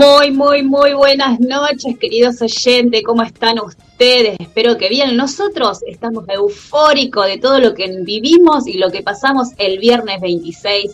Muy, 0.00 0.30
muy, 0.30 0.62
muy 0.62 0.94
buenas 0.94 1.38
noches, 1.40 1.98
queridos 1.98 2.40
oyentes. 2.40 3.02
¿Cómo 3.04 3.22
están 3.22 3.60
ustedes? 3.60 4.34
Espero 4.40 4.78
que 4.78 4.88
bien. 4.88 5.14
Nosotros 5.14 5.80
estamos 5.86 6.24
eufóricos 6.26 7.26
de 7.26 7.36
todo 7.36 7.60
lo 7.60 7.74
que 7.74 7.86
vivimos 8.00 8.66
y 8.66 8.78
lo 8.78 8.90
que 8.90 9.02
pasamos 9.02 9.48
el 9.58 9.78
viernes 9.78 10.22
26 10.22 10.92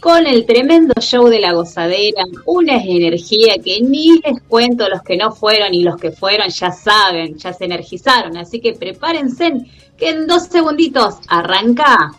con 0.00 0.26
el 0.26 0.44
tremendo 0.44 0.92
show 1.00 1.28
de 1.28 1.40
la 1.40 1.54
gozadera. 1.54 2.24
Una 2.44 2.76
energía 2.76 3.54
que 3.64 3.80
ni 3.80 4.18
les 4.18 4.42
cuento 4.46 4.86
los 4.86 5.00
que 5.00 5.16
no 5.16 5.32
fueron 5.32 5.72
y 5.72 5.82
los 5.82 5.96
que 5.96 6.10
fueron 6.10 6.50
ya 6.50 6.72
saben, 6.72 7.38
ya 7.38 7.54
se 7.54 7.64
energizaron. 7.64 8.36
Así 8.36 8.60
que 8.60 8.74
prepárense 8.74 9.50
que 9.96 10.10
en 10.10 10.26
dos 10.26 10.42
segunditos 10.48 11.14
arranca 11.26 12.12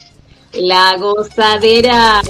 la 0.54 0.98
gozadera. 0.98 2.24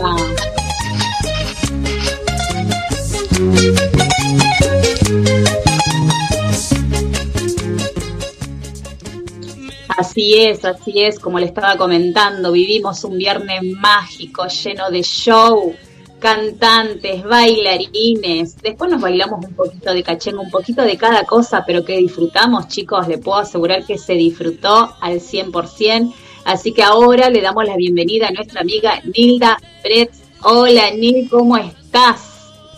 Así 9.98 10.36
es, 10.36 10.66
así 10.66 11.02
es, 11.02 11.20
como 11.20 11.40
le 11.40 11.46
estaba 11.46 11.78
comentando, 11.78 12.52
vivimos 12.52 13.04
un 13.04 13.18
viernes 13.18 13.64
mágico, 13.64 14.48
lleno 14.48 14.92
de 14.92 15.02
show, 15.02 15.74
cantantes, 16.20 17.24
bailarines, 17.24 18.58
después 18.62 18.92
nos 18.92 19.02
bailamos 19.02 19.46
un 19.46 19.54
poquito 19.54 19.94
de 19.94 20.04
cachengo, 20.04 20.42
un 20.42 20.52
poquito 20.52 20.84
de 20.84 20.98
cada 20.98 21.24
cosa, 21.24 21.64
pero 21.66 21.84
que 21.84 21.98
disfrutamos, 21.98 22.68
chicos, 22.68 23.08
le 23.08 23.18
puedo 23.18 23.40
asegurar 23.40 23.86
que 23.86 23.98
se 23.98 24.14
disfrutó 24.14 24.96
al 25.00 25.20
100%, 25.20 26.14
así 26.46 26.74
que 26.74 26.84
ahora 26.84 27.30
le 27.30 27.42
damos 27.42 27.66
la 27.66 27.76
bienvenida 27.76 28.28
a 28.28 28.32
nuestra 28.32 28.62
amiga 28.62 29.02
Nilda 29.16 29.58
Pretz. 29.82 30.22
Hola 30.44 30.92
Nil, 30.92 31.30
¿cómo 31.30 31.58
estás? 31.58 32.33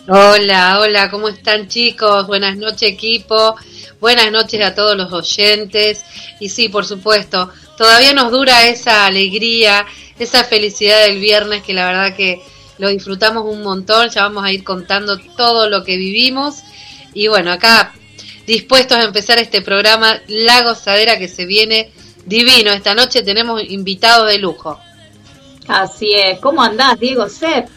Hola, 0.08 0.78
hola, 0.78 1.10
¿cómo 1.10 1.28
están 1.28 1.66
chicos? 1.66 2.28
Buenas 2.28 2.56
noches 2.56 2.92
equipo, 2.92 3.56
buenas 4.00 4.30
noches 4.30 4.64
a 4.64 4.72
todos 4.72 4.96
los 4.96 5.12
oyentes. 5.12 6.04
Y 6.38 6.48
sí, 6.48 6.68
por 6.68 6.86
supuesto, 6.86 7.50
todavía 7.76 8.12
nos 8.12 8.30
dura 8.30 8.68
esa 8.68 9.04
alegría, 9.04 9.84
esa 10.16 10.44
felicidad 10.44 11.06
del 11.06 11.18
viernes 11.18 11.64
que 11.64 11.74
la 11.74 11.86
verdad 11.86 12.14
que 12.14 12.40
lo 12.78 12.88
disfrutamos 12.88 13.46
un 13.46 13.64
montón, 13.64 14.08
ya 14.08 14.22
vamos 14.22 14.44
a 14.44 14.52
ir 14.52 14.62
contando 14.62 15.18
todo 15.36 15.68
lo 15.68 15.82
que 15.82 15.96
vivimos. 15.96 16.62
Y 17.12 17.26
bueno, 17.26 17.50
acá 17.50 17.92
dispuestos 18.46 18.98
a 18.98 19.02
empezar 19.02 19.38
este 19.38 19.60
programa, 19.60 20.20
La 20.28 20.62
Gozadera 20.62 21.18
que 21.18 21.26
se 21.26 21.46
viene 21.46 21.90
divino. 22.24 22.70
Esta 22.70 22.94
noche 22.94 23.24
tenemos 23.24 23.60
invitados 23.60 24.30
de 24.30 24.38
lujo. 24.38 24.78
Así 25.66 26.12
es, 26.14 26.38
¿cómo 26.38 26.62
andás, 26.62 27.00
Diego 27.00 27.28
Sepp? 27.28 27.75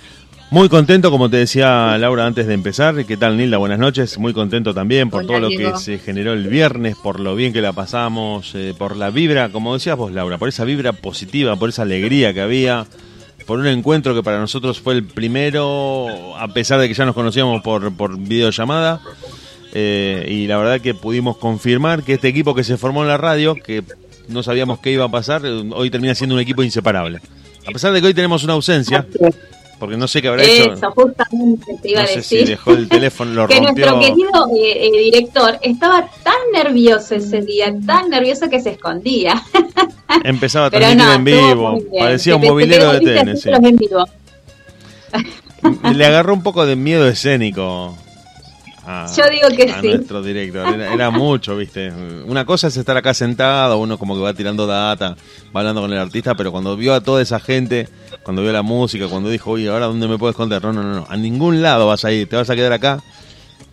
Muy 0.51 0.67
contento, 0.67 1.11
como 1.11 1.29
te 1.29 1.37
decía 1.37 1.95
Laura 1.99 2.25
antes 2.25 2.47
de 2.47 2.55
empezar. 2.55 3.05
¿Qué 3.05 3.17
tal, 3.17 3.37
Nilda? 3.37 3.57
Buenas 3.59 3.77
noches. 3.77 4.17
Muy 4.17 4.33
contento 4.33 4.73
también 4.73 5.11
por 5.11 5.27
todo 5.27 5.39
lo 5.39 5.49
que 5.49 5.73
se 5.77 5.99
generó 5.99 6.33
el 6.33 6.47
viernes, 6.47 6.95
por 6.95 7.19
lo 7.19 7.35
bien 7.35 7.53
que 7.53 7.61
la 7.61 7.71
pasamos, 7.71 8.55
eh, 8.55 8.73
por 8.75 8.95
la 8.95 9.11
vibra, 9.11 9.49
como 9.49 9.75
decías 9.75 9.95
vos, 9.95 10.11
Laura, 10.11 10.39
por 10.39 10.49
esa 10.49 10.65
vibra 10.65 10.91
positiva, 10.91 11.55
por 11.55 11.69
esa 11.69 11.83
alegría 11.83 12.33
que 12.33 12.41
había, 12.41 12.87
por 13.45 13.59
un 13.59 13.67
encuentro 13.67 14.15
que 14.15 14.23
para 14.23 14.39
nosotros 14.39 14.79
fue 14.79 14.95
el 14.95 15.03
primero, 15.03 16.35
a 16.35 16.47
pesar 16.47 16.79
de 16.79 16.87
que 16.87 16.95
ya 16.95 17.05
nos 17.05 17.13
conocíamos 17.13 17.61
por, 17.61 17.93
por 17.95 18.17
videollamada. 18.17 19.01
Eh, 19.73 20.25
y 20.31 20.47
la 20.47 20.57
verdad 20.57 20.81
que 20.81 20.95
pudimos 20.95 21.37
confirmar 21.37 22.01
que 22.01 22.13
este 22.13 22.27
equipo 22.27 22.55
que 22.55 22.63
se 22.63 22.75
formó 22.75 23.03
en 23.03 23.09
la 23.09 23.17
radio, 23.17 23.53
que 23.53 23.83
no 24.27 24.41
sabíamos 24.41 24.79
qué 24.79 24.91
iba 24.91 25.05
a 25.05 25.11
pasar, 25.11 25.43
hoy 25.45 25.91
termina 25.91 26.16
siendo 26.16 26.33
un 26.33 26.41
equipo 26.41 26.63
inseparable. 26.63 27.19
A 27.67 27.71
pesar 27.71 27.93
de 27.93 28.01
que 28.01 28.07
hoy 28.07 28.16
tenemos 28.16 28.43
una 28.43 28.53
ausencia, 28.53 29.05
porque 29.79 29.97
no 29.97 30.07
sé 30.07 30.22
qué 30.22 30.28
habrá 30.28 30.44
hecho. 30.44 30.73
Eso, 30.73 30.91
justamente 30.91 31.75
te 31.81 31.91
iba 31.91 32.01
no 32.01 32.06
a 32.06 32.07
sé 32.07 32.22
si 32.22 32.44
dejó 32.44 32.72
el 32.72 32.88
teléfono, 32.90 33.34
lo 33.34 33.47
que 33.47 33.56
rompió. 33.56 33.85
nuestro 33.85 34.00
querido 34.00 34.47
eh, 34.56 34.88
eh, 34.88 35.00
director 35.03 35.57
estaba 35.62 36.07
tan 36.23 36.35
nervioso 36.53 37.16
ese 37.16 37.41
día, 37.41 37.73
tan 37.85 38.09
nervioso 38.09 38.50
que 38.50 38.59
se 38.59 38.72
escondía. 38.72 39.41
Empezaba 40.23 40.67
a 40.67 40.69
transmitir 40.69 41.06
no, 41.06 41.13
en 41.13 41.23
vivo, 41.23 41.78
parecía 41.97 42.35
un 42.35 42.41
movilero 42.44 42.94
de 42.94 43.00
tenis. 43.00 43.41
sí. 43.41 43.50
Le 45.94 46.06
agarró 46.06 46.34
un 46.34 46.44
poco 46.44 46.66
de 46.66 46.75
miedo 46.75 47.07
escénico. 47.07 47.97
A, 48.91 49.05
Yo 49.16 49.23
digo 49.29 49.50
que 49.55 49.72
a 49.72 49.81
sí. 49.81 49.88
nuestro 49.89 50.23
director. 50.23 50.73
Era, 50.73 50.91
era 50.91 51.09
mucho, 51.11 51.55
¿viste? 51.55 51.91
Una 52.25 52.44
cosa 52.44 52.69
es 52.69 52.77
estar 52.77 52.97
acá 52.97 53.13
sentado, 53.13 53.77
uno 53.77 54.00
como 54.00 54.16
que 54.16 54.22
va 54.22 54.33
tirando 54.33 54.66
data, 54.66 55.16
va 55.55 55.59
hablando 55.59 55.81
con 55.81 55.94
el 55.94 56.00
artista, 56.00 56.33
pero 56.33 56.51
cuando 56.51 56.75
vio 56.75 56.95
a 56.95 57.01
toda 57.01 57.22
esa 57.22 57.39
gente, 57.39 57.88
cuando 58.23 58.41
vio 58.41 58.51
la 58.51 58.63
música, 58.63 59.07
cuando 59.07 59.29
dijo, 59.29 59.51
oye, 59.51 59.69
¿ahora 59.69 59.85
dónde 59.85 60.07
me 60.07 60.17
puedo 60.17 60.31
esconder? 60.31 60.63
No, 60.63 60.73
no, 60.73 60.81
no, 60.81 61.05
a 61.07 61.16
ningún 61.17 61.61
lado 61.61 61.85
vas 61.85 62.03
a 62.03 62.11
ir, 62.11 62.28
te 62.28 62.35
vas 62.35 62.49
a 62.49 62.55
quedar 62.55 62.73
acá. 62.73 63.03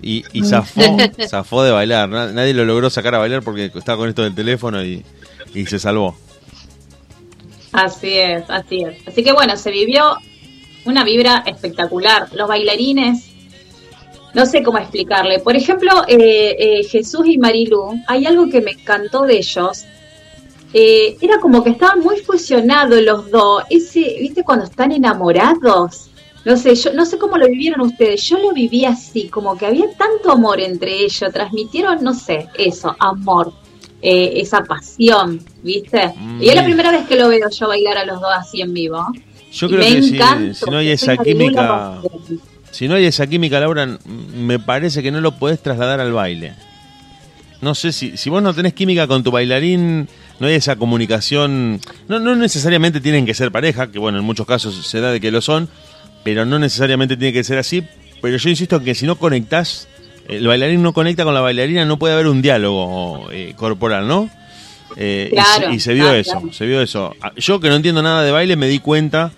Y, 0.03 0.22
y 0.34 0.44
zafó, 0.44 0.82
zafó 1.28 1.62
de 1.65 1.71
bailar. 1.71 2.10
Na- 2.10 2.31
Nadie 2.32 2.53
lo 2.53 2.66
logró 2.66 2.91
sacar 2.91 3.15
a 3.15 3.19
bailar 3.19 3.43
porque 3.43 3.72
estaba 3.75 3.97
con 3.97 4.10
esto 4.10 4.22
del 4.22 4.34
teléfono 4.34 4.84
y, 4.84 5.03
y 5.55 5.65
se 5.65 5.78
salvó. 5.78 6.15
Así 7.72 8.12
es, 8.19 8.43
así 8.49 8.82
es. 8.82 8.97
Así 9.09 9.22
que 9.22 9.32
bueno, 9.32 9.56
se 9.56 9.71
vivió 9.71 10.16
una 10.84 11.05
vibra 11.05 11.43
espectacular. 11.47 12.28
Los 12.34 12.49
bailarines, 12.49 13.31
no 14.37 14.45
sé 14.45 14.63
cómo 14.63 14.77
explicarle. 14.77 15.39
Por 15.39 15.57
ejemplo, 15.57 15.91
eh, 16.07 16.57
eh, 16.59 16.85
Jesús 16.85 17.27
y 17.27 17.39
Marilu, 17.39 17.95
hay 18.07 18.27
algo 18.27 18.51
que 18.51 18.61
me 18.61 18.73
encantó 18.73 19.23
de 19.23 19.39
ellos. 19.39 19.87
Eh, 20.75 21.17
era 21.23 21.41
como 21.41 21.65
que 21.65 21.71
estaban 21.71 22.01
muy 22.01 22.19
fusionados 22.19 23.01
los 23.01 23.31
dos. 23.31 23.65
Ese, 23.71 24.19
¿viste? 24.21 24.45
Cuando 24.45 24.67
están 24.67 24.93
enamorados. 24.93 26.11
No 26.45 26.55
sé, 26.59 26.75
yo 26.75 26.93
no 26.93 27.07
sé 27.07 27.17
cómo 27.17 27.39
lo 27.39 27.49
vivieron 27.49 27.81
ustedes. 27.81 28.29
Yo 28.29 28.39
lo 28.39 28.53
viví 28.53 28.85
así, 28.85 29.29
como 29.29 29.57
que 29.57 29.65
había 29.65 29.87
tanto 29.97 30.31
amor 30.31 30.61
entre 30.61 30.93
ellos. 30.93 31.33
Transmitieron, 31.33 32.05
no 32.05 32.13
sé, 32.13 32.47
eso, 32.59 32.95
amor, 32.99 33.55
eh, 34.03 34.35
esa 34.37 34.63
pasión, 34.65 35.43
¿viste? 35.63 36.13
Mm. 36.15 36.43
Y 36.43 36.51
es 36.51 36.55
la 36.55 36.63
primera 36.63 36.91
vez 36.91 37.09
que 37.09 37.17
lo 37.17 37.29
veo 37.29 37.49
yo 37.49 37.69
bailar 37.69 37.97
a 37.97 38.05
los 38.05 38.21
dos 38.21 38.31
así 38.37 38.61
en 38.61 38.75
vivo. 38.75 39.03
Yo 39.51 39.67
creo 39.67 39.81
me 39.81 39.87
que 39.87 39.97
encanta, 39.97 40.53
si 40.55 40.71
no 40.71 40.77
hay 40.77 40.91
esa 40.91 41.17
química. 41.17 42.03
Si 42.71 42.88
no 42.88 42.94
hay 42.94 43.04
esa 43.06 43.27
química, 43.27 43.59
Laura, 43.60 43.99
me 44.34 44.59
parece 44.59 45.03
que 45.03 45.10
no 45.10 45.21
lo 45.21 45.32
podés 45.38 45.62
trasladar 45.62 46.00
al 46.00 46.12
baile. 46.12 46.54
No 47.62 47.75
sé 47.75 47.93
si, 47.93 48.16
si 48.16 48.28
vos 48.28 48.43
no 48.43 48.53
tenés 48.54 48.75
química 48.75 49.06
con 49.06 49.22
tu 49.22 49.31
bailarín, 49.31 50.09
no 50.41 50.47
hay 50.47 50.54
esa 50.54 50.76
comunicación. 50.76 51.81
No, 52.09 52.19
no 52.21 52.37
necesariamente 52.37 53.00
tienen 53.00 53.25
que 53.25 53.32
ser 53.34 53.50
pareja, 53.50 53.91
que 53.91 53.99
bueno, 53.99 54.19
en 54.19 54.25
muchos 54.25 54.47
casos 54.47 54.87
se 54.87 55.00
da 55.00 55.10
de 55.10 55.21
que 55.21 55.31
lo 55.31 55.41
son, 55.41 55.69
pero 56.22 56.44
no 56.44 56.59
necesariamente 56.59 57.16
tiene 57.16 57.32
que 57.32 57.44
ser 57.44 57.59
así. 57.59 57.82
Pero 58.21 58.37
yo 58.37 58.49
insisto 58.50 58.76
en 58.76 58.84
que 58.84 58.94
si 58.94 59.06
no 59.06 59.16
conectás, 59.16 59.88
el 60.28 60.47
bailarín 60.47 60.82
no 60.82 60.93
conecta 60.93 61.25
con 61.25 61.32
la 61.34 61.41
bailarina, 61.41 61.84
no 61.87 61.99
puede 61.99 62.12
haber 62.15 62.26
un 62.26 62.43
diálogo 62.43 63.28
eh, 63.32 63.55
corporal, 63.56 64.06
¿no? 64.06 64.28
Eh, 64.96 65.31
y 65.32 65.37
se- 65.37 65.43
Claro, 65.58 65.73
y, 65.75 65.81
se, 65.81 65.94
vio 65.94 66.05
claro, 66.05 66.19
eso, 66.19 66.31
claro. 66.32 66.52
se 66.52 66.67
vio 66.67 66.82
eso. 66.82 67.14
Ah, 67.23 67.32
Yo 67.37 67.58
que 67.61 67.69
no 67.70 67.76
entiendo 67.76 68.02
nada 68.02 68.23
de 68.23 68.32
baile 68.32 68.56
me 68.56 68.69
di 68.69 68.81
cuenta 68.81 69.32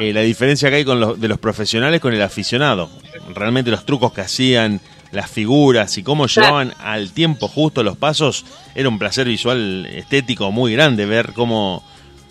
eh, 0.00 0.12
la 0.12 0.20
diferencia 0.22 0.70
que 0.70 0.76
hay 0.76 0.84
con 0.84 0.98
los, 1.00 1.20
de 1.20 1.28
los 1.28 1.38
profesionales 1.38 2.00
con 2.00 2.12
el 2.14 2.22
aficionado. 2.22 2.90
Realmente 3.34 3.70
los 3.70 3.84
trucos 3.86 4.12
que 4.12 4.22
hacían, 4.22 4.80
las 5.12 5.30
figuras 5.30 5.96
y 5.98 6.02
cómo 6.02 6.26
Claro. 6.26 6.48
llevaban 6.48 6.74
al 6.78 7.12
tiempo 7.12 7.48
justo 7.48 7.82
los 7.82 7.96
pasos, 7.96 8.44
era 8.74 8.88
un 8.88 8.98
placer 8.98 9.26
visual 9.26 9.86
estético 9.86 10.50
muy 10.52 10.72
grande 10.72 11.04
ver 11.06 11.32
cómo, 11.34 11.84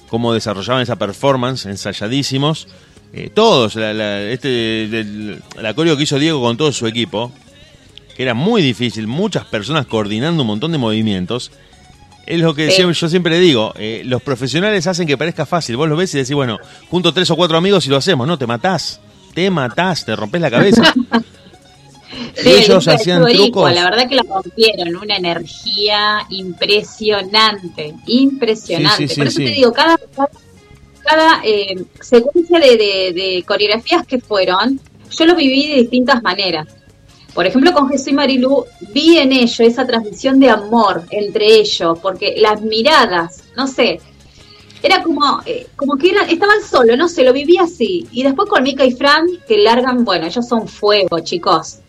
cómo 0.09 0.33
desarrollaban 0.33 0.81
esa 0.83 0.95
performance, 0.97 1.65
ensayadísimos. 1.65 2.67
Eh, 3.11 3.29
todos, 3.33 3.75
la, 3.75 3.93
la, 3.93 4.21
este, 4.21 4.83
el- 4.83 5.41
la 5.61 5.73
coreo 5.73 5.97
que 5.97 6.03
hizo 6.03 6.19
Diego 6.19 6.41
con 6.41 6.57
todo 6.57 6.71
su 6.71 6.85
equipo, 6.87 7.31
que 8.15 8.23
era 8.23 8.33
muy 8.33 8.61
difícil, 8.61 9.07
muchas 9.07 9.45
personas 9.45 9.85
coordinando 9.87 10.43
un 10.43 10.47
montón 10.47 10.71
de 10.71 10.77
movimientos. 10.77 11.51
Es 12.29 12.39
lo 12.39 12.53
que 12.53 12.69
Sí. 12.69 12.83
yo 12.83 13.09
siempre 13.09 13.39
digo, 13.39 13.73
eh, 13.75 14.03
los 14.05 14.21
profesionales 14.21 14.85
hacen 14.85 15.07
que 15.07 15.17
parezca 15.17 15.47
fácil. 15.47 15.77
Vos 15.77 15.89
lo 15.89 15.97
ves 15.97 16.13
y 16.13 16.19
decís, 16.19 16.35
bueno, 16.35 16.59
junto 16.87 17.11
tres 17.11 17.31
o 17.31 17.35
cuatro 17.35 17.57
amigos 17.57 17.87
y 17.87 17.89
lo 17.89 17.97
hacemos. 17.97 18.27
No, 18.27 18.37
te 18.37 18.45
matás, 18.45 19.01
te 19.33 19.49
matás, 19.49 20.05
te 20.05 20.15
rompes 20.15 20.39
la 20.39 20.51
cabeza. 20.51 20.93
ellos 22.45 22.87
hacían 22.87 23.25
trucos. 23.25 23.73
La 23.73 23.89
verdad 23.89 24.07
que 24.07 24.13
la 24.13 24.21
rompieron, 24.21 24.95
una 24.95 25.17
energía 25.17 26.19
impresionante, 26.29 27.95
impresionante. 28.05 29.15
Por 29.15 29.25
eso 29.25 29.37
te 29.39 29.49
digo, 29.49 29.73
cada, 29.73 29.97
cada 31.03 31.41
eh, 31.43 31.83
secuencia 31.99 32.59
de, 32.59 33.43
coreografías 33.47 34.05
que 34.05 34.19
fueron, 34.19 34.79
yo 35.09 35.25
lo 35.25 35.35
viví 35.35 35.67
de 35.67 35.75
distintas 35.77 36.21
maneras. 36.21 36.67
Por 37.39 37.47
ejemplo, 37.47 37.71
con 37.71 37.87
Jesús 37.87 38.09
y 38.09 38.11
Marilú 38.11 38.65
vi 38.93 39.17
en 39.17 39.31
ello 39.31 39.63
esa 39.63 39.87
transmisión 39.87 40.41
de 40.41 40.49
amor 40.49 41.05
entre 41.09 41.45
ellos, 41.45 41.97
porque 42.01 42.35
las 42.37 42.61
miradas, 42.61 43.45
no 43.55 43.65
sé, 43.65 44.01
era 44.83 45.01
como, 45.01 45.41
eh, 45.45 45.67
como 45.77 45.95
que 45.95 46.09
eran, 46.09 46.29
estaban 46.29 46.61
solos, 46.61 46.97
no 46.97 47.07
sé, 47.07 47.23
lo 47.23 47.31
viví 47.31 47.57
así. 47.57 48.05
Y 48.11 48.23
después 48.23 48.49
con 48.49 48.61
Mika 48.61 48.83
y 48.83 48.91
Fran, 48.91 49.25
que 49.47 49.57
largan, 49.57 50.03
bueno, 50.03 50.27
ellos 50.27 50.45
son 50.45 50.67
fuego, 50.67 51.21
chicos. 51.21 51.79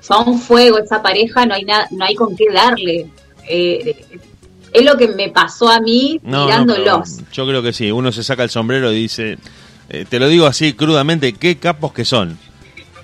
Son 0.00 0.36
fuego, 0.36 0.78
esa 0.78 1.00
pareja, 1.00 1.46
no 1.46 1.54
hay 1.54 1.62
nada, 1.62 1.86
no 1.92 2.04
hay 2.04 2.16
con 2.16 2.34
qué 2.34 2.46
darle. 2.52 3.08
Eh, 3.48 4.04
es 4.72 4.84
lo 4.84 4.96
que 4.96 5.06
me 5.06 5.28
pasó 5.28 5.68
a 5.68 5.78
mí 5.78 6.18
mirándolos. 6.24 7.18
yo 7.32 7.46
creo 7.46 7.62
que 7.62 7.72
sí, 7.72 7.92
uno 7.92 8.10
se 8.10 8.24
saca 8.24 8.42
el 8.42 8.50
sombrero 8.50 8.92
y 8.92 8.96
dice, 9.02 9.38
eh, 9.90 10.06
te 10.08 10.18
lo 10.18 10.26
digo 10.26 10.46
así 10.46 10.72
crudamente, 10.72 11.34
qué 11.34 11.56
capos 11.56 11.92
que 11.92 12.04
son. 12.04 12.36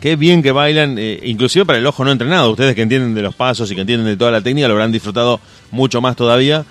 Qué 0.04 0.16
bien 0.16 0.42
que 0.42 0.52
bailan, 0.52 0.98
inclusive 0.98 1.64
para 1.64 1.78
el 1.78 1.86
ojo 1.86 2.04
no 2.04 2.12
entrenado. 2.12 2.50
Ustedes 2.50 2.74
que 2.74 2.82
entienden 2.82 3.14
de 3.14 3.22
los 3.22 3.34
pasos 3.34 3.70
y 3.70 3.74
que 3.74 3.80
entienden 3.80 4.06
de 4.06 4.18
toda 4.18 4.30
la 4.30 4.42
técnica 4.42 4.68
lo 4.68 4.74
habrán 4.74 4.92
disfrutado 4.92 5.40
mucho 5.70 6.02
más 6.02 6.14
todavía 6.14 6.66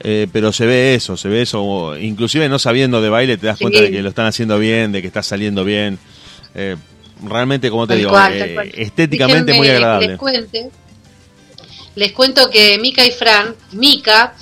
eh, 0.00 0.26
pero 0.32 0.52
se 0.52 0.66
ve 0.66 0.94
eso, 0.94 1.16
se 1.16 1.28
ve 1.28 1.42
eso, 1.42 1.96
inclusive 1.96 2.48
no 2.48 2.58
sabiendo 2.58 3.00
de 3.00 3.08
baile 3.08 3.36
te 3.36 3.46
das 3.46 3.58
cuenta 3.58 3.80
de 3.80 3.90
que 3.90 4.02
lo 4.02 4.08
están 4.08 4.26
haciendo 4.26 4.58
bien, 4.58 4.92
de 4.92 5.00
que 5.00 5.06
está 5.06 5.22
saliendo 5.22 5.64
bien. 5.64 5.98
Eh, 6.54 6.76
realmente, 7.22 7.70
como 7.70 7.86
te 7.86 7.96
digo, 7.96 8.14
eh, 8.28 8.72
estéticamente 8.74 9.54
muy 9.54 9.68
agradable. 9.68 10.18
Les, 10.32 10.66
les 11.94 12.12
cuento 12.12 12.50
que 12.50 12.78
Mika 12.78 13.06
y 13.06 13.12
Fran, 13.12 13.54
Mika 13.72 14.34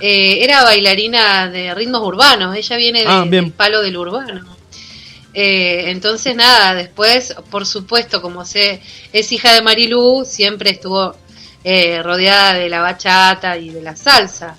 era 0.00 0.64
bailarina 0.64 1.48
de 1.48 1.74
ritmos 1.74 2.02
urbanos, 2.02 2.56
ella 2.56 2.76
viene 2.76 3.04
ah, 3.06 3.24
del 3.28 3.52
palo 3.52 3.82
del 3.82 3.96
urbano. 3.96 4.51
Entonces 5.34 6.36
nada, 6.36 6.74
después, 6.74 7.34
por 7.50 7.66
supuesto, 7.66 8.20
como 8.20 8.44
se, 8.44 8.82
es 9.12 9.32
hija 9.32 9.54
de 9.54 9.62
Marilú, 9.62 10.24
siempre 10.26 10.70
estuvo 10.70 11.16
rodeada 12.02 12.54
de 12.54 12.68
la 12.68 12.80
bachata 12.80 13.56
y 13.56 13.70
de 13.70 13.82
la 13.82 13.96
salsa. 13.96 14.56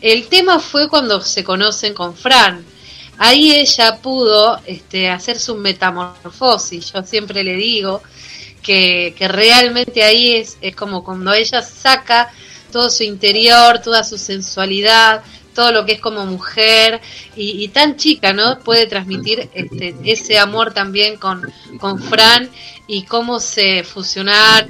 El 0.00 0.26
tema 0.28 0.58
fue 0.58 0.90
cuando 0.90 1.22
se 1.22 1.42
conocen 1.42 1.94
con 1.94 2.14
Fran. 2.14 2.62
Ahí 3.16 3.52
ella 3.52 3.96
pudo 4.02 4.60
este, 4.66 5.08
hacer 5.08 5.38
su 5.38 5.54
metamorfosis. 5.54 6.92
Yo 6.92 7.02
siempre 7.04 7.42
le 7.42 7.54
digo 7.54 8.02
que, 8.62 9.14
realmente 9.18 10.02
ahí 10.02 10.34
es, 10.34 10.58
es 10.60 10.76
como 10.76 11.04
cuando 11.04 11.32
ella 11.32 11.62
saca 11.62 12.30
todo 12.72 12.90
su 12.90 13.04
interior, 13.04 13.80
toda 13.80 14.04
su 14.04 14.18
sensualidad, 14.18 15.22
todo 15.54 15.72
lo 15.72 15.86
que 15.86 15.92
es 15.92 16.00
como 16.00 16.26
mujer 16.26 17.00
y, 17.36 17.68
tan 17.68 17.96
chica, 17.96 18.32
¿no? 18.32 18.58
Puede 18.58 18.86
transmitir 18.86 19.48
este, 19.54 19.94
ese 20.04 20.38
amor 20.38 20.74
también 20.74 21.16
con, 21.16 21.42
con 21.78 21.98
Fran 21.98 22.50
y 22.86 23.04
cómo 23.04 23.40
se 23.40 23.84
fusionaron, 23.84 24.68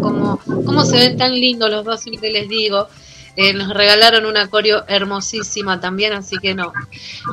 cómo, 0.00 0.40
cómo 0.44 0.84
se 0.84 0.96
ven 0.96 1.16
tan 1.16 1.32
lindos 1.32 1.70
los 1.70 1.84
dos, 1.84 2.00
siempre 2.00 2.30
les 2.30 2.48
digo. 2.48 2.88
Eh, 3.36 3.52
nos 3.52 3.68
regalaron 3.74 4.24
una 4.24 4.48
coreo 4.48 4.84
hermosísima 4.88 5.78
también, 5.78 6.14
así 6.14 6.36
que 6.38 6.54
no, 6.54 6.72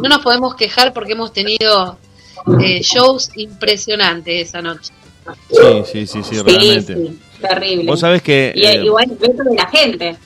no 0.01 0.09
nos 0.09 0.19
podemos 0.19 0.55
quejar 0.55 0.91
porque 0.91 1.13
hemos 1.13 1.31
tenido 1.31 1.97
eh, 2.59 2.81
shows 2.81 3.31
impresionantes 3.35 4.49
esa 4.49 4.61
noche. 4.61 4.91
Sí, 5.49 5.83
sí, 5.91 6.07
sí, 6.07 6.23
sí, 6.23 6.41
realmente. 6.41 6.95
Sí, 6.95 7.19
terrible. 7.39 7.85
Vos 7.85 8.01
sabés 8.01 8.21
que... 8.21 8.51
Y, 8.53 8.65
eh, 8.65 8.83
igual 8.83 9.05
el 9.09 9.17
de 9.17 9.55
la 9.55 9.67
gente. 9.67 10.17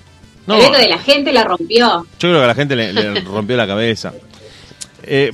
El 0.48 0.62
veto 0.62 0.78
de 0.78 0.90
la 0.90 1.00
gente 1.00 1.34
la 1.34 1.44
rompió. 1.44 2.06
Yo 2.20 2.30
creo 2.30 2.38
que 2.38 2.44
a 2.44 2.48
la 2.48 2.56
gente 2.56 2.76
le, 2.76 3.22
rompió 3.22 3.58
la 3.58 3.68
cabeza. 3.68 4.14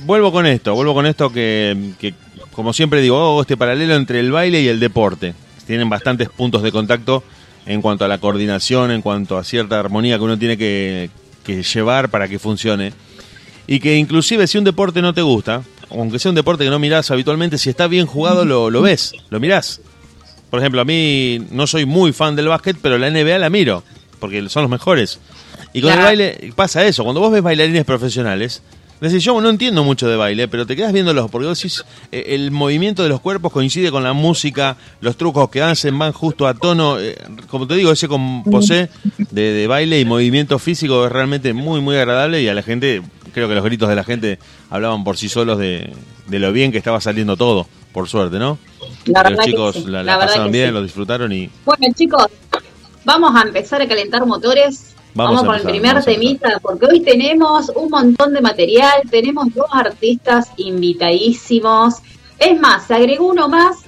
vuelvo 0.02 0.32
con 0.32 0.46
esto, 0.46 0.74
vuelvo 0.74 0.94
con 0.94 1.06
esto 1.06 1.30
que, 1.30 1.92
que 1.98 2.14
como 2.54 2.72
siempre 2.72 3.02
digo, 3.02 3.16
hago 3.18 3.40
este 3.42 3.56
paralelo 3.56 3.94
entre 3.94 4.20
el 4.20 4.30
baile 4.32 4.62
y 4.62 4.68
el 4.68 4.80
deporte. 4.80 5.34
Tienen 5.66 5.88
bastantes 5.88 6.28
puntos 6.28 6.62
de 6.62 6.72
contacto 6.72 7.22
en 7.66 7.82
cuanto 7.82 8.04
a 8.04 8.08
la 8.08 8.18
coordinación, 8.18 8.90
en 8.90 9.02
cuanto 9.02 9.36
a 9.38 9.44
cierta 9.44 9.78
armonía 9.78 10.18
que 10.18 10.24
uno 10.24 10.38
tiene 10.38 10.56
que, 10.56 11.10
llevar 11.46 12.10
para 12.10 12.28
que 12.28 12.38
funcione. 12.38 12.92
Y 13.66 13.80
que 13.80 13.96
inclusive 13.96 14.46
si 14.46 14.58
un 14.58 14.64
deporte 14.64 15.00
no 15.02 15.14
te 15.14 15.22
gusta, 15.22 15.62
aunque 15.90 16.18
sea 16.18 16.30
un 16.30 16.34
deporte 16.34 16.64
que 16.64 16.70
no 16.70 16.78
mirás 16.78 17.10
habitualmente, 17.10 17.58
si 17.58 17.70
está 17.70 17.86
bien 17.86 18.06
jugado 18.06 18.44
lo, 18.44 18.70
lo 18.70 18.82
ves, 18.82 19.12
lo 19.30 19.40
mirás. 19.40 19.80
Por 20.50 20.60
ejemplo, 20.60 20.80
a 20.80 20.84
mí 20.84 21.44
no 21.50 21.66
soy 21.66 21.86
muy 21.86 22.12
fan 22.12 22.36
del 22.36 22.48
básquet, 22.48 22.76
pero 22.80 22.98
la 22.98 23.10
NBA 23.10 23.38
la 23.38 23.50
miro, 23.50 23.82
porque 24.24 24.48
son 24.48 24.62
los 24.62 24.70
mejores. 24.70 25.20
Y 25.74 25.82
con 25.82 25.92
el 25.92 25.98
baile 25.98 26.50
pasa 26.56 26.82
eso, 26.86 27.04
cuando 27.04 27.20
vos 27.20 27.30
ves 27.30 27.42
bailarines 27.42 27.84
profesionales, 27.84 28.62
Decís, 29.00 29.22
yo 29.22 29.38
no 29.38 29.50
entiendo 29.50 29.84
mucho 29.84 30.08
de 30.08 30.16
baile, 30.16 30.48
pero 30.48 30.66
te 30.66 30.76
quedas 30.76 30.90
viéndolos 30.90 31.30
porque 31.30 31.46
vos 31.46 31.58
decís, 31.58 31.84
eh, 32.10 32.26
el 32.28 32.50
movimiento 32.50 33.02
de 33.02 33.10
los 33.10 33.20
cuerpos 33.20 33.52
coincide 33.52 33.90
con 33.90 34.02
la 34.02 34.14
música, 34.14 34.78
los 35.02 35.18
trucos 35.18 35.50
que 35.50 35.60
hacen 35.60 35.98
van 35.98 36.12
justo 36.12 36.46
a 36.46 36.54
tono. 36.54 36.98
Eh, 36.98 37.14
como 37.50 37.66
te 37.66 37.74
digo, 37.74 37.92
ese 37.92 38.08
composé 38.08 38.88
de, 39.30 39.52
de 39.52 39.66
baile 39.66 40.00
y 40.00 40.06
movimiento 40.06 40.58
físico 40.58 41.04
es 41.04 41.12
realmente 41.12 41.52
muy, 41.52 41.82
muy 41.82 41.96
agradable 41.96 42.40
y 42.40 42.48
a 42.48 42.54
la 42.54 42.62
gente, 42.62 43.02
creo 43.34 43.46
que 43.46 43.54
los 43.54 43.64
gritos 43.64 43.90
de 43.90 43.96
la 43.96 44.04
gente 44.04 44.38
hablaban 44.70 45.04
por 45.04 45.18
sí 45.18 45.28
solos 45.28 45.58
de, 45.58 45.92
lo 46.30 46.52
bien 46.52 46.72
que 46.72 46.78
estaba 46.78 46.98
saliendo 47.02 47.36
todo, 47.36 47.66
por 47.92 48.08
suerte, 48.08 48.38
¿no? 48.38 48.58
los 49.04 49.44
chicos 49.44 49.84
la, 49.86 50.18
pasaron 50.18 50.50
bien, 50.50 50.72
lo 50.72 50.82
disfrutaron 50.82 51.30
y... 51.30 51.50
Bueno, 51.66 51.86
chicos, 51.94 52.26
vamos 53.04 53.34
a 53.34 53.42
empezar 53.42 53.82
a 53.82 53.88
calentar 53.88 54.26
motores 54.26 54.94
Vamos, 55.14 55.44
con 55.44 55.54
el 55.54 55.62
primer 55.62 56.02
temita, 56.02 56.58
porque 56.60 56.86
hoy 56.86 57.00
tenemos 57.00 57.70
un 57.76 57.88
montón 57.88 58.34
de 58.34 58.40
material, 58.40 59.02
tenemos 59.08 59.46
dos 59.54 59.66
artistas 59.70 60.50
invitadísimos. 60.56 61.94
Es 62.36 62.58
más, 62.58 62.88
se 62.88 62.94
agregó 62.94 63.28
uno 63.28 63.48
más 63.48 63.84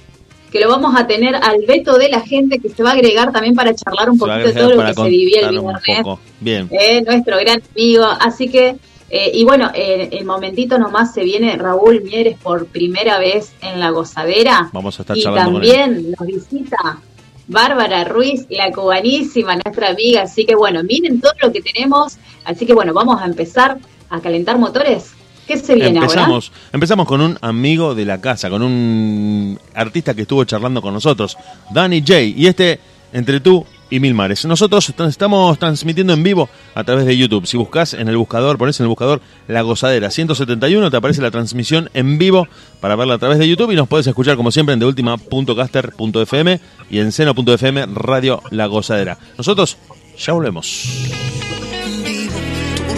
que 0.49 0.61
lo 0.61 0.69
vamos 0.69 0.95
a 0.95 1.05
tener 1.05 1.35
al 1.35 1.65
veto 1.67 1.97
de 1.97 2.07
la 2.07 2.21
gente 2.21 2.59
que 2.59 2.69
se 2.69 2.81
va 2.81 2.91
a 2.91 2.93
agregar 2.93 3.33
también 3.33 3.53
para 3.53 3.75
charlar 3.75 4.09
un 4.09 4.17
poquito 4.17 4.47
de 4.47 4.53
todo 4.53 4.73
lo 4.75 4.85
que 4.85 4.93
se 4.93 5.09
vivía 5.09 5.49
el 5.49 5.59
viernes. 5.59 6.17
Bien. 6.39 6.69
Eh, 6.71 7.01
nuestro 7.01 7.37
gran 7.37 7.61
amigo. 7.75 8.05
Así 8.05 8.47
que, 8.47 8.77
eh, 9.09 9.31
y 9.33 9.43
bueno, 9.43 9.69
eh, 9.73 10.07
el 10.13 10.23
momentito 10.23 10.79
nomás 10.79 11.13
se 11.13 11.25
viene 11.25 11.57
Raúl 11.57 12.01
Mieres 12.03 12.37
por 12.37 12.67
primera 12.67 13.19
vez 13.19 13.51
en 13.61 13.81
la 13.81 13.89
gozadera. 13.89 14.69
Vamos 14.71 14.97
a 14.97 15.01
estar 15.03 15.17
y 15.17 15.23
charlando 15.23 15.59
también 15.59 16.15
nos 16.17 16.25
visita 16.25 17.01
Bárbara 17.47 18.03
Ruiz, 18.03 18.45
la 18.49 18.71
cubanísima, 18.71 19.55
nuestra 19.55 19.89
amiga. 19.89 20.23
Así 20.23 20.45
que 20.45 20.55
bueno, 20.55 20.83
miren 20.83 21.21
todo 21.21 21.33
lo 21.41 21.51
que 21.51 21.61
tenemos. 21.61 22.17
Así 22.45 22.65
que 22.65 22.73
bueno, 22.73 22.93
vamos 22.93 23.21
a 23.21 23.25
empezar 23.25 23.77
a 24.09 24.19
calentar 24.19 24.57
motores. 24.57 25.11
¿Qué 25.47 25.57
se 25.57 25.75
viene 25.75 25.99
empezamos, 25.99 26.51
Empezamos 26.73 27.07
con 27.07 27.21
un 27.21 27.37
amigo 27.39 27.95
de 27.95 28.03
la 28.03 28.19
casa, 28.19 28.49
con 28.49 28.61
un 28.61 29.57
artista 29.73 30.13
que 30.13 30.23
estuvo 30.23 30.43
charlando 30.43 30.81
con 30.81 30.93
nosotros, 30.93 31.37
Danny 31.71 32.01
J. 32.01 32.21
Y 32.21 32.47
este, 32.47 32.81
entre 33.13 33.39
tú 33.39 33.65
y 33.89 33.99
Mil 33.99 34.13
Mares. 34.13 34.45
Nosotros 34.45 34.93
estamos 35.07 35.59
transmitiendo 35.59 36.13
en 36.13 36.23
vivo 36.23 36.49
a 36.75 36.83
través 36.83 37.05
de 37.05 37.17
YouTube. 37.17 37.45
Si 37.45 37.57
buscas 37.57 37.93
en 37.93 38.07
el 38.07 38.17
buscador, 38.17 38.57
pones 38.57 38.79
en 38.79 38.85
el 38.85 38.89
buscador 38.89 39.21
La 39.47 39.61
Gozadera 39.61 40.11
171, 40.11 40.91
te 40.91 40.97
aparece 40.97 41.21
la 41.21 41.31
transmisión 41.31 41.89
en 41.93 42.17
vivo 42.17 42.47
para 42.79 42.95
verla 42.95 43.15
a 43.15 43.17
través 43.17 43.39
de 43.39 43.47
YouTube 43.47 43.71
y 43.71 43.75
nos 43.75 43.87
puedes 43.87 44.07
escuchar 44.07 44.35
como 44.35 44.51
siempre 44.51 44.73
en 44.73 44.79
deultima.caster.fm 44.79 46.59
y 46.89 46.99
en 46.99 47.11
seno.fm 47.11 47.85
Radio 47.93 48.41
La 48.51 48.67
Gozadera. 48.67 49.17
Nosotros 49.37 49.77
ya 50.17 50.33
volvemos. 50.33 50.87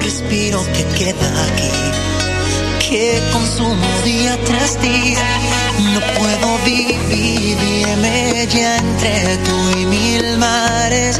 respiro 0.01 0.60
que 0.74 0.84
queda 0.98 1.46
aquí, 1.46 2.89
que 2.89 3.22
consumo 3.31 3.88
día 4.03 4.38
tras 4.46 4.81
día. 4.81 5.78
No 5.93 6.00
puedo 6.19 6.58
vivirme 6.65 8.48
ya 8.48 8.77
entre 8.77 9.38
tú 9.38 9.79
y 9.79 9.86
mil 9.86 10.38
mares. 10.38 11.19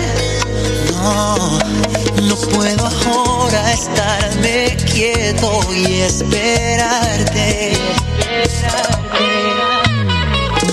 No, 0.92 1.60
no 2.24 2.36
puedo 2.36 2.86
ahora 2.86 3.74
estarme 3.74 4.78
quieto 4.92 5.62
y 5.74 6.02
esperarte. 6.02 7.74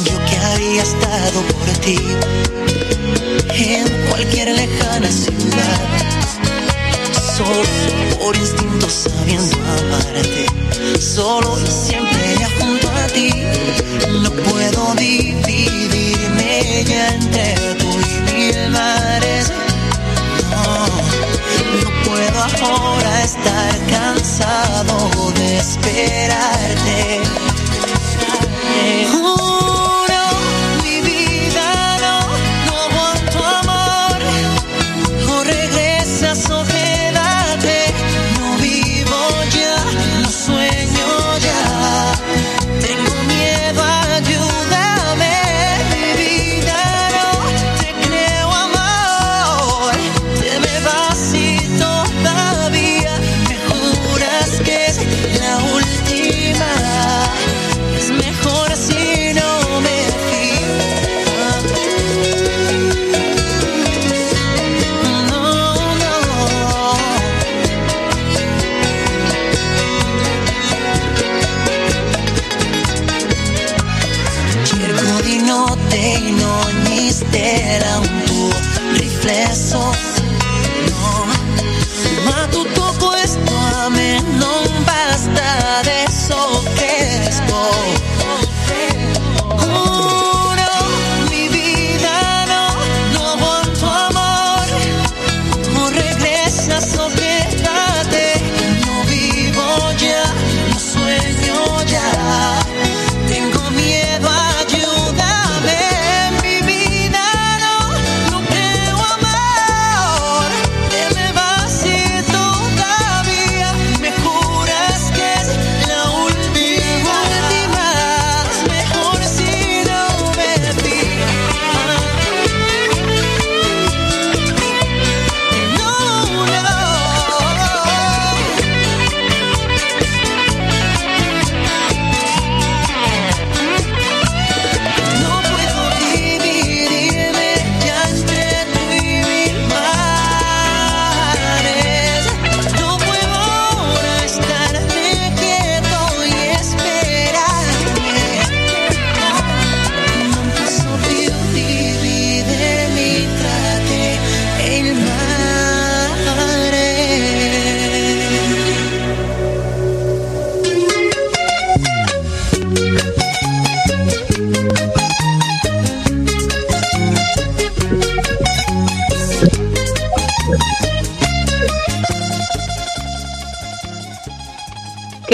Yo 0.04 0.24
que 0.26 0.36
había 0.52 0.82
estado 0.82 1.40
por 1.42 1.68
ti 1.84 1.98
en 3.54 3.88
cualquier 4.10 4.48
lejana 4.48 5.10
ciudad. 5.10 5.80
Solo 7.36 7.62
por 8.18 8.36
instinto 8.36 8.88
sabiendo 8.88 9.56
amarte. 9.56 10.46
Solo 11.00 11.58
y 11.60 11.66
siempre 11.66 12.46
junto 12.58 12.85
No 13.06 14.30
puedo 14.32 14.94
dividirme 14.96 16.84
ya 16.84 17.08
entre 17.14 17.54
tú 17.76 17.88
y 17.88 18.32
mil 18.34 18.70
mares. 18.70 19.52
No, 20.50 20.86
no 21.82 21.90
puedo 22.04 22.42
ahora 22.66 23.22
estar 23.22 23.78
cansado 23.88 25.32
de 25.36 25.56
esperarte. 25.58 27.20
Juro, 29.12 29.75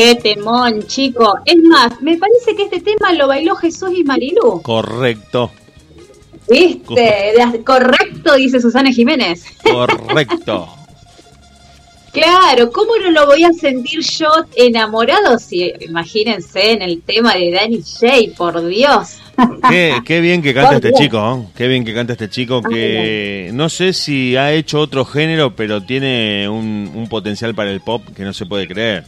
Qué 0.02 0.16
temón, 0.16 0.82
chico. 0.88 1.38
Es 1.44 1.62
más, 1.62 2.02
me 2.02 2.16
parece 2.16 2.56
que 2.56 2.64
este 2.64 2.80
tema 2.80 3.12
lo 3.12 3.28
bailó 3.28 3.54
Jesús 3.54 3.90
y 3.96 4.02
Marilu. 4.02 4.60
Correcto. 4.60 5.52
¿Viste? 6.50 7.32
Correcto, 7.64 8.34
dice 8.34 8.60
Susana 8.60 8.90
Jiménez. 8.90 9.44
Correcto. 9.62 10.68
Claro, 12.12 12.70
¿cómo 12.70 12.92
no 13.02 13.10
lo 13.10 13.24
voy 13.24 13.42
a 13.42 13.54
sentir 13.54 14.00
yo 14.00 14.28
enamorado? 14.54 15.38
Si 15.38 15.72
imagínense 15.80 16.72
en 16.72 16.82
el 16.82 17.00
tema 17.00 17.36
de 17.36 17.50
Danny 17.50 17.80
J, 17.80 18.36
por 18.36 18.66
Dios. 18.66 19.16
Qué, 19.70 20.20
bien 20.20 20.42
que 20.42 20.52
canta 20.52 20.74
este 20.74 20.92
chico, 20.92 21.16
¿eh? 21.18 21.48
qué 21.56 21.68
bien 21.68 21.86
que 21.86 21.94
canta 21.94 22.12
este 22.12 22.28
chico 22.28 22.60
que 22.60 23.48
no 23.54 23.70
sé 23.70 23.94
si 23.94 24.36
ha 24.36 24.52
hecho 24.52 24.80
otro 24.80 25.06
género, 25.06 25.56
pero 25.56 25.84
tiene 25.84 26.46
un 26.50 27.06
potencial 27.08 27.54
para 27.54 27.70
el 27.70 27.80
pop 27.80 28.02
que 28.14 28.24
no 28.24 28.34
se 28.34 28.44
puede 28.44 28.68
creer. 28.68 29.04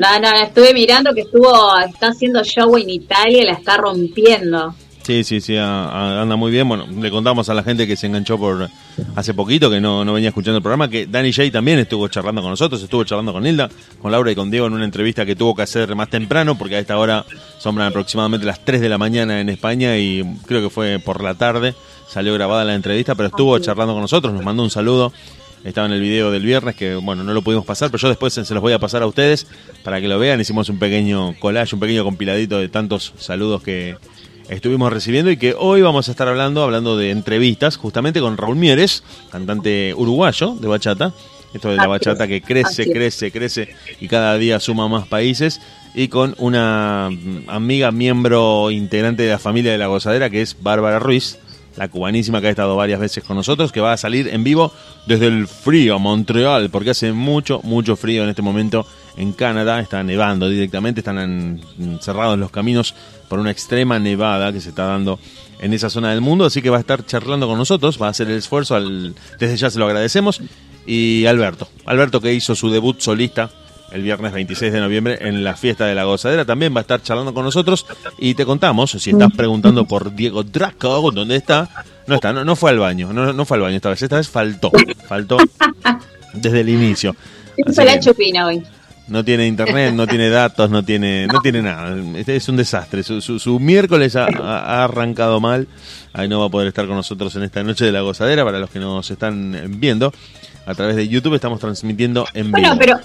No, 0.00 0.18
no, 0.18 0.30
estuve 0.30 0.72
mirando 0.72 1.12
que 1.12 1.20
estuvo, 1.20 1.78
está 1.78 2.08
haciendo 2.08 2.42
show 2.42 2.74
en 2.78 2.88
Italia 2.88 3.42
y 3.42 3.44
la 3.44 3.52
está 3.52 3.76
rompiendo. 3.76 4.74
Sí, 5.02 5.24
sí, 5.24 5.42
sí, 5.42 5.58
anda 5.58 6.36
muy 6.36 6.50
bien. 6.50 6.66
Bueno, 6.66 6.86
le 6.86 7.10
contamos 7.10 7.50
a 7.50 7.54
la 7.54 7.62
gente 7.62 7.86
que 7.86 7.96
se 7.96 8.06
enganchó 8.06 8.38
por 8.38 8.66
hace 9.14 9.34
poquito, 9.34 9.68
que 9.68 9.78
no, 9.78 10.02
no 10.02 10.14
venía 10.14 10.30
escuchando 10.30 10.56
el 10.56 10.62
programa, 10.62 10.88
que 10.88 11.06
Danny 11.06 11.34
Jay 11.34 11.50
también 11.50 11.80
estuvo 11.80 12.08
charlando 12.08 12.40
con 12.40 12.50
nosotros, 12.50 12.82
estuvo 12.82 13.04
charlando 13.04 13.34
con 13.34 13.46
Hilda, 13.46 13.68
con 14.00 14.10
Laura 14.10 14.32
y 14.32 14.34
con 14.34 14.50
Diego 14.50 14.68
en 14.68 14.72
una 14.72 14.86
entrevista 14.86 15.26
que 15.26 15.36
tuvo 15.36 15.54
que 15.54 15.62
hacer 15.62 15.94
más 15.94 16.08
temprano, 16.08 16.56
porque 16.56 16.76
a 16.76 16.78
esta 16.78 16.96
hora 16.96 17.26
son 17.58 17.78
aproximadamente 17.78 18.46
las 18.46 18.64
3 18.64 18.80
de 18.80 18.88
la 18.88 18.96
mañana 18.96 19.38
en 19.38 19.50
España 19.50 19.98
y 19.98 20.24
creo 20.46 20.62
que 20.62 20.70
fue 20.70 20.98
por 20.98 21.22
la 21.22 21.34
tarde, 21.34 21.74
salió 22.08 22.32
grabada 22.32 22.64
la 22.64 22.74
entrevista, 22.74 23.14
pero 23.14 23.28
estuvo 23.28 23.58
charlando 23.58 23.92
con 23.92 24.00
nosotros, 24.00 24.32
nos 24.32 24.42
mandó 24.42 24.62
un 24.62 24.70
saludo 24.70 25.12
estaba 25.64 25.86
en 25.86 25.92
el 25.92 26.00
video 26.00 26.30
del 26.30 26.42
viernes, 26.42 26.74
que 26.74 26.94
bueno, 26.94 27.22
no 27.22 27.34
lo 27.34 27.42
pudimos 27.42 27.66
pasar, 27.66 27.90
pero 27.90 28.00
yo 28.00 28.08
después 28.08 28.32
se 28.32 28.54
los 28.54 28.62
voy 28.62 28.72
a 28.72 28.78
pasar 28.78 29.02
a 29.02 29.06
ustedes 29.06 29.46
para 29.84 30.00
que 30.00 30.08
lo 30.08 30.18
vean. 30.18 30.40
Hicimos 30.40 30.68
un 30.68 30.78
pequeño 30.78 31.34
collage, 31.38 31.74
un 31.74 31.80
pequeño 31.80 32.04
compiladito 32.04 32.58
de 32.58 32.68
tantos 32.68 33.12
saludos 33.18 33.62
que 33.62 33.96
estuvimos 34.48 34.92
recibiendo 34.92 35.30
y 35.30 35.36
que 35.36 35.54
hoy 35.56 35.82
vamos 35.82 36.08
a 36.08 36.10
estar 36.10 36.28
hablando, 36.28 36.62
hablando 36.62 36.96
de 36.96 37.10
entrevistas, 37.10 37.76
justamente 37.76 38.20
con 38.20 38.36
Raúl 38.36 38.56
Mieres, 38.56 39.04
cantante 39.30 39.94
uruguayo 39.94 40.54
de 40.54 40.68
bachata. 40.68 41.12
Esto 41.52 41.70
de 41.70 41.76
la 41.76 41.88
bachata 41.88 42.28
que 42.28 42.42
crece, 42.42 42.90
crece, 42.92 43.32
crece 43.32 43.74
y 44.00 44.06
cada 44.06 44.38
día 44.38 44.60
suma 44.60 44.88
más 44.88 45.08
países. 45.08 45.60
Y 45.94 46.06
con 46.06 46.36
una 46.38 47.06
amiga, 47.48 47.90
miembro 47.90 48.70
integrante 48.70 49.24
de 49.24 49.30
la 49.30 49.40
familia 49.40 49.72
de 49.72 49.78
la 49.78 49.88
gozadera, 49.88 50.30
que 50.30 50.42
es 50.42 50.56
Bárbara 50.62 51.00
Ruiz 51.00 51.38
la 51.76 51.88
cubanísima 51.88 52.40
que 52.40 52.48
ha 52.48 52.50
estado 52.50 52.76
varias 52.76 53.00
veces 53.00 53.24
con 53.24 53.36
nosotros, 53.36 53.72
que 53.72 53.80
va 53.80 53.92
a 53.92 53.96
salir 53.96 54.28
en 54.28 54.44
vivo 54.44 54.72
desde 55.06 55.26
el 55.26 55.46
frío 55.46 55.98
Montreal, 55.98 56.70
porque 56.70 56.90
hace 56.90 57.12
mucho, 57.12 57.60
mucho 57.62 57.96
frío 57.96 58.22
en 58.22 58.30
este 58.30 58.42
momento 58.42 58.86
en 59.16 59.32
Canadá, 59.32 59.80
está 59.80 60.02
nevando 60.02 60.48
directamente, 60.48 61.00
están 61.00 61.60
cerrados 62.00 62.38
los 62.38 62.50
caminos 62.50 62.94
por 63.28 63.38
una 63.38 63.50
extrema 63.50 63.98
nevada 63.98 64.52
que 64.52 64.60
se 64.60 64.70
está 64.70 64.84
dando 64.84 65.18
en 65.60 65.72
esa 65.72 65.90
zona 65.90 66.10
del 66.10 66.20
mundo, 66.20 66.44
así 66.44 66.62
que 66.62 66.70
va 66.70 66.78
a 66.78 66.80
estar 66.80 67.04
charlando 67.04 67.46
con 67.46 67.58
nosotros, 67.58 68.00
va 68.00 68.06
a 68.06 68.10
hacer 68.10 68.28
el 68.30 68.38
esfuerzo, 68.38 68.74
al, 68.74 69.14
desde 69.38 69.56
ya 69.56 69.70
se 69.70 69.78
lo 69.78 69.86
agradecemos, 69.86 70.40
y 70.86 71.26
Alberto, 71.26 71.68
Alberto 71.84 72.20
que 72.20 72.32
hizo 72.32 72.54
su 72.54 72.70
debut 72.70 73.00
solista 73.00 73.50
el 73.92 74.02
viernes 74.02 74.32
26 74.32 74.72
de 74.72 74.80
noviembre 74.80 75.18
en 75.20 75.42
la 75.44 75.56
fiesta 75.56 75.86
de 75.86 75.94
la 75.94 76.04
gozadera. 76.04 76.44
También 76.44 76.74
va 76.74 76.78
a 76.78 76.82
estar 76.82 77.02
charlando 77.02 77.34
con 77.34 77.44
nosotros 77.44 77.86
y 78.18 78.34
te 78.34 78.44
contamos, 78.44 78.92
si 78.92 79.10
estás 79.10 79.32
preguntando 79.36 79.84
por 79.86 80.14
Diego 80.14 80.42
Draco, 80.42 81.10
¿dónde 81.10 81.36
está? 81.36 81.68
No 82.06 82.14
está, 82.14 82.32
no, 82.32 82.56
fue 82.56 82.70
al 82.70 82.78
baño, 82.78 83.12
no, 83.12 83.32
no 83.32 83.44
fue 83.44 83.56
al 83.56 83.62
baño 83.62 83.76
esta 83.76 83.90
vez, 83.90 84.02
esta 84.02 84.16
vez 84.16 84.28
faltó, 84.28 84.70
faltó 85.06 85.36
desde 86.34 86.60
el 86.60 86.68
inicio. 86.68 87.14
hoy. 88.44 88.62
No 89.08 89.24
tiene 89.24 89.48
internet, 89.48 89.92
no 89.92 90.06
tiene 90.06 90.30
datos, 90.30 90.70
no 90.70 90.84
tiene, 90.84 91.26
no 91.26 91.40
tiene 91.40 91.62
nada. 91.62 91.96
Este 92.16 92.36
es 92.36 92.48
un 92.48 92.56
desastre. 92.56 93.02
Su, 93.02 93.20
su, 93.20 93.58
miércoles 93.58 94.14
ha, 94.14 94.84
arrancado 94.84 95.40
mal. 95.40 95.66
Ahí 96.12 96.28
no 96.28 96.38
va 96.38 96.46
a 96.46 96.48
poder 96.48 96.68
estar 96.68 96.86
con 96.86 96.94
nosotros 96.94 97.34
en 97.34 97.42
esta 97.42 97.64
noche 97.64 97.84
de 97.84 97.90
la 97.90 98.02
gozadera. 98.02 98.44
Para 98.44 98.60
los 98.60 98.70
que 98.70 98.78
nos 98.78 99.10
están 99.10 99.80
viendo 99.80 100.12
a 100.64 100.74
través 100.76 100.94
de 100.94 101.08
YouTube, 101.08 101.34
estamos 101.34 101.58
transmitiendo 101.58 102.24
en 102.34 102.52
vivo. 102.52 102.68
Bueno, 102.68 102.76
pero 102.78 103.00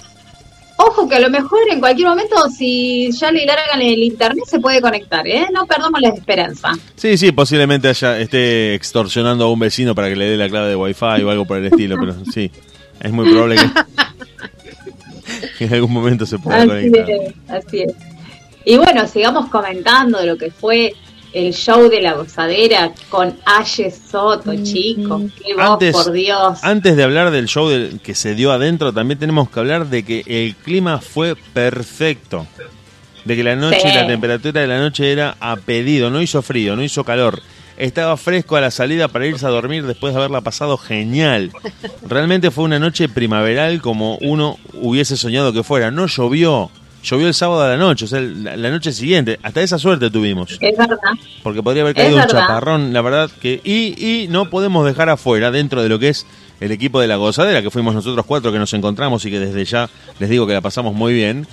Ojo 0.78 1.08
que 1.08 1.16
a 1.16 1.20
lo 1.20 1.30
mejor 1.30 1.60
en 1.70 1.80
cualquier 1.80 2.08
momento, 2.08 2.48
si 2.50 3.10
ya 3.12 3.30
le 3.30 3.46
largan 3.46 3.80
el 3.80 4.02
internet, 4.02 4.44
se 4.46 4.60
puede 4.60 4.80
conectar, 4.80 5.26
¿eh? 5.26 5.46
No 5.52 5.66
perdamos 5.66 6.00
la 6.00 6.10
esperanza. 6.10 6.72
Sí, 6.96 7.16
sí, 7.16 7.32
posiblemente 7.32 7.88
haya, 7.88 8.18
esté 8.18 8.74
extorsionando 8.74 9.44
a 9.44 9.50
un 9.50 9.58
vecino 9.58 9.94
para 9.94 10.08
que 10.08 10.16
le 10.16 10.26
dé 10.26 10.36
la 10.36 10.48
clave 10.48 10.68
de 10.68 10.76
Wi-Fi 10.76 11.22
o 11.22 11.30
algo 11.30 11.46
por 11.46 11.58
el 11.58 11.66
estilo, 11.66 11.96
pero 11.98 12.14
sí, 12.32 12.50
es 13.00 13.12
muy 13.12 13.30
probable 13.30 13.56
que, 15.58 15.64
en 15.64 15.74
algún 15.74 15.92
momento 15.92 16.26
se 16.26 16.38
pueda 16.38 16.66
conectar. 16.66 17.06
así 17.48 17.82
es. 17.82 17.94
Y 18.66 18.76
bueno, 18.76 19.06
sigamos 19.06 19.48
comentando 19.48 20.18
de 20.18 20.26
lo 20.26 20.36
que 20.36 20.50
fue 20.50 20.92
el 21.36 21.52
show 21.52 21.90
de 21.90 22.00
la 22.00 22.14
gozadera 22.14 22.92
con 23.10 23.36
Aye 23.44 23.90
Soto, 23.90 24.54
mm, 24.54 24.62
chicos. 24.62 25.22
Qué 25.44 25.54
voz, 25.54 25.78
por 25.92 26.12
Dios. 26.12 26.60
Antes 26.62 26.96
de 26.96 27.02
hablar 27.02 27.30
del 27.30 27.46
show 27.46 27.68
que 28.02 28.14
se 28.14 28.34
dio 28.34 28.52
adentro, 28.52 28.90
también 28.94 29.18
tenemos 29.18 29.50
que 29.50 29.60
hablar 29.60 29.86
de 29.88 30.02
que 30.02 30.22
el 30.26 30.56
clima 30.56 30.98
fue 30.98 31.36
perfecto. 31.36 32.46
De 33.26 33.36
que 33.36 33.44
la 33.44 33.54
noche, 33.54 33.82
la 33.84 34.06
temperatura 34.06 34.62
de 34.62 34.66
la 34.66 34.78
noche 34.78 35.12
era 35.12 35.36
a 35.38 35.56
pedido, 35.56 36.08
no 36.08 36.22
hizo 36.22 36.40
frío, 36.40 36.74
no 36.74 36.82
hizo 36.82 37.04
calor. 37.04 37.42
Estaba 37.76 38.16
fresco 38.16 38.56
a 38.56 38.62
la 38.62 38.70
salida 38.70 39.08
para 39.08 39.26
irse 39.26 39.44
a 39.44 39.50
dormir 39.50 39.84
después 39.84 40.14
de 40.14 40.20
haberla 40.20 40.40
pasado 40.40 40.78
genial. 40.78 41.52
Realmente 42.08 42.50
fue 42.50 42.64
una 42.64 42.78
noche 42.78 43.10
primaveral 43.10 43.82
como 43.82 44.16
uno 44.22 44.58
hubiese 44.72 45.18
soñado 45.18 45.52
que 45.52 45.62
fuera. 45.62 45.90
No 45.90 46.06
llovió, 46.06 46.70
llovió 47.06 47.28
el 47.28 47.34
sábado 47.34 47.62
a 47.62 47.68
la 47.68 47.76
noche, 47.76 48.04
o 48.04 48.08
sea, 48.08 48.20
la, 48.20 48.70
noche 48.70 48.92
siguiente. 48.92 49.38
Hasta 49.42 49.62
esa 49.62 49.78
suerte 49.78 50.10
tuvimos. 50.10 50.58
Es 50.60 50.76
verdad. 50.76 50.98
Porque 51.42 51.62
podría 51.62 51.82
haber 51.82 51.94
caído 51.94 52.16
un 52.16 52.26
chaparrón, 52.26 52.92
la 52.92 53.00
verdad 53.00 53.30
que. 53.40 53.60
Y, 53.64 53.94
y 54.04 54.28
no 54.28 54.50
podemos 54.50 54.84
dejar 54.84 55.08
afuera, 55.08 55.50
dentro 55.50 55.82
de 55.82 55.88
lo 55.88 55.98
que 55.98 56.08
es 56.08 56.26
el 56.60 56.72
equipo 56.72 57.00
de 57.00 57.06
la 57.06 57.16
gozadera, 57.16 57.62
que 57.62 57.70
fuimos 57.70 57.94
nosotros 57.94 58.26
cuatro 58.26 58.52
que 58.52 58.58
nos 58.58 58.72
encontramos 58.74 59.24
y 59.24 59.30
que 59.30 59.38
desde 59.38 59.64
ya 59.64 59.88
les 60.18 60.28
digo 60.28 60.46
que 60.46 60.52
la 60.52 60.60
pasamos 60.60 60.94
muy 60.94 61.14
bien. 61.14 61.46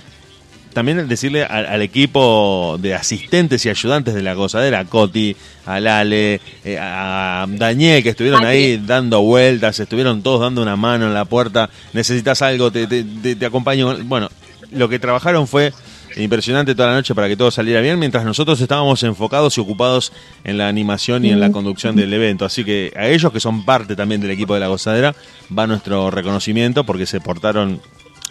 También 0.73 1.07
decirle 1.07 1.43
al, 1.43 1.83
equipo 1.83 2.77
de 2.79 2.95
asistentes 2.95 3.63
y 3.63 3.69
ayudantes 3.69 4.15
de 4.15 4.23
la 4.23 4.33
gozadera, 4.33 4.79
a 4.79 4.85
Coti, 4.85 5.35
a 5.67 5.79
Lale, 5.79 6.41
eh, 6.65 6.79
a 6.81 7.45
Daniel, 7.47 8.01
que 8.01 8.09
estuvieron 8.09 8.43
ahí 8.43 8.81
dando 8.83 9.21
vueltas, 9.21 9.79
estuvieron 9.79 10.23
todos 10.23 10.41
dando 10.41 10.63
una 10.63 10.75
mano 10.75 11.05
en 11.05 11.13
la 11.13 11.25
puerta, 11.25 11.69
necesitas 11.93 12.41
algo, 12.41 12.71
te, 12.71 12.87
te, 12.87 13.35
te 13.35 13.45
acompaño. 13.45 13.99
Bueno, 14.05 14.31
lo 14.73 14.89
que 14.89 14.99
trabajaron 14.99 15.47
fue 15.47 15.73
impresionante 16.15 16.75
toda 16.75 16.89
la 16.89 16.95
noche 16.95 17.15
para 17.15 17.27
que 17.27 17.35
todo 17.35 17.51
saliera 17.51 17.81
bien, 17.81 17.97
mientras 17.99 18.23
nosotros 18.23 18.59
estábamos 18.61 19.03
enfocados 19.03 19.57
y 19.57 19.61
ocupados 19.61 20.11
en 20.43 20.57
la 20.57 20.67
animación 20.67 21.25
y 21.25 21.29
en 21.29 21.39
la 21.39 21.51
conducción 21.51 21.95
del 21.95 22.13
evento. 22.13 22.45
Así 22.45 22.63
que 22.63 22.91
a 22.95 23.07
ellos, 23.07 23.31
que 23.31 23.39
son 23.39 23.65
parte 23.65 23.95
también 23.95 24.21
del 24.21 24.31
equipo 24.31 24.53
de 24.53 24.59
la 24.59 24.67
gozadera, 24.67 25.15
va 25.57 25.67
nuestro 25.67 26.11
reconocimiento 26.11 26.83
porque 26.83 27.05
se 27.05 27.19
portaron 27.19 27.81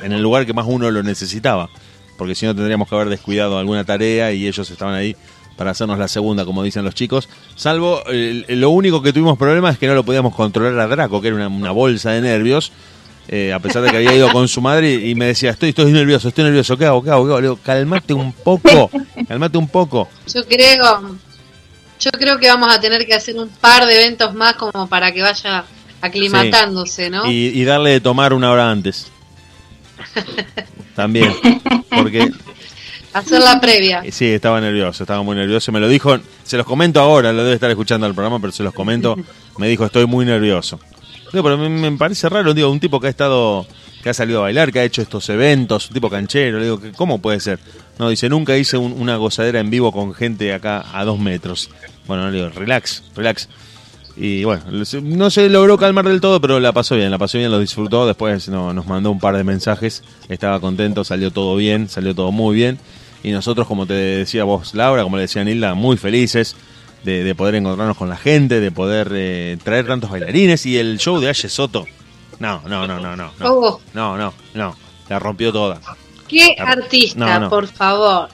en 0.02 0.12
el 0.12 0.22
lugar 0.22 0.46
que 0.46 0.52
más 0.52 0.66
uno 0.68 0.90
lo 0.90 1.02
necesitaba. 1.02 1.70
Porque 2.16 2.34
si 2.34 2.46
no 2.46 2.54
tendríamos 2.54 2.88
que 2.88 2.94
haber 2.94 3.08
descuidado 3.08 3.58
alguna 3.58 3.84
tarea 3.84 4.32
y 4.32 4.46
ellos 4.46 4.70
estaban 4.70 4.94
ahí 4.94 5.16
para 5.56 5.72
hacernos 5.72 5.98
la 5.98 6.08
segunda, 6.08 6.44
como 6.44 6.62
dicen 6.62 6.84
los 6.84 6.94
chicos. 6.94 7.28
Salvo, 7.56 8.02
lo 8.06 8.70
único 8.70 9.02
que 9.02 9.12
tuvimos 9.12 9.38
problemas 9.38 9.74
es 9.74 9.78
que 9.78 9.86
no 9.86 9.94
lo 9.94 10.04
podíamos 10.04 10.34
controlar 10.34 10.78
a 10.78 10.86
Draco, 10.86 11.20
que 11.20 11.28
era 11.28 11.48
una 11.48 11.70
bolsa 11.70 12.10
de 12.10 12.20
nervios 12.20 12.72
eh, 13.28 13.52
a 13.52 13.58
pesar 13.60 13.82
de 13.82 13.90
que 13.90 13.96
había 13.96 14.14
ido 14.14 14.30
con 14.32 14.48
su 14.48 14.60
madre 14.60 14.92
y, 14.92 15.14
me 15.14 15.26
decía, 15.26 15.50
estoy, 15.50 15.70
estoy 15.70 15.92
nervioso, 15.92 16.28
estoy 16.28 16.44
nervioso, 16.44 16.76
¿qué 16.76 16.86
hago? 16.86 17.02
¿Qué 17.02 17.10
hago? 17.10 17.36
Le 17.36 17.42
digo, 17.42 17.58
calmate 17.62 18.12
un 18.12 18.32
poco, 18.32 18.90
calmate 19.28 19.58
un 19.58 19.68
poco. 19.68 20.08
Yo 20.32 20.44
creo, 20.46 21.16
yo 22.00 22.10
creo 22.10 22.38
que 22.38 22.48
vamos 22.48 22.74
a 22.74 22.80
tener 22.80 23.06
que 23.06 23.14
hacer 23.14 23.36
un 23.36 23.48
par 23.48 23.86
de 23.86 23.94
eventos 23.94 24.34
más 24.34 24.54
como 24.54 24.88
para 24.88 25.12
que 25.12 25.22
vaya 25.22 25.64
aclimatándose, 26.00 27.10
¿no? 27.10 27.30
Y, 27.30 27.64
darle 27.64 27.90
de 27.90 28.00
tomar 28.00 28.32
una 28.32 28.50
hora 28.50 28.70
antes. 28.70 29.10
También, 30.96 31.32
porque... 31.90 32.30
Hacer 33.14 33.42
la 33.42 33.60
previa. 33.60 34.02
Sí, 34.10 34.24
estaba 34.24 34.58
nervioso, 34.58 35.02
estaba 35.02 35.22
muy 35.22 35.36
nervioso. 35.36 35.70
Me 35.70 35.80
lo 35.80 35.86
dijo, 35.86 36.18
se 36.44 36.56
los 36.56 36.64
comento 36.64 36.98
ahora, 36.98 37.30
lo 37.30 37.42
debe 37.42 37.56
estar 37.56 37.68
escuchando 37.68 38.06
el 38.06 38.14
programa, 38.14 38.40
pero 38.40 38.54
se 38.54 38.62
los 38.62 38.72
comento. 38.72 39.16
Me 39.58 39.68
dijo, 39.68 39.84
estoy 39.84 40.06
muy 40.06 40.24
nervioso 40.24 40.80
pero 41.32 41.56
me, 41.56 41.92
parece 41.92 42.28
raro, 42.28 42.52
digo, 42.52 42.70
un 42.70 42.80
tipo 42.80 43.00
que 43.00 43.06
ha 43.06 43.10
estado, 43.10 43.66
que 44.02 44.10
ha 44.10 44.14
salido 44.14 44.40
a 44.40 44.42
bailar, 44.42 44.72
que 44.72 44.80
ha 44.80 44.84
hecho 44.84 45.00
estos 45.00 45.28
eventos, 45.30 45.88
un 45.88 45.94
tipo 45.94 46.10
canchero, 46.10 46.62
digo, 46.62 46.80
¿cómo 46.96 47.20
puede 47.20 47.40
ser? 47.40 47.58
No, 47.98 48.08
dice, 48.08 48.28
nunca 48.28 48.56
hice 48.56 48.76
una 48.76 49.16
gozadera 49.16 49.60
en 49.60 49.70
vivo 49.70 49.92
con 49.92 50.12
gente 50.12 50.52
acá 50.52 50.84
a 50.92 51.04
dos 51.04 51.18
metros. 51.18 51.70
Bueno, 52.06 52.30
le 52.30 52.38
digo, 52.38 52.50
relax, 52.50 53.02
relax. 53.14 53.48
Y 54.16 54.44
bueno, 54.44 54.64
no 55.02 55.30
se 55.30 55.48
logró 55.48 55.78
calmar 55.78 56.06
del 56.06 56.20
todo, 56.20 56.40
pero 56.40 56.60
la 56.60 56.72
pasó 56.72 56.96
bien, 56.96 57.10
la 57.10 57.18
pasó 57.18 57.38
bien, 57.38 57.50
lo 57.50 57.58
disfrutó. 57.58 58.06
Después 58.06 58.48
nos 58.48 58.86
mandó 58.86 59.10
un 59.10 59.18
par 59.18 59.36
de 59.36 59.44
mensajes, 59.44 60.02
estaba 60.28 60.60
contento, 60.60 61.04
salió 61.04 61.30
todo 61.30 61.56
bien, 61.56 61.88
salió 61.88 62.14
todo 62.14 62.30
muy 62.30 62.54
bien. 62.54 62.78
Y 63.22 63.30
nosotros, 63.30 63.66
como 63.66 63.86
te 63.86 63.94
decía 63.94 64.44
vos, 64.44 64.74
Laura, 64.74 65.02
como 65.02 65.16
le 65.16 65.22
decía 65.22 65.44
Nilda, 65.44 65.74
muy 65.74 65.96
felices 65.96 66.56
de, 67.04 67.34
poder 67.34 67.56
encontrarnos 67.56 67.96
con 67.96 68.08
la 68.08 68.16
gente, 68.16 68.60
de 68.60 68.70
poder 68.70 69.10
eh, 69.12 69.58
traer 69.62 69.86
tantos 69.86 70.10
bailarines 70.10 70.66
y 70.66 70.78
el 70.78 70.98
show 70.98 71.20
de 71.20 71.28
Aye 71.28 71.48
Soto. 71.48 71.86
No, 72.38 72.62
no, 72.66 72.86
no, 72.86 73.00
no, 73.00 73.16
no. 73.16 73.32
No, 73.38 73.52
oh. 73.54 73.80
no, 73.94 74.16
no, 74.16 74.34
no. 74.54 74.76
La 75.08 75.18
rompió 75.18 75.52
toda. 75.52 75.80
Qué 76.28 76.56
artista, 76.58 77.48
por 77.48 77.66
favor. 77.66 78.28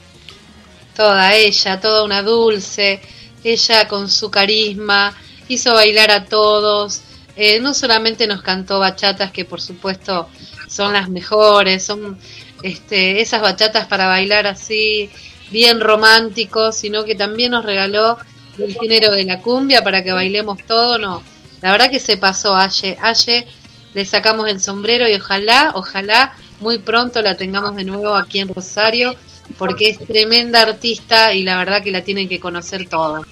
Toda 0.94 1.34
ella, 1.34 1.80
toda 1.80 2.04
una 2.04 2.22
dulce. 2.22 3.00
Ella 3.42 3.88
con 3.88 4.08
su 4.08 4.30
carisma 4.30 5.14
hizo 5.48 5.74
bailar 5.74 6.10
a 6.10 6.24
todos. 6.24 7.02
Eh, 7.36 7.60
no 7.60 7.74
solamente 7.74 8.26
nos 8.26 8.42
cantó 8.42 8.78
bachatas 8.78 9.30
que 9.30 9.44
por 9.44 9.60
supuesto 9.60 10.28
son 10.68 10.92
las 10.92 11.08
mejores, 11.08 11.84
son 11.84 12.18
este, 12.62 13.20
esas 13.20 13.40
bachatas 13.40 13.86
para 13.86 14.08
bailar 14.08 14.46
así 14.46 15.10
bien 15.50 15.80
románticos, 15.80 16.76
sino 16.76 17.04
que 17.04 17.14
también 17.14 17.52
nos 17.52 17.64
regaló 17.64 18.18
el 18.58 18.74
género 18.74 19.12
de 19.12 19.24
la 19.24 19.40
cumbia 19.40 19.82
para 19.82 20.02
que 20.02 20.12
bailemos 20.12 20.58
todo, 20.66 20.98
no. 20.98 21.22
La 21.60 21.72
verdad 21.72 21.90
que 21.90 22.00
se 22.00 22.16
pasó 22.16 22.54
Aye. 22.54 22.96
Aye, 23.00 23.46
le 23.94 24.04
sacamos 24.04 24.48
el 24.48 24.60
sombrero 24.60 25.08
y 25.08 25.14
ojalá, 25.14 25.72
ojalá 25.74 26.32
muy 26.60 26.78
pronto 26.78 27.22
la 27.22 27.36
tengamos 27.36 27.76
de 27.76 27.84
nuevo 27.84 28.14
aquí 28.14 28.40
en 28.40 28.48
Rosario, 28.48 29.14
porque 29.56 29.90
es 29.90 29.98
tremenda 29.98 30.62
artista 30.62 31.34
y 31.34 31.42
la 31.42 31.56
verdad 31.56 31.82
que 31.82 31.90
la 31.90 32.02
tienen 32.02 32.28
que 32.28 32.40
conocer 32.40 32.88
todos. 32.88 33.26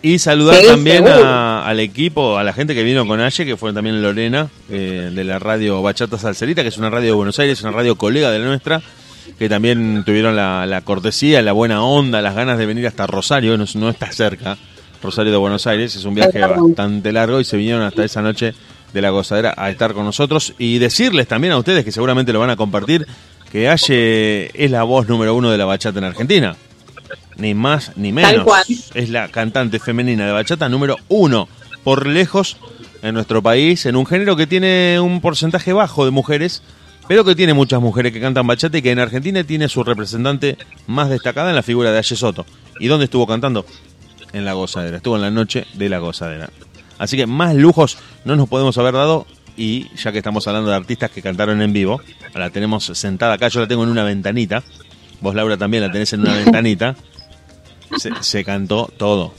Y 0.00 0.18
saludar 0.20 0.62
también 0.62 1.06
al 1.06 1.80
equipo, 1.80 2.38
a 2.38 2.44
la 2.44 2.52
gente 2.52 2.74
que 2.74 2.82
vino 2.84 3.06
con 3.06 3.20
Aye, 3.20 3.44
que 3.44 3.56
fue 3.56 3.72
también 3.72 4.00
Lorena, 4.00 4.48
eh, 4.70 5.10
de 5.12 5.24
la 5.24 5.38
radio 5.38 5.82
Bachata 5.82 6.18
Salcerita, 6.18 6.62
que 6.62 6.68
es 6.68 6.78
una 6.78 6.88
radio 6.88 7.08
de 7.08 7.12
Buenos 7.12 7.38
Aires, 7.38 7.60
una 7.62 7.72
radio 7.72 7.96
colega 7.96 8.30
de 8.30 8.38
la 8.38 8.46
nuestra, 8.46 8.80
que 9.38 9.48
también 9.48 10.04
tuvieron 10.04 10.36
la, 10.36 10.82
cortesía, 10.84 11.42
la 11.42 11.52
buena 11.52 11.82
onda, 11.82 12.22
las 12.22 12.34
ganas 12.34 12.58
de 12.58 12.66
venir 12.66 12.86
hasta 12.86 13.06
Rosario, 13.06 13.56
no, 13.56 13.64
no, 13.74 13.88
está 13.88 14.12
cerca, 14.12 14.56
Rosario 15.02 15.32
de 15.32 15.38
Buenos 15.38 15.66
Aires, 15.66 15.94
es 15.96 16.04
un 16.04 16.14
viaje 16.14 16.40
bastante 16.40 17.12
largo 17.12 17.40
y 17.40 17.44
se 17.44 17.56
vinieron 17.56 17.82
hasta 17.82 18.04
esa 18.04 18.22
noche 18.22 18.54
de 18.92 19.02
la 19.02 19.10
gozadera 19.10 19.54
a 19.56 19.70
estar 19.70 19.92
con 19.92 20.04
nosotros 20.04 20.54
y 20.58 20.78
decirles 20.78 21.28
también 21.28 21.52
a 21.52 21.58
ustedes 21.58 21.84
que 21.84 21.92
seguramente 21.92 22.32
lo 22.32 22.40
van 22.40 22.50
a 22.50 22.56
compartir, 22.56 23.06
que 23.50 23.68
Aye 23.68 24.50
es 24.54 24.70
la 24.70 24.82
voz 24.82 25.08
número 25.08 25.34
uno 25.34 25.50
de 25.50 25.58
la 25.58 25.64
bachata 25.64 25.98
en 25.98 26.04
Argentina. 26.04 26.56
Ni 27.36 27.54
más 27.54 27.92
ni 27.96 28.12
menos. 28.12 28.46
Es 28.94 29.10
la 29.10 29.28
cantante 29.28 29.78
femenina 29.78 30.26
de 30.26 30.32
bachata 30.32 30.68
número 30.68 30.96
uno 31.08 31.48
por 31.84 32.06
lejos 32.06 32.56
en 33.02 33.14
nuestro 33.14 33.42
país, 33.42 33.86
en 33.86 33.96
un 33.96 34.06
género 34.06 34.36
que 34.36 34.46
tiene 34.46 34.98
un 35.00 35.20
porcentaje 35.20 35.72
bajo 35.72 36.04
de 36.04 36.10
mujeres, 36.10 36.62
pero 37.08 37.24
que 37.24 37.34
tiene 37.34 37.54
muchas 37.54 37.80
mujeres 37.80 38.12
que 38.12 38.20
cantan 38.20 38.46
bachata 38.46 38.78
y 38.78 38.82
que 38.82 38.90
en 38.90 38.98
Argentina 38.98 39.42
tiene 39.42 39.68
su 39.68 39.82
representante 39.82 40.56
más 40.86 41.08
destacada 41.08 41.48
en 41.48 41.56
la 41.56 41.62
figura 41.62 41.90
de 41.90 41.98
Aye 41.98 42.14
Soto. 42.14 42.46
¿Y 42.78 42.86
dónde 42.86 43.06
estuvo 43.06 43.26
cantando? 43.26 43.64
En 44.32 44.44
la 44.44 44.52
gozadera, 44.52 44.98
estuvo 44.98 45.16
en 45.16 45.22
la 45.22 45.30
noche 45.30 45.66
de 45.74 45.88
la 45.88 45.98
gozadera. 45.98 46.50
Así 46.98 47.16
que 47.16 47.26
más 47.26 47.54
lujos 47.54 47.98
no 48.24 48.36
nos 48.36 48.48
podemos 48.48 48.76
haber 48.76 48.92
dado 48.92 49.26
y 49.56 49.88
ya 49.96 50.12
que 50.12 50.18
estamos 50.18 50.46
hablando 50.46 50.70
de 50.70 50.76
artistas 50.76 51.10
que 51.10 51.22
cantaron 51.22 51.60
en 51.62 51.72
vivo, 51.72 52.00
la 52.34 52.50
tenemos 52.50 52.84
sentada 52.84 53.34
acá, 53.34 53.48
yo 53.48 53.60
la 53.60 53.68
tengo 53.68 53.82
en 53.82 53.90
una 53.90 54.04
ventanita, 54.04 54.62
vos 55.20 55.34
Laura 55.34 55.56
también 55.56 55.82
la 55.82 55.90
tenés 55.90 56.12
en 56.12 56.20
una 56.20 56.34
ventanita, 56.34 56.94
se, 58.20 58.44
cantó 58.44 58.92
todo. 58.96 59.34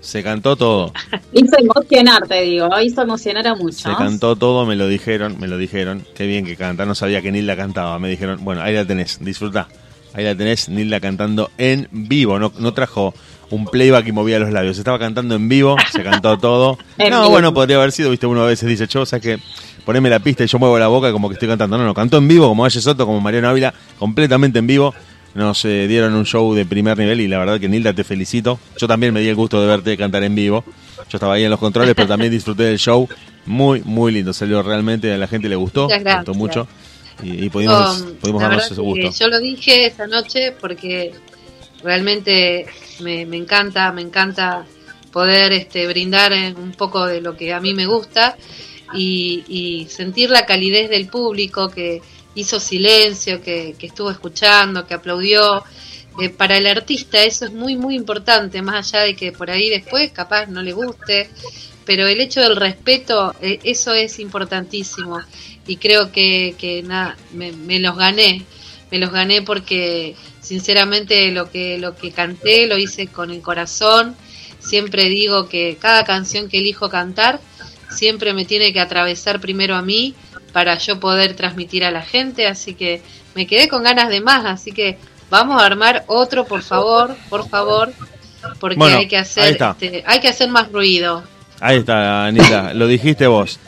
Se 0.00 0.22
cantó 0.22 0.56
todo. 0.56 0.92
Hizo 1.32 1.56
emocionar, 1.58 2.26
te 2.26 2.42
digo, 2.42 2.68
hizo 2.80 3.02
emocionar 3.02 3.46
a 3.46 3.54
muchos. 3.54 3.82
Se 3.82 3.94
cantó 3.94 4.34
todo, 4.34 4.66
me 4.66 4.74
lo 4.74 4.88
dijeron, 4.88 5.38
me 5.38 5.46
lo 5.46 5.58
dijeron. 5.58 6.04
Qué 6.14 6.26
bien 6.26 6.44
que 6.44 6.56
canta, 6.56 6.86
no 6.86 6.94
sabía 6.94 7.22
que 7.22 7.30
Nilda 7.30 7.56
cantaba. 7.56 7.98
Me 7.98 8.08
dijeron, 8.08 8.42
bueno, 8.42 8.62
ahí 8.62 8.74
la 8.74 8.84
tenés, 8.84 9.18
disfrutá. 9.20 9.68
Ahí 10.14 10.24
la 10.24 10.34
tenés, 10.34 10.68
Nilda 10.68 11.00
cantando 11.00 11.50
en 11.58 11.88
vivo. 11.90 12.38
No, 12.38 12.52
no 12.58 12.72
trajo 12.72 13.14
un 13.50 13.66
playback 13.66 14.06
y 14.06 14.12
movía 14.12 14.38
los 14.38 14.50
labios. 14.50 14.78
Estaba 14.78 14.98
cantando 14.98 15.34
en 15.34 15.48
vivo, 15.48 15.76
se 15.92 16.02
cantó 16.02 16.38
todo. 16.40 16.78
no, 17.10 17.30
bueno, 17.30 17.52
podría 17.52 17.76
haber 17.76 17.92
sido, 17.92 18.10
viste, 18.10 18.26
uno 18.26 18.42
a 18.42 18.46
veces 18.46 18.68
dice, 18.68 18.86
yo, 18.86 19.04
sabes 19.04 19.22
que 19.22 19.38
poneme 19.84 20.08
la 20.08 20.20
pista 20.20 20.44
y 20.44 20.46
yo 20.46 20.58
muevo 20.58 20.78
la 20.78 20.88
boca 20.88 21.12
como 21.12 21.28
que 21.28 21.34
estoy 21.34 21.48
cantando. 21.48 21.76
No, 21.76 21.84
no, 21.84 21.94
cantó 21.94 22.18
en 22.18 22.26
vivo, 22.26 22.48
como 22.48 22.62
Valle 22.62 22.80
Soto, 22.80 23.06
como 23.06 23.20
Mariano 23.20 23.48
Ávila, 23.48 23.74
completamente 23.98 24.58
en 24.58 24.66
vivo 24.66 24.94
nos 25.34 25.64
eh, 25.64 25.86
dieron 25.86 26.14
un 26.14 26.24
show 26.24 26.54
de 26.54 26.66
primer 26.66 26.98
nivel 26.98 27.20
y 27.20 27.28
la 27.28 27.38
verdad 27.38 27.60
que 27.60 27.68
Nilda 27.68 27.92
te 27.92 28.04
felicito. 28.04 28.58
Yo 28.78 28.88
también 28.88 29.14
me 29.14 29.20
di 29.20 29.28
el 29.28 29.36
gusto 29.36 29.60
de 29.60 29.66
verte 29.66 29.96
cantar 29.96 30.24
en 30.24 30.34
vivo. 30.34 30.64
Yo 31.08 31.16
estaba 31.16 31.34
ahí 31.34 31.44
en 31.44 31.50
los 31.50 31.60
controles, 31.60 31.94
pero 31.94 32.08
también 32.08 32.32
disfruté 32.32 32.64
del 32.64 32.78
show. 32.78 33.08
Muy, 33.46 33.82
muy 33.84 34.12
lindo. 34.12 34.32
Salió 34.32 34.62
realmente, 34.62 35.12
a 35.12 35.18
la 35.18 35.28
gente 35.28 35.48
le 35.48 35.56
gustó, 35.56 35.88
le 35.88 36.14
gustó 36.16 36.34
mucho. 36.34 36.68
Y, 37.22 37.48
pudimos, 37.50 38.02
pudimos 38.20 38.42
darnos 38.42 38.70
ese 38.70 38.80
gusto. 38.80 39.10
Yo 39.10 39.28
lo 39.28 39.38
dije 39.40 39.86
esa 39.86 40.06
noche 40.06 40.52
porque 40.58 41.12
realmente 41.82 42.66
me, 43.00 43.26
me 43.26 43.36
encanta, 43.36 43.92
me 43.92 44.02
encanta 44.02 44.64
poder 45.12 45.52
este, 45.52 45.86
brindar 45.86 46.32
un 46.56 46.72
poco 46.72 47.06
de 47.06 47.20
lo 47.20 47.36
que 47.36 47.52
a 47.52 47.60
mí 47.60 47.74
me 47.74 47.86
gusta 47.86 48.36
y, 48.94 49.44
y 49.48 49.86
sentir 49.90 50.30
la 50.30 50.46
calidez 50.46 50.88
del 50.88 51.08
público 51.08 51.68
que 51.68 52.00
hizo 52.34 52.60
silencio, 52.60 53.42
que, 53.42 53.76
estuvo 53.80 54.10
escuchando, 54.10 54.86
que 54.86 54.94
aplaudió. 54.94 55.64
Eh, 56.20 56.28
para 56.28 56.58
el 56.58 56.66
artista 56.66 57.22
eso 57.22 57.44
es 57.46 57.52
muy, 57.52 57.76
muy 57.76 57.94
importante, 57.94 58.62
más 58.62 58.92
allá 58.92 59.04
de 59.04 59.14
que 59.16 59.32
por 59.32 59.50
ahí 59.50 59.68
después 59.68 60.10
capaz 60.10 60.46
no 60.46 60.60
le 60.60 60.72
guste, 60.72 61.30
pero 61.84 62.06
el 62.06 62.20
hecho 62.20 62.40
del 62.40 62.56
respeto, 62.56 63.34
eh, 63.40 63.58
eso 63.64 63.94
es 63.94 64.18
importantísimo. 64.18 65.20
Y 65.66 65.76
creo 65.76 66.10
que, 66.10 66.54
que 66.58 66.82
nada, 66.82 67.16
me, 67.32 67.52
me, 67.52 67.78
los 67.78 67.96
gané, 67.96 68.44
me 68.90 68.98
los 68.98 69.12
gané 69.12 69.42
porque 69.42 70.16
sinceramente 70.40 71.30
lo 71.30 71.50
que, 71.50 71.78
lo 71.78 71.94
que 71.94 72.10
canté 72.10 72.66
lo 72.66 72.76
hice 72.76 73.06
con 73.06 73.30
el 73.30 73.40
corazón. 73.40 74.16
Siempre 74.58 75.08
digo 75.08 75.48
que 75.48 75.78
cada 75.80 76.04
canción 76.04 76.48
que 76.48 76.58
elijo 76.58 76.90
cantar 76.90 77.40
siempre 77.88 78.34
me 78.34 78.44
tiene 78.44 78.72
que 78.72 78.80
atravesar 78.80 79.40
primero 79.40 79.74
a 79.74 79.82
mí 79.82 80.14
para 80.52 80.76
yo 80.78 81.00
poder 81.00 81.34
transmitir 81.34 81.84
a 81.84 81.90
la 81.90 82.02
gente, 82.02 82.46
así 82.46 82.74
que 82.74 83.02
me 83.34 83.46
quedé 83.46 83.68
con 83.68 83.82
ganas 83.82 84.08
de 84.08 84.20
más, 84.20 84.44
así 84.44 84.72
que 84.72 84.98
vamos 85.30 85.60
a 85.60 85.66
armar 85.66 86.04
otro, 86.06 86.44
por 86.44 86.62
favor, 86.62 87.16
por 87.28 87.48
favor, 87.48 87.92
porque 88.58 88.82
hay 88.82 89.08
que 89.08 89.16
hacer 89.16 89.58
este, 89.60 90.02
hay 90.06 90.20
que 90.20 90.28
hacer 90.28 90.48
más 90.48 90.70
ruido. 90.72 91.22
Ahí 91.60 91.78
está, 91.78 92.26
Anita, 92.26 92.74
lo 92.74 92.86
dijiste 92.86 93.26
vos. 93.26 93.58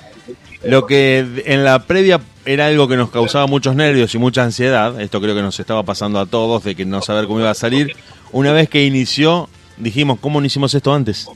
Lo 0.64 0.86
que 0.86 1.42
en 1.44 1.64
la 1.64 1.80
previa 1.86 2.20
era 2.44 2.66
algo 2.66 2.88
que 2.88 2.96
nos 2.96 3.10
causaba 3.10 3.46
muchos 3.46 3.74
nervios 3.74 4.14
y 4.14 4.18
mucha 4.18 4.42
ansiedad, 4.42 5.00
esto 5.00 5.20
creo 5.20 5.34
que 5.34 5.42
nos 5.42 5.58
estaba 5.58 5.82
pasando 5.82 6.18
a 6.18 6.26
todos, 6.26 6.64
de 6.64 6.74
que 6.74 6.84
no 6.84 7.02
saber 7.02 7.26
cómo 7.26 7.40
iba 7.40 7.50
a 7.50 7.54
salir. 7.54 7.96
Una 8.32 8.52
vez 8.52 8.68
que 8.68 8.84
inició, 8.84 9.48
dijimos, 9.76 10.18
¿cómo 10.20 10.40
no 10.40 10.46
hicimos 10.46 10.72
esto 10.74 10.94
antes? 10.94 11.28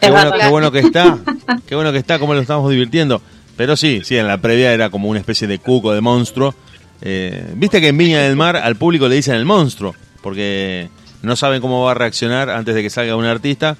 Qué 0.00 0.10
bueno, 0.10 0.32
qué 0.32 0.48
bueno 0.48 0.72
que 0.72 0.80
está, 0.80 1.18
qué 1.66 1.74
bueno 1.74 1.92
que 1.92 1.98
está, 1.98 2.18
cómo 2.18 2.34
lo 2.34 2.40
estamos 2.40 2.70
divirtiendo. 2.70 3.22
Pero 3.60 3.76
sí, 3.76 4.00
sí, 4.04 4.16
en 4.16 4.26
la 4.26 4.38
previa 4.38 4.72
era 4.72 4.88
como 4.88 5.10
una 5.10 5.18
especie 5.20 5.46
de 5.46 5.58
cuco, 5.58 5.92
de 5.92 6.00
monstruo. 6.00 6.54
Eh, 7.02 7.52
Viste 7.56 7.78
que 7.82 7.88
en 7.88 7.98
Viña 7.98 8.22
del 8.22 8.34
Mar 8.34 8.56
al 8.56 8.76
público 8.76 9.06
le 9.06 9.16
dicen 9.16 9.34
el 9.34 9.44
monstruo, 9.44 9.94
porque 10.22 10.88
no 11.20 11.36
saben 11.36 11.60
cómo 11.60 11.84
va 11.84 11.90
a 11.90 11.94
reaccionar 11.94 12.48
antes 12.48 12.74
de 12.74 12.82
que 12.82 12.88
salga 12.88 13.16
un 13.16 13.26
artista. 13.26 13.76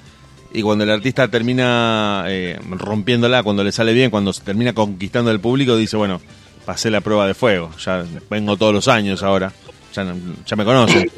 Y 0.53 0.61
cuando 0.61 0.83
el 0.83 0.91
artista 0.91 1.29
termina 1.29 2.25
eh, 2.27 2.59
rompiéndola, 2.69 3.41
cuando 3.41 3.63
le 3.63 3.71
sale 3.71 3.91
bien, 3.93 4.11
cuando 4.11 4.33
se 4.33 4.43
termina 4.43 4.73
conquistando 4.73 5.31
el 5.31 5.39
público, 5.39 5.75
dice, 5.75 5.97
bueno, 5.97 6.21
pasé 6.63 6.91
la 6.91 7.01
prueba 7.01 7.25
de 7.25 7.33
fuego, 7.33 7.71
ya 7.83 8.05
vengo 8.29 8.57
todos 8.57 8.75
los 8.75 8.87
años 8.87 9.23
ahora, 9.23 9.51
ya, 9.95 10.13
ya 10.45 10.55
me 10.55 10.63
conocen. 10.63 11.09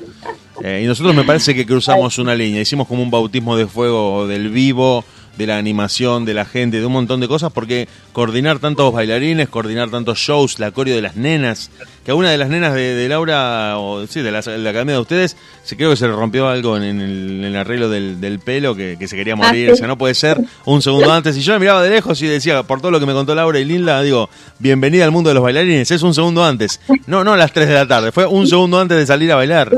Eh, 0.64 0.84
y 0.86 0.88
nosotros 0.88 1.14
me 1.14 1.26
parece 1.26 1.54
que 1.54 1.66
cruzamos 1.66 2.18
una 2.18 2.34
línea, 2.34 2.62
hicimos 2.62 2.88
como 2.88 3.04
un 3.04 3.12
bautismo 3.12 3.58
de 3.58 3.68
fuego 3.68 4.26
del 4.26 4.48
vivo, 4.52 5.04
de 5.38 5.48
la 5.48 5.58
animación, 5.58 6.26
de 6.26 6.34
la 6.34 6.46
gente, 6.46 6.80
de 6.80 6.86
un 6.86 6.94
montón 6.94 7.20
de 7.20 7.28
cosas, 7.28 7.52
porque 7.52 7.88
coordinar 8.12 8.60
tantos 8.60 8.94
bailarines, 8.94 9.50
coordinar 9.50 9.90
tantos 9.90 10.20
shows, 10.20 10.60
la 10.60 10.72
coreo 10.72 10.96
de 10.96 11.02
las 11.02 11.16
nenas, 11.16 11.72
que 12.06 12.12
a 12.12 12.16
una 12.16 12.30
de 12.30 12.38
las 12.38 12.50
nenas 12.50 12.74
de, 12.74 13.08
Laura, 13.10 13.78
o 13.78 14.06
sí, 14.08 14.22
de 14.22 14.32
la, 14.32 14.40
academia 14.40 14.96
de 14.96 15.00
ustedes, 15.00 15.38
se 15.64 15.76
creo 15.76 15.90
que 15.90 15.96
se 15.96 16.08
le 16.08 16.14
rompió 16.14 16.48
algo 16.48 16.78
en, 16.78 17.02
el, 17.02 17.56
arreglo 17.56 17.90
del, 17.90 18.40
pelo, 18.44 18.76
que, 18.76 18.98
se 19.08 19.16
quería 19.16 19.36
morir, 19.36 19.70
ah, 19.70 19.74
o 19.74 19.76
sea, 19.76 19.88
no 19.88 19.98
puede 19.98 20.14
ser 20.14 20.38
un 20.66 20.82
segundo 20.82 21.12
antes. 21.14 21.36
Y 21.38 21.42
yo 21.42 21.54
me 21.54 21.60
miraba 21.60 21.82
de 21.82 21.90
lejos 21.90 22.22
y 22.22 22.28
decía, 22.28 22.64
por 22.64 22.80
todo 22.82 22.92
lo 22.92 23.00
que 23.00 23.06
me 23.06 23.14
contó 23.14 23.34
Laura 23.34 23.60
y 23.60 23.66
Linda, 23.66 24.02
digo, 24.02 24.30
bienvenida 24.60 25.06
al 25.06 25.12
mundo 25.12 25.30
de 25.30 25.34
los 25.36 25.44
bailarines, 25.44 25.90
es 25.90 26.04
un 26.04 26.14
segundo 26.14 26.44
antes. 26.44 26.80
No, 27.08 27.24
no 27.24 27.34
a 27.34 27.38
las 27.38 27.52
3 27.54 27.68
de 27.68 27.74
la 27.74 27.88
tarde, 27.88 28.12
fue 28.12 28.26
un 28.26 28.48
segundo 28.48 28.80
antes 28.80 28.98
de 28.98 29.06
salir 29.06 29.32
a 29.32 29.36
bailar. 29.36 29.72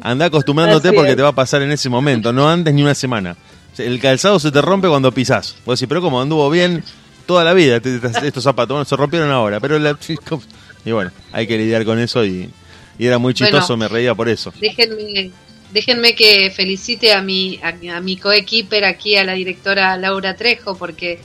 Anda 0.00 0.26
acostumbrándote 0.26 0.92
porque 0.92 1.16
te 1.16 1.22
va 1.22 1.28
a 1.28 1.34
pasar 1.34 1.62
en 1.62 1.72
ese 1.72 1.88
momento, 1.88 2.32
no 2.32 2.48
antes 2.48 2.72
ni 2.72 2.82
una 2.82 2.94
semana. 2.94 3.36
El 3.78 4.00
calzado 4.00 4.38
se 4.38 4.50
te 4.50 4.60
rompe 4.60 4.88
cuando 4.88 5.12
pisás. 5.12 5.56
Vos 5.64 5.78
decís, 5.78 5.88
pero 5.88 6.00
como 6.00 6.20
anduvo 6.20 6.50
bien 6.50 6.84
toda 7.26 7.44
la 7.44 7.54
vida 7.54 7.76
estos 7.76 8.42
zapatos, 8.42 8.88
se 8.88 8.96
rompieron 8.96 9.30
ahora. 9.30 9.60
Pero 9.60 9.78
y 10.84 10.90
bueno, 10.92 11.12
hay 11.32 11.46
que 11.46 11.56
lidiar 11.56 11.84
con 11.84 11.98
eso 11.98 12.24
y, 12.24 12.50
era 12.98 13.18
muy 13.18 13.32
chistoso, 13.32 13.76
me 13.76 13.88
reía 13.88 14.14
por 14.14 14.28
eso. 14.28 14.52
Déjenme, 14.60 15.30
déjenme 15.72 16.14
que 16.14 16.50
felicite 16.50 17.12
a 17.12 17.22
mi, 17.22 17.58
a, 17.62 18.00
mi 18.00 18.16
coequiper 18.16 18.84
aquí, 18.84 19.16
a 19.16 19.24
la 19.24 19.32
directora 19.32 19.96
Laura 19.96 20.36
Trejo, 20.36 20.76
porque 20.76 21.20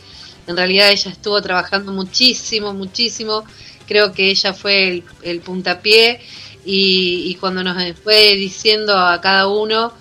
en 0.47 0.55
realidad 0.55 0.91
ella 0.91 1.11
estuvo 1.11 1.41
trabajando 1.41 1.91
muchísimo, 1.91 2.73
muchísimo. 2.73 3.43
Creo 3.87 4.13
que 4.13 4.29
ella 4.29 4.53
fue 4.53 4.87
el, 4.87 5.03
el 5.21 5.41
puntapié 5.41 6.21
y, 6.65 7.23
y 7.29 7.35
cuando 7.35 7.63
nos 7.63 7.77
fue 7.99 8.35
diciendo 8.35 8.97
a 8.97 9.19
cada 9.19 9.47
uno 9.47 9.91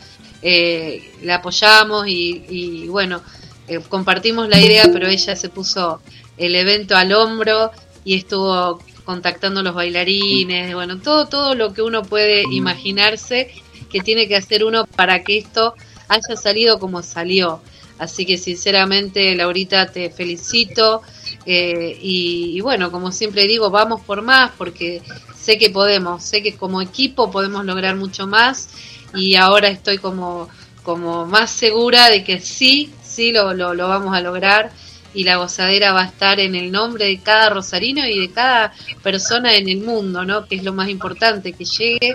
eh, 0.46 1.02
la 1.22 1.36
apoyamos 1.36 2.06
y, 2.06 2.86
bueno, 2.88 3.22
eh, 3.66 3.80
compartimos 3.88 4.48
la 4.48 4.60
idea, 4.60 4.84
pero 4.92 5.08
ella 5.08 5.34
se 5.34 5.48
puso 5.48 6.02
el 6.36 6.54
evento 6.54 6.96
al 6.96 7.12
hombro 7.12 7.70
y 8.04 8.14
estuvo 8.14 8.78
contactando 9.04 9.60
a 9.60 9.62
los 9.62 9.74
bailarines, 9.74 10.74
bueno, 10.74 11.00
todo, 11.00 11.26
todo 11.26 11.54
lo 11.54 11.72
que 11.72 11.80
uno 11.80 12.02
puede 12.02 12.44
imaginarse 12.50 13.50
que 13.90 14.00
tiene 14.00 14.28
que 14.28 14.36
hacer 14.36 14.64
uno 14.64 14.84
para 14.84 15.24
que 15.24 15.38
esto 15.38 15.74
haya 16.08 16.36
salido 16.36 16.78
como 16.78 17.02
salió. 17.02 17.60
Así 17.98 18.26
que 18.26 18.36
sinceramente, 18.36 19.34
Laurita, 19.34 19.86
te 19.90 20.10
felicito. 20.10 21.02
Eh, 21.46 21.98
y, 22.02 22.60
bueno, 22.60 22.90
como 22.90 23.12
siempre 23.12 23.46
digo, 23.46 23.70
vamos 23.70 24.00
por 24.02 24.22
más 24.22 24.50
porque 24.58 25.00
sé 25.38 25.58
que 25.58 25.70
podemos, 25.70 26.22
sé 26.22 26.42
que 26.42 26.54
como 26.54 26.82
equipo 26.82 27.30
podemos 27.30 27.64
lograr 27.64 27.96
mucho 27.96 28.26
más 28.26 28.68
y 29.14 29.36
ahora 29.36 29.68
estoy 29.68 29.98
como, 29.98 30.48
como 30.82 31.26
más 31.26 31.50
segura 31.50 32.10
de 32.10 32.24
que 32.24 32.40
sí, 32.40 32.92
sí 33.02 33.32
lo, 33.32 33.54
lo, 33.54 33.88
vamos 33.88 34.14
a 34.14 34.20
lograr 34.20 34.70
y 35.14 35.24
la 35.24 35.36
gozadera 35.36 35.92
va 35.92 36.02
a 36.02 36.06
estar 36.06 36.40
en 36.40 36.54
el 36.54 36.72
nombre 36.72 37.06
de 37.06 37.18
cada 37.20 37.50
rosarino 37.50 38.06
y 38.06 38.18
de 38.18 38.32
cada 38.32 38.72
persona 39.02 39.54
en 39.54 39.68
el 39.68 39.78
mundo, 39.78 40.24
¿no? 40.24 40.46
Que 40.46 40.56
es 40.56 40.64
lo 40.64 40.72
más 40.72 40.88
importante, 40.88 41.52
que 41.52 41.64
llegue 41.64 42.14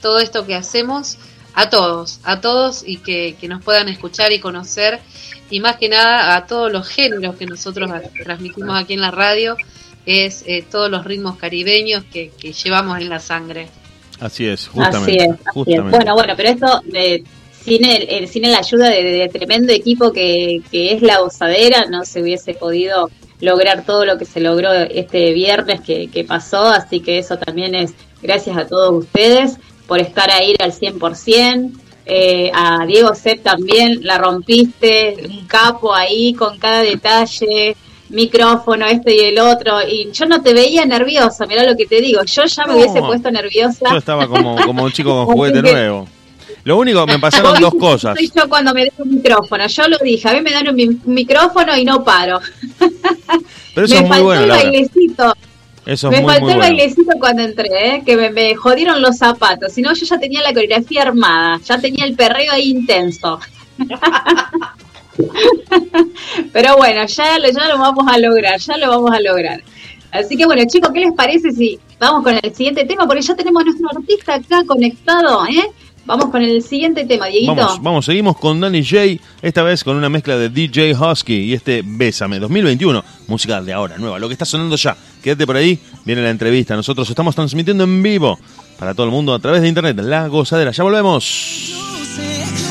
todo 0.00 0.20
esto 0.20 0.46
que 0.46 0.54
hacemos 0.54 1.18
a 1.54 1.70
todos, 1.70 2.20
a 2.22 2.40
todos 2.40 2.84
y 2.86 2.98
que, 2.98 3.36
nos 3.48 3.64
puedan 3.64 3.88
escuchar 3.88 4.30
y 4.32 4.38
conocer 4.38 5.00
y 5.50 5.58
más 5.60 5.76
que 5.76 5.88
nada 5.88 6.36
a 6.36 6.46
todos 6.46 6.70
los 6.70 6.86
géneros 6.86 7.36
que 7.36 7.46
nosotros 7.46 7.90
transmitimos 8.22 8.78
aquí 8.78 8.92
en 8.92 9.00
la 9.00 9.10
radio, 9.10 9.56
es 10.04 10.44
eh, 10.46 10.64
todos 10.70 10.90
los 10.90 11.04
ritmos 11.04 11.36
caribeños 11.36 12.04
que, 12.04 12.30
llevamos 12.52 13.00
en 13.00 13.08
la 13.08 13.20
sangre. 13.20 13.68
Así 14.20 14.46
es, 14.46 14.68
justamente. 14.68 15.38
Bueno, 15.54 16.14
bueno, 16.14 16.34
pero 16.36 16.48
esto 16.48 16.82
de, 16.84 17.24
sin, 17.62 17.84
el, 17.84 18.28
sin 18.28 18.50
la 18.50 18.58
ayuda 18.58 18.88
de, 18.88 19.28
tremendo 19.32 19.72
equipo 19.72 20.12
que, 20.12 20.62
que 20.70 20.94
es 20.94 21.02
la 21.02 21.20
gozadera 21.20 21.86
no 21.86 22.04
se 22.04 22.22
hubiese 22.22 22.54
podido 22.54 23.10
lograr 23.40 23.84
todo 23.84 24.04
lo 24.04 24.16
que 24.16 24.24
se 24.24 24.40
logró 24.40 24.72
este 24.72 25.32
viernes 25.32 25.80
que, 25.80 26.08
que 26.08 26.24
pasó, 26.24 26.66
así 26.68 27.00
que 27.00 27.18
eso 27.18 27.36
también 27.38 27.74
es 27.74 27.92
gracias 28.22 28.56
a 28.56 28.66
todos 28.66 29.04
ustedes 29.04 29.58
por 29.86 30.00
estar 30.00 30.30
ahí 30.30 30.54
al 30.58 30.72
100%. 30.72 31.72
Eh, 32.08 32.52
a 32.54 32.86
Diego 32.86 33.16
Sepp 33.16 33.42
también 33.42 33.98
la 34.04 34.16
rompiste, 34.16 35.16
un 35.28 35.44
capo 35.48 35.92
ahí 35.92 36.34
con 36.34 36.56
cada 36.56 36.82
detalle, 36.82 37.76
micrófono, 38.08 38.86
este 38.86 39.14
y 39.14 39.20
el 39.20 39.38
otro. 39.38 39.80
Y 39.86 40.10
yo 40.12 40.26
no 40.26 40.42
te 40.42 40.54
veía 40.54 40.84
nerviosa, 40.84 41.46
mira 41.46 41.64
lo 41.64 41.76
que 41.76 41.86
te 41.86 42.00
digo. 42.00 42.22
Yo 42.24 42.44
ya 42.44 42.66
me 42.66 42.74
hubiese 42.76 43.00
puesto 43.00 43.30
nerviosa. 43.30 43.90
Yo 43.90 43.96
estaba 43.98 44.26
como, 44.26 44.56
como 44.56 44.84
un 44.84 44.92
chico 44.92 45.26
con 45.26 45.26
juguete 45.34 45.62
nuevo. 45.62 46.08
Lo 46.64 46.78
único, 46.78 47.06
me 47.06 47.20
pasaron 47.20 47.60
dos 47.60 47.74
cosas. 47.74 48.16
Soy 48.16 48.28
yo 48.34 48.48
cuando 48.48 48.74
me 48.74 48.82
den 48.82 48.92
un 48.98 49.08
micrófono. 49.08 49.66
Yo 49.68 49.86
lo 49.86 49.98
dije, 49.98 50.28
a 50.28 50.32
mí 50.32 50.40
me 50.40 50.50
dan 50.50 50.68
un 50.68 51.00
micrófono 51.04 51.76
y 51.76 51.84
no 51.84 52.02
paro. 52.02 52.40
Pero 53.74 53.86
eso 53.86 53.94
me 53.94 54.00
es 54.00 54.08
muy 54.08 54.20
bueno, 54.20 54.42
el 54.42 54.48
bailecito. 54.48 55.34
Eso 55.86 56.10
me 56.10 56.24
faltó 56.24 56.50
el 56.50 56.58
bailecito 56.58 57.12
cuando 57.20 57.42
entré, 57.42 57.68
¿eh? 57.70 58.02
que 58.04 58.16
me, 58.16 58.56
jodieron 58.56 59.00
los 59.00 59.16
zapatos. 59.16 59.72
Si 59.72 59.80
no, 59.80 59.94
yo 59.94 60.04
ya 60.04 60.18
tenía 60.18 60.42
la 60.42 60.52
coreografía 60.52 61.02
armada, 61.02 61.60
ya 61.64 61.78
tenía 61.78 62.04
el 62.04 62.16
perreo 62.16 62.52
ahí 62.52 62.70
intenso. 62.70 63.38
Pero 66.52 66.76
bueno, 66.76 67.06
ya 67.06 67.38
lo, 67.38 67.48
ya 67.48 67.68
lo 67.68 67.78
vamos 67.78 68.06
a 68.08 68.18
lograr, 68.18 68.58
ya 68.58 68.76
lo 68.76 68.88
vamos 68.88 69.10
a 69.12 69.20
lograr. 69.20 69.62
Así 70.10 70.36
que 70.36 70.46
bueno, 70.46 70.62
chicos, 70.66 70.90
¿qué 70.92 71.00
les 71.00 71.12
parece 71.12 71.52
si 71.52 71.78
vamos 71.98 72.22
con 72.22 72.38
el 72.40 72.54
siguiente 72.54 72.84
tema? 72.84 73.06
Porque 73.06 73.22
ya 73.22 73.34
tenemos 73.34 73.62
a 73.62 73.64
nuestro 73.64 73.88
artista 73.90 74.34
acá 74.34 74.64
conectado, 74.66 75.46
¿eh? 75.46 75.70
Vamos 76.06 76.26
con 76.26 76.40
el 76.40 76.62
siguiente 76.62 77.04
tema, 77.04 77.26
Dieguito. 77.26 77.56
Vamos, 77.56 77.82
vamos, 77.82 78.04
seguimos 78.04 78.36
con 78.36 78.60
Danny 78.60 78.84
J, 78.84 79.20
esta 79.42 79.64
vez 79.64 79.82
con 79.82 79.96
una 79.96 80.08
mezcla 80.08 80.36
de 80.36 80.48
DJ 80.48 80.94
Husky 80.94 81.34
y 81.34 81.52
este 81.52 81.82
Bésame 81.84 82.38
2021, 82.38 83.02
música 83.26 83.60
de 83.60 83.72
ahora, 83.72 83.98
nueva, 83.98 84.20
lo 84.20 84.28
que 84.28 84.34
está 84.34 84.44
sonando 84.44 84.76
ya. 84.76 84.96
Quédate 85.20 85.44
por 85.46 85.56
ahí, 85.56 85.76
viene 86.04 86.22
la 86.22 86.30
entrevista. 86.30 86.76
Nosotros 86.76 87.10
estamos 87.10 87.34
transmitiendo 87.34 87.82
en 87.82 88.02
vivo 88.04 88.38
para 88.78 88.94
todo 88.94 89.06
el 89.06 89.12
mundo 89.12 89.34
a 89.34 89.40
través 89.40 89.62
de 89.62 89.68
internet, 89.68 89.98
La 90.00 90.28
Gozadera. 90.28 90.70
Ya 90.70 90.84
volvemos. 90.84 91.24
Sé, 91.24 92.65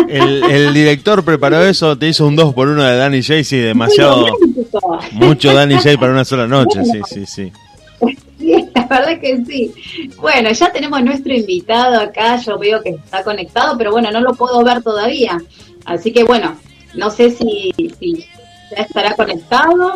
El, 0.08 0.74
director 0.74 1.24
preparó 1.24 1.60
eso, 1.62 1.98
te 1.98 2.08
hizo 2.08 2.26
un 2.26 2.36
2 2.36 2.54
por 2.54 2.68
1 2.68 2.84
de 2.84 2.96
Danny 2.96 3.22
J. 3.22 3.42
Sí, 3.42 3.56
demasiado. 3.56 4.26
Mucho 5.12 5.54
Danny 5.54 5.76
J 5.76 5.98
para 5.98 6.12
una 6.12 6.24
sola 6.24 6.46
noche, 6.46 6.84
sí, 6.84 7.00
sí, 7.08 7.26
sí. 7.26 7.52
Sí, 8.38 8.68
la 8.74 8.86
verdad 8.86 9.20
que 9.20 9.44
sí. 9.44 9.74
Bueno, 10.18 10.52
ya 10.52 10.70
tenemos 10.70 11.02
nuestro 11.02 11.34
invitado 11.34 12.00
acá, 12.00 12.36
yo 12.36 12.56
veo 12.58 12.80
que 12.80 12.90
está 12.90 13.24
conectado, 13.24 13.76
pero 13.76 13.90
bueno, 13.90 14.12
no 14.12 14.20
lo 14.20 14.34
puedo 14.34 14.62
ver 14.62 14.80
todavía. 14.82 15.36
Así 15.88 16.12
que 16.12 16.22
bueno, 16.22 16.54
no 16.94 17.10
sé 17.10 17.30
si, 17.30 17.72
si 17.98 18.26
ya 18.70 18.82
estará 18.82 19.14
conectado. 19.16 19.94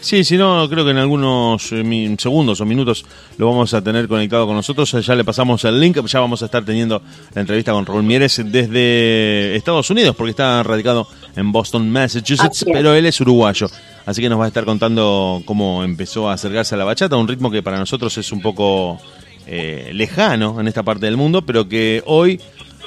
Sí, 0.00 0.22
si 0.22 0.36
no, 0.36 0.68
creo 0.68 0.84
que 0.84 0.90
en 0.90 0.98
algunos 0.98 1.72
eh, 1.72 2.16
segundos 2.18 2.60
o 2.60 2.66
minutos 2.66 3.06
lo 3.38 3.48
vamos 3.48 3.72
a 3.72 3.82
tener 3.82 4.06
conectado 4.08 4.46
con 4.46 4.56
nosotros. 4.56 4.90
Ya 4.90 5.14
le 5.14 5.24
pasamos 5.24 5.64
el 5.64 5.78
link, 5.78 5.98
ya 6.06 6.20
vamos 6.20 6.42
a 6.42 6.46
estar 6.46 6.64
teniendo 6.64 7.02
la 7.34 7.40
entrevista 7.40 7.72
con 7.72 7.86
Raúl 7.86 8.02
Mieres 8.02 8.42
desde 8.44 9.56
Estados 9.56 9.88
Unidos, 9.90 10.14
porque 10.16 10.30
está 10.30 10.62
radicado 10.62 11.06
en 11.36 11.52
Boston, 11.52 11.90
Massachusetts, 11.90 12.64
pero 12.70 12.94
él 12.94 13.06
es 13.06 13.20
uruguayo. 13.20 13.66
Así 14.06 14.20
que 14.20 14.28
nos 14.28 14.38
va 14.38 14.44
a 14.44 14.48
estar 14.48 14.64
contando 14.64 15.42
cómo 15.46 15.82
empezó 15.84 16.28
a 16.28 16.34
acercarse 16.34 16.74
a 16.74 16.78
la 16.78 16.84
bachata, 16.84 17.16
un 17.16 17.28
ritmo 17.28 17.50
que 17.50 17.62
para 17.62 17.78
nosotros 17.78 18.16
es 18.18 18.30
un 18.30 18.42
poco 18.42 18.98
eh, 19.46 19.90
lejano 19.92 20.60
en 20.60 20.68
esta 20.68 20.82
parte 20.82 21.06
del 21.06 21.16
mundo, 21.16 21.42
pero 21.42 21.68
que 21.68 22.02
hoy 22.06 22.40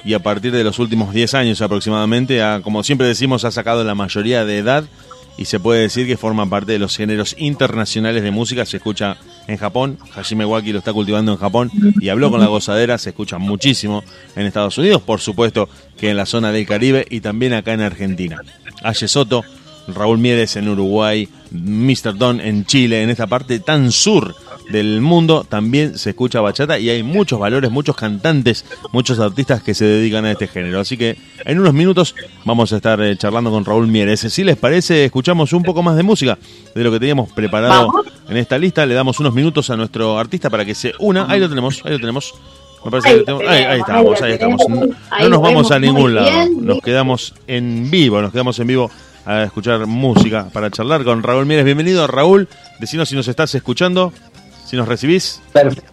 y 0.04 0.14
a 0.14 0.20
partir 0.20 0.52
de 0.52 0.64
los 0.64 0.80
últimos 0.80 1.14
10 1.14 1.34
años 1.34 1.62
aproximadamente, 1.62 2.42
como 2.64 2.84
siempre 2.84 3.08
decimos, 3.08 3.44
ha 3.46 3.52
sacado 3.52 3.84
la 3.84 3.96
mayoría 3.96 4.46
de 4.46 4.60
edad 4.60 4.86
y 5.38 5.46
se 5.46 5.60
puede 5.60 5.82
decir 5.82 6.08
que 6.08 6.18
forma 6.18 6.50
parte 6.50 6.72
de 6.72 6.80
los 6.80 6.98
géneros 6.98 7.36
internacionales 7.38 8.24
de 8.24 8.32
música. 8.32 8.66
Se 8.66 8.78
escucha 8.78 9.18
en 9.48 9.58
Japón, 9.58 10.00
Hajime 10.16 10.46
Waki 10.46 10.72
lo 10.72 10.80
está 10.80 10.94
cultivando 10.94 11.32
en 11.32 11.38
Japón 11.38 11.72
y 12.02 12.10
habló 12.10 12.32
con 12.32 12.42
la 12.42 12.48
gozadera, 12.48 12.98
se 12.98 13.10
escucha 13.10 13.38
muchísimo 13.38 14.04
en 14.36 14.48
Estados 14.48 14.78
Unidos, 14.78 15.02
por 15.04 15.22
supuesto 15.22 15.70
que 15.98 16.10
en 16.10 16.18
la 16.18 16.26
zona 16.26 16.52
del 16.52 16.66
Caribe 16.66 17.06
y 17.10 17.22
también 17.22 17.54
acá 17.54 17.74
en 17.74 17.82
Argentina. 17.82 18.42
Aye 18.84 19.08
Soto, 19.08 19.44
Raúl 19.88 20.18
Mieres 20.18 20.56
en 20.56 20.68
Uruguay, 20.68 21.30
Mr. 21.52 22.18
Don 22.18 22.42
en 22.42 22.66
Chile, 22.66 23.04
en 23.04 23.10
esta 23.10 23.28
parte 23.28 23.60
tan 23.60 23.92
sur 23.92 24.36
del 24.70 25.02
mundo 25.02 25.46
también 25.48 25.98
se 25.98 26.12
escucha 26.12 26.42
bachata 26.42 26.80
y 26.80 26.90
hay 26.90 27.04
muchos 27.04 27.40
valores, 27.40 27.72
muchos 27.72 27.96
cantantes, 27.96 28.66
muchos 28.92 29.20
artistas 29.20 29.62
que 29.64 29.74
se 29.74 29.86
dedican 29.86 30.26
a 30.26 30.32
este 30.32 30.48
género. 30.48 30.80
Así 30.80 30.98
que 30.98 31.18
en 31.46 31.60
unos 31.60 31.74
minutos 31.74 32.16
vamos 32.46 32.74
a 32.74 32.78
estar 32.78 33.02
eh, 33.02 33.16
charlando 33.18 33.52
con 33.52 33.66
Raúl 33.66 33.88
Mieres. 33.88 34.20
Si 34.20 34.44
les 34.44 34.58
parece, 34.58 35.06
escuchamos 35.06 35.54
un 35.54 35.64
poco 35.64 35.84
más 35.84 35.96
de 35.96 36.04
música 36.04 36.38
de 36.76 36.84
lo 36.84 36.92
que 36.92 37.00
teníamos 37.00 37.32
preparado 37.32 37.92
en 38.28 38.38
esta 38.38 38.58
lista. 38.58 38.86
Le 38.86 38.94
damos 38.94 39.20
unos 39.20 39.34
minutos 39.34 39.70
a 39.70 39.78
nuestro 39.78 40.18
artista 40.20 40.50
para 40.50 40.66
que 40.66 40.76
se 40.76 40.94
una. 41.00 41.30
Ahí 41.30 41.40
lo 41.40 41.50
tenemos, 41.50 41.82
ahí 41.86 41.94
lo 41.94 42.00
tenemos. 42.00 42.34
ahí, 43.04 43.20
estamos, 43.20 44.22
ahí, 44.22 44.34
estamos. 44.34 44.62
No, 44.70 45.30
nos 45.30 45.42
vamos 45.42 45.72
a 45.72 45.80
ningún 45.80 46.16
lado. 46.16 46.30
Nos 46.62 46.80
quedamos 46.82 47.34
en 47.48 47.90
vivo, 47.90 48.22
nos 48.22 48.32
quedamos 48.32 48.60
en 48.60 48.68
vivo 48.68 48.92
a 49.28 49.44
escuchar 49.44 49.86
música 49.88 50.48
para 50.54 50.72
charlar 50.72 51.04
con 51.04 51.22
Raúl 51.22 51.46
Mieres. 51.46 51.66
Bienvenido, 51.66 52.08
Raúl. 52.08 52.48
Decinos 52.80 53.10
si 53.10 53.16
nos 53.16 53.28
estás 53.28 53.54
escuchando 53.56 54.14
si 54.68 54.76
nos 54.76 54.88
recibís. 54.88 55.42
Perfecto. 55.52 55.92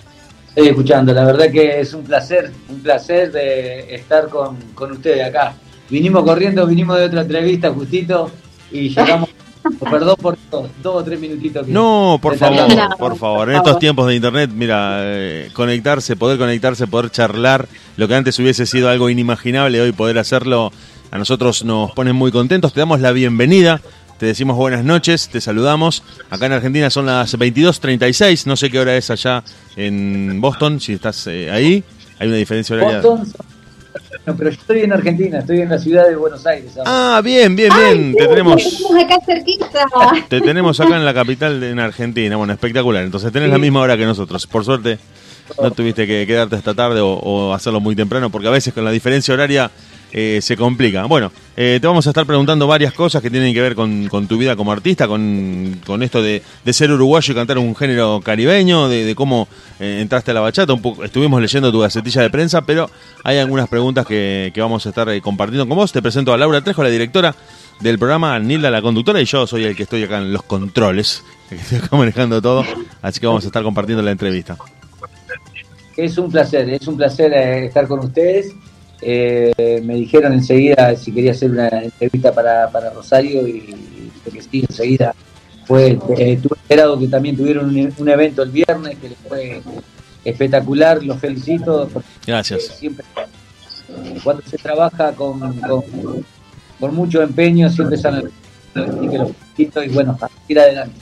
Estoy 0.48 0.68
escuchando, 0.68 1.12
la 1.12 1.24
verdad 1.24 1.50
que 1.50 1.80
es 1.80 1.94
un 1.94 2.04
placer, 2.04 2.52
un 2.68 2.80
placer 2.80 3.32
de 3.32 3.94
estar 3.94 4.28
con, 4.28 4.56
con 4.74 4.92
ustedes 4.92 5.24
acá. 5.24 5.54
Vinimos 5.88 6.22
corriendo, 6.24 6.66
vinimos 6.66 6.98
de 6.98 7.04
otra 7.04 7.22
entrevista 7.22 7.70
justito 7.70 8.30
y 8.70 8.88
llegamos 8.88 9.30
Perdón 9.90 10.16
por 10.20 10.36
dos, 10.50 10.68
dos, 10.82 10.94
o 10.96 11.04
tres 11.04 11.18
minutitos. 11.18 11.66
no, 11.66 12.18
por 12.20 12.36
favor, 12.36 12.68
por 12.98 13.16
favor. 13.16 13.50
En 13.50 13.56
estos 13.56 13.78
tiempos 13.78 14.06
de 14.06 14.16
internet, 14.16 14.50
mira, 14.52 14.98
eh, 15.00 15.48
conectarse, 15.54 16.16
poder 16.16 16.38
conectarse, 16.38 16.86
poder 16.86 17.10
charlar, 17.10 17.66
lo 17.96 18.06
que 18.06 18.14
antes 18.14 18.38
hubiese 18.38 18.66
sido 18.66 18.90
algo 18.90 19.08
inimaginable, 19.08 19.80
hoy 19.80 19.92
poder 19.92 20.18
hacerlo, 20.18 20.70
a 21.10 21.16
nosotros 21.16 21.64
nos 21.64 21.92
pone 21.92 22.12
muy 22.12 22.30
contentos. 22.30 22.74
Te 22.74 22.80
damos 22.80 23.00
la 23.00 23.12
bienvenida 23.12 23.80
te 24.18 24.26
decimos 24.26 24.56
buenas 24.56 24.84
noches, 24.84 25.28
te 25.28 25.40
saludamos. 25.40 26.02
Acá 26.30 26.46
en 26.46 26.52
Argentina 26.52 26.90
son 26.90 27.06
las 27.06 27.36
22.36, 27.38 28.46
no 28.46 28.56
sé 28.56 28.70
qué 28.70 28.78
hora 28.78 28.96
es 28.96 29.10
allá 29.10 29.42
en 29.76 30.40
Boston, 30.40 30.80
si 30.80 30.94
estás 30.94 31.26
eh, 31.26 31.50
ahí. 31.50 31.82
Hay 32.18 32.28
una 32.28 32.36
diferencia 32.36 32.76
horaria. 32.76 33.00
Boston, 33.00 33.32
no, 34.26 34.36
pero 34.36 34.50
yo 34.50 34.58
estoy 34.58 34.80
en 34.80 34.92
Argentina, 34.92 35.38
estoy 35.40 35.60
en 35.60 35.68
la 35.68 35.78
ciudad 35.78 36.08
de 36.08 36.16
Buenos 36.16 36.46
Aires. 36.46 36.72
Ah, 36.86 37.20
bien, 37.22 37.54
bien, 37.54 37.70
bien. 37.76 38.14
te 38.16 38.26
tenemos 38.26 38.84
acá 39.02 39.18
cerquita. 39.24 39.86
Te 40.28 40.40
tenemos 40.40 40.80
acá 40.80 40.96
en 40.96 41.04
la 41.04 41.12
capital 41.12 41.60
de 41.60 41.70
en 41.70 41.78
Argentina. 41.78 42.36
Bueno, 42.36 42.52
espectacular. 42.52 43.04
Entonces 43.04 43.30
tenés 43.32 43.50
la 43.50 43.58
misma 43.58 43.80
hora 43.80 43.96
que 43.96 44.04
nosotros. 44.04 44.46
Por 44.46 44.64
suerte 44.64 44.98
no 45.60 45.70
tuviste 45.72 46.06
que 46.06 46.26
quedarte 46.26 46.56
esta 46.56 46.74
tarde 46.74 47.00
o 47.02 47.52
hacerlo 47.52 47.80
muy 47.80 47.94
temprano, 47.94 48.30
porque 48.30 48.48
a 48.48 48.50
veces 48.50 48.72
con 48.72 48.84
la 48.84 48.90
diferencia 48.90 49.34
horaria 49.34 49.70
eh, 50.16 50.38
se 50.40 50.56
complica. 50.56 51.06
Bueno, 51.06 51.32
eh, 51.56 51.78
te 51.80 51.88
vamos 51.88 52.06
a 52.06 52.10
estar 52.10 52.24
preguntando 52.24 52.68
varias 52.68 52.92
cosas 52.92 53.20
que 53.20 53.30
tienen 53.30 53.52
que 53.52 53.60
ver 53.60 53.74
con, 53.74 54.08
tu 54.28 54.38
vida 54.38 54.54
como 54.54 54.70
artista, 54.70 55.08
con, 55.08 55.76
esto 56.02 56.22
de, 56.22 56.40
ser 56.66 56.92
uruguayo 56.92 57.32
y 57.32 57.34
cantar 57.34 57.58
un 57.58 57.74
género 57.74 58.20
caribeño, 58.24 58.88
de, 58.88 59.12
cómo 59.16 59.48
eh, 59.80 59.98
entraste 60.00 60.30
a 60.30 60.34
la 60.34 60.40
bachata. 60.40 60.72
Un 60.72 60.80
poco, 60.80 61.02
estuvimos 61.02 61.42
leyendo 61.42 61.72
tu 61.72 61.80
gacetilla 61.80 62.22
de 62.22 62.30
prensa, 62.30 62.62
pero 62.62 62.88
hay 63.24 63.38
algunas 63.38 63.68
preguntas 63.68 64.06
que, 64.06 64.52
vamos 64.56 64.86
a 64.86 64.90
estar 64.90 65.20
compartiendo 65.20 65.66
con 65.66 65.76
vos. 65.78 65.90
Te 65.90 66.00
presento 66.00 66.32
a 66.32 66.38
Laura 66.38 66.62
Trejo, 66.62 66.84
la 66.84 66.90
directora 66.90 67.34
del 67.80 67.98
programa, 67.98 68.38
Nilda, 68.38 68.70
la 68.70 68.82
conductora, 68.82 69.20
y 69.20 69.24
yo 69.24 69.48
soy 69.48 69.64
el 69.64 69.74
que 69.74 69.82
estoy 69.82 70.04
acá 70.04 70.18
en 70.18 70.32
los 70.32 70.44
controles, 70.44 71.24
que 71.48 71.56
estoy 71.56 71.78
acá 71.78 71.96
manejando 71.96 72.40
todo, 72.40 72.64
así 73.02 73.18
que 73.18 73.26
vamos 73.26 73.42
a 73.42 73.48
estar 73.48 73.64
compartiendo 73.64 74.00
la 74.00 74.12
entrevista. 74.12 74.56
Es 75.96 76.16
un 76.18 76.30
placer, 76.30 76.70
es 76.70 76.86
un 76.86 76.96
placer 76.96 77.32
estar 77.32 77.88
con 77.88 77.98
ustedes 77.98 78.54
eh, 79.04 79.82
me 79.84 79.94
dijeron 79.94 80.32
enseguida 80.32 80.96
si 80.96 81.12
quería 81.12 81.32
hacer 81.32 81.50
una 81.50 81.68
entrevista 81.68 82.32
para, 82.32 82.70
para 82.70 82.90
Rosario 82.90 83.46
y 83.46 84.10
que 84.32 84.40
sí, 84.40 84.64
enseguida 84.68 85.14
fue, 85.66 85.98
eh, 86.18 86.38
tuve 86.42 86.56
esperado 86.56 86.98
que 86.98 87.08
también 87.08 87.36
tuvieron 87.36 87.68
un, 87.68 88.08
evento 88.08 88.42
el 88.42 88.50
viernes 88.50 88.96
que 88.98 89.10
les 89.10 89.18
fue 89.18 89.62
espectacular, 90.24 91.02
los 91.02 91.18
felicito. 91.18 91.88
Gracias. 92.26 92.64
siempre, 92.78 93.04
cuando 94.22 94.42
se 94.46 94.56
trabaja 94.56 95.12
con, 95.12 95.60
con, 96.80 96.94
mucho 96.94 97.22
empeño, 97.22 97.68
siempre 97.70 97.96
salen 97.96 98.30
los 98.74 99.30
felicito 99.54 99.82
y 99.82 99.88
bueno, 99.88 100.16
a 100.20 100.28
ir 100.48 100.58
adelante. 100.58 100.96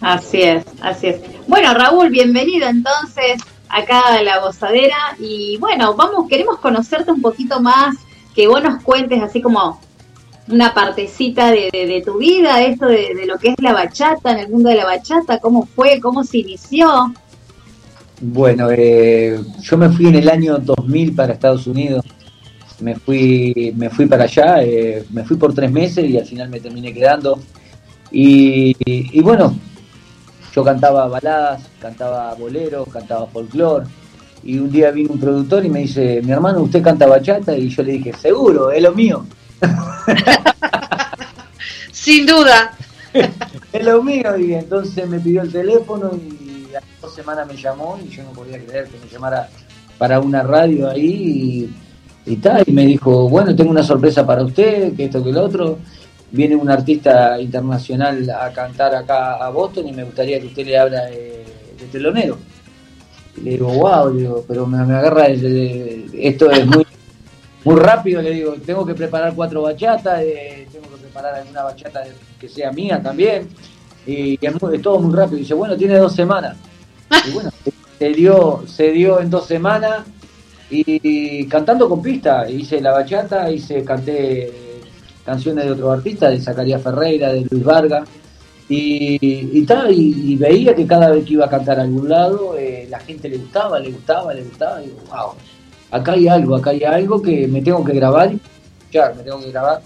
Así 0.00 0.42
es, 0.42 0.64
así 0.82 1.06
es. 1.06 1.20
Bueno, 1.46 1.72
Raúl, 1.74 2.10
bienvenido 2.10 2.68
entonces 2.68 3.40
acá 3.74 4.22
la 4.22 4.40
gozadera. 4.40 5.16
Y 5.18 5.58
bueno, 5.58 5.94
vamos, 5.94 6.28
queremos 6.28 6.58
conocerte 6.58 7.10
un 7.10 7.20
poquito 7.20 7.60
más, 7.60 7.96
que 8.34 8.46
vos 8.46 8.62
nos 8.62 8.82
cuentes 8.82 9.22
así 9.22 9.42
como 9.42 9.80
una 10.48 10.74
partecita 10.74 11.50
de, 11.50 12.02
tu 12.04 12.18
vida, 12.18 12.62
esto 12.62 12.86
de, 12.86 13.24
lo 13.26 13.38
que 13.38 13.48
es 13.48 13.54
la 13.58 13.72
bachata, 13.72 14.32
en 14.32 14.38
el 14.40 14.48
mundo 14.50 14.68
de 14.68 14.76
la 14.76 14.84
bachata, 14.84 15.38
cómo 15.40 15.66
fue, 15.66 16.00
cómo 16.00 16.22
se 16.22 16.38
inició. 16.38 17.12
Bueno, 18.20 18.68
eh, 18.70 19.40
yo 19.60 19.76
me 19.76 19.88
fui 19.88 20.06
en 20.06 20.16
el 20.16 20.28
año 20.28 20.58
2000 20.58 21.14
para 21.14 21.32
Estados 21.32 21.66
Unidos. 21.66 22.04
Me 22.80 22.96
fui, 22.96 23.72
me 23.76 23.88
fui 23.88 24.06
para 24.06 24.24
allá, 24.24 24.62
eh, 24.62 25.04
me 25.10 25.24
fui 25.24 25.36
por 25.36 25.54
tres 25.54 25.70
meses 25.70 26.08
y 26.08 26.18
al 26.18 26.26
final 26.26 26.48
me 26.48 26.60
terminé 26.60 26.92
quedando. 26.92 27.38
Y 28.10 29.20
bueno, 29.22 29.56
yo 30.54 30.62
cantaba 30.62 31.08
baladas, 31.08 31.62
cantaba 31.80 32.32
boleros, 32.34 32.88
cantaba 32.88 33.26
folclore. 33.26 33.86
Y 34.44 34.58
un 34.58 34.70
día 34.70 34.90
vino 34.90 35.12
un 35.12 35.18
productor 35.18 35.64
y 35.64 35.68
me 35.68 35.80
dice, 35.80 36.20
mi 36.22 36.30
hermano, 36.30 36.60
¿usted 36.60 36.82
canta 36.82 37.06
bachata? 37.06 37.56
Y 37.56 37.70
yo 37.70 37.82
le 37.82 37.92
dije, 37.92 38.12
seguro, 38.12 38.70
es 38.70 38.82
lo 38.82 38.92
mío. 38.92 39.24
Sin 41.92 42.26
duda. 42.26 42.76
es 43.72 43.84
lo 43.84 44.02
mío. 44.02 44.36
Y 44.38 44.54
entonces 44.54 45.08
me 45.08 45.18
pidió 45.18 45.42
el 45.42 45.50
teléfono 45.50 46.10
y 46.14 46.72
a 46.74 46.80
dos 47.00 47.14
semanas 47.14 47.48
me 47.48 47.56
llamó 47.56 47.98
y 48.04 48.08
yo 48.10 48.22
no 48.22 48.30
podía 48.30 48.64
creer 48.64 48.88
que 48.88 48.98
me 48.98 49.10
llamara 49.10 49.48
para 49.98 50.20
una 50.20 50.42
radio 50.42 50.88
ahí 50.88 51.74
y, 52.26 52.32
y 52.32 52.36
tal. 52.36 52.62
Y 52.66 52.72
me 52.72 52.86
dijo, 52.86 53.28
bueno, 53.28 53.56
tengo 53.56 53.70
una 53.70 53.82
sorpresa 53.82 54.24
para 54.24 54.44
usted, 54.44 54.94
que 54.94 55.06
esto, 55.06 55.24
que 55.24 55.32
lo 55.32 55.42
otro 55.42 55.78
viene 56.34 56.56
un 56.56 56.68
artista 56.68 57.40
internacional 57.40 58.28
a 58.28 58.52
cantar 58.52 58.92
acá 58.92 59.36
a 59.36 59.50
Boston 59.50 59.86
y 59.86 59.92
me 59.92 60.02
gustaría 60.02 60.40
que 60.40 60.48
usted 60.48 60.66
le 60.66 60.76
habla 60.76 61.04
de, 61.04 61.44
telonero. 61.92 62.36
le 63.40 63.50
digo, 63.52 63.68
wow, 63.68 64.10
digo, 64.10 64.44
pero 64.48 64.66
me, 64.66 64.78
agarra, 64.78 65.28
esto 65.28 66.50
es 66.50 66.66
muy, 66.66 66.84
muy 67.62 67.76
rápido, 67.76 68.20
le 68.20 68.30
digo, 68.30 68.54
tengo 68.66 68.84
que 68.84 68.94
preparar 68.94 69.32
cuatro 69.34 69.62
bachatas, 69.62 70.22
eh, 70.22 70.66
tengo 70.72 70.88
que 70.88 71.02
preparar 71.02 71.36
alguna 71.36 71.62
bachata 71.62 72.02
que 72.40 72.48
sea 72.48 72.72
mía 72.72 73.00
también, 73.00 73.48
y, 74.04 74.36
es, 74.44 74.82
todo 74.82 74.98
muy 74.98 75.14
rápido. 75.14 75.36
Y 75.36 75.42
dice, 75.42 75.54
bueno, 75.54 75.76
tiene 75.76 75.96
dos 75.98 76.14
semanas. 76.14 76.56
Y 77.28 77.30
bueno, 77.30 77.50
se 77.98 78.08
dio, 78.08 78.64
se 78.66 78.90
dio 78.90 79.20
en 79.20 79.30
dos 79.30 79.46
semanas 79.46 80.04
y 80.68 81.46
cantando 81.46 81.88
con 81.88 82.02
pista, 82.02 82.50
hice 82.50 82.80
la 82.80 82.90
bachata, 82.90 83.48
hice, 83.48 83.84
canté 83.84 84.63
canciones 85.24 85.64
de 85.64 85.72
otros 85.72 85.98
artistas, 85.98 86.30
de 86.30 86.40
Zacarías 86.40 86.82
Ferreira, 86.82 87.32
de 87.32 87.46
Luis 87.50 87.64
Vargas, 87.64 88.08
y, 88.68 89.18
y, 89.20 90.36
veía 90.36 90.74
que 90.74 90.86
cada 90.86 91.10
vez 91.10 91.24
que 91.24 91.34
iba 91.34 91.44
a 91.44 91.50
cantar 91.50 91.78
a 91.78 91.82
algún 91.82 92.08
lado, 92.08 92.56
eh, 92.56 92.86
la 92.88 92.98
gente 92.98 93.28
le 93.28 93.36
gustaba, 93.36 93.78
le 93.78 93.90
gustaba, 93.90 94.32
le 94.32 94.42
gustaba, 94.42 94.82
y 94.82 94.86
digo, 94.86 94.98
wow, 95.08 95.32
acá 95.90 96.12
hay 96.12 96.28
algo, 96.28 96.56
acá 96.56 96.70
hay 96.70 96.82
algo 96.82 97.20
que 97.20 97.46
me 97.46 97.60
tengo 97.60 97.84
que 97.84 97.92
grabar 97.92 98.32
y 98.32 98.40
escuchar, 98.80 99.14
me 99.16 99.22
tengo 99.22 99.40
que 99.40 99.50
grabar. 99.50 99.82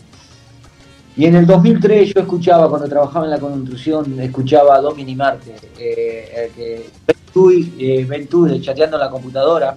Y 1.16 1.27
en 1.27 1.35
el 1.35 1.46
2003 1.46 2.14
yo 2.14 2.20
escuchaba, 2.20 2.68
cuando 2.70 2.88
trabajaba 2.88 3.24
en 3.24 3.33
la 3.33 3.40
construcción, 3.40 4.20
escuchaba 4.20 4.77
a 4.77 4.81
Domini 4.81 5.16
Marte, 5.16 5.57
eh, 5.77 6.53
que 6.55 6.87
eh, 7.79 8.61
chateando 8.61 8.96
en 8.96 9.01
la 9.01 9.11
computadora, 9.11 9.77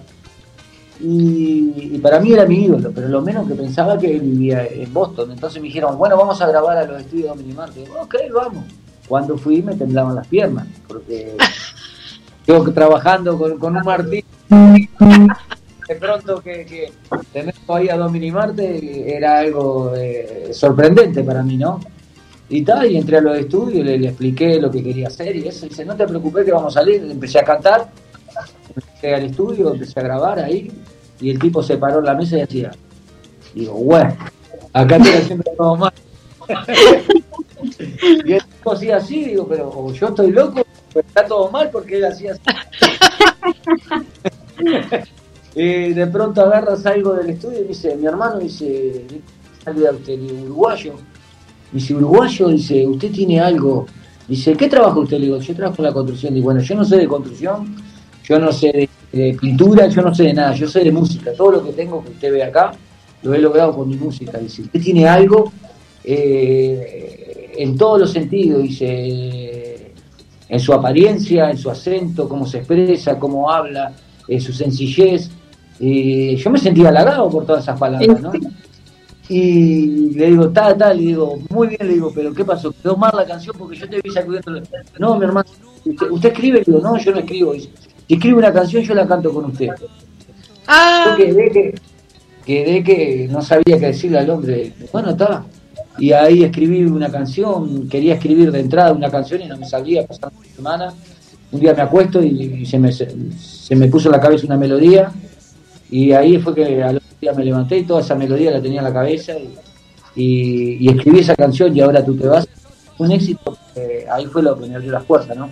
y, 1.00 1.98
para 1.98 2.20
mí 2.20 2.32
era 2.32 2.46
mi 2.46 2.64
ídolo, 2.64 2.92
pero 2.94 3.08
lo 3.08 3.22
menos 3.22 3.48
que 3.48 3.54
pensaba 3.54 3.98
que 3.98 4.14
él 4.14 4.20
vivía 4.20 4.66
en 4.66 4.92
Boston. 4.92 5.32
Entonces 5.32 5.60
me 5.60 5.68
dijeron, 5.68 5.96
bueno, 5.98 6.16
vamos 6.16 6.40
a 6.40 6.46
grabar 6.46 6.76
a 6.76 6.84
los 6.84 7.00
estudios 7.00 7.36
de 7.36 7.54
Marte. 7.54 7.84
ok, 8.00 8.14
vamos. 8.32 8.64
Cuando 9.08 9.36
fui 9.36 9.62
me 9.62 9.74
temblaban 9.74 10.14
las 10.14 10.26
piernas, 10.26 10.66
porque 10.86 11.36
yo 12.46 12.62
trabajando 12.72 13.36
con, 13.36 13.58
con 13.58 13.76
un 13.76 13.82
Martín, 13.84 14.24
de 14.48 15.96
pronto 15.96 16.40
que, 16.40 16.64
que 16.64 16.92
tener 17.32 17.54
ahí 17.68 17.88
a 17.88 17.96
Domini 17.96 18.30
Marte 18.30 19.14
era 19.14 19.40
algo 19.40 19.92
eh, 19.96 20.50
sorprendente 20.52 21.24
para 21.24 21.42
mí, 21.42 21.56
¿no? 21.56 21.80
Y 22.48 22.62
tal, 22.62 22.90
y 22.90 22.96
entré 22.96 23.16
a 23.16 23.20
los 23.20 23.36
estudios, 23.36 23.84
le, 23.84 23.98
le, 23.98 24.08
expliqué 24.08 24.60
lo 24.60 24.70
que 24.70 24.82
quería 24.82 25.08
hacer 25.08 25.34
y 25.34 25.48
eso, 25.48 25.66
dice, 25.66 25.84
no 25.84 25.96
te 25.96 26.06
preocupes 26.06 26.44
que 26.44 26.52
vamos 26.52 26.76
a 26.76 26.80
salir, 26.80 27.02
empecé 27.10 27.38
a 27.38 27.44
cantar, 27.44 27.88
al 29.02 29.24
estudio, 29.24 29.72
empecé 29.72 30.00
a 30.00 30.02
grabar 30.02 30.38
ahí, 30.38 30.70
y 31.20 31.30
el 31.30 31.38
tipo 31.38 31.62
se 31.62 31.76
paró 31.76 32.00
en 32.00 32.06
la 32.06 32.14
mesa 32.14 32.36
y 32.36 32.40
decía, 32.40 32.72
digo, 33.54 33.74
bueno, 33.74 34.16
acá 34.72 34.96
estoy 34.96 35.12
haciendo 35.12 35.44
todo 35.56 35.76
mal. 35.76 35.92
y 38.24 38.32
el 38.32 38.44
tipo 38.44 38.72
hacía 38.72 38.96
así, 38.96 39.24
digo, 39.24 39.46
pero 39.46 39.92
yo 39.92 40.08
estoy 40.08 40.32
loco, 40.32 40.62
pero 40.92 41.06
está 41.06 41.26
todo 41.26 41.50
mal 41.50 41.70
porque 41.70 41.98
él 41.98 42.04
hacía 42.04 42.32
así. 42.32 42.42
y 45.54 45.92
de 45.92 46.06
pronto 46.06 46.42
agarras 46.42 46.86
algo 46.86 47.14
del 47.14 47.30
estudio 47.30 47.60
y 47.60 47.68
dice, 47.68 47.96
mi 47.96 48.06
hermano 48.06 48.38
dice, 48.38 49.04
sale 49.64 49.90
usted, 49.90 50.20
uruguayo. 50.20 50.94
Dice, 51.70 51.94
uruguayo, 51.94 52.48
dice, 52.48 52.86
usted 52.86 53.12
tiene 53.12 53.40
algo. 53.40 53.86
Dice, 54.28 54.54
¿qué 54.54 54.68
trabaja 54.68 54.98
usted? 54.98 55.18
Le 55.18 55.26
digo, 55.26 55.38
yo 55.38 55.54
trabajo 55.54 55.76
en 55.78 55.84
la 55.84 55.92
construcción. 55.92 56.36
Y 56.36 56.40
bueno, 56.40 56.60
yo 56.60 56.74
no 56.74 56.84
sé 56.84 56.96
de 56.96 57.08
construcción, 57.08 57.76
yo 58.24 58.38
no 58.38 58.52
sé 58.52 58.72
de, 58.72 58.88
pintura, 59.12 59.88
yo 59.88 60.02
no 60.02 60.14
sé 60.14 60.24
de 60.24 60.34
nada, 60.34 60.54
yo 60.54 60.66
sé 60.66 60.80
de 60.80 60.90
música. 60.90 61.32
Todo 61.36 61.52
lo 61.52 61.64
que 61.64 61.72
tengo 61.72 62.02
que 62.02 62.10
usted 62.10 62.32
ve 62.32 62.42
acá, 62.42 62.72
lo 63.22 63.34
he 63.34 63.38
logrado 63.38 63.74
con 63.74 63.88
mi 63.88 63.96
música. 63.96 64.38
Dice, 64.38 64.62
usted 64.62 64.80
tiene 64.80 65.06
algo 65.06 65.52
eh, 66.04 67.52
en 67.56 67.76
todos 67.76 68.00
los 68.00 68.12
sentidos, 68.12 68.62
dice, 68.62 69.92
en 70.48 70.60
su 70.60 70.72
apariencia, 70.72 71.50
en 71.50 71.58
su 71.58 71.70
acento, 71.70 72.28
cómo 72.28 72.46
se 72.46 72.58
expresa, 72.58 73.18
cómo 73.18 73.50
habla, 73.50 73.92
en 74.28 74.40
su 74.40 74.52
sencillez. 74.52 75.30
Y 75.78 76.36
yo 76.36 76.50
me 76.50 76.58
sentía 76.58 76.88
halagado 76.88 77.28
por 77.28 77.44
todas 77.44 77.62
esas 77.64 77.78
palabras, 77.78 78.20
¿no? 78.20 78.32
Y 79.28 80.10
le 80.14 80.26
digo, 80.26 80.50
tal, 80.50 80.76
tal, 80.76 80.96
le 80.96 81.04
digo, 81.04 81.38
muy 81.48 81.68
bien, 81.68 81.86
le 81.86 81.94
digo, 81.94 82.12
pero 82.14 82.34
¿qué 82.34 82.44
pasó? 82.44 82.72
¿Quedó 82.72 82.96
mal 82.96 83.12
la 83.14 83.24
canción 83.24 83.56
porque 83.58 83.76
yo 83.76 83.88
te 83.88 84.00
vi 84.02 84.10
sacudiendo? 84.10 84.60
No, 84.98 85.16
mi 85.16 85.24
hermano, 85.24 85.48
¿usted, 86.10 86.32
escribe? 86.32 86.58
Le 86.58 86.64
digo, 86.66 86.80
no, 86.80 86.98
yo 86.98 87.12
no 87.12 87.18
escribo. 87.20 87.54
Si 88.12 88.16
escribe 88.16 88.38
una 88.40 88.52
canción, 88.52 88.82
yo 88.82 88.94
la 88.94 89.06
canto 89.06 89.32
con 89.32 89.46
usted. 89.46 89.68
Ah. 90.66 91.16
Yo 91.18 91.24
quedé 91.24 91.50
que, 91.50 91.74
quedé 92.44 92.84
que 92.84 93.28
no 93.30 93.40
sabía 93.40 93.78
qué 93.78 93.86
decirle 93.86 94.18
al 94.18 94.28
hombre. 94.28 94.70
Bueno, 94.92 95.12
está. 95.12 95.46
Y 95.98 96.12
ahí 96.12 96.44
escribí 96.44 96.84
una 96.84 97.10
canción, 97.10 97.88
quería 97.88 98.14
escribir 98.14 98.52
de 98.52 98.60
entrada 98.60 98.92
una 98.92 99.10
canción 99.10 99.40
y 99.40 99.46
no 99.46 99.56
me 99.56 99.66
salía, 99.66 100.06
pasando 100.06 100.38
una 100.38 100.54
semana. 100.54 100.94
Un 101.52 101.60
día 101.60 101.72
me 101.72 101.80
acuesto 101.80 102.22
y, 102.22 102.66
se, 102.66 102.78
me, 102.78 102.92
se 102.92 103.76
me 103.76 103.88
puso 103.88 104.08
en 104.08 104.12
la 104.12 104.20
cabeza 104.20 104.44
una 104.44 104.58
melodía 104.58 105.10
y 105.90 106.12
ahí 106.12 106.38
fue 106.38 106.54
que 106.54 106.82
al 106.82 106.96
otro 106.96 107.08
día 107.18 107.32
me 107.32 107.44
levanté 107.44 107.78
y 107.78 107.84
toda 107.84 108.02
esa 108.02 108.14
melodía 108.14 108.50
la 108.50 108.60
tenía 108.60 108.80
en 108.80 108.84
la 108.84 108.92
cabeza 108.92 109.32
y, 110.14 110.86
escribí 110.86 111.20
esa 111.20 111.34
canción 111.34 111.74
y 111.74 111.80
ahora 111.80 112.04
tú 112.04 112.14
te 112.14 112.26
vas. 112.26 112.46
Un 112.98 113.10
éxito, 113.10 113.56
ahí 114.10 114.26
fue 114.26 114.42
lo 114.42 114.58
que 114.58 114.66
me 114.66 114.76
abrió 114.76 114.92
las 114.92 115.04
puertas, 115.04 115.34
¿no? 115.34 115.48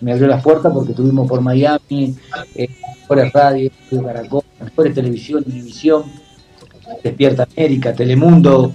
Me 0.00 0.12
abrió 0.12 0.28
las 0.28 0.42
puertas 0.42 0.72
porque 0.72 0.92
estuvimos 0.92 1.28
por 1.28 1.40
Miami, 1.40 2.16
eh, 2.54 2.68
mejores 3.00 3.32
radios, 3.32 3.72
Caracol, 3.90 4.42
mejores 4.60 4.94
televisión, 4.94 5.44
televisión, 5.44 6.04
Despierta 7.02 7.46
América, 7.56 7.92
Telemundo, 7.92 8.72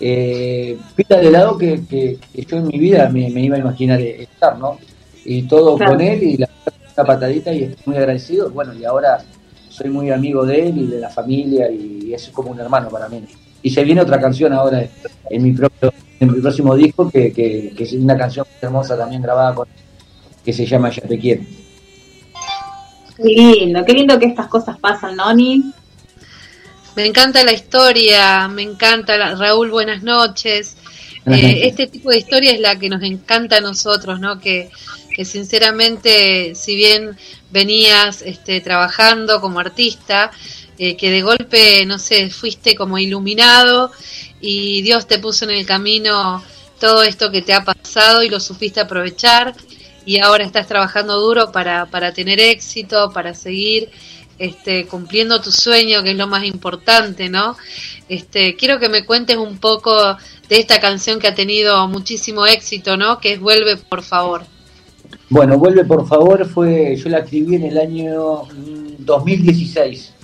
eh, 0.00 0.78
de 0.96 1.30
lado 1.30 1.58
que, 1.58 1.82
que, 1.86 2.18
yo 2.46 2.56
en 2.56 2.68
mi 2.68 2.78
vida 2.78 3.08
me, 3.10 3.28
iba 3.28 3.56
a 3.56 3.60
imaginar 3.60 4.00
estar, 4.00 4.58
¿no? 4.58 4.78
Y 5.24 5.42
todo 5.42 5.76
con 5.76 6.00
él 6.00 6.22
y 6.22 6.36
la, 6.38 6.48
la 6.96 7.04
patadita 7.04 7.52
y 7.52 7.64
estoy 7.64 7.82
muy 7.86 7.96
agradecido. 7.96 8.50
Bueno, 8.50 8.72
y 8.72 8.84
ahora 8.84 9.18
soy 9.68 9.90
muy 9.90 10.10
amigo 10.10 10.46
de 10.46 10.68
él 10.68 10.78
y 10.78 10.86
de 10.86 11.00
la 11.00 11.10
familia 11.10 11.70
y 11.70 12.14
es 12.14 12.28
como 12.30 12.50
un 12.50 12.60
hermano 12.60 12.88
para 12.88 13.08
mí. 13.08 13.24
Y 13.62 13.70
se 13.70 13.84
viene 13.84 14.00
otra 14.00 14.18
canción 14.18 14.52
ahora 14.52 14.82
en 15.28 15.42
mi 15.42 15.52
propio 15.52 15.92
en 16.20 16.32
mi 16.32 16.40
próximo 16.40 16.76
disco 16.76 17.10
que, 17.10 17.32
que, 17.32 17.72
es 17.78 17.92
una 17.94 18.16
canción 18.16 18.46
hermosa 18.60 18.96
también 18.96 19.22
grabada 19.22 19.54
con 19.54 19.68
que 20.44 20.52
se 20.52 20.66
llama 20.66 20.90
Ya 20.90 21.02
te 21.02 21.18
quiero. 21.18 21.42
Qué 23.16 23.24
lindo, 23.24 23.84
qué 23.84 23.92
lindo 23.92 24.18
que 24.18 24.26
estas 24.26 24.46
cosas 24.46 24.78
pasan, 24.78 25.16
Noni. 25.16 25.72
Me 26.96 27.06
encanta 27.06 27.44
la 27.44 27.52
historia, 27.52 28.48
me 28.48 28.62
encanta 28.62 29.34
Raúl, 29.34 29.70
buenas 29.70 30.02
noches. 30.02 30.76
Eh, 31.26 31.66
este 31.66 31.86
tipo 31.86 32.10
de 32.10 32.18
historia 32.18 32.52
es 32.52 32.60
la 32.60 32.78
que 32.78 32.88
nos 32.88 33.02
encanta 33.02 33.58
a 33.58 33.60
nosotros, 33.60 34.20
¿no? 34.20 34.40
Que, 34.40 34.70
que 35.14 35.24
sinceramente, 35.24 36.54
si 36.54 36.74
bien 36.74 37.16
venías 37.50 38.22
este, 38.22 38.60
trabajando 38.60 39.40
como 39.40 39.60
artista, 39.60 40.30
eh, 40.78 40.96
que 40.96 41.10
de 41.10 41.20
golpe, 41.20 41.84
no 41.84 41.98
sé, 41.98 42.30
fuiste 42.30 42.74
como 42.74 42.96
iluminado 42.98 43.92
y 44.40 44.80
Dios 44.80 45.06
te 45.06 45.18
puso 45.18 45.44
en 45.44 45.50
el 45.50 45.66
camino 45.66 46.42
todo 46.80 47.02
esto 47.02 47.30
que 47.30 47.42
te 47.42 47.52
ha 47.52 47.62
pasado 47.62 48.22
y 48.22 48.30
lo 48.30 48.40
supiste 48.40 48.80
aprovechar 48.80 49.54
y 50.04 50.18
ahora 50.18 50.44
estás 50.44 50.66
trabajando 50.66 51.18
duro 51.20 51.52
para, 51.52 51.86
para 51.86 52.12
tener 52.12 52.40
éxito, 52.40 53.10
para 53.12 53.34
seguir 53.34 53.90
este, 54.40 54.86
cumpliendo 54.86 55.40
tu 55.40 55.52
sueño, 55.52 56.02
que 56.02 56.12
es 56.12 56.16
lo 56.16 56.26
más 56.26 56.44
importante, 56.44 57.28
¿no? 57.28 57.56
Este, 58.08 58.56
quiero 58.56 58.80
que 58.80 58.88
me 58.88 59.04
cuentes 59.04 59.36
un 59.36 59.58
poco 59.58 59.92
de 60.48 60.58
esta 60.58 60.80
canción 60.80 61.20
que 61.20 61.28
ha 61.28 61.34
tenido 61.34 61.86
muchísimo 61.88 62.46
éxito, 62.46 62.96
¿no? 62.96 63.20
Que 63.20 63.34
es 63.34 63.40
Vuelve, 63.40 63.76
por 63.76 64.02
favor. 64.02 64.42
Bueno, 65.28 65.58
Vuelve 65.58 65.84
por 65.84 66.08
favor 66.08 66.46
fue, 66.46 66.96
yo 66.96 67.08
la 67.10 67.18
escribí 67.18 67.56
en 67.56 67.64
el 67.64 67.78
año 67.78 68.44
2016. 68.98 70.14
Mm, 70.16 70.20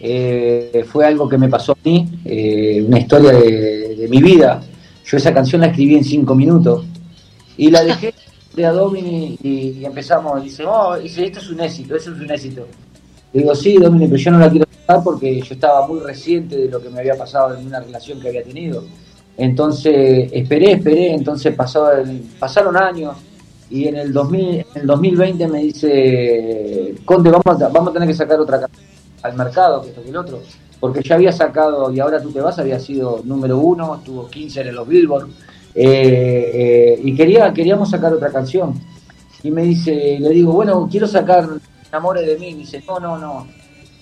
eh, 0.00 0.86
fue 0.88 1.04
algo 1.04 1.28
que 1.28 1.36
me 1.36 1.48
pasó 1.48 1.72
a 1.72 1.76
mí, 1.82 2.08
eh, 2.24 2.82
una 2.86 3.00
historia 3.00 3.32
de, 3.32 4.06
mi 4.08 4.22
vida. 4.22 4.62
Yo 5.04 5.16
esa 5.16 5.34
canción 5.34 5.60
la 5.60 5.66
escribí 5.66 5.96
en 5.96 6.04
cinco 6.04 6.34
minutos 6.34 6.84
y 7.56 7.70
la 7.70 7.82
dejé 7.82 8.14
de 8.58 8.66
a 8.66 8.72
Domini 8.72 9.38
y, 9.42 9.84
empezamos. 9.84 10.42
Dice, 10.42 10.64
oh, 10.66 10.98
dice, 10.98 11.24
esto 11.24 11.38
es 11.38 11.50
un 11.50 11.60
éxito, 11.60 11.96
eso 11.96 12.12
es 12.12 12.20
un 12.20 12.30
éxito. 12.30 12.66
digo, 13.32 13.54
sí, 13.54 13.76
Domini, 13.76 14.06
pero 14.06 14.18
yo 14.18 14.30
no 14.32 14.38
la 14.38 14.50
quiero 14.50 14.66
dejar 14.70 15.02
porque 15.02 15.40
yo 15.40 15.54
estaba 15.54 15.86
muy 15.86 16.00
reciente 16.00 16.56
de 16.56 16.68
lo 16.68 16.82
que 16.82 16.90
me 16.90 17.00
había 17.00 17.16
pasado 17.16 17.56
en 17.56 17.66
una 17.66 17.80
relación 17.80 18.20
que 18.20 18.28
había 18.28 18.42
tenido. 18.42 18.84
Entonces 19.36 20.30
esperé, 20.32 20.72
esperé, 20.72 21.14
entonces 21.14 21.54
pasaron 21.54 22.76
años 22.76 23.16
y 23.70 23.86
en 23.86 23.96
el, 23.96 24.12
2000, 24.12 24.48
en 24.48 24.66
el 24.74 24.86
2020 24.86 25.48
me 25.48 25.58
dice, 25.58 26.94
Conde, 27.04 27.30
vamos 27.30 27.62
a, 27.62 27.68
vamos 27.68 27.90
a 27.90 27.92
tener 27.92 28.08
que 28.08 28.14
sacar 28.14 28.40
otra 28.40 28.68
al 29.22 29.34
mercado, 29.34 29.82
que 29.82 29.88
esto 29.88 30.02
que 30.02 30.10
el 30.10 30.16
otro, 30.16 30.40
porque 30.80 31.02
ya 31.02 31.16
había 31.16 31.32
sacado, 31.32 31.92
y 31.92 32.00
ahora 32.00 32.20
tú 32.20 32.30
te 32.30 32.40
vas, 32.40 32.58
había 32.58 32.78
sido 32.78 33.20
número 33.24 33.58
uno, 33.58 33.96
estuvo 33.96 34.28
15 34.28 34.60
en 34.60 34.74
los 34.74 34.88
Billboard, 34.88 35.28
eh, 35.80 36.50
eh, 36.54 37.00
y 37.04 37.14
quería, 37.14 37.52
queríamos 37.52 37.90
sacar 37.90 38.12
otra 38.12 38.32
canción. 38.32 38.74
Y 39.44 39.52
me 39.52 39.62
dice, 39.62 40.18
le 40.18 40.30
digo, 40.30 40.52
bueno, 40.52 40.88
quiero 40.90 41.06
sacar 41.06 41.48
Amores 41.92 42.26
de 42.26 42.36
mí, 42.36 42.48
y 42.48 42.54
me 42.54 42.60
dice, 42.60 42.82
no, 42.86 43.00
no, 43.00 43.16
no, 43.16 43.46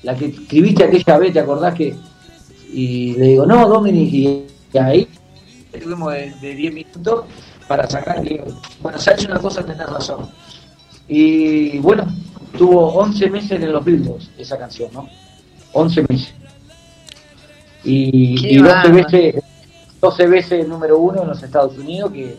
la 0.02 0.16
que 0.16 0.26
escribiste 0.26 0.84
aquella 0.84 1.18
vez, 1.18 1.32
¿te 1.32 1.38
acordás 1.38 1.74
que? 1.74 1.94
Y 2.72 3.12
le 3.12 3.26
digo, 3.28 3.46
no, 3.46 3.68
Dominic, 3.68 4.12
y 4.12 4.46
ahí 4.76 5.06
estuvimos 5.72 6.12
de 6.12 6.54
10 6.54 6.74
minutos 6.74 7.26
para 7.68 7.88
sacar, 7.88 8.26
y 8.26 8.40
bueno, 8.82 8.98
se 8.98 9.10
ha 9.10 9.14
hecho 9.14 9.28
una 9.28 9.38
cosa, 9.38 9.64
tenés 9.64 9.86
razón. 9.88 10.28
Y 11.06 11.78
bueno, 11.78 12.06
tuvo 12.58 12.88
11 12.94 13.30
meses 13.30 13.52
en 13.52 13.72
los 13.72 13.84
Billboards 13.84 14.30
esa 14.36 14.58
canción, 14.58 14.90
¿no? 14.92 15.08
11 15.72 16.06
meses. 16.08 16.34
Y, 17.84 18.56
12 18.56 18.88
veces 18.88 19.44
12 20.00 20.26
veces 20.26 20.68
número 20.68 20.98
uno 20.98 21.22
en 21.22 21.28
los 21.28 21.42
Estados 21.42 21.76
Unidos, 21.78 22.12
que, 22.12 22.36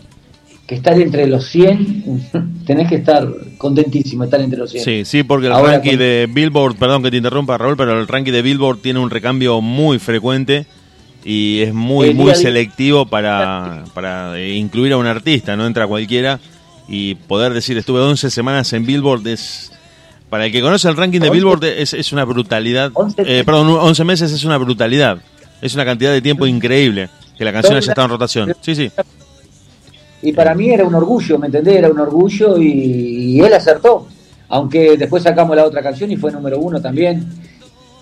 que 0.67 0.75
estar 0.75 0.99
entre 0.99 1.27
los 1.27 1.45
100, 1.47 2.29
tenés 2.65 2.89
que 2.89 2.95
estar 2.95 3.27
contentísimo, 3.57 4.25
estar 4.25 4.41
entre 4.41 4.59
los 4.59 4.69
100. 4.71 4.83
Sí, 4.83 5.05
sí, 5.05 5.23
porque 5.23 5.47
el 5.47 5.53
ranking 5.53 5.97
de 5.97 6.27
Billboard, 6.29 6.75
perdón 6.75 7.03
que 7.03 7.11
te 7.11 7.17
interrumpa 7.17 7.57
Raúl, 7.57 7.77
pero 7.77 7.99
el 7.99 8.07
ranking 8.07 8.33
de 8.33 8.41
Billboard 8.41 8.79
tiene 8.79 8.99
un 8.99 9.09
recambio 9.09 9.61
muy 9.61 9.97
frecuente 9.97 10.65
y 11.23 11.61
es 11.61 11.73
muy, 11.73 12.13
muy 12.13 12.35
selectivo 12.35 13.05
para, 13.05 13.85
para 13.93 14.41
incluir 14.41 14.93
a 14.93 14.97
un 14.97 15.07
artista, 15.07 15.55
no 15.55 15.65
entra 15.65 15.87
cualquiera 15.87 16.39
y 16.87 17.15
poder 17.15 17.53
decir 17.53 17.77
estuve 17.77 18.01
11 18.01 18.29
semanas 18.29 18.71
en 18.73 18.85
Billboard 18.85 19.27
es... 19.27 19.71
Para 20.29 20.47
el 20.47 20.51
que 20.51 20.61
conoce 20.61 20.89
el 20.89 20.97
ranking 20.97 21.21
de 21.21 21.29
Billboard 21.29 21.63
es, 21.63 21.93
es 21.93 22.11
una 22.11 22.25
brutalidad. 22.25 22.91
Eh, 23.19 23.43
perdón, 23.45 23.69
11 23.69 24.03
meses 24.03 24.33
es 24.33 24.43
una 24.43 24.57
brutalidad. 24.57 25.19
Es 25.61 25.73
una 25.73 25.85
cantidad 25.85 26.11
de 26.11 26.21
tiempo 26.21 26.45
increíble 26.45 27.09
que 27.37 27.45
la 27.45 27.53
canción 27.53 27.77
haya 27.77 27.89
estado 27.91 28.05
en 28.05 28.11
rotación. 28.11 28.55
Sí, 28.61 28.75
sí. 28.75 28.91
Y 30.21 30.33
para 30.33 30.55
mí 30.55 30.69
era 30.69 30.85
un 30.85 30.95
orgullo, 30.95 31.37
¿me 31.37 31.47
entendés? 31.47 31.75
Era 31.77 31.89
un 31.89 31.99
orgullo 31.99 32.57
y, 32.57 33.39
él 33.39 33.53
acertó. 33.53 34.07
Aunque 34.49 34.97
después 34.97 35.23
sacamos 35.23 35.55
la 35.55 35.65
otra 35.65 35.81
canción 35.81 36.09
y 36.11 36.15
fue 36.15 36.31
número 36.31 36.59
uno 36.59 36.81
también. 36.81 37.27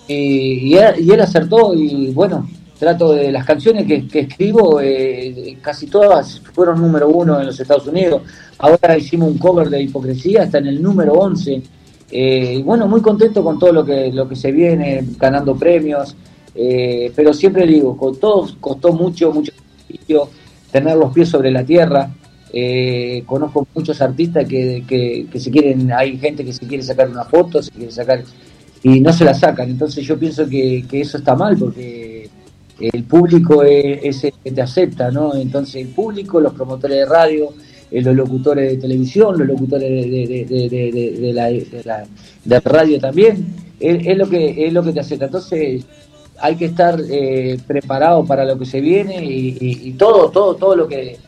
Y, 0.08 0.74
él, 0.74 1.20
acertó 1.20 1.74
y 1.74 2.12
bueno, 2.12 2.48
trato 2.78 3.12
de 3.12 3.32
las 3.32 3.44
canciones 3.44 3.86
que, 3.86 4.20
escribo, 4.20 4.80
eh, 4.80 5.58
casi 5.60 5.86
todas 5.86 6.40
fueron 6.52 6.80
número 6.80 7.08
uno 7.08 7.40
en 7.40 7.46
los 7.46 7.58
Estados 7.58 7.86
Unidos. 7.86 8.22
Ahora 8.58 8.96
hicimos 8.96 9.28
un 9.28 9.38
cover 9.38 9.68
de 9.68 9.82
Hipocresía, 9.82 10.44
está 10.44 10.58
en 10.58 10.68
el 10.68 10.82
número 10.82 11.14
11. 11.14 11.62
Eh, 12.10 12.54
y 12.58 12.62
bueno, 12.62 12.86
muy 12.86 13.02
contento 13.02 13.42
con 13.42 13.58
todo 13.58 13.72
lo 13.72 13.84
que, 13.84 14.12
lo 14.12 14.28
que 14.28 14.36
se 14.36 14.52
viene, 14.52 15.04
ganando 15.18 15.56
premios. 15.56 16.16
Eh, 16.56 17.12
pero 17.14 17.32
siempre 17.34 17.66
digo, 17.66 17.96
con 17.96 18.18
todos 18.18 18.56
costó 18.58 18.92
mucho, 18.92 19.30
mucho 19.30 19.52
tener 20.70 20.96
los 20.96 21.12
pies 21.12 21.28
sobre 21.28 21.50
la 21.50 21.64
tierra. 21.64 22.10
Eh, 22.52 23.22
conozco 23.26 23.66
muchos 23.74 24.00
artistas 24.00 24.46
que, 24.48 24.84
que, 24.86 25.40
se 25.40 25.50
quieren, 25.50 25.92
hay 25.92 26.16
gente 26.16 26.44
que 26.44 26.52
se 26.52 26.66
quiere 26.66 26.82
sacar 26.82 27.10
una 27.10 27.24
foto, 27.24 27.62
se 27.62 27.70
quiere 27.70 27.92
sacar 27.92 28.22
y 28.82 29.00
no 29.00 29.12
se 29.12 29.24
la 29.24 29.34
sacan. 29.34 29.68
Entonces 29.70 30.04
yo 30.04 30.18
pienso 30.18 30.48
que, 30.48 30.84
eso 30.92 31.18
está 31.18 31.34
mal 31.34 31.56
porque 31.58 32.30
el 32.80 33.04
público 33.04 33.62
es, 33.62 34.24
el 34.24 34.32
que 34.42 34.52
te 34.52 34.62
acepta, 34.62 35.10
¿no? 35.10 35.34
Entonces 35.34 35.76
el 35.76 35.88
público, 35.88 36.40
los 36.40 36.54
promotores 36.54 36.98
de 36.98 37.04
radio, 37.04 37.52
eh, 37.90 38.00
los 38.00 38.14
locutores 38.14 38.70
de 38.70 38.78
televisión, 38.78 39.38
los 39.38 39.48
locutores 39.48 39.90
de, 39.90 40.46
de, 40.48 41.32
la, 41.32 41.50
de, 42.44 42.60
radio 42.60 42.98
también, 43.00 43.46
es, 43.80 44.16
lo 44.16 44.28
que 44.28 44.66
es 44.66 44.72
lo 44.72 44.82
que 44.82 44.92
te 44.92 45.00
acepta. 45.00 45.26
Entonces 45.26 45.84
hay 46.40 46.56
que 46.56 46.66
estar 46.66 47.00
eh, 47.08 47.58
preparado 47.66 48.24
para 48.24 48.44
lo 48.44 48.58
que 48.58 48.66
se 48.66 48.80
viene 48.80 49.24
y, 49.24 49.92
todo, 49.92 50.30
todo, 50.30 50.54
todo 50.56 50.76
lo 50.76 50.88
que, 50.88 51.18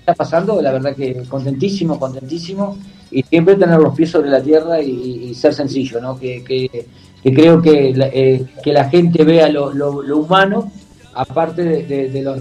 está 0.00 0.14
pasando, 0.14 0.62
la 0.62 0.72
verdad 0.72 0.96
que 0.96 1.22
contentísimo, 1.28 1.98
contentísimo 1.98 2.78
y 3.10 3.22
siempre 3.22 3.56
tener 3.56 3.78
los 3.78 3.94
pies 3.94 4.10
sobre 4.10 4.30
la 4.30 4.42
tierra 4.42 4.80
y, 4.80 5.34
ser 5.34 5.54
sencillo, 5.54 6.00
¿no? 6.00 6.18
Que, 6.18 6.42
que, 6.42 6.86
creo 7.34 7.60
que 7.60 7.92
la, 7.94 8.06
eh, 8.06 8.46
que 8.62 8.72
la 8.72 8.88
gente 8.88 9.24
vea 9.24 9.48
lo, 9.48 9.72
lo, 9.72 10.16
humano 10.16 10.72
aparte 11.14 11.62
de, 11.62 12.08
de, 12.08 12.22
lo 12.22 12.36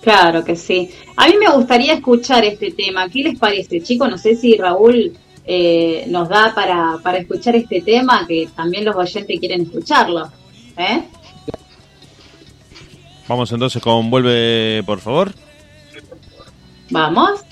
Claro 0.00 0.44
que 0.44 0.54
sí. 0.54 0.90
A 1.16 1.28
mí 1.28 1.34
me 1.38 1.52
gustaría 1.54 1.94
escuchar 1.94 2.44
este 2.44 2.72
tema. 2.72 3.08
¿Qué 3.08 3.22
les 3.22 3.38
parece, 3.38 3.80
chicos? 3.80 4.08
No 4.10 4.18
sé 4.18 4.36
si 4.36 4.54
Raúl 4.56 5.14
eh, 5.46 6.04
nos 6.08 6.28
da 6.28 6.54
para, 6.54 6.98
para 7.02 7.18
escuchar 7.18 7.56
este 7.56 7.80
tema, 7.82 8.26
que 8.26 8.48
también 8.54 8.84
los 8.84 8.96
oyentes 8.96 9.38
quieren 9.38 9.62
escucharlo. 9.62 10.30
¿eh? 10.76 11.04
Vamos 13.28 13.52
entonces 13.52 13.82
con 13.82 14.10
Vuelve, 14.10 14.82
por 14.84 15.00
favor. 15.00 15.32
Vamos. 16.90 17.44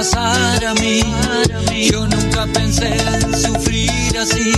A 0.00 0.74
mí. 0.74 1.02
Yo 1.90 2.06
nunca 2.06 2.46
pensé 2.54 2.86
en 2.86 3.34
sufrir 3.34 4.16
así. 4.16 4.52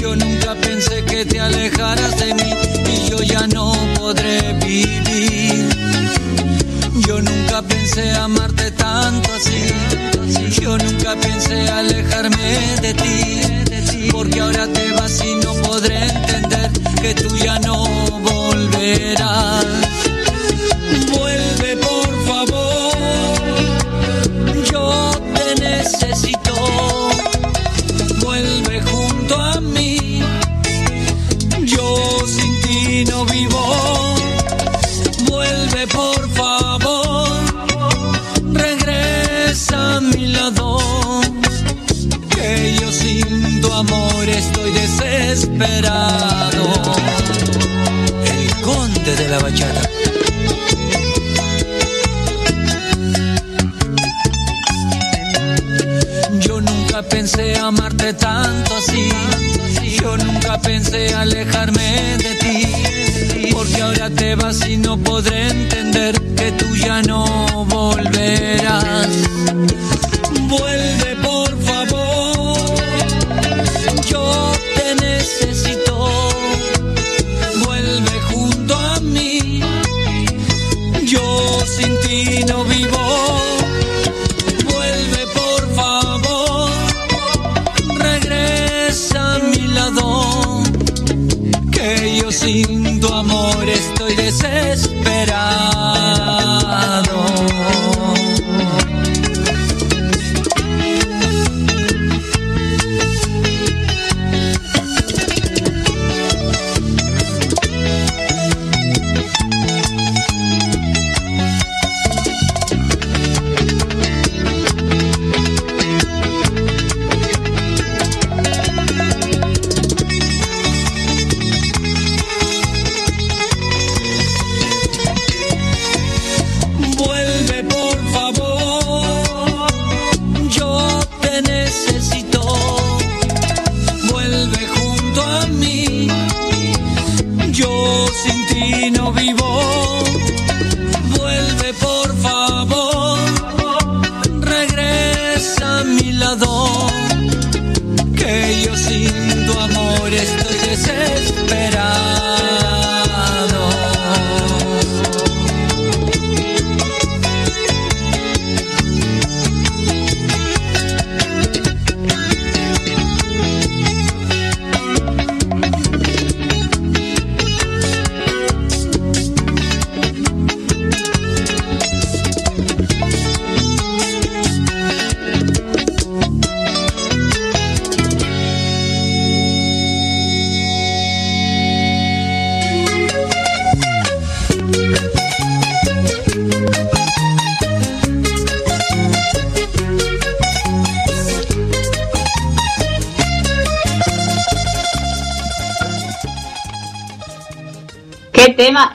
Yo 0.00 0.14
nunca 0.14 0.54
pensé 0.54 1.02
que 1.04 1.24
te 1.24 1.40
alejaras 1.40 2.16
de 2.20 2.34
mí 2.34 2.54
y 2.86 3.10
yo 3.10 3.20
ya 3.22 3.48
no 3.48 3.72
podré 3.98 4.52
vivir. 4.64 5.68
Yo 7.04 7.20
nunca 7.20 7.62
pensé 7.62 8.12
amarte 8.12 8.70
tanto 8.70 9.28
así. 9.32 10.60
Yo 10.60 10.78
nunca 10.78 11.16
pensé 11.16 11.68
alejarme 11.70 12.76
de 12.80 12.94
ti. 12.94 14.08
Porque 14.12 14.38
ahora 14.38 14.68
te 14.68 14.92
vas 14.92 15.20
y 15.24 15.34
no 15.44 15.52
podré 15.62 15.98
entender 16.06 16.70
que 17.02 17.14
tú 17.14 17.36
ya 17.38 17.58
no 17.58 17.86
volverás. 18.20 19.66
Vuelve 21.10 21.76
por 21.78 22.26
favor 22.26 22.63
necesito. 25.84 26.54
Vuelve 28.24 28.80
junto 28.82 29.34
a 29.34 29.60
mí. 29.60 30.22
Yo 31.64 32.26
sin 32.26 32.60
ti 32.62 33.04
no 33.10 33.24
vivo. 33.26 34.14
Vuelve 35.30 35.86
por 35.88 36.28
favor. 36.30 37.28
Regresa 38.52 39.96
a 39.96 40.00
mi 40.00 40.28
lado. 40.28 40.78
Que 42.34 42.76
yo 42.80 42.90
sin 42.90 43.60
tu 43.60 43.72
amor 43.72 44.28
estoy 44.28 44.70
desesperado. 44.72 46.64
El 48.24 48.54
conde 48.62 49.16
de 49.16 49.28
la 49.28 49.38
bachata. 49.38 50.03
Pensé 57.02 57.58
amarte 57.58 58.12
tanto 58.14 58.76
así. 58.76 59.08
Yo 60.00 60.16
nunca 60.16 60.60
pensé 60.60 61.14
alejarme 61.14 62.16
de 62.18 62.34
ti. 62.36 63.50
Porque 63.52 63.82
ahora 63.82 64.10
te 64.10 64.34
vas 64.34 64.66
y 64.68 64.76
no 64.76 64.96
podré 64.98 65.48
entender 65.48 66.20
que 66.36 66.52
tú 66.52 66.76
ya 66.76 67.02
no 67.02 67.24
volverás. 67.68 69.08
Vuelve 70.48 71.13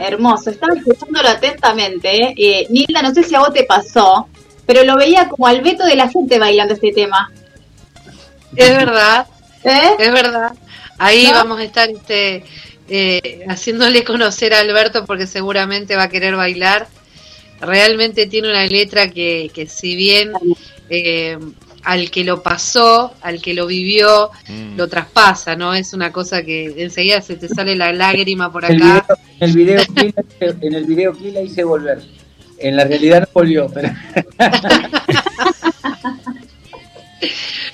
hermoso. 0.09 0.49
Estaba 0.49 0.73
escuchándolo 0.75 1.27
atentamente. 1.29 2.15
¿eh? 2.15 2.33
Eh, 2.37 2.67
Nilda, 2.69 3.01
no 3.01 3.13
sé 3.13 3.23
si 3.23 3.35
a 3.35 3.39
vos 3.39 3.53
te 3.53 3.63
pasó, 3.63 4.27
pero 4.65 4.83
lo 4.83 4.95
veía 4.95 5.27
como 5.27 5.47
al 5.47 5.61
veto 5.61 5.85
de 5.85 5.95
la 5.95 6.09
gente 6.09 6.39
bailando 6.39 6.73
este 6.73 6.91
tema. 6.91 7.31
Es 8.55 8.69
verdad. 8.69 9.27
¿Eh? 9.63 9.95
Es 9.97 10.11
verdad. 10.11 10.51
Ahí 10.97 11.27
vamos 11.31 11.59
a 11.59 11.63
estar 11.63 11.89
este, 11.89 12.43
eh, 12.89 13.45
haciéndole 13.47 14.03
conocer 14.03 14.53
a 14.53 14.59
Alberto 14.59 15.05
porque 15.05 15.27
seguramente 15.27 15.95
va 15.95 16.03
a 16.03 16.09
querer 16.09 16.35
bailar. 16.35 16.87
Realmente 17.61 18.27
tiene 18.27 18.49
una 18.49 18.65
letra 18.65 19.09
que, 19.09 19.51
que 19.53 19.67
si 19.67 19.95
bien 19.95 20.33
al 21.83 22.11
que 22.11 22.23
lo 22.23 22.41
pasó, 22.43 23.13
al 23.21 23.41
que 23.41 23.53
lo 23.53 23.67
vivió, 23.67 24.31
mm. 24.47 24.75
lo 24.77 24.87
traspasa, 24.87 25.55
¿no? 25.55 25.73
Es 25.73 25.93
una 25.93 26.11
cosa 26.11 26.43
que 26.43 26.73
enseguida 26.77 27.21
se 27.21 27.35
te 27.35 27.47
sale 27.47 27.75
la 27.75 27.93
lágrima 27.93 28.51
por 28.51 28.65
acá. 28.65 29.05
El 29.39 29.53
video, 29.53 29.81
en 30.39 30.73
el 30.73 30.85
video 30.85 31.15
la 31.33 31.41
hice 31.41 31.63
volver. 31.63 32.01
En 32.57 32.75
la 32.75 32.83
realidad 32.83 33.21
no 33.21 33.27
volvió, 33.33 33.69
pero... 33.69 33.89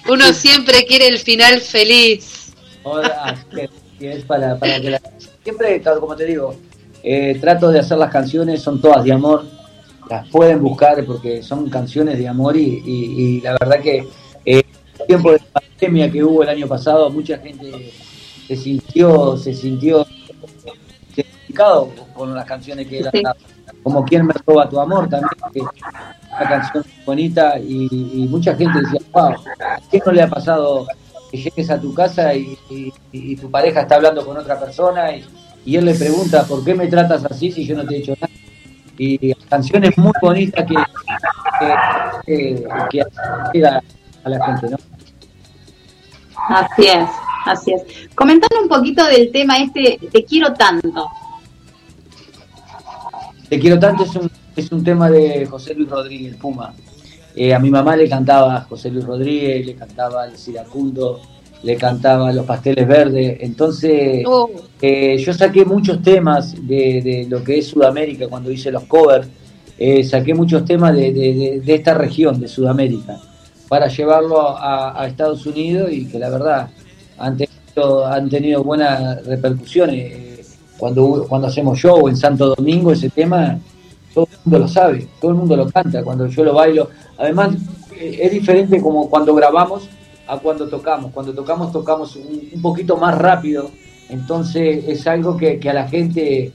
Uno 0.07 0.33
siempre 0.33 0.85
quiere 0.85 1.07
el 1.07 1.17
final 1.17 1.59
feliz. 1.61 2.53
es 3.99 4.23
para, 4.25 4.59
para 4.59 4.79
que 4.79 4.91
la... 4.91 5.01
Siempre, 5.43 5.81
como 5.99 6.15
te 6.15 6.25
digo, 6.25 6.55
eh, 7.01 7.37
trato 7.41 7.69
de 7.69 7.79
hacer 7.79 7.97
las 7.97 8.11
canciones, 8.11 8.61
son 8.61 8.79
todas 8.81 9.03
de 9.03 9.13
amor, 9.13 9.45
las 10.09 10.27
pueden 10.29 10.61
buscar 10.61 11.03
porque 11.05 11.41
son 11.41 11.69
canciones 11.69 12.17
de 12.17 12.27
amor 12.27 12.55
y, 12.57 13.41
la 13.41 13.57
verdad 13.59 13.79
que 13.81 14.07
eh, 14.45 14.63
el 14.99 15.07
tiempo 15.07 15.31
de 15.31 15.39
pandemia 15.51 16.11
que 16.11 16.23
hubo 16.23 16.43
el 16.43 16.49
año 16.49 16.67
pasado, 16.67 17.09
mucha 17.09 17.37
gente 17.37 17.91
se 18.47 18.55
sintió, 18.55 19.37
se 19.37 19.53
sintió 19.53 20.05
identificado 21.15 21.89
con 22.13 22.33
las 22.35 22.45
canciones 22.45 22.87
que 22.87 22.99
eran 22.99 23.13
como 23.83 24.03
quien 24.03 24.25
me 24.25 24.33
roba 24.45 24.67
tu 24.69 24.79
amor 24.79 25.07
también, 25.09 25.31
que 25.53 25.61
una 25.61 26.49
canción 26.49 26.83
bonita 27.05 27.59
y, 27.59 28.27
mucha 28.29 28.55
gente 28.55 28.79
decía, 28.81 28.99
wow, 29.13 29.33
¿a 29.59 29.79
quién 29.89 30.03
no 30.05 30.11
le 30.11 30.21
ha 30.21 30.29
pasado 30.29 30.87
que 31.31 31.37
llegues 31.37 31.69
a 31.69 31.79
tu 31.79 31.93
casa 31.93 32.33
y, 32.33 32.57
tu 33.39 33.49
pareja 33.49 33.81
está 33.81 33.95
hablando 33.95 34.25
con 34.25 34.37
otra 34.37 34.59
persona 34.59 35.11
y, 35.65 35.75
él 35.75 35.85
le 35.85 35.95
pregunta, 35.95 36.43
¿por 36.43 36.63
qué 36.63 36.75
me 36.75 36.87
tratas 36.87 37.25
así 37.25 37.51
si 37.51 37.65
yo 37.65 37.75
no 37.75 37.85
te 37.85 37.95
he 37.95 37.97
hecho 37.99 38.13
nada? 38.19 38.44
Y 38.97 39.33
canciones 39.49 39.97
muy 39.97 40.13
bonitas 40.21 40.65
que, 40.65 40.75
que, 42.25 42.67
que, 43.51 43.65
a, 43.65 43.81
a 44.23 44.29
la 44.29 44.45
gente, 44.45 44.69
¿no? 44.69 44.77
Así 46.49 46.87
es, 46.87 47.09
así 47.45 47.73
es. 47.73 47.83
Comentando 48.15 48.61
un 48.61 48.69
poquito 48.69 49.05
del 49.05 49.31
tema 49.31 49.57
este, 49.57 49.99
te 50.11 50.23
quiero 50.23 50.53
tanto. 50.53 51.09
Te 53.49 53.59
quiero 53.59 53.79
tanto 53.79 54.03
es 54.03 54.15
un, 54.15 54.31
es 54.55 54.71
un 54.71 54.83
tema 54.83 55.09
de 55.09 55.45
José 55.45 55.73
Luis 55.75 55.89
Rodríguez, 55.89 56.35
Puma. 56.35 56.73
Eh, 57.35 57.53
a 57.53 57.59
mi 57.59 57.69
mamá 57.69 57.95
le 57.95 58.07
cantaba 58.07 58.61
José 58.61 58.89
Luis 58.89 59.05
Rodríguez, 59.05 59.65
le 59.65 59.75
cantaba 59.75 60.25
el 60.25 60.37
Ciracundo, 60.37 61.21
le 61.63 61.75
cantaba 61.75 62.31
Los 62.31 62.45
Pasteles 62.45 62.87
Verdes. 62.87 63.37
Entonces, 63.41 64.23
oh. 64.27 64.49
eh, 64.81 65.17
yo 65.17 65.33
saqué 65.33 65.65
muchos 65.65 66.01
temas 66.01 66.55
de, 66.67 67.25
lo 67.29 67.43
que 67.43 67.59
es 67.59 67.67
Sudamérica 67.67 68.27
cuando 68.27 68.51
hice 68.51 68.71
los 68.71 68.83
covers. 68.83 69.27
Eh, 69.77 70.03
saqué 70.03 70.33
muchos 70.33 70.63
temas 70.63 70.95
de, 70.95 71.61
esta 71.65 71.93
región, 71.93 72.39
de 72.39 72.47
Sudamérica, 72.47 73.19
para 73.67 73.87
llevarlo 73.87 74.57
a, 74.57 75.05
Estados 75.07 75.45
Unidos 75.45 75.91
y 75.91 76.05
que 76.05 76.17
la 76.17 76.29
verdad 76.29 76.69
han 77.17 77.35
tenido, 77.35 78.05
han 78.05 78.29
tenido 78.29 78.63
buenas 78.63 79.25
repercusiones 79.25 80.57
cuando, 80.77 81.25
cuando 81.27 81.47
hacemos 81.47 81.77
show 81.79 82.07
en 82.07 82.15
Santo 82.15 82.53
Domingo, 82.55 82.91
ese 82.91 83.09
tema, 83.09 83.57
todo 84.13 84.27
el 84.31 84.37
mundo 84.45 84.59
lo 84.59 84.67
sabe, 84.67 85.07
todo 85.19 85.31
el 85.31 85.37
mundo 85.37 85.55
lo 85.55 85.69
canta 85.69 86.03
cuando 86.03 86.27
yo 86.27 86.43
lo 86.43 86.53
bailo. 86.53 86.89
Además, 87.17 87.55
eh, 87.99 88.19
es 88.21 88.31
diferente 88.31 88.81
como 88.81 89.09
cuando 89.09 89.33
grabamos 89.35 89.89
a 90.27 90.37
cuando 90.37 90.67
tocamos. 90.67 91.11
Cuando 91.11 91.33
tocamos, 91.33 91.71
tocamos 91.71 92.15
un, 92.15 92.61
poquito 92.61 92.97
más 92.97 93.17
rápido. 93.17 93.69
Entonces, 94.09 94.85
es 94.87 95.07
algo 95.07 95.35
que, 95.37 95.59
a 95.67 95.73
la 95.73 95.87
gente, 95.87 96.51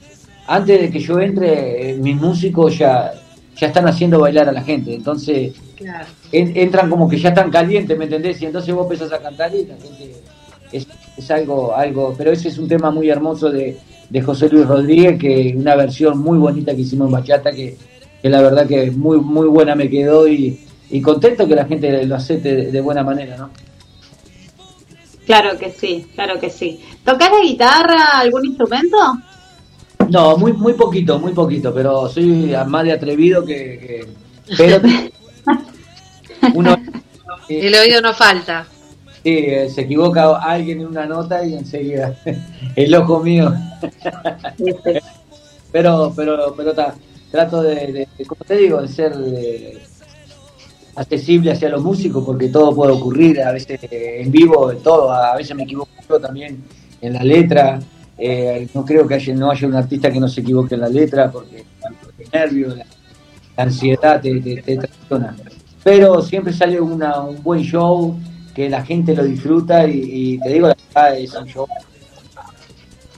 antes 0.47 0.81
de 0.81 0.91
que 0.91 0.99
yo 0.99 1.19
entre, 1.19 1.91
eh, 1.91 1.97
mis 1.97 2.15
músicos 2.15 2.77
ya, 2.77 3.13
ya 3.57 3.67
están 3.67 3.87
haciendo 3.87 4.19
bailar 4.19 4.49
a 4.49 4.51
la 4.51 4.63
gente. 4.63 4.93
Entonces, 4.93 5.53
entran 6.31 6.89
como 6.89 7.09
que 7.09 7.17
ya 7.17 7.29
están 7.29 7.49
calientes, 7.49 7.97
¿me 7.97 8.05
entendés? 8.05 8.41
Y 8.41 8.45
entonces 8.45 8.73
vos 8.73 8.83
empezás 8.83 9.11
a 9.11 9.21
cantar 9.21 9.53
y 9.53 9.65
la 9.65 9.75
gente. 9.75 10.15
Es, 10.71 10.87
es 11.17 11.31
algo, 11.31 11.75
algo, 11.75 12.15
pero 12.17 12.31
ese 12.31 12.47
es 12.47 12.57
un 12.57 12.67
tema 12.69 12.91
muy 12.91 13.09
hermoso 13.09 13.49
de, 13.49 13.77
de 14.11 14.21
José 14.21 14.49
Luis 14.49 14.67
Rodríguez, 14.67 15.17
que 15.17 15.53
una 15.55 15.75
versión 15.75 16.19
muy 16.19 16.37
bonita 16.37 16.75
que 16.75 16.81
hicimos 16.81 17.07
en 17.07 17.13
Bachata, 17.13 17.51
que, 17.51 17.77
la 18.23 18.41
verdad 18.41 18.67
que 18.67 18.91
muy, 18.91 19.19
muy 19.21 19.47
buena 19.47 19.73
me 19.73 19.89
quedó 19.89 20.27
y, 20.27 20.59
contento 20.99 21.47
que 21.47 21.55
la 21.55 21.65
gente 21.65 22.05
lo 22.07 22.15
acepte 22.15 22.71
de, 22.71 22.81
buena 22.81 23.03
manera, 23.03 23.37
¿no? 23.37 23.51
Claro 25.25 25.57
que 25.57 25.69
sí, 25.69 26.07
claro 26.15 26.39
que 26.39 26.49
sí. 26.49 26.81
¿Tocas 27.05 27.29
la 27.31 27.41
guitarra, 27.41 28.19
algún 28.19 28.45
instrumento? 28.45 28.97
No, 30.09 30.35
muy 30.37 30.53
muy 30.53 30.73
poquito, 30.73 31.19
muy 31.19 31.33
poquito, 31.33 31.71
pero 31.73 32.09
soy 32.09 32.53
más 32.67 32.83
de 32.83 32.93
atrevido 32.93 33.45
que... 33.45 34.07
pero 34.57 34.81
uno, 36.55 36.75
El 37.47 37.75
oído 37.75 38.01
no 38.01 38.13
falta. 38.13 38.65
Sí, 39.23 39.37
eh, 39.37 39.69
se 39.69 39.81
equivoca 39.81 40.37
alguien 40.37 40.81
en 40.81 40.87
una 40.87 41.05
nota 41.05 41.45
y 41.45 41.53
enseguida 41.53 42.15
el 42.75 42.95
ojo 42.95 43.19
mío. 43.19 43.53
pero, 45.71 46.11
pero, 46.15 46.53
pero 46.57 46.73
trato 47.29 47.61
de, 47.61 48.07
como 48.27 48.43
te 48.43 48.57
digo, 48.57 48.81
de 48.81 48.87
ser 48.87 49.13
eh, 49.15 49.81
accesible 50.95 51.51
hacia 51.51 51.69
los 51.69 51.83
músicos 51.83 52.23
porque 52.25 52.49
todo 52.49 52.75
puede 52.75 52.91
ocurrir, 52.93 53.41
a 53.41 53.51
veces 53.51 53.79
en 53.91 54.31
vivo, 54.31 54.71
todo, 54.83 55.11
a 55.11 55.35
veces 55.35 55.55
me 55.55 55.63
equivoco 55.63 56.19
también 56.21 56.63
en 57.01 57.13
la 57.13 57.23
letra. 57.23 57.79
Eh, 58.17 58.67
no 58.73 58.85
creo 58.85 59.07
que 59.07 59.15
haya, 59.15 59.33
no 59.33 59.49
haya 59.49 59.67
un 59.67 59.75
artista 59.75 60.11
que 60.11 60.19
no 60.19 60.27
se 60.27 60.41
equivoque 60.41 60.75
en 60.75 60.81
la 60.81 60.89
letra 60.89 61.31
porque 61.31 61.65
el 62.19 62.27
nervio, 62.31 62.75
la, 62.75 62.85
ansiedad 63.57 64.21
te, 64.21 64.39
te, 64.39 64.79
Pero 65.83 66.21
siempre 66.21 66.53
sale 66.53 66.79
una, 66.79 67.21
un 67.21 67.41
buen 67.41 67.63
show 67.63 68.15
que 68.53 68.69
la 68.69 68.83
gente 68.83 69.15
lo 69.15 69.23
disfruta 69.23 69.87
y, 69.87 70.37
te 70.39 70.49
digo 70.49 70.67
la 70.67 70.77
verdad, 70.93 71.17
es 71.17 71.33
un 71.33 71.45
show 71.47 71.67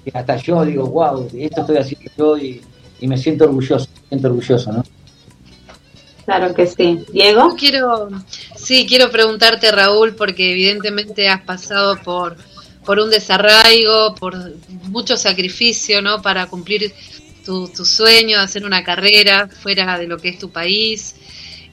que 0.04 0.12
hasta 0.14 0.36
yo 0.38 0.66
digo, 0.66 0.86
wow, 0.88 1.28
esto 1.34 1.62
estoy 1.62 1.78
haciendo 1.78 2.12
yo 2.18 2.38
y, 2.38 2.62
me 3.02 3.18
siento 3.18 3.44
orgulloso, 3.44 3.90
me 3.94 4.08
siento 4.08 4.28
orgulloso, 4.30 4.72
¿no? 4.72 4.84
Claro 6.26 6.54
que 6.54 6.68
sí. 6.68 7.04
Diego. 7.12 7.56
Quiero, 7.58 8.10
sí, 8.56 8.86
quiero 8.88 9.12
preguntarte, 9.12 9.72
Raúl, 9.72 10.16
porque 10.16 10.52
evidentemente 10.52 11.28
has 11.28 11.42
pasado 11.42 12.02
por, 12.02 12.38
por 12.86 13.00
un 13.00 13.10
desarraigo, 13.10 14.16
por 14.16 14.36
mucho 14.84 15.18
sacrificio, 15.18 16.02
¿no? 16.02 16.22
Para 16.22 16.46
cumplir 16.48 16.94
tu, 17.46 17.68
tu 17.68 17.84
sueño 17.84 18.38
de 18.38 18.44
hacer 18.44 18.66
una 18.66 18.84
carrera 18.84 19.50
fuera 19.50 19.98
de 20.00 20.08
lo 20.08 20.18
que 20.18 20.30
es 20.30 20.40
tu 20.40 20.50
país. 20.50 21.16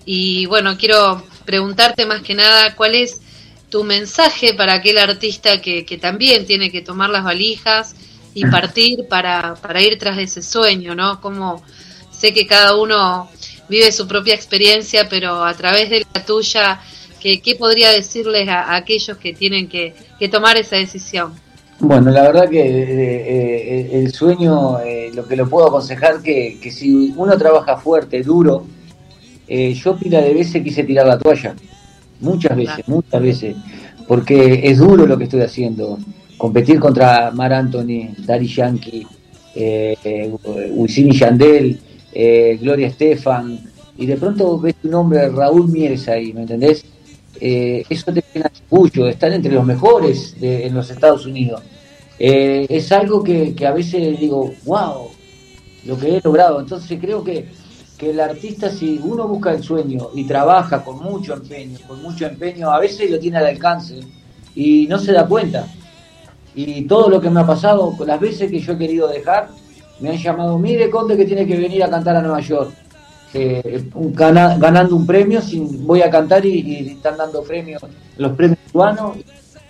Y 0.04 0.46
bueno, 0.46 0.76
quiero 0.76 1.24
preguntarte 1.44 2.06
más 2.06 2.22
que 2.22 2.34
nada, 2.34 2.74
¿cuál 2.74 2.94
es 2.96 3.20
tu 3.70 3.84
mensaje 3.84 4.52
para 4.54 4.74
aquel 4.74 4.98
artista 4.98 5.62
que, 5.62 5.84
que 5.86 5.96
también 5.96 6.44
tiene 6.44 6.70
que 6.70 6.82
tomar 6.82 7.08
las 7.10 7.22
valijas 7.22 7.94
y 8.34 8.44
partir 8.50 9.06
para, 9.08 9.54
para 9.54 9.80
ir 9.80 9.98
tras 9.98 10.18
ese 10.18 10.42
sueño, 10.42 10.94
¿no? 10.94 11.20
Como 11.20 11.62
sé 12.10 12.34
que 12.34 12.46
cada 12.46 12.76
uno 12.76 13.30
vive 13.70 13.92
su 13.92 14.06
propia 14.06 14.34
experiencia, 14.34 15.08
pero 15.08 15.44
a 15.44 15.54
través 15.54 15.88
de 15.88 16.04
la 16.12 16.24
tuya, 16.24 16.80
¿qué, 17.20 17.40
qué 17.40 17.54
podría 17.54 17.90
decirles 17.90 18.48
a, 18.48 18.74
aquellos 18.74 19.16
que 19.16 19.32
tienen 19.32 19.68
que, 19.68 19.94
tomar 20.30 20.56
esa 20.56 20.76
decisión? 20.76 21.32
Bueno, 21.78 22.10
la 22.10 22.22
verdad 22.24 22.50
que 22.50 22.60
eh, 22.60 22.84
eh, 22.90 23.90
el 23.92 24.12
sueño, 24.12 24.80
eh, 24.80 25.10
lo 25.14 25.26
que 25.26 25.36
lo 25.36 25.48
puedo 25.48 25.68
aconsejar, 25.68 26.20
que, 26.20 26.58
que 26.60 26.70
si 26.70 27.14
uno 27.16 27.38
trabaja 27.38 27.78
fuerte, 27.78 28.22
duro, 28.22 28.66
yo 29.48 29.96
pila 29.96 30.20
de 30.20 30.34
veces 30.34 30.62
quise 30.62 30.84
tirar 30.84 31.06
la 31.06 31.18
toalla 31.18 31.56
muchas 32.20 32.56
veces, 32.56 32.86
muchas 32.86 33.20
veces, 33.20 33.56
porque 34.06 34.60
es 34.64 34.78
duro 34.78 35.06
lo 35.06 35.18
que 35.18 35.24
estoy 35.24 35.42
haciendo. 35.42 35.98
Competir 36.36 36.78
contra 36.78 37.30
Mar 37.32 37.52
Anthony, 37.52 38.14
Dari 38.18 38.46
Yankee, 38.46 39.06
eh, 39.54 39.96
eh, 40.04 40.32
Wisin 40.70 41.10
Yandel, 41.10 41.78
eh, 42.12 42.58
Gloria 42.60 42.88
Estefan, 42.88 43.60
y 43.96 44.06
de 44.06 44.16
pronto 44.16 44.58
ves 44.58 44.76
tu 44.76 44.88
nombre 44.88 45.28
Raúl 45.28 45.68
Mieres 45.68 46.08
ahí, 46.08 46.32
¿me 46.32 46.42
entendés? 46.42 46.84
Eh, 47.40 47.84
eso 47.88 48.12
te 48.12 48.24
llena 48.34 48.50
orgullo, 48.70 49.08
estar 49.08 49.32
entre 49.32 49.52
los 49.52 49.64
mejores 49.64 50.36
en 50.40 50.74
los 50.74 50.90
Estados 50.90 51.26
Unidos. 51.26 51.62
es 52.18 52.92
algo 52.92 53.22
que, 53.22 53.54
a 53.66 53.72
veces 53.72 54.18
digo, 54.18 54.52
wow, 54.64 55.08
lo 55.84 55.98
que 55.98 56.16
he 56.16 56.20
logrado. 56.22 56.60
Entonces 56.60 56.98
creo 57.00 57.24
que 57.24 57.46
que 58.00 58.10
el 58.10 58.20
artista, 58.20 58.70
si 58.70 58.98
uno 59.04 59.28
busca 59.28 59.52
el 59.52 59.62
sueño 59.62 60.08
y 60.14 60.24
trabaja 60.24 60.82
con 60.82 61.02
mucho 61.02 61.34
empeño, 61.34 61.76
con 61.86 62.00
mucho 62.00 62.24
empeño, 62.24 62.70
a 62.70 62.80
veces 62.80 63.10
lo 63.10 63.18
tiene 63.18 63.36
al 63.36 63.44
alcance 63.44 64.00
y 64.54 64.86
no 64.86 64.98
se 64.98 65.12
da 65.12 65.26
cuenta. 65.26 65.66
Y 66.54 66.86
todo 66.86 67.10
lo 67.10 67.20
que 67.20 67.28
me 67.28 67.40
ha 67.40 67.46
pasado, 67.46 67.94
las 68.06 68.18
veces 68.18 68.50
que 68.50 68.58
yo 68.58 68.72
he 68.72 68.78
querido 68.78 69.06
dejar, 69.06 69.50
me 70.00 70.10
han 70.10 70.16
llamado, 70.16 70.58
mire 70.58 70.90
Conde 70.90 71.16
que 71.16 71.24
tiene 71.24 71.46
que 71.46 71.56
venir 71.56 71.84
a 71.84 71.90
cantar 71.90 72.16
a 72.16 72.22
Nueva 72.22 72.40
York. 72.40 72.72
Eh, 73.32 73.88
ganando 73.94 74.96
un 74.96 75.06
premio, 75.06 75.40
sin, 75.40 75.86
voy 75.86 76.02
a 76.02 76.10
cantar 76.10 76.44
y, 76.44 76.94
están 76.96 77.16
dando 77.16 77.42
premios, 77.42 77.80
los 78.16 78.32
premios 78.32 78.58
cubanos, 78.72 79.18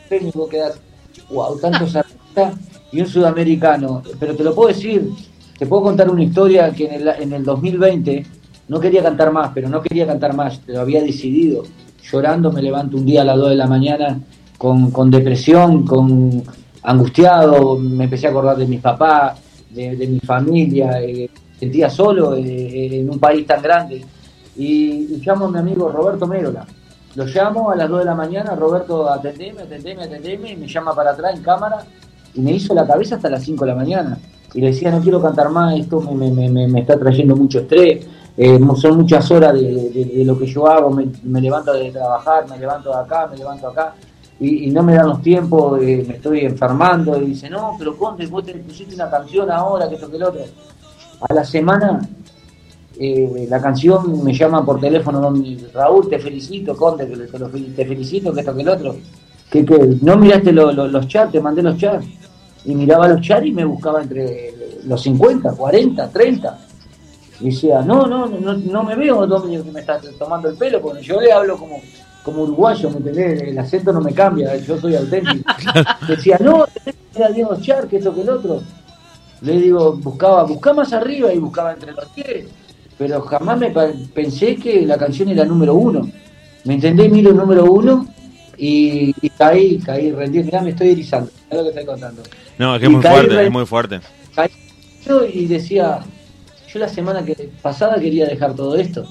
premios 0.08 0.34
vos 0.34 0.48
quedás, 0.48 0.80
wow, 1.28 1.58
tantos 1.58 1.94
artistas 1.94 2.54
y 2.90 3.00
un 3.00 3.06
sudamericano. 3.06 4.02
Pero 4.18 4.34
te 4.34 4.44
lo 4.44 4.54
puedo 4.54 4.68
decir, 4.68 5.10
te 5.58 5.66
puedo 5.66 5.82
contar 5.82 6.08
una 6.08 6.22
historia 6.22 6.70
que 6.70 6.86
en 6.86 6.94
el, 6.94 7.08
en 7.08 7.32
el 7.34 7.44
2020 7.44 8.24
no 8.68 8.80
quería 8.80 9.02
cantar 9.02 9.30
más, 9.30 9.50
pero 9.52 9.68
no 9.68 9.82
quería 9.82 10.06
cantar 10.06 10.34
más, 10.34 10.60
lo 10.66 10.80
había 10.80 11.02
decidido. 11.02 11.64
Llorando 12.02 12.50
me 12.50 12.62
levanto 12.62 12.96
un 12.96 13.04
día 13.04 13.22
a 13.22 13.24
las 13.24 13.36
2 13.36 13.50
de 13.50 13.56
la 13.56 13.66
mañana 13.66 14.20
con, 14.56 14.90
con 14.90 15.10
depresión, 15.10 15.84
con 15.84 16.42
angustiado, 16.82 17.76
me 17.76 18.04
empecé 18.04 18.26
a 18.26 18.30
acordar 18.30 18.56
de 18.56 18.66
mis 18.66 18.80
papás, 18.80 19.38
de, 19.70 20.06
mi 20.06 20.20
familia, 20.20 21.00
eh, 21.02 21.30
sentía 21.58 21.88
solo 21.90 22.34
eh, 22.36 23.00
en 23.00 23.10
un 23.10 23.18
país 23.18 23.46
tan 23.46 23.62
grande. 23.62 24.04
Y, 24.56 25.20
llamo 25.24 25.46
a 25.46 25.50
mi 25.50 25.58
amigo 25.58 25.90
Roberto 25.90 26.26
Mérola. 26.26 26.66
Lo 27.14 27.24
llamo 27.24 27.70
a 27.70 27.76
las 27.76 27.88
2 27.88 28.00
de 28.00 28.04
la 28.04 28.14
mañana, 28.14 28.54
Roberto, 28.54 29.10
atendeme, 29.10 29.62
atendeme, 29.62 30.04
atendeme, 30.04 30.52
y 30.52 30.56
me 30.56 30.68
llama 30.68 30.94
para 30.94 31.10
atrás 31.10 31.34
en 31.34 31.42
cámara 31.42 31.84
y 32.34 32.40
me 32.40 32.52
hizo 32.52 32.72
la 32.72 32.86
cabeza 32.86 33.16
hasta 33.16 33.28
las 33.28 33.42
5 33.42 33.64
de 33.64 33.70
la 33.70 33.76
mañana. 33.76 34.18
Y 34.54 34.60
le 34.60 34.68
decía, 34.68 34.90
no 34.90 35.00
quiero 35.00 35.20
cantar 35.20 35.50
más, 35.50 35.78
esto 35.78 36.00
me, 36.00 36.30
me, 36.30 36.48
me, 36.48 36.68
me 36.68 36.80
está 36.80 36.98
trayendo 36.98 37.34
mucho 37.36 37.60
estrés, 37.60 38.06
eh, 38.36 38.58
son 38.76 38.96
muchas 38.96 39.30
horas 39.30 39.52
de, 39.52 40.22
lo 40.24 40.38
que 40.38 40.46
yo 40.46 40.66
hago, 40.66 40.90
me, 40.90 41.40
levanto 41.42 41.74
de 41.74 41.90
trabajar, 41.90 42.48
me 42.48 42.58
levanto 42.58 42.90
de 42.90 42.96
acá, 42.96 43.26
me 43.30 43.36
levanto 43.36 43.68
acá, 43.68 43.94
y, 44.40 44.70
no 44.70 44.82
me 44.82 44.94
dan 44.94 45.08
los 45.08 45.20
tiempos, 45.20 45.82
eh, 45.82 46.04
me 46.06 46.14
estoy 46.14 46.40
enfermando, 46.40 47.20
y 47.20 47.26
dice, 47.26 47.50
no, 47.50 47.76
pero 47.78 47.96
Conte, 47.96 48.26
vos 48.26 48.44
te 48.44 48.54
pusiste 48.54 48.94
una 48.94 49.10
canción 49.10 49.50
ahora, 49.50 49.88
que 49.88 49.96
esto 49.96 50.10
que 50.10 50.16
el 50.16 50.22
otro. 50.22 50.40
A 51.28 51.34
la 51.34 51.44
semana, 51.44 52.00
eh, 52.98 53.46
la 53.48 53.60
canción 53.60 54.24
me 54.24 54.32
llama 54.32 54.64
por 54.64 54.80
teléfono, 54.80 55.32
Raúl, 55.74 56.08
te 56.08 56.18
felicito, 56.18 56.74
Conte, 56.74 57.06
que 57.06 57.16
te, 57.76 57.84
felicito, 57.84 58.32
que 58.32 58.40
esto 58.40 58.54
que 58.54 58.62
el 58.62 58.68
otro. 58.68 58.96
Que, 59.50 59.64
que 59.64 59.98
no 60.00 60.16
miraste 60.16 60.52
los 60.52 61.06
chats, 61.06 61.32
te 61.32 61.40
mandé 61.40 61.62
los 61.62 61.76
chats. 61.76 62.06
Y 62.64 62.74
miraba 62.74 63.08
los 63.08 63.20
chats 63.20 63.46
y 63.46 63.52
me 63.52 63.64
buscaba 63.64 64.02
entre 64.02 64.54
los 64.84 65.02
50, 65.02 65.52
40, 65.52 66.08
30 66.08 66.58
y 67.40 67.46
decía, 67.46 67.80
no, 67.82 68.06
no, 68.06 68.26
no, 68.26 68.54
no 68.54 68.82
me 68.82 68.94
veo, 68.94 69.26
Dominio, 69.26 69.64
que 69.64 69.70
me 69.70 69.80
estás 69.80 70.02
tomando 70.18 70.48
el 70.48 70.56
pelo, 70.56 70.80
porque 70.80 71.02
yo 71.02 71.20
le 71.20 71.32
hablo 71.32 71.56
como, 71.56 71.80
como 72.22 72.42
uruguayo, 72.42 72.90
¿me 72.90 72.98
entendés? 72.98 73.42
El 73.42 73.58
acento 73.58 73.92
no 73.92 74.00
me 74.00 74.12
cambia, 74.12 74.56
yo 74.56 74.78
soy 74.78 74.96
auténtico. 74.96 75.52
decía, 76.08 76.38
no, 76.40 76.66
era 77.14 77.28
Diego 77.30 77.56
Char, 77.60 77.88
que 77.88 77.96
esto 77.96 78.14
que 78.14 78.22
el 78.22 78.30
otro. 78.30 78.62
Le 79.42 79.58
digo, 79.58 79.92
buscaba, 79.94 80.44
buscaba 80.44 80.76
más 80.76 80.92
arriba 80.92 81.32
y 81.32 81.38
buscaba 81.38 81.72
entre 81.72 81.92
los 81.92 82.06
pies, 82.10 82.46
pero 82.98 83.22
jamás 83.22 83.58
me 83.58 83.70
pensé 84.14 84.56
que 84.56 84.84
la 84.84 84.98
canción 84.98 85.28
era 85.30 85.44
número 85.44 85.74
uno. 85.74 86.08
¿Me 86.64 86.74
entendés? 86.74 87.10
Miro 87.10 87.32
número 87.32 87.64
uno 87.64 88.06
y, 88.58 89.12
caí, 89.30 89.78
caí 89.78 90.12
rendido. 90.12 90.44
Mirá, 90.44 90.60
me 90.60 90.70
estoy 90.70 90.90
erizando, 90.90 91.30
es 91.48 91.56
lo 91.56 91.62
que 91.62 91.68
estoy 91.70 91.86
contando. 91.86 92.22
No, 92.58 92.74
es 92.74 92.80
que 92.80 92.86
es 92.86 92.92
muy 92.92 93.02
fuerte, 93.02 93.46
es 93.46 93.50
muy 93.50 93.66
fuerte. 93.66 94.00
Caí 94.34 94.50
y 95.32 95.46
decía, 95.46 96.00
yo 96.68 96.78
la 96.78 96.88
semana 96.88 97.24
que 97.24 97.50
pasada 97.62 97.98
quería 97.98 98.26
dejar 98.26 98.54
todo 98.54 98.76
esto. 98.76 99.06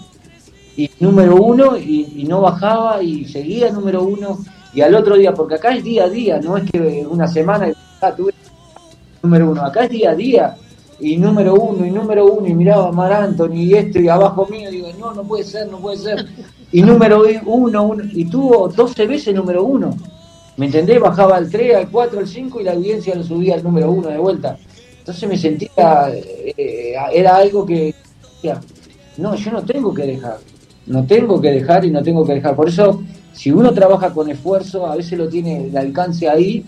Y 0.80 0.89
número 1.01 1.36
uno, 1.36 1.77
y, 1.77 2.23
no 2.25 2.39
bajaba, 2.39 3.03
y 3.03 3.25
seguía 3.25 3.69
número 3.69 4.01
uno, 4.01 4.38
y 4.73 4.80
al 4.80 4.95
otro 4.95 5.17
día, 5.17 5.34
porque 5.34 5.55
acá 5.55 5.75
es 5.75 5.84
día 5.84 6.05
a 6.05 6.09
día, 6.09 6.39
no 6.39 6.55
es 6.55 6.71
que 6.71 7.05
una 7.05 7.27
semana 7.27 7.69
ah, 7.99 8.13
tuve 8.15 8.34
número 9.21 9.51
uno, 9.51 9.65
acá 9.65 9.84
es 9.84 9.89
día 9.89 10.11
a 10.11 10.15
día, 10.15 10.55
y 11.01 11.17
número 11.17 11.55
uno, 11.55 11.86
y 11.86 11.91
número 11.91 12.27
uno, 12.27 12.47
y 12.47 12.53
miraba 12.53 12.88
a 12.88 12.91
Mar 12.93 13.11
Anthony, 13.11 13.55
y 13.55 13.73
esto, 13.73 13.99
y 13.99 14.07
abajo 14.07 14.47
mío, 14.49 14.71
digo, 14.71 14.88
no, 14.97 15.13
no 15.13 15.23
puede 15.23 15.43
ser, 15.43 15.69
no 15.69 15.80
puede 15.80 15.97
ser. 15.97 16.25
Y 16.71 16.82
número 16.82 17.23
uno, 17.45 17.84
uno 17.84 18.03
y 18.13 18.23
tuvo 18.30 18.69
12 18.69 19.05
veces 19.05 19.36
número 19.36 19.65
uno. 19.65 19.97
¿Me 20.55 20.67
entendés? 20.67 21.01
Bajaba 21.01 21.36
al 21.36 21.49
3, 21.49 21.75
al 21.75 21.89
4, 21.89 22.19
al 22.19 22.27
5 22.27 22.61
y 22.61 22.63
la 22.63 22.71
audiencia 22.71 23.15
lo 23.15 23.23
subía 23.23 23.55
al 23.55 23.63
número 23.63 23.91
uno 23.91 24.07
de 24.07 24.17
vuelta. 24.17 24.57
Entonces 24.99 25.27
me 25.27 25.38
sentía, 25.38 26.09
eh, 26.13 26.95
era 27.11 27.36
algo 27.36 27.65
que, 27.65 27.93
no, 29.17 29.36
yo 29.36 29.51
no 29.51 29.61
tengo 29.63 29.93
que 29.93 30.03
dejar, 30.03 30.38
no 30.90 31.06
tengo 31.06 31.40
que 31.42 31.52
dejar 31.52 31.86
y 31.86 31.92
no 31.92 32.04
tengo 32.04 32.26
que 32.26 32.34
dejar. 32.34 32.56
Por 32.56 32.68
eso, 32.68 33.02
si 33.32 33.52
uno 33.52 33.72
trabaja 33.72 34.14
con 34.14 34.30
esfuerzo, 34.30 34.86
a 34.86 34.96
veces 34.96 35.18
lo 35.18 35.30
tiene 35.30 35.68
el 35.68 35.78
alcance 35.78 36.28
ahí 36.28 36.66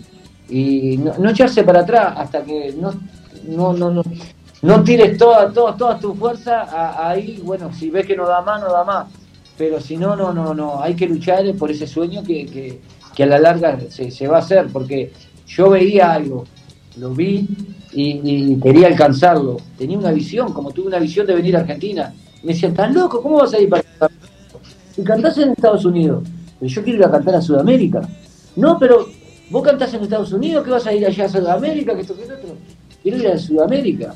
y 0.48 0.96
no, 0.96 1.30
echarse 1.30 1.62
para 1.64 1.80
atrás 1.80 2.14
hasta 2.16 2.42
que 2.42 2.74
no, 2.78 2.92
no, 3.48 3.72
no, 3.72 3.90
no, 3.90 4.02
no 4.62 4.84
tires 4.84 5.18
toda, 5.18 5.52
toda, 5.52 5.76
toda 5.76 5.98
tu 5.98 6.14
fuerza 6.14 7.08
ahí, 7.08 7.40
bueno, 7.44 7.70
si 7.72 7.90
ves 7.90 8.06
que 8.06 8.16
no 8.16 8.26
da 8.26 8.40
más, 8.42 8.60
no 8.60 8.72
da 8.72 8.84
más. 8.84 9.06
Pero 9.58 9.80
si 9.80 9.96
no, 9.96 10.16
no, 10.16 10.32
no, 10.32 10.54
no, 10.54 10.80
hay 10.80 10.94
que 10.94 11.06
luchar 11.06 11.44
por 11.58 11.70
ese 11.70 11.86
sueño 11.86 12.22
que, 12.22 12.80
que, 13.14 13.22
a 13.22 13.26
la 13.26 13.38
larga 13.38 13.78
se, 13.90 14.10
se 14.10 14.26
va 14.26 14.36
a 14.36 14.40
hacer, 14.40 14.68
porque 14.72 15.12
yo 15.46 15.70
veía 15.70 16.12
algo, 16.12 16.46
lo 16.96 17.10
vi 17.10 17.48
y, 17.92 18.56
quería 18.60 18.86
alcanzarlo. 18.86 19.58
Tenía 19.76 19.98
una 19.98 20.12
visión, 20.12 20.52
como 20.52 20.70
tuve 20.70 20.86
una 20.86 20.98
visión 20.98 21.26
de 21.26 21.34
venir 21.34 21.56
a 21.56 21.60
Argentina. 21.60 22.14
Me 22.42 22.52
decían, 22.52 22.72
¿estás 22.72 22.92
loco? 22.92 23.22
¿Cómo 23.22 23.38
vas 23.38 23.54
a 23.54 23.60
ir 23.60 23.68
para 23.68 23.82
Y 24.96 25.02
cantás 25.02 25.38
en 25.38 25.50
Estados 25.50 25.84
Unidos. 25.84 26.24
Pero 26.58 26.70
yo 26.70 26.82
quiero 26.82 26.98
ir 26.98 27.04
a 27.04 27.10
cantar 27.10 27.36
a 27.36 27.42
Sudamérica. 27.42 28.02
No, 28.56 28.78
pero 28.78 29.06
vos 29.50 29.62
cantás 29.62 29.94
en 29.94 30.02
Estados 30.02 30.32
Unidos, 30.32 30.64
que 30.64 30.70
vas 30.70 30.86
a 30.86 30.92
ir 30.92 31.06
allá 31.06 31.24
a 31.24 31.28
Sudamérica, 31.28 31.94
que 31.94 32.00
esto, 32.02 32.16
que 32.16 32.24
otro. 32.24 32.56
Quiero 33.02 33.18
ir 33.18 33.28
a 33.28 33.38
Sudamérica. 33.38 34.14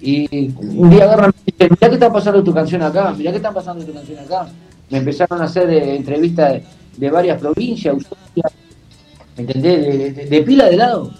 Y 0.00 0.48
un 0.58 0.90
día 0.90 1.04
agarran 1.04 1.32
y 1.44 1.52
dicen, 1.52 1.68
mirá 1.70 1.88
que 1.88 1.94
está 1.94 2.12
pasando 2.12 2.44
tu 2.44 2.52
canción 2.52 2.82
acá, 2.82 3.14
mirá 3.16 3.30
que 3.30 3.38
está 3.38 3.52
pasando 3.52 3.84
tu 3.84 3.92
canción 3.92 4.18
acá. 4.18 4.46
Me 4.90 4.98
empezaron 4.98 5.40
a 5.40 5.44
hacer 5.44 5.70
eh, 5.70 5.96
entrevistas 5.96 6.62
de, 6.96 7.10
varias 7.10 7.40
provincias, 7.40 7.96
¿me 9.36 9.42
entendés? 9.42 10.30
de 10.30 10.42
pila 10.42 10.66
de 10.66 10.76
lado 10.76 11.10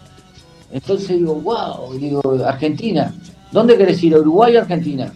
entonces 0.73 1.19
digo, 1.19 1.35
wow, 1.37 1.95
digo, 1.99 2.21
Argentina, 2.45 3.15
¿dónde 3.53 3.77
querés 3.77 4.03
ir? 4.03 4.17
¿Uruguay 4.17 4.57
o 4.57 4.61
Argentina? 4.61 5.13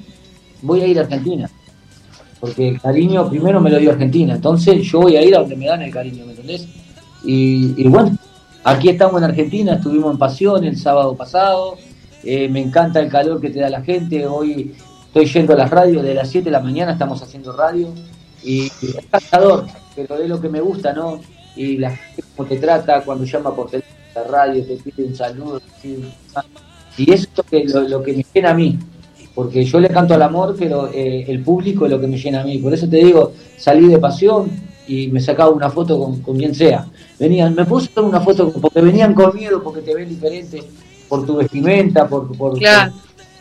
Voy 0.62 0.80
a 0.82 0.86
ir 0.86 0.98
a 0.98 1.02
Argentina. 1.02 1.50
Porque 2.40 2.68
el 2.68 2.80
cariño 2.80 3.28
primero 3.28 3.60
me 3.60 3.70
lo 3.70 3.78
dio 3.78 3.90
Argentina. 3.90 4.34
Entonces 4.34 4.82
yo 4.82 5.00
voy 5.00 5.16
a 5.16 5.22
ir 5.22 5.34
a 5.36 5.40
donde 5.40 5.56
me 5.56 5.66
dan 5.66 5.82
el 5.82 5.92
cariño, 5.92 6.24
¿me 6.24 6.32
entendés? 6.32 6.66
Y, 7.22 7.86
bueno, 7.88 8.16
aquí 8.64 8.88
estamos 8.88 9.18
en 9.18 9.24
Argentina, 9.24 9.74
estuvimos 9.74 10.12
en 10.12 10.18
Pasión 10.18 10.64
el 10.64 10.76
sábado 10.76 11.14
pasado. 11.14 11.76
Eh, 12.24 12.48
me 12.48 12.60
encanta 12.60 13.00
el 13.00 13.10
calor 13.10 13.40
que 13.40 13.50
te 13.50 13.60
da 13.60 13.68
la 13.68 13.82
gente. 13.82 14.26
Hoy 14.26 14.74
estoy 15.06 15.26
yendo 15.26 15.52
a 15.52 15.56
las 15.56 15.70
radios 15.70 16.02
de 16.02 16.14
las 16.14 16.30
7 16.30 16.46
de 16.46 16.50
la 16.50 16.60
mañana, 16.60 16.92
estamos 16.92 17.22
haciendo 17.22 17.52
radio. 17.52 17.92
Y, 18.42 18.66
es 18.66 18.96
pero 19.94 20.16
es 20.16 20.28
lo 20.28 20.40
que 20.40 20.48
me 20.48 20.60
gusta, 20.60 20.92
¿no? 20.92 21.20
Y 21.56 21.76
la 21.76 21.90
gente 21.90 22.22
cómo 22.36 22.48
te 22.48 22.56
trata 22.56 23.02
cuando 23.02 23.24
llama 23.24 23.54
por 23.54 23.70
teléfono 23.70 24.00
la 24.14 24.24
radio, 24.24 24.64
te 24.64 24.76
piden 24.76 25.14
saludos. 25.14 25.62
Y 26.96 27.12
eso 27.12 27.28
es 27.50 27.72
lo 27.74 28.02
que, 28.02 28.12
me 28.12 28.26
llena 28.34 28.50
a 28.50 28.54
mí, 28.54 28.78
porque 29.34 29.64
yo 29.64 29.80
le 29.80 29.88
canto 29.88 30.14
al 30.14 30.22
amor, 30.22 30.56
pero 30.58 30.88
eh, 30.92 31.24
el 31.28 31.42
público 31.42 31.84
es 31.84 31.90
lo 31.90 32.00
que 32.00 32.06
me 32.06 32.18
llena 32.18 32.40
a 32.40 32.44
mí. 32.44 32.58
Por 32.58 32.74
eso 32.74 32.88
te 32.88 32.96
digo, 32.96 33.32
salí 33.56 33.88
de 33.88 33.98
pasión 33.98 34.50
y 34.86 35.08
me 35.08 35.20
sacaba 35.20 35.50
una 35.50 35.70
foto 35.70 35.98
con, 35.98 36.36
quien 36.36 36.54
sea. 36.54 36.86
Venían, 37.18 37.54
me 37.54 37.64
puse 37.64 37.88
una 38.00 38.20
foto 38.20 38.52
porque 38.52 38.80
venían 38.80 39.14
con 39.14 39.34
miedo, 39.34 39.62
porque 39.62 39.82
te 39.82 39.94
ven 39.94 40.08
diferente 40.08 40.62
por 41.08 41.24
tu 41.24 41.36
vestimenta, 41.36 42.08
por, 42.08 42.36
por, 42.36 42.58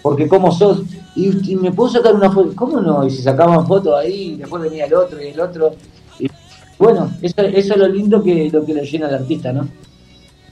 porque 0.02 0.28
cómo 0.28 0.52
sos. 0.52 0.84
Y, 1.16 1.56
me 1.56 1.72
puedo 1.72 1.90
sacar 1.90 2.16
una 2.16 2.32
foto, 2.32 2.52
¿cómo 2.56 2.80
no? 2.80 3.06
Y 3.06 3.10
se 3.10 3.24
sacaban 3.24 3.66
fotos 3.68 3.98
ahí, 3.98 4.34
y 4.34 4.36
después 4.38 4.64
venía 4.64 4.86
el 4.86 4.94
otro 4.94 5.22
y 5.22 5.28
el 5.28 5.40
otro. 5.40 5.72
Y, 6.20 6.28
bueno, 6.78 7.12
eso, 7.22 7.42
eso 7.42 7.74
es 7.74 7.80
lo 7.80 7.88
lindo 7.88 8.24
que 8.24 8.50
lo 8.52 8.66
que 8.66 8.74
le 8.74 8.86
llena 8.86 9.08
al 9.08 9.16
artista, 9.16 9.52
¿no? 9.52 9.68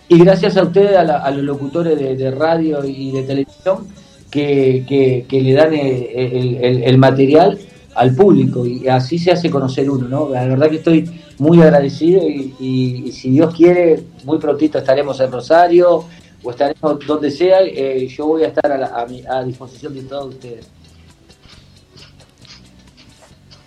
Y 0.10 0.20
gracias 0.20 0.56
a 0.56 0.64
ustedes, 0.64 0.96
a, 0.96 1.32
los 1.32 1.44
locutores 1.44 2.00
de, 2.00 2.32
radio 2.32 2.84
y 2.86 3.12
de 3.12 3.24
televisión, 3.24 3.86
que, 4.30 5.26
le 5.30 5.54
dan 5.54 5.74
el, 5.74 6.98
material 6.98 7.58
al 7.96 8.16
público 8.16 8.66
y 8.66 8.88
así 8.88 9.18
se 9.18 9.32
hace 9.32 9.50
conocer 9.50 9.90
uno, 9.90 10.08
¿no? 10.08 10.30
La 10.30 10.46
verdad 10.46 10.70
que 10.70 10.78
estoy 10.78 11.10
muy 11.40 11.62
agradecido 11.62 12.28
y, 12.28 13.12
si 13.12 13.32
Dios 13.32 13.56
quiere, 13.56 14.04
muy 14.24 14.38
prontito 14.38 14.78
estaremos 14.78 15.20
en 15.20 15.32
Rosario 15.32 16.06
o 16.44 16.52
estaremos 16.52 17.00
donde 17.06 17.32
sea, 17.32 17.62
eh, 17.62 18.08
yo 18.08 18.28
voy 18.28 18.44
a 18.44 18.48
estar 18.48 18.72
a, 18.72 19.06
a, 19.30 19.44
disposición 19.44 19.94
de 19.96 20.04
todos 20.04 20.36
ustedes. 20.36 20.68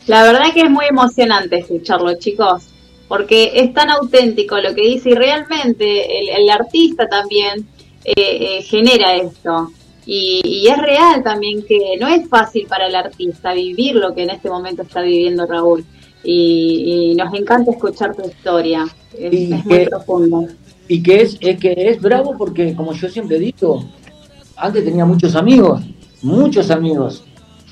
La 0.06 0.22
verdad 0.22 0.52
que 0.54 0.62
es 0.62 0.70
muy 0.70 0.86
emocionante 0.86 1.58
escucharlo, 1.58 2.14
chicos 2.14 2.70
porque 3.10 3.50
es 3.56 3.74
tan 3.74 3.90
auténtico 3.90 4.56
lo 4.60 4.72
que 4.72 4.82
dice 4.82 5.10
y 5.10 5.14
realmente 5.14 6.32
el, 6.40 6.48
artista 6.48 7.08
también 7.08 7.66
eh, 8.04 8.14
eh, 8.14 8.62
genera 8.62 9.16
esto. 9.16 9.72
Y, 10.06 10.66
es 10.68 10.78
real 10.78 11.22
también 11.22 11.62
que 11.62 11.96
no 12.00 12.08
es 12.08 12.28
fácil 12.28 12.66
para 12.66 12.86
el 12.86 12.94
artista 12.94 13.52
vivir 13.52 13.96
lo 13.96 14.14
que 14.14 14.22
en 14.22 14.30
este 14.30 14.48
momento 14.48 14.82
está 14.82 15.02
viviendo 15.02 15.46
Raúl. 15.46 15.84
Y, 16.22 17.14
nos 17.16 17.32
encanta 17.34 17.70
escuchar 17.70 18.14
tu 18.14 18.26
historia. 18.26 18.86
Es, 19.16 19.64
muy 19.64 19.86
profundo. 19.86 20.46
Y 20.88 21.02
que 21.02 21.22
es, 21.22 21.36
es 21.40 21.58
que 21.58 21.74
es 21.76 22.00
bravo 22.00 22.34
porque, 22.36 22.74
como 22.74 22.92
yo 22.92 23.08
siempre 23.08 23.38
digo, 23.38 23.84
antes 24.56 24.84
tenía 24.84 25.04
muchos 25.04 25.34
amigos, 25.36 25.82
muchos 26.22 26.70
amigos. 26.70 27.24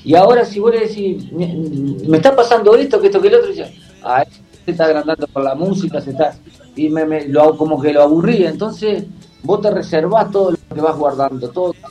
Y 0.03 0.15
ahora 0.15 0.45
si 0.45 0.59
vos 0.59 0.71
le 0.71 0.87
decís, 0.87 1.31
me, 1.31 2.17
está 2.17 2.35
pasando 2.35 2.75
esto, 2.75 2.99
que 2.99 3.07
esto, 3.07 3.21
que 3.21 3.27
el 3.27 3.35
otro, 3.35 3.49
dice, 3.49 3.75
ah, 4.03 4.23
se 4.65 4.71
está 4.71 4.85
agrandando 4.85 5.27
por 5.27 5.43
la 5.43 5.55
música, 5.55 5.99
se 6.01 6.11
está... 6.11 6.37
Y 6.75 6.87
me, 6.89 7.27
lo, 7.27 7.57
como 7.57 7.81
que 7.81 7.91
lo 7.91 8.03
aburría. 8.03 8.49
Entonces 8.49 9.03
vos 9.43 9.61
te 9.61 9.71
reservás 9.71 10.31
todo 10.31 10.51
lo 10.51 10.57
que 10.73 10.81
vas 10.81 10.97
guardando, 10.97 11.49
todo 11.49 11.73
lo 11.73 11.88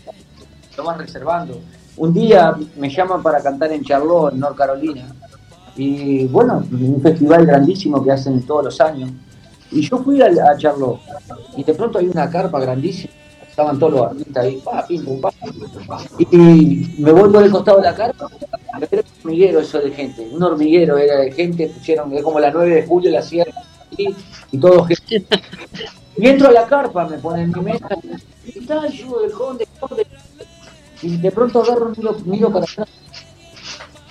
vas 0.85 0.99
reservando. 0.99 1.61
Un 1.97 2.12
día 2.12 2.57
me 2.76 2.89
llaman 2.89 3.22
para 3.22 3.41
cantar 3.41 3.72
en 3.72 3.83
Charlotte, 3.85 4.33
en 4.33 4.41
North 4.41 4.57
Carolina. 4.57 5.07
Y 5.76 6.26
bueno, 6.26 6.64
un 6.70 7.01
festival 7.01 7.47
grandísimo 7.47 8.03
que 8.03 8.12
hacen 8.12 8.45
todos 8.47 8.64
los 8.64 8.81
años. 8.81 9.11
Y 9.70 9.83
yo 9.83 9.99
fui 9.99 10.20
a, 10.22 10.26
a 10.26 10.57
Charlotte. 10.57 11.01
Y 11.57 11.64
de 11.64 11.74
pronto 11.74 11.99
hay 11.99 12.09
una 12.09 12.29
carpa 12.31 12.59
grandísima 12.61 13.12
estaban 13.59 13.79
todos 13.81 13.93
los 13.93 14.03
artistas 14.03 14.45
ahí, 14.45 14.61
pa, 14.64 14.87
pim, 14.87 15.05
pum, 15.05 15.20
pa. 15.20 15.33
Y 16.16 16.95
me 16.99 17.11
voy 17.11 17.29
por 17.29 17.43
el 17.43 17.51
costado 17.51 17.79
de 17.79 17.85
la 17.85 17.95
carpa, 17.95 18.29
era 18.89 19.03
un 19.03 19.20
hormiguero 19.24 19.59
eso 19.59 19.81
de 19.81 19.91
gente, 19.91 20.29
un 20.31 20.41
hormiguero 20.41 20.97
era 20.97 21.16
de 21.16 21.33
gente, 21.33 21.66
pusieron, 21.66 22.12
es 22.14 22.22
como 22.22 22.39
la 22.39 22.53
9 22.53 22.72
de 22.72 22.87
julio, 22.87 23.11
la 23.11 23.20
sierra, 23.20 23.51
y, 23.97 24.14
y 24.53 24.59
todo 24.59 24.85
gente. 24.85 25.41
Y 26.16 26.29
entro 26.29 26.49
a 26.49 26.53
la 26.53 26.66
carpa, 26.66 27.09
me 27.09 27.18
ponen 27.18 27.53
mi 27.53 27.61
mesa, 27.62 27.89
y 28.45 28.61
tal, 28.64 28.93
yo 28.93 29.20
del 29.22 29.33
conde, 29.33 29.66
conde, 29.81 30.07
y 31.03 31.17
de 31.17 31.31
pronto 31.31 31.63
agarro, 31.63 31.93
miro, 31.97 32.17
miro 32.25 32.53
para 32.53 32.65
atrás, 32.65 32.89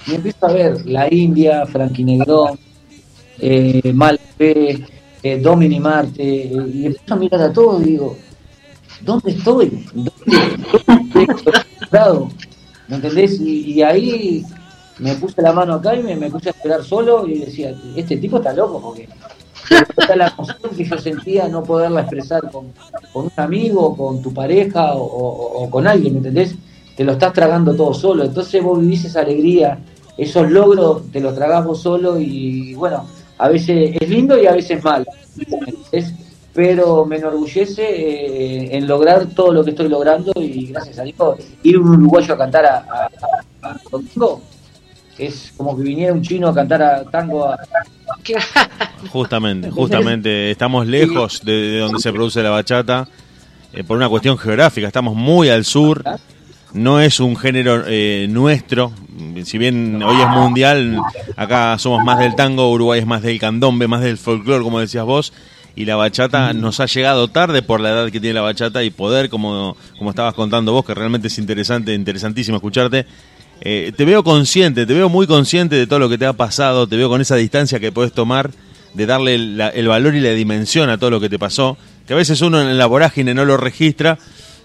y 0.07 0.15
empiezo 0.15 0.45
a 0.45 0.53
ver 0.53 0.85
la 0.85 1.13
India, 1.13 1.65
Frankie 1.65 2.03
Negrón, 2.03 2.57
eh, 3.39 3.91
Malpe, 3.93 4.85
eh, 5.21 5.39
Domini 5.39 5.79
Marte, 5.79 6.23
eh, 6.23 6.71
y 6.73 6.85
empiezo 6.85 7.13
a 7.13 7.17
mirar 7.17 7.41
a 7.41 7.53
todos 7.53 7.81
y 7.81 7.91
digo, 7.91 8.15
¿dónde 9.01 9.31
estoy? 9.31 9.85
¿Dónde 9.93 10.11
estoy? 11.81 12.27
¿Me 12.87 12.95
entendés? 12.95 13.39
Y, 13.41 13.81
ahí 13.81 14.45
me 14.99 15.15
puse 15.15 15.41
la 15.41 15.51
mano 15.51 15.75
acá 15.75 15.95
y 15.95 16.01
me, 16.01 16.29
puse 16.31 16.49
a 16.49 16.51
esperar 16.51 16.83
solo 16.83 17.27
y 17.27 17.39
decía, 17.39 17.75
este 17.95 18.17
tipo 18.17 18.37
está 18.37 18.53
loco 18.53 18.81
porque 18.81 19.09
está 19.97 20.15
la 20.15 20.29
emoción 20.29 20.71
que 20.75 20.85
yo 20.85 20.97
sentía 20.97 21.47
no 21.49 21.63
poderla 21.63 22.01
expresar 22.01 22.49
con, 22.49 22.71
un 23.13 23.31
amigo, 23.35 23.95
con 23.95 24.21
tu 24.21 24.33
pareja 24.33 24.93
o, 24.95 25.69
con 25.69 25.85
alguien, 25.85 26.13
¿me 26.13 26.17
entendés? 26.19 26.55
Te 26.97 27.03
lo 27.03 27.13
estás 27.13 27.31
tragando 27.31 27.75
todo 27.75 27.93
solo, 27.93 28.25
entonces 28.25 28.61
vos 28.61 28.79
vivís 28.79 29.05
esa 29.05 29.21
alegría, 29.21 29.79
esos 30.17 30.51
logros 30.51 31.11
te 31.11 31.21
los 31.21 31.35
tragás 31.35 31.63
vos 31.63 31.79
solo 31.79 32.19
y 32.19 32.73
bueno, 32.73 33.07
a 33.37 33.47
veces 33.47 33.95
es 33.99 34.09
lindo 34.09 34.37
y 34.37 34.47
a 34.47 34.53
veces 34.53 34.83
mal, 34.83 35.05
¿me 35.35 35.43
entendés? 35.43 36.13
pero 36.57 37.05
me 37.05 37.17
enorgullece 37.17 37.83
eh, 37.83 38.75
en 38.75 38.87
lograr 38.87 39.27
todo 39.27 39.53
lo 39.53 39.63
que 39.63 39.69
estoy 39.69 39.89
logrando 39.89 40.31
y 40.37 40.65
gracias 40.65 40.97
a 40.97 41.03
Dios 41.03 41.15
ir 41.61 41.77
un 41.77 41.89
uruguayo 41.89 42.33
a 42.33 42.37
cantar 42.39 42.65
a, 42.65 43.09
a, 43.61 43.79
es 45.19 45.53
como 45.55 45.77
que 45.77 45.83
viniera 45.83 46.13
un 46.13 46.23
chino 46.23 46.47
a 46.47 46.55
cantar 46.55 46.81
a 46.81 47.03
tango 47.03 47.47
a, 47.47 47.59
Justamente, 49.11 49.69
justamente, 49.69 50.49
estamos 50.49 50.87
lejos 50.87 51.41
de, 51.43 51.77
donde 51.77 51.99
se 51.99 52.11
produce 52.11 52.41
la 52.41 52.49
bachata 52.49 53.07
eh, 53.71 53.83
por 53.83 53.95
una 53.95 54.09
cuestión 54.09 54.35
geográfica, 54.37 54.87
estamos 54.87 55.15
muy 55.15 55.49
al 55.49 55.63
sur, 55.63 56.03
no 56.73 56.99
es 56.99 57.19
un 57.19 57.35
género 57.35 57.83
eh, 57.87 58.27
nuestro, 58.29 58.91
si 59.43 59.57
bien 59.57 60.01
hoy 60.03 60.21
es 60.21 60.27
mundial, 60.27 60.99
acá 61.35 61.77
somos 61.79 62.03
más 62.03 62.19
del 62.19 62.35
tango, 62.35 62.71
Uruguay 62.71 62.99
es 62.99 63.05
más 63.05 63.21
del 63.21 63.39
candombe, 63.39 63.87
más 63.87 64.01
del 64.01 64.17
folclore, 64.17 64.63
como 64.63 64.79
decías 64.79 65.05
vos, 65.05 65.33
y 65.75 65.85
la 65.85 65.95
bachata 65.95 66.53
nos 66.53 66.79
ha 66.79 66.85
llegado 66.85 67.27
tarde 67.27 67.61
por 67.61 67.79
la 67.79 67.89
edad 67.89 68.11
que 68.11 68.19
tiene 68.19 68.33
la 68.33 68.41
bachata 68.41 68.83
y 68.83 68.89
poder, 68.89 69.29
como, 69.29 69.77
como 69.97 70.09
estabas 70.09 70.33
contando 70.33 70.73
vos, 70.73 70.85
que 70.85 70.93
realmente 70.93 71.27
es 71.27 71.37
interesante, 71.37 71.93
interesantísimo 71.93 72.57
escucharte. 72.57 73.05
Eh, 73.61 73.91
te 73.95 74.05
veo 74.05 74.23
consciente, 74.23 74.85
te 74.85 74.93
veo 74.93 75.09
muy 75.09 75.27
consciente 75.27 75.75
de 75.75 75.87
todo 75.87 75.99
lo 75.99 76.09
que 76.09 76.17
te 76.17 76.25
ha 76.25 76.33
pasado, 76.33 76.87
te 76.87 76.95
veo 76.95 77.09
con 77.09 77.21
esa 77.21 77.35
distancia 77.35 77.79
que 77.79 77.91
puedes 77.91 78.11
tomar 78.11 78.51
de 78.93 79.05
darle 79.05 79.35
el 79.35 79.87
valor 79.87 80.15
y 80.15 80.19
la 80.19 80.31
dimensión 80.31 80.89
a 80.89 80.97
todo 80.97 81.11
lo 81.11 81.19
que 81.19 81.29
te 81.29 81.37
pasó, 81.37 81.77
que 82.07 82.13
a 82.13 82.17
veces 82.17 82.41
uno 82.41 82.61
en 82.61 82.77
la 82.77 82.85
vorágine 82.87 83.33
no 83.33 83.45
lo 83.45 83.57
registra, 83.57 84.17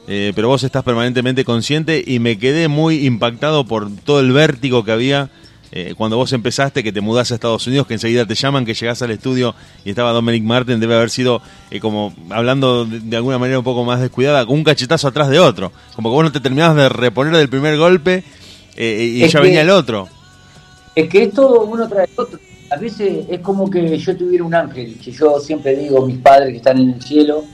eh, 0.08 0.32
pero 0.34 0.48
vos 0.48 0.62
estás 0.62 0.82
permanentemente 0.82 1.44
consciente 1.44 2.02
y 2.04 2.18
me 2.18 2.38
quedé 2.38 2.68
muy 2.68 3.06
impactado 3.06 3.64
por 3.64 3.94
todo 3.96 4.20
el 4.20 4.32
vértigo 4.32 4.84
que 4.84 4.92
había 4.92 5.30
eh, 5.74 5.94
cuando 5.96 6.18
vos 6.18 6.30
empezaste, 6.34 6.82
que 6.82 6.92
te 6.92 7.00
mudás 7.00 7.32
a 7.32 7.34
Estados 7.34 7.66
Unidos, 7.66 7.86
que 7.86 7.94
enseguida 7.94 8.26
te 8.26 8.34
llaman, 8.34 8.66
que 8.66 8.74
llegás 8.74 9.00
al 9.00 9.10
estudio 9.10 9.54
y 9.86 9.90
estaba 9.90 10.12
Dominic 10.12 10.42
Martin, 10.42 10.78
debe 10.78 10.96
haber 10.96 11.08
sido 11.08 11.40
eh, 11.70 11.80
como, 11.80 12.14
hablando 12.28 12.84
de, 12.84 13.16
alguna 13.16 13.38
manera 13.38 13.58
un 13.58 13.64
poco 13.64 13.82
más 13.82 13.98
descuidada, 13.98 14.44
con 14.44 14.56
un 14.56 14.64
cachetazo 14.64 15.08
atrás 15.08 15.30
de 15.30 15.40
otro. 15.40 15.72
Como 15.96 16.10
que 16.10 16.14
vos 16.14 16.24
no 16.24 16.30
te 16.32 16.40
terminabas 16.40 16.76
de 16.76 16.90
reponer 16.90 17.34
del 17.34 17.48
primer 17.48 17.78
golpe 17.78 18.22
eh, 18.76 19.12
y 19.14 19.26
ya 19.26 19.40
venía 19.40 19.62
el 19.62 19.70
otro. 19.70 20.08
Es 20.94 21.08
que 21.08 21.22
es 21.22 21.32
todo 21.32 21.62
uno 21.62 21.88
tras 21.88 22.06
el 22.06 22.20
otro. 22.20 22.38
A 22.70 22.76
veces 22.76 23.24
es 23.30 23.40
como 23.40 23.70
que 23.70 23.96
yo 23.96 24.14
tuviera 24.14 24.44
un 24.44 24.54
ángel, 24.54 24.98
que 25.02 25.10
yo 25.10 25.40
siempre 25.40 25.74
digo, 25.74 26.06
mis 26.06 26.18
padres 26.18 26.50
que 26.50 26.56
están 26.58 26.78
en 26.78 26.90
el 26.90 27.02
cielo, 27.02 27.44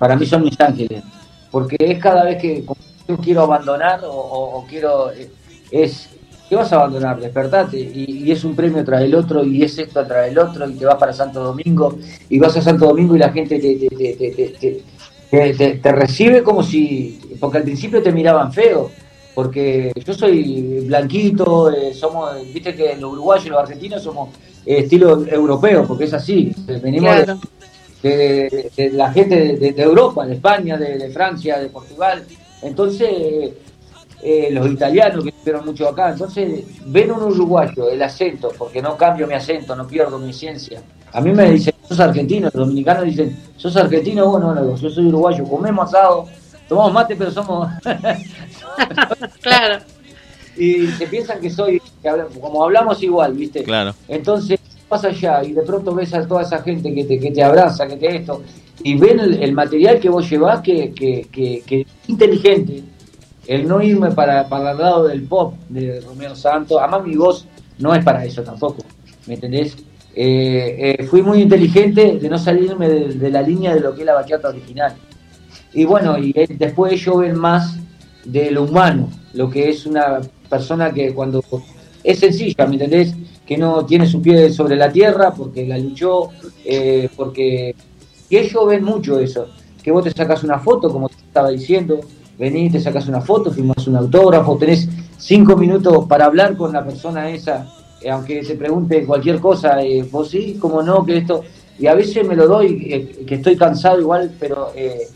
para 0.00 0.16
mí 0.16 0.26
son 0.26 0.42
mis 0.42 0.60
ángeles. 0.60 1.04
Porque 1.50 1.76
es 1.78 1.98
cada 1.98 2.24
vez 2.24 2.40
que 2.40 2.64
yo 3.08 3.16
quiero 3.18 3.42
abandonar 3.42 4.00
o, 4.04 4.64
quiero... 4.68 5.10
es 5.70 6.10
¿Qué 6.48 6.54
vas 6.54 6.72
a 6.72 6.76
abandonar? 6.76 7.18
Despertate. 7.18 7.78
Y, 7.78 8.30
es 8.30 8.44
un 8.44 8.54
premio 8.54 8.84
tras 8.84 9.02
el 9.02 9.14
otro, 9.14 9.44
y 9.44 9.62
es 9.62 9.78
esto 9.78 10.06
tras 10.06 10.28
el 10.28 10.38
otro, 10.38 10.68
y 10.68 10.74
te 10.74 10.84
vas 10.84 10.96
para 10.96 11.12
Santo 11.12 11.42
Domingo, 11.42 11.96
y 12.28 12.38
vas 12.38 12.56
a 12.56 12.62
Santo 12.62 12.86
Domingo 12.86 13.16
y 13.16 13.18
la 13.18 13.32
gente 13.32 13.58
te, 13.58 14.82
te, 15.30 15.92
recibe 15.92 16.42
como 16.42 16.62
si. 16.62 17.20
Porque 17.40 17.58
al 17.58 17.64
principio 17.64 18.02
te 18.02 18.12
miraban 18.12 18.52
feo, 18.52 18.90
porque 19.34 19.92
yo 20.04 20.14
soy 20.14 20.86
blanquito, 20.86 21.70
eh, 21.72 21.92
somos. 21.92 22.36
Viste 22.52 22.74
que 22.74 22.94
los 22.96 23.12
uruguayos 23.12 23.46
y 23.46 23.48
los 23.50 23.58
argentinos 23.58 24.02
somos 24.02 24.28
eh, 24.64 24.78
estilo 24.80 25.26
europeo, 25.26 25.84
porque 25.86 26.04
es 26.04 26.14
así. 26.14 26.54
Venimos 26.80 27.26
de, 27.26 27.36
la 28.02 29.12
gente 29.12 29.56
de, 29.56 29.82
Europa, 29.82 30.26
de 30.26 30.34
España, 30.34 30.76
de, 30.76 31.10
Francia, 31.10 31.58
de 31.58 31.68
Portugal. 31.68 32.24
Entonces 32.62 33.52
eh, 34.22 34.48
los 34.50 34.70
italianos 34.70 35.22
que 35.22 35.30
estuvieron 35.30 35.66
mucho 35.66 35.88
acá. 35.88 36.10
Entonces, 36.10 36.64
ven 36.86 37.12
un 37.12 37.22
uruguayo, 37.22 37.90
el 37.90 38.02
acento, 38.02 38.50
porque 38.56 38.80
no 38.80 38.96
cambio 38.96 39.26
mi 39.26 39.34
acento, 39.34 39.76
no 39.76 39.86
pierdo 39.86 40.18
mi 40.18 40.32
ciencia. 40.32 40.82
A 41.12 41.20
mí 41.20 41.32
me 41.32 41.50
dicen, 41.50 41.74
sos 41.88 42.00
argentino, 42.00 42.46
los 42.52 42.66
dominicanos 42.66 43.04
dicen, 43.04 43.38
sos 43.56 43.76
argentino, 43.76 44.28
bueno, 44.30 44.54
no, 44.54 44.76
yo 44.76 44.90
soy 44.90 45.06
uruguayo, 45.06 45.44
comemos 45.44 45.88
asado, 45.88 46.26
tomamos 46.68 46.92
mate, 46.92 47.14
pero 47.14 47.30
somos... 47.30 47.70
claro. 49.40 49.84
Y 50.58 50.86
se 50.92 51.06
piensan 51.06 51.38
que 51.38 51.50
soy, 51.50 51.82
como 52.40 52.64
hablamos 52.64 53.02
igual, 53.02 53.34
¿viste? 53.34 53.62
Claro. 53.62 53.94
Entonces, 54.08 54.58
pasa 54.88 55.08
allá 55.08 55.42
y 55.44 55.52
de 55.52 55.62
pronto 55.62 55.94
ves 55.94 56.14
a 56.14 56.26
toda 56.26 56.42
esa 56.42 56.62
gente 56.62 56.94
que 56.94 57.04
te, 57.04 57.18
que 57.18 57.30
te 57.30 57.42
abraza, 57.42 57.86
que 57.86 57.96
te 57.96 58.16
esto, 58.16 58.42
y 58.82 58.96
ven 58.96 59.20
el, 59.20 59.52
material 59.52 59.98
que 59.98 60.08
vos 60.08 60.28
llevás 60.28 60.60
que, 60.60 60.92
que, 60.92 61.26
que, 61.30 61.86
inteligente, 62.08 62.82
el 63.46 63.66
no 63.66 63.82
irme 63.82 64.10
para, 64.12 64.48
para 64.48 64.72
el 64.72 64.78
lado 64.78 65.06
del 65.06 65.22
pop 65.22 65.54
de 65.68 66.00
Romeo 66.00 66.34
Santos, 66.34 66.78
además 66.80 67.04
mi 67.04 67.16
voz 67.16 67.46
no 67.78 67.94
es 67.94 68.04
para 68.04 68.24
eso 68.24 68.42
tampoco, 68.42 68.82
¿me 69.26 69.34
entendés? 69.34 69.76
Eh, 70.18 70.96
eh, 70.98 71.04
fui 71.04 71.20
muy 71.20 71.42
inteligente 71.42 72.18
de 72.18 72.28
no 72.30 72.38
salirme 72.38 72.88
de, 72.88 73.30
la 73.30 73.42
línea 73.42 73.74
de 73.74 73.80
lo 73.80 73.94
que 73.94 74.00
es 74.00 74.06
la 74.06 74.14
bachata 74.14 74.48
original. 74.48 74.94
Y 75.74 75.84
bueno, 75.84 76.16
y 76.16 76.32
después 76.32 76.94
ellos 76.94 77.18
ven 77.18 77.36
más 77.38 77.76
de 78.24 78.50
lo 78.50 78.62
humano, 78.62 79.10
lo 79.34 79.50
que 79.50 79.68
es 79.68 79.84
una 79.84 80.20
persona 80.48 80.90
que 80.90 81.12
cuando 81.12 81.44
es 82.02 82.18
sencilla, 82.18 82.66
¿me 82.66 82.74
entendés? 82.74 83.14
Que 83.46 83.56
no 83.56 83.86
tiene 83.86 84.06
su 84.06 84.20
pie 84.20 84.50
sobre 84.50 84.76
la 84.76 84.90
tierra 84.90 85.32
porque 85.32 85.66
la 85.66 85.78
luchó, 85.78 86.30
eh, 86.64 87.08
porque... 87.16 87.74
Y 88.28 88.36
ellos 88.36 88.66
ven 88.66 88.82
mucho 88.82 89.20
eso, 89.20 89.46
que 89.82 89.92
vos 89.92 90.02
te 90.02 90.10
sacas 90.10 90.42
una 90.42 90.58
foto, 90.58 90.90
como 90.90 91.08
te 91.08 91.14
estaba 91.14 91.50
diciendo, 91.50 92.00
venís, 92.36 92.72
te 92.72 92.80
sacas 92.80 93.06
una 93.06 93.20
foto, 93.20 93.52
firmas 93.52 93.86
un 93.86 93.96
autógrafo, 93.96 94.56
tenés 94.58 94.88
cinco 95.16 95.56
minutos 95.56 96.06
para 96.06 96.26
hablar 96.26 96.56
con 96.56 96.72
la 96.72 96.84
persona 96.84 97.30
esa, 97.30 97.66
eh, 98.00 98.10
aunque 98.10 98.42
te 98.42 98.54
pregunte 98.54 99.04
cualquier 99.04 99.40
cosa, 99.40 99.82
eh, 99.82 100.06
vos 100.10 100.28
sí, 100.30 100.58
como 100.60 100.82
no, 100.82 101.04
que 101.04 101.18
esto, 101.18 101.42
y 101.78 101.86
a 101.86 101.94
veces 101.94 102.26
me 102.26 102.36
lo 102.36 102.46
doy, 102.46 102.88
eh, 102.90 103.24
que 103.26 103.36
estoy 103.36 103.56
cansado 103.56 104.00
igual, 104.00 104.32
pero 104.38 104.72
es 104.74 105.12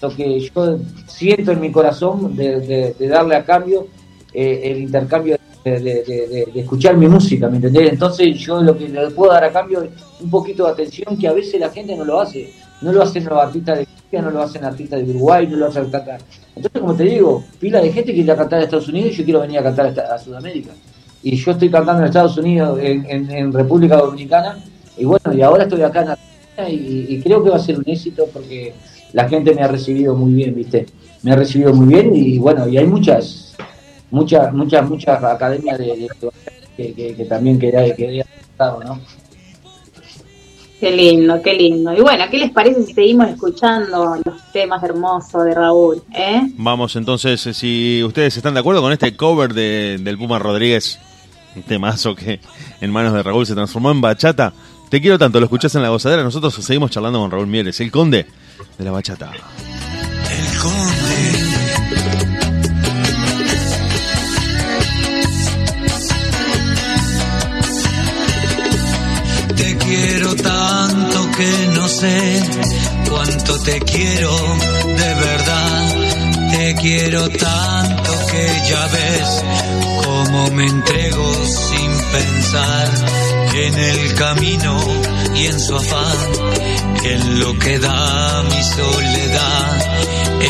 lo 0.00 0.10
que 0.10 0.40
yo 0.40 0.78
siento 1.06 1.52
en 1.52 1.60
mi 1.60 1.70
corazón 1.70 2.34
de, 2.34 2.94
darle 2.98 3.36
a 3.36 3.44
cambio 3.44 3.86
el 4.34 4.78
intercambio 4.78 5.36
de, 5.64 6.48
escuchar 6.54 6.96
mi 6.96 7.08
música, 7.08 7.48
¿me 7.48 7.56
entendés? 7.56 7.92
Entonces 7.92 8.36
yo 8.38 8.62
lo 8.62 8.76
que 8.76 8.88
le 8.88 9.10
puedo 9.10 9.32
dar 9.32 9.44
a 9.44 9.52
cambio 9.52 9.82
es 9.82 9.90
un 10.20 10.30
poquito 10.30 10.64
de 10.64 10.72
atención 10.72 11.16
que 11.16 11.28
a 11.28 11.32
veces 11.32 11.60
la 11.60 11.70
gente 11.70 11.96
no 11.96 12.04
lo 12.04 12.20
hace, 12.20 12.52
no 12.80 12.92
lo 12.92 13.02
hacen 13.02 13.24
los 13.24 13.38
artistas 13.38 13.78
de 13.78 13.86
no 14.20 14.30
lo 14.30 14.42
hacen 14.42 14.64
artistas 14.64 15.00
de 15.00 15.10
Uruguay, 15.10 15.46
no 15.46 15.56
lo 15.56 15.66
hacen 15.68 15.90
cantar. 15.90 16.20
Entonces, 16.54 16.80
como 16.80 16.94
te 16.94 17.04
digo, 17.04 17.44
pila 17.58 17.80
de 17.80 17.92
gente 17.92 18.12
que 18.12 18.22
quiere 18.22 18.36
cantar 18.36 18.60
a 18.60 18.64
Estados 18.64 18.88
Unidos 18.88 19.12
y 19.12 19.16
yo 19.16 19.24
quiero 19.24 19.40
venir 19.40 19.58
a 19.58 19.62
cantar 19.62 19.86
a, 19.98 20.18
Sudamérica. 20.18 20.72
Y 21.22 21.36
yo 21.36 21.52
estoy 21.52 21.70
cantando 21.70 22.02
en 22.02 22.08
Estados 22.08 22.36
Unidos, 22.36 22.78
en, 22.82 23.52
República 23.52 23.96
Dominicana, 23.96 24.58
y 24.98 25.04
bueno, 25.04 25.32
y 25.32 25.40
ahora 25.40 25.62
estoy 25.62 25.82
acá 25.82 26.02
en 26.02 26.08
Argentina 26.08 26.68
y, 26.68 27.20
creo 27.22 27.42
que 27.42 27.50
va 27.50 27.56
a 27.56 27.60
ser 27.60 27.78
un 27.78 27.84
éxito 27.86 28.26
porque 28.32 28.74
la 29.12 29.28
gente 29.28 29.54
me 29.54 29.62
ha 29.62 29.68
recibido 29.68 30.14
muy 30.14 30.34
bien, 30.34 30.54
¿viste? 30.54 30.86
Me 31.22 31.32
ha 31.32 31.36
recibido 31.36 31.72
muy 31.72 31.86
bien 31.86 32.14
y 32.14 32.36
bueno, 32.38 32.68
y 32.68 32.76
hay 32.76 32.86
muchas, 32.86 33.51
muchas, 34.12 34.52
muchas, 34.52 34.88
muchas 34.88 35.24
academias 35.24 35.78
de, 35.78 36.08
que, 36.76 37.26
también 37.28 37.58
quería, 37.58 37.94
quería 37.94 38.24
¿no? 38.58 39.00
Qué 40.78 40.90
lindo, 40.90 41.40
qué 41.42 41.54
lindo. 41.54 41.92
Y 41.92 42.00
bueno, 42.00 42.24
¿qué 42.30 42.38
les 42.38 42.50
parece 42.50 42.84
si 42.84 42.92
seguimos 42.92 43.28
escuchando 43.28 44.16
los 44.24 44.52
temas 44.52 44.82
hermosos 44.82 45.44
de 45.44 45.54
Raúl? 45.54 46.02
Eh? 46.12 46.42
Vamos 46.56 46.96
entonces, 46.96 47.40
si 47.40 48.02
ustedes 48.04 48.36
están 48.36 48.54
de 48.54 48.60
acuerdo 48.60 48.82
con 48.82 48.92
este 48.92 49.16
cover 49.16 49.54
de, 49.54 49.98
del 50.00 50.18
Puma 50.18 50.38
Rodríguez, 50.40 50.98
un 51.54 51.62
temazo 51.62 52.14
que 52.14 52.40
en 52.80 52.90
manos 52.90 53.12
de 53.12 53.22
Raúl 53.22 53.46
se 53.46 53.54
transformó 53.54 53.90
en 53.92 54.00
bachata. 54.00 54.52
Te 54.88 55.00
quiero 55.00 55.18
tanto, 55.18 55.38
lo 55.38 55.46
escuchás 55.46 55.74
en 55.76 55.82
la 55.82 55.88
gozadera. 55.88 56.22
Nosotros 56.22 56.52
seguimos 56.54 56.90
charlando 56.90 57.20
con 57.20 57.30
Raúl 57.30 57.46
Mieres, 57.46 57.80
el 57.80 57.90
conde 57.90 58.26
de 58.76 58.84
la 58.84 58.90
bachata. 58.90 59.30
El 59.30 60.58
conde. 60.58 61.01
Sé 72.02 72.40
cuánto 73.08 73.58
te 73.60 73.78
quiero 73.80 74.32
de 75.00 75.14
verdad. 75.26 75.88
Te 76.52 76.74
quiero 76.74 77.28
tanto 77.28 78.12
que 78.30 78.44
ya 78.70 78.86
ves 78.96 79.44
cómo 80.04 80.50
me 80.50 80.66
entrego 80.66 81.26
sin 81.46 81.90
pensar 82.16 82.88
en 83.54 83.74
el 83.78 84.14
camino 84.14 84.80
y 85.36 85.46
en 85.46 85.60
su 85.60 85.76
afán, 85.76 86.18
en 87.04 87.40
lo 87.40 87.56
que 87.58 87.78
da 87.78 88.42
mi 88.50 88.62
soledad, 88.64 89.70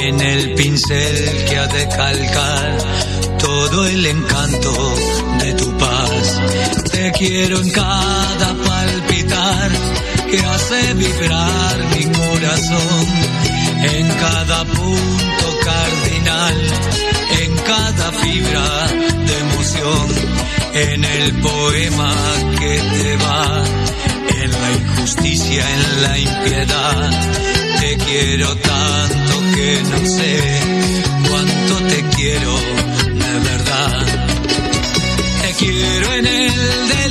en 0.06 0.20
el 0.20 0.54
pincel 0.54 1.44
que 1.48 1.58
ha 1.58 1.66
de 1.66 1.88
calcar 1.88 2.78
todo 3.38 3.86
el 3.86 4.06
encanto 4.06 4.72
de 5.42 5.52
tu 5.52 5.76
paz. 5.76 6.40
Te 6.90 7.12
quiero 7.12 7.58
en 7.58 7.70
cada 7.70 8.48
palpitar 8.66 9.70
que 10.32 10.38
hace 10.38 10.94
vibrar 10.94 11.76
mi 11.94 12.04
corazón, 12.06 13.06
en 13.82 14.08
cada 14.08 14.64
punto 14.64 15.58
cardinal, 15.62 16.56
en 17.42 17.56
cada 17.58 18.12
fibra 18.12 18.86
de 19.26 19.38
emoción, 19.40 20.08
en 20.72 21.04
el 21.04 21.34
poema 21.34 22.14
que 22.58 22.78
te 22.78 23.16
va, 23.18 23.64
en 24.42 24.50
la 24.50 24.72
injusticia, 24.72 25.64
en 25.70 26.02
la 26.02 26.18
impiedad. 26.18 27.10
Te 27.80 27.96
quiero 27.98 28.56
tanto 28.56 29.34
que 29.54 29.82
no 29.90 30.06
sé 30.06 30.60
cuánto 31.28 31.74
te 31.90 32.02
quiero 32.16 32.54
de 33.22 33.38
verdad. 33.50 34.06
Te 35.42 35.52
quiero 35.58 36.12
en 36.14 36.26
el 36.26 36.88
delirio, 36.88 37.01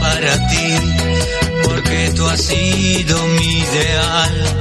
para 0.00 0.48
ti, 0.48 0.74
porque 1.64 2.12
tú 2.14 2.26
has 2.26 2.40
sido 2.40 3.26
mi 3.38 3.58
ideal 3.58 4.56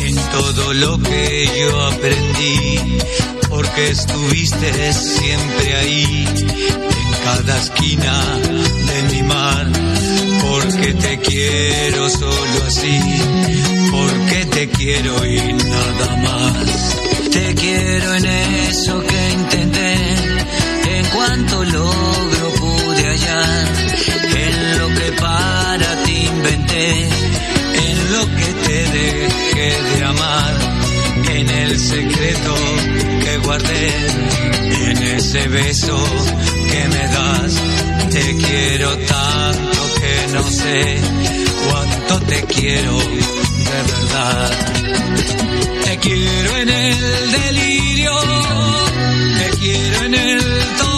en 0.00 0.16
todo 0.16 0.74
lo 0.74 0.98
que 0.98 1.48
yo 1.60 1.86
aprendí, 1.86 2.98
porque 3.48 3.90
estuviste 3.90 4.92
siempre 4.92 5.76
ahí, 5.76 6.26
en 6.26 7.24
cada 7.24 7.58
esquina 7.58 8.24
de 8.88 9.02
mi 9.14 9.22
mar, 9.22 9.66
porque 10.42 10.94
te 10.94 11.18
quiero 11.18 12.10
solo 12.10 12.64
así, 12.66 13.00
porque 13.90 14.46
te 14.46 14.68
quiero 14.70 15.24
y 15.26 15.52
nada 15.52 16.16
más. 16.16 16.96
Te 17.30 17.54
quiero 17.54 18.14
en 18.16 18.26
eso 18.26 19.00
que 19.06 19.30
intenté, 19.30 19.94
en 20.98 21.06
cuanto 21.14 21.64
logro 21.64 22.50
pude 22.58 23.06
hallar, 23.06 23.69
para 25.20 26.02
ti 26.04 26.26
inventé, 26.26 27.08
en 27.88 28.12
lo 28.12 28.22
que 28.36 28.48
te 28.66 28.78
dejé 28.98 29.82
de 29.82 30.04
amar, 30.04 30.54
en 31.34 31.50
el 31.50 31.78
secreto 31.78 32.54
que 33.22 33.36
guardé, 33.38 33.88
en 34.90 35.02
ese 35.18 35.48
beso 35.48 35.98
que 36.70 36.88
me 36.88 37.04
das. 37.16 37.52
Te 38.10 38.36
quiero 38.36 38.90
tanto 38.98 39.80
que 40.00 40.32
no 40.34 40.42
sé 40.50 40.98
cuánto 41.68 42.20
te 42.26 42.42
quiero 42.44 42.98
de 42.98 43.80
verdad. 43.92 44.50
Te 45.84 45.96
quiero 45.98 46.56
en 46.56 46.68
el 46.68 47.32
delirio, 47.32 48.12
te 49.38 49.58
quiero 49.58 50.04
en 50.06 50.14
el 50.14 50.40
tormento, 50.78 50.89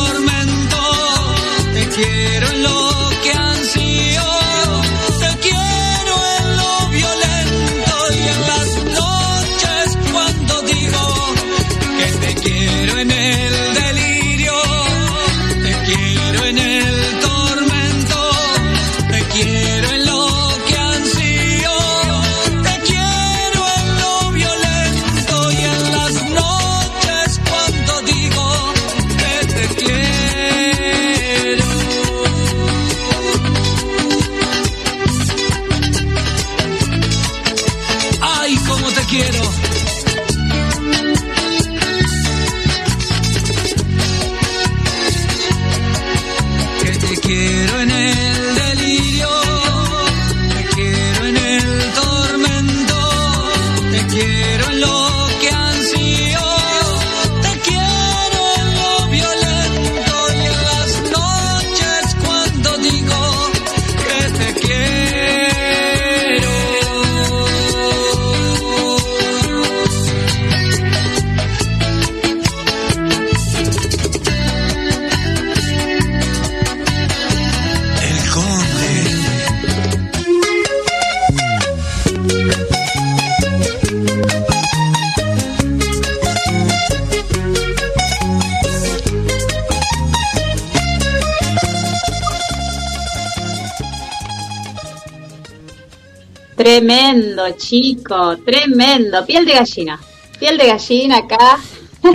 Tremendo, 96.73 97.43
chico, 97.59 98.39
tremendo. 98.39 99.27
Piel 99.27 99.45
de 99.45 99.53
gallina. 99.53 100.01
Piel 100.39 100.57
de 100.57 100.69
gallina 100.69 101.19
acá. 101.19 101.59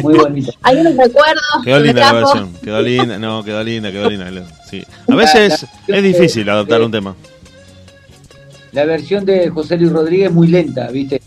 Muy 0.01 0.17
bonito. 0.17 0.51
Hay 0.63 0.77
unos 0.77 0.95
recuerdos. 0.97 1.43
Quedó 1.63 1.79
linda 1.79 2.01
la 2.01 2.13
versión. 2.13 2.53
Quedó 2.63 2.81
linda, 2.81 3.19
no, 3.19 3.43
quedó 3.43 3.63
linda, 3.63 3.91
quedó 3.91 4.09
linda. 4.09 4.31
Sí. 4.67 4.83
A 5.07 5.13
veces 5.13 5.67
es 5.87 6.03
difícil 6.03 6.49
adaptar 6.49 6.81
un 6.81 6.89
tema. 6.89 7.15
La 8.71 8.85
versión 8.85 9.25
de 9.25 9.47
José 9.49 9.77
Luis 9.77 9.91
Rodríguez 9.91 10.29
es 10.29 10.33
muy 10.33 10.47
lenta, 10.47 10.87
¿viste? 10.87 11.21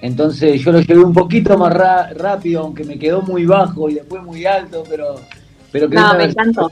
Entonces 0.00 0.62
yo 0.62 0.70
lo 0.70 0.80
llevé 0.80 1.00
un 1.00 1.12
poquito 1.12 1.58
más 1.58 1.72
rápido, 1.72 2.60
aunque 2.62 2.84
me 2.84 3.00
quedó 3.00 3.20
muy 3.22 3.46
bajo 3.46 3.90
y 3.90 3.94
después 3.94 4.22
muy 4.22 4.46
alto, 4.46 4.84
pero, 4.88 5.16
pero 5.72 5.88
no, 5.88 6.14
me 6.14 6.24
encantó. 6.24 6.68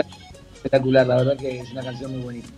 espectacular, 0.54 1.08
la 1.08 1.16
verdad 1.16 1.36
que 1.36 1.58
es 1.58 1.72
una 1.72 1.82
canción 1.82 2.12
muy 2.12 2.22
bonita. 2.22 2.48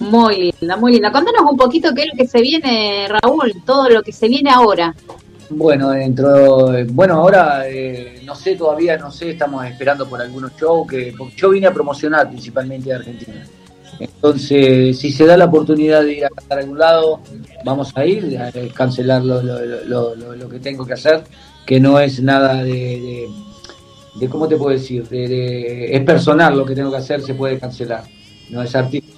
Muy 0.00 0.52
linda, 0.60 0.76
muy 0.76 0.92
linda. 0.92 1.10
Contanos 1.10 1.42
un 1.50 1.56
poquito 1.56 1.92
qué 1.94 2.02
es 2.02 2.08
lo 2.08 2.14
que 2.16 2.26
se 2.26 2.40
viene, 2.40 3.08
Raúl, 3.08 3.52
todo 3.64 3.88
lo 3.88 4.02
que 4.02 4.12
se 4.12 4.28
viene 4.28 4.50
ahora. 4.50 4.94
Bueno, 5.50 5.90
dentro, 5.90 6.72
bueno, 6.88 7.14
ahora 7.14 7.68
eh, 7.68 8.20
no 8.24 8.34
sé 8.34 8.54
todavía, 8.54 8.98
no 8.98 9.10
sé, 9.10 9.30
estamos 9.30 9.64
esperando 9.64 10.06
por 10.06 10.20
algunos 10.20 10.54
shows 10.56 10.86
que 10.86 11.14
yo 11.36 11.50
vine 11.50 11.66
a 11.66 11.72
promocionar 11.72 12.28
principalmente 12.28 12.90
de 12.90 12.96
Argentina. 12.96 13.46
Entonces, 13.98 14.98
si 14.98 15.10
se 15.10 15.26
da 15.26 15.36
la 15.36 15.46
oportunidad 15.46 16.02
de 16.02 16.12
ir 16.12 16.24
a 16.24 16.28
cantar 16.28 16.58
a 16.58 16.60
algún 16.60 16.78
lado, 16.78 17.20
vamos 17.64 17.92
a 17.96 18.04
ir, 18.04 18.38
a 18.38 18.52
cancelar 18.74 19.24
lo, 19.24 19.42
lo, 19.42 20.48
que 20.48 20.60
tengo 20.60 20.86
que 20.86 20.92
hacer, 20.92 21.24
que 21.66 21.80
no 21.80 21.98
es 21.98 22.22
nada 22.22 22.62
de, 22.62 23.26
de, 24.20 24.28
¿cómo 24.28 24.46
te 24.46 24.56
puedo 24.56 24.70
decir? 24.70 25.08
De, 25.08 25.96
es 25.96 26.04
personal 26.04 26.56
lo 26.56 26.64
que 26.64 26.74
tengo 26.74 26.90
que 26.90 26.98
hacer, 26.98 27.22
se 27.22 27.34
puede 27.34 27.58
cancelar, 27.58 28.04
no 28.50 28.62
es 28.62 28.74
artístico. 28.76 29.17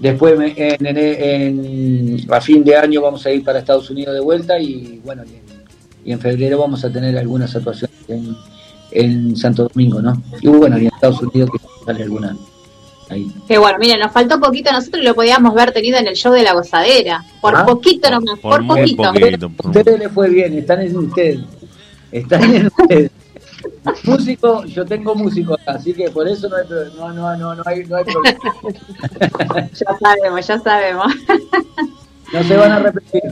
Después, 0.00 0.34
en, 0.56 2.26
a 2.30 2.40
fin 2.40 2.64
de 2.64 2.76
año, 2.76 3.02
vamos 3.02 3.24
a 3.26 3.30
ir 3.30 3.44
para 3.44 3.58
Estados 3.58 3.90
Unidos 3.90 4.14
de 4.14 4.20
vuelta 4.20 4.58
y 4.58 5.00
bueno, 5.04 5.22
y 6.04 6.12
en, 6.12 6.18
febrero 6.18 6.58
vamos 6.58 6.84
a 6.84 6.90
tener 6.90 7.16
algunas 7.18 7.54
actuaciones 7.54 7.96
en, 8.08 8.34
en 8.92 9.36
Santo 9.36 9.68
Domingo, 9.68 10.00
¿no? 10.00 10.22
Y 10.40 10.48
bueno, 10.48 10.78
y 10.78 10.86
en 10.86 10.94
Estados 10.94 11.20
Unidos 11.20 11.50
que 11.52 11.84
sale 11.84 12.02
alguna 12.04 12.34
que 13.48 13.58
bueno, 13.58 13.78
miren, 13.78 14.00
nos 14.00 14.12
faltó 14.12 14.38
poquito, 14.38 14.70
nosotros 14.72 15.02
lo 15.02 15.14
podíamos 15.14 15.52
haber 15.52 15.72
tenido 15.72 15.98
en 15.98 16.06
el 16.06 16.14
show 16.14 16.32
de 16.32 16.42
la 16.42 16.52
gozadera. 16.52 17.24
Por 17.40 17.56
ah. 17.56 17.66
poquito 17.66 18.10
nomás, 18.10 18.38
por, 18.38 18.64
poquito. 18.66 19.04
A 19.04 19.12
ustedes 19.68 19.98
les 19.98 20.12
fue 20.12 20.28
bien, 20.30 20.56
están 20.56 20.80
en 20.80 20.96
ustedes. 20.96 21.40
Están 22.12 22.54
en 22.54 22.66
ustedes. 22.66 23.10
Músico, 24.04 24.64
yo 24.64 24.84
tengo 24.84 25.14
músico 25.14 25.56
así 25.66 25.92
que 25.94 26.10
por 26.10 26.26
eso 26.28 26.48
no 26.48 26.56
hay, 26.56 26.64
no, 26.68 27.12
no, 27.12 27.36
no, 27.36 27.54
no 27.54 27.62
hay, 27.66 27.84
no 27.84 27.96
hay 27.96 28.04
problema. 28.04 28.38
ya 29.72 29.98
sabemos, 29.98 30.46
ya 30.46 30.58
sabemos. 30.58 31.14
no 32.32 32.44
se 32.44 32.56
van 32.56 32.72
a 32.72 32.78
repetir. 32.80 33.22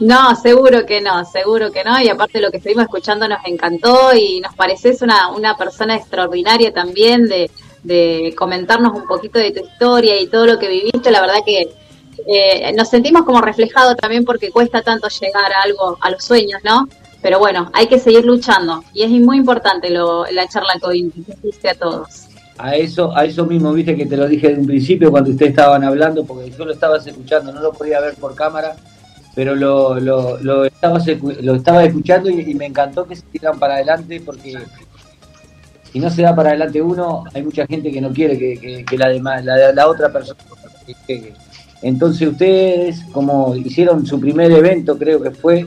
No, 0.00 0.34
seguro 0.34 0.86
que 0.86 1.00
no, 1.00 1.24
seguro 1.26 1.70
que 1.70 1.84
no. 1.84 2.00
Y 2.00 2.08
aparte 2.08 2.40
lo 2.40 2.50
que 2.50 2.56
estuvimos 2.56 2.84
escuchando 2.84 3.28
nos 3.28 3.44
encantó 3.44 4.14
y 4.14 4.40
nos 4.40 4.54
pareces 4.54 5.02
una, 5.02 5.28
una 5.28 5.56
persona 5.56 5.94
extraordinaria 5.94 6.72
también 6.72 7.28
de, 7.28 7.50
de 7.82 8.34
comentarnos 8.36 8.94
un 8.94 9.06
poquito 9.06 9.38
de 9.38 9.50
tu 9.52 9.60
historia 9.60 10.20
y 10.20 10.26
todo 10.26 10.46
lo 10.46 10.58
que 10.58 10.68
viviste. 10.68 11.10
La 11.10 11.20
verdad 11.20 11.40
que 11.44 11.68
eh, 12.26 12.72
nos 12.74 12.88
sentimos 12.88 13.24
como 13.24 13.40
reflejados 13.40 13.96
también 13.96 14.24
porque 14.24 14.50
cuesta 14.50 14.82
tanto 14.82 15.08
llegar 15.08 15.52
a 15.52 15.62
algo, 15.62 15.98
a 16.00 16.10
los 16.10 16.24
sueños, 16.24 16.60
¿no? 16.64 16.88
Pero 17.22 17.38
bueno, 17.38 17.70
hay 17.72 17.86
que 17.86 17.98
seguir 17.98 18.24
luchando 18.24 18.82
y 18.94 19.02
es 19.02 19.10
muy 19.10 19.36
importante 19.36 19.90
lo, 19.90 20.24
la 20.30 20.48
charla 20.48 20.74
que 20.80 20.96
hiciste 20.96 21.70
a 21.70 21.74
todos. 21.74 22.26
A 22.56 22.76
eso, 22.76 23.16
a 23.16 23.24
eso 23.24 23.46
mismo, 23.46 23.72
viste 23.72 23.96
que 23.96 24.06
te 24.06 24.16
lo 24.16 24.28
dije 24.28 24.48
desde 24.48 24.60
un 24.60 24.66
principio 24.66 25.10
cuando 25.10 25.30
ustedes 25.30 25.50
estaban 25.50 25.82
hablando, 25.82 26.24
porque 26.24 26.50
yo 26.50 26.64
lo 26.64 26.72
estabas 26.72 27.06
escuchando, 27.06 27.52
no 27.52 27.60
lo 27.60 27.72
podía 27.72 28.00
ver 28.00 28.14
por 28.14 28.34
cámara, 28.34 28.76
pero 29.34 29.54
lo, 29.54 29.98
lo, 29.98 30.38
lo, 30.38 30.64
estabas, 30.64 31.06
lo 31.40 31.54
estaba 31.54 31.84
escuchando 31.84 32.28
y, 32.28 32.54
me 32.54 32.66
encantó 32.66 33.06
que 33.06 33.16
se 33.16 33.22
tiran 33.22 33.58
para 33.58 33.74
adelante 33.74 34.20
porque 34.24 34.58
si 35.92 36.00
no 36.00 36.10
se 36.10 36.22
da 36.22 36.34
para 36.34 36.50
adelante 36.50 36.82
uno, 36.82 37.24
hay 37.32 37.42
mucha 37.42 37.66
gente 37.66 37.90
que 37.90 38.00
no 38.00 38.12
quiere 38.12 38.38
que, 38.38 38.84
que, 38.84 38.98
la, 38.98 39.08
demás, 39.08 39.44
la, 39.44 39.72
la, 39.72 39.88
otra 39.88 40.12
persona 40.12 40.38
Entonces 41.82 42.28
ustedes, 42.28 43.04
como 43.12 43.56
hicieron 43.56 44.04
su 44.04 44.20
primer 44.20 44.50
evento, 44.52 44.98
creo 44.98 45.22
que 45.22 45.30
fue, 45.30 45.66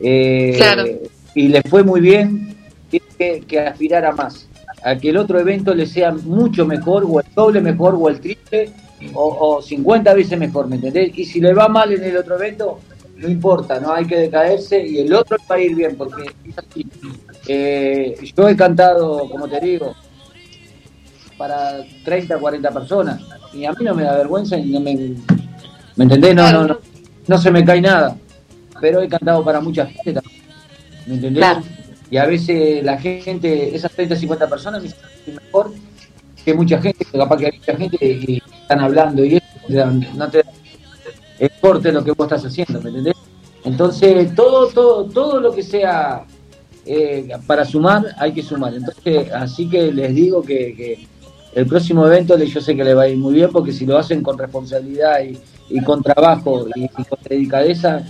eh, 0.00 1.08
y 1.34 1.48
les 1.48 1.62
fue 1.68 1.82
muy 1.82 2.00
bien, 2.00 2.56
tienen 2.90 3.44
que, 3.44 3.60
aspirar 3.60 4.04
a 4.04 4.12
más, 4.12 4.48
a 4.82 4.96
que 4.96 5.10
el 5.10 5.16
otro 5.16 5.38
evento 5.38 5.74
le 5.74 5.86
sea 5.86 6.12
mucho 6.12 6.66
mejor, 6.66 7.04
o 7.08 7.20
el 7.20 7.26
doble 7.34 7.60
mejor, 7.60 7.96
o 7.98 8.08
el 8.08 8.20
triple, 8.20 8.70
o, 9.14 9.56
o 9.56 9.62
50 9.62 10.14
veces 10.14 10.38
mejor, 10.38 10.68
¿me 10.68 10.76
entendés? 10.76 11.16
Y 11.16 11.24
si 11.24 11.40
le 11.40 11.52
va 11.52 11.68
mal 11.68 11.92
en 11.92 12.04
el 12.04 12.16
otro 12.16 12.36
evento, 12.36 12.80
no 13.16 13.28
importa, 13.28 13.80
no 13.80 13.92
hay 13.92 14.06
que 14.06 14.16
decaerse 14.16 14.86
y 14.86 14.98
el 14.98 15.12
otro 15.14 15.36
va 15.50 15.56
a 15.56 15.60
ir 15.60 15.74
bien, 15.74 15.96
porque 15.96 16.24
eh, 17.48 18.16
yo 18.36 18.48
he 18.48 18.56
cantado, 18.56 19.28
como 19.28 19.48
te 19.48 19.60
digo, 19.60 19.94
para 21.38 21.84
30, 22.04 22.38
40 22.38 22.70
personas 22.70 23.22
y 23.52 23.64
a 23.64 23.72
mí 23.72 23.84
no 23.84 23.94
me 23.94 24.02
da 24.04 24.16
vergüenza 24.16 24.56
y 24.56 24.70
no 24.70 24.80
me... 24.80 24.94
¿Me 25.96 26.04
entendés? 26.04 26.34
No, 26.34 26.52
no, 26.52 26.66
no, 26.66 26.78
no 27.26 27.38
se 27.38 27.50
me 27.50 27.64
cae 27.64 27.80
nada, 27.80 28.16
pero 28.80 29.00
he 29.00 29.08
cantado 29.08 29.44
para 29.44 29.60
mucha 29.60 29.86
gente 29.86 30.12
también, 30.12 30.42
¿me 31.06 31.14
entendés? 31.14 31.46
Y 32.10 32.16
a 32.18 32.26
veces 32.26 32.84
la 32.84 32.98
gente, 32.98 33.74
esas 33.74 33.90
30, 33.92 34.16
50 34.16 34.48
personas 34.48 34.82
me 34.82 35.34
mejor 35.34 35.72
que 36.44 36.54
mucha 36.54 36.80
gente, 36.80 37.04
capaz 37.04 37.36
que 37.38 37.46
hay 37.46 37.58
mucha 37.58 37.76
gente 37.76 38.06
y 38.06 38.42
están 38.62 38.80
hablando 38.80 39.24
y 39.24 39.36
eso 39.36 39.90
no 40.14 40.30
te 40.30 40.44
es 41.38 41.50
corte 41.60 41.92
lo 41.92 42.02
que 42.02 42.12
vos 42.12 42.26
estás 42.26 42.46
haciendo, 42.46 42.80
¿me 42.80 42.90
entendés? 42.90 43.16
Entonces, 43.64 44.34
todo, 44.34 44.68
todo, 44.68 45.04
todo 45.06 45.40
lo 45.40 45.52
que 45.52 45.62
sea 45.62 46.24
eh, 46.84 47.28
para 47.46 47.64
sumar, 47.64 48.14
hay 48.18 48.32
que 48.32 48.42
sumar. 48.42 48.74
Entonces, 48.74 49.30
así 49.32 49.68
que 49.68 49.90
les 49.92 50.14
digo 50.14 50.42
que, 50.42 51.06
el 51.54 51.66
próximo 51.66 52.06
evento 52.06 52.36
yo 52.38 52.60
sé 52.60 52.76
que 52.76 52.84
le 52.84 52.92
va 52.92 53.04
a 53.04 53.08
ir 53.08 53.16
muy 53.16 53.34
bien, 53.34 53.50
porque 53.50 53.72
si 53.72 53.86
lo 53.86 53.96
hacen 53.96 54.22
con 54.22 54.36
responsabilidad 54.38 55.20
y, 55.68 55.80
con 55.82 56.02
trabajo 56.02 56.66
y, 56.74 56.86
con 56.88 57.18
dedicadeza, 57.28 58.04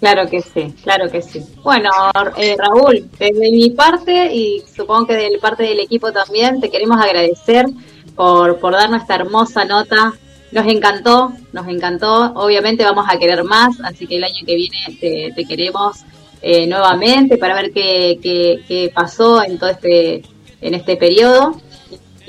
Claro 0.00 0.30
que 0.30 0.40
sí, 0.40 0.74
claro 0.82 1.10
que 1.10 1.20
sí. 1.20 1.42
Bueno, 1.62 1.90
eh, 2.38 2.56
Raúl, 2.58 3.08
desde 3.18 3.50
mi 3.52 3.70
parte 3.70 4.34
y 4.34 4.62
supongo 4.74 5.08
que 5.08 5.14
de 5.14 5.38
parte 5.38 5.62
del 5.64 5.80
equipo 5.80 6.10
también, 6.10 6.60
te 6.60 6.70
queremos 6.70 6.98
agradecer 6.98 7.66
por, 8.14 8.58
por 8.58 8.72
darnos 8.72 9.02
esta 9.02 9.16
hermosa 9.16 9.64
nota 9.66 10.14
nos 10.52 10.66
encantó, 10.66 11.32
nos 11.52 11.68
encantó. 11.68 12.32
Obviamente 12.34 12.84
vamos 12.84 13.06
a 13.08 13.18
querer 13.18 13.44
más, 13.44 13.80
así 13.82 14.06
que 14.06 14.16
el 14.16 14.24
año 14.24 14.44
que 14.46 14.56
viene 14.56 15.32
te, 15.34 15.44
queremos 15.44 15.98
eh, 16.42 16.66
nuevamente 16.66 17.38
para 17.38 17.54
ver 17.54 17.72
qué, 17.72 18.18
qué, 18.22 18.90
pasó 18.94 19.42
en 19.42 19.58
todo 19.58 19.70
este 19.70 20.22
en 20.60 20.74
este 20.74 20.96
periodo. 20.96 21.60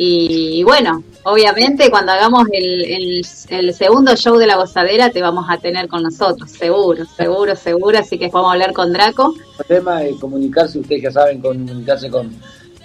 Y, 0.03 0.63
bueno, 0.63 1.03
obviamente 1.25 1.91
cuando 1.91 2.11
hagamos 2.11 2.47
el, 2.51 3.23
el, 3.49 3.73
segundo 3.75 4.15
show 4.15 4.35
de 4.35 4.47
la 4.47 4.55
gozadera 4.55 5.11
te 5.11 5.21
vamos 5.21 5.45
a 5.47 5.59
tener 5.59 5.87
con 5.87 6.01
nosotros, 6.01 6.49
seguro, 6.49 7.05
seguro, 7.05 7.55
seguro. 7.55 7.99
Así 7.99 8.17
que 8.17 8.29
vamos 8.29 8.49
a 8.49 8.53
hablar 8.53 8.73
con 8.73 8.91
Draco. 8.91 9.35
El 9.59 9.65
tema 9.65 10.03
es 10.03 10.15
comunicarse, 10.15 10.79
ustedes 10.79 11.03
ya 11.03 11.11
saben, 11.11 11.39
comunicarse 11.39 12.09
con, 12.09 12.33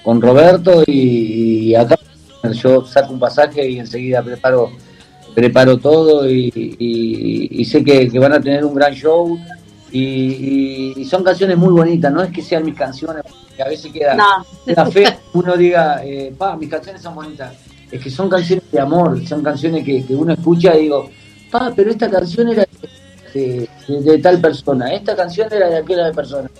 con 0.05 0.21
Roberto 0.21 0.83
y 0.87 1.75
acá 1.75 1.99
yo 2.53 2.85
saco 2.85 3.15
un 3.15 3.19
pasaje 3.19 3.67
y 3.67 3.79
enseguida 3.79 4.23
preparo 4.23 4.71
preparo 5.35 5.79
todo 5.79 6.29
y, 6.29 7.65
sé 7.65 7.83
que, 7.83 8.11
van 8.19 8.35
a 8.35 8.41
tener 8.43 8.63
un 8.63 8.75
gran 8.75 8.93
show 8.93 9.39
y, 9.93 11.05
son 11.09 11.23
canciones 11.23 11.57
muy 11.57 11.73
bonitas, 11.73 12.13
no 12.13 12.23
es 12.23 12.31
que 12.31 12.43
sean 12.43 12.65
mis 12.65 12.75
canciones, 12.75 13.23
que 13.57 13.63
a 13.63 13.69
veces 13.69 13.93
queda, 13.93 14.17
no. 14.17 14.91
feo 14.91 15.11
uno 15.35 15.57
diga, 15.57 16.05
eh, 16.05 16.35
pa, 16.37 16.57
mis 16.57 16.69
canciones 16.69 17.03
son 17.03 17.15
bonitas, 17.15 17.53
es 17.91 18.01
que 18.01 18.11
son 18.11 18.29
canciones 18.29 18.71
de 18.71 18.81
amor, 18.81 19.27
son 19.27 19.43
canciones 19.43 19.85
que, 19.85 20.05
uno 20.11 20.33
escucha 20.33 20.77
y 20.77 20.83
digo, 20.83 21.09
pa, 21.51 21.73
pero 21.75 21.91
esta 21.91 22.11
canción 22.11 22.49
era 22.49 22.67
de, 23.33 24.19
tal 24.23 24.41
persona, 24.41 24.93
esta 24.93 25.15
canción 25.15 25.49
era 25.53 25.69
de 25.69 25.77
aquella 25.79 26.13
persona, 26.13 26.51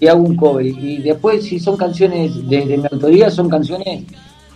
y 0.00 0.06
hago 0.08 0.22
un 0.22 0.36
cover, 0.36 0.66
y 0.66 0.98
después 1.02 1.44
si 1.44 1.60
son 1.60 1.76
canciones 1.76 2.48
de, 2.48 2.66
de 2.66 2.76
mi 2.78 2.86
autoría, 2.90 3.30
son 3.30 3.48
canciones 3.48 4.04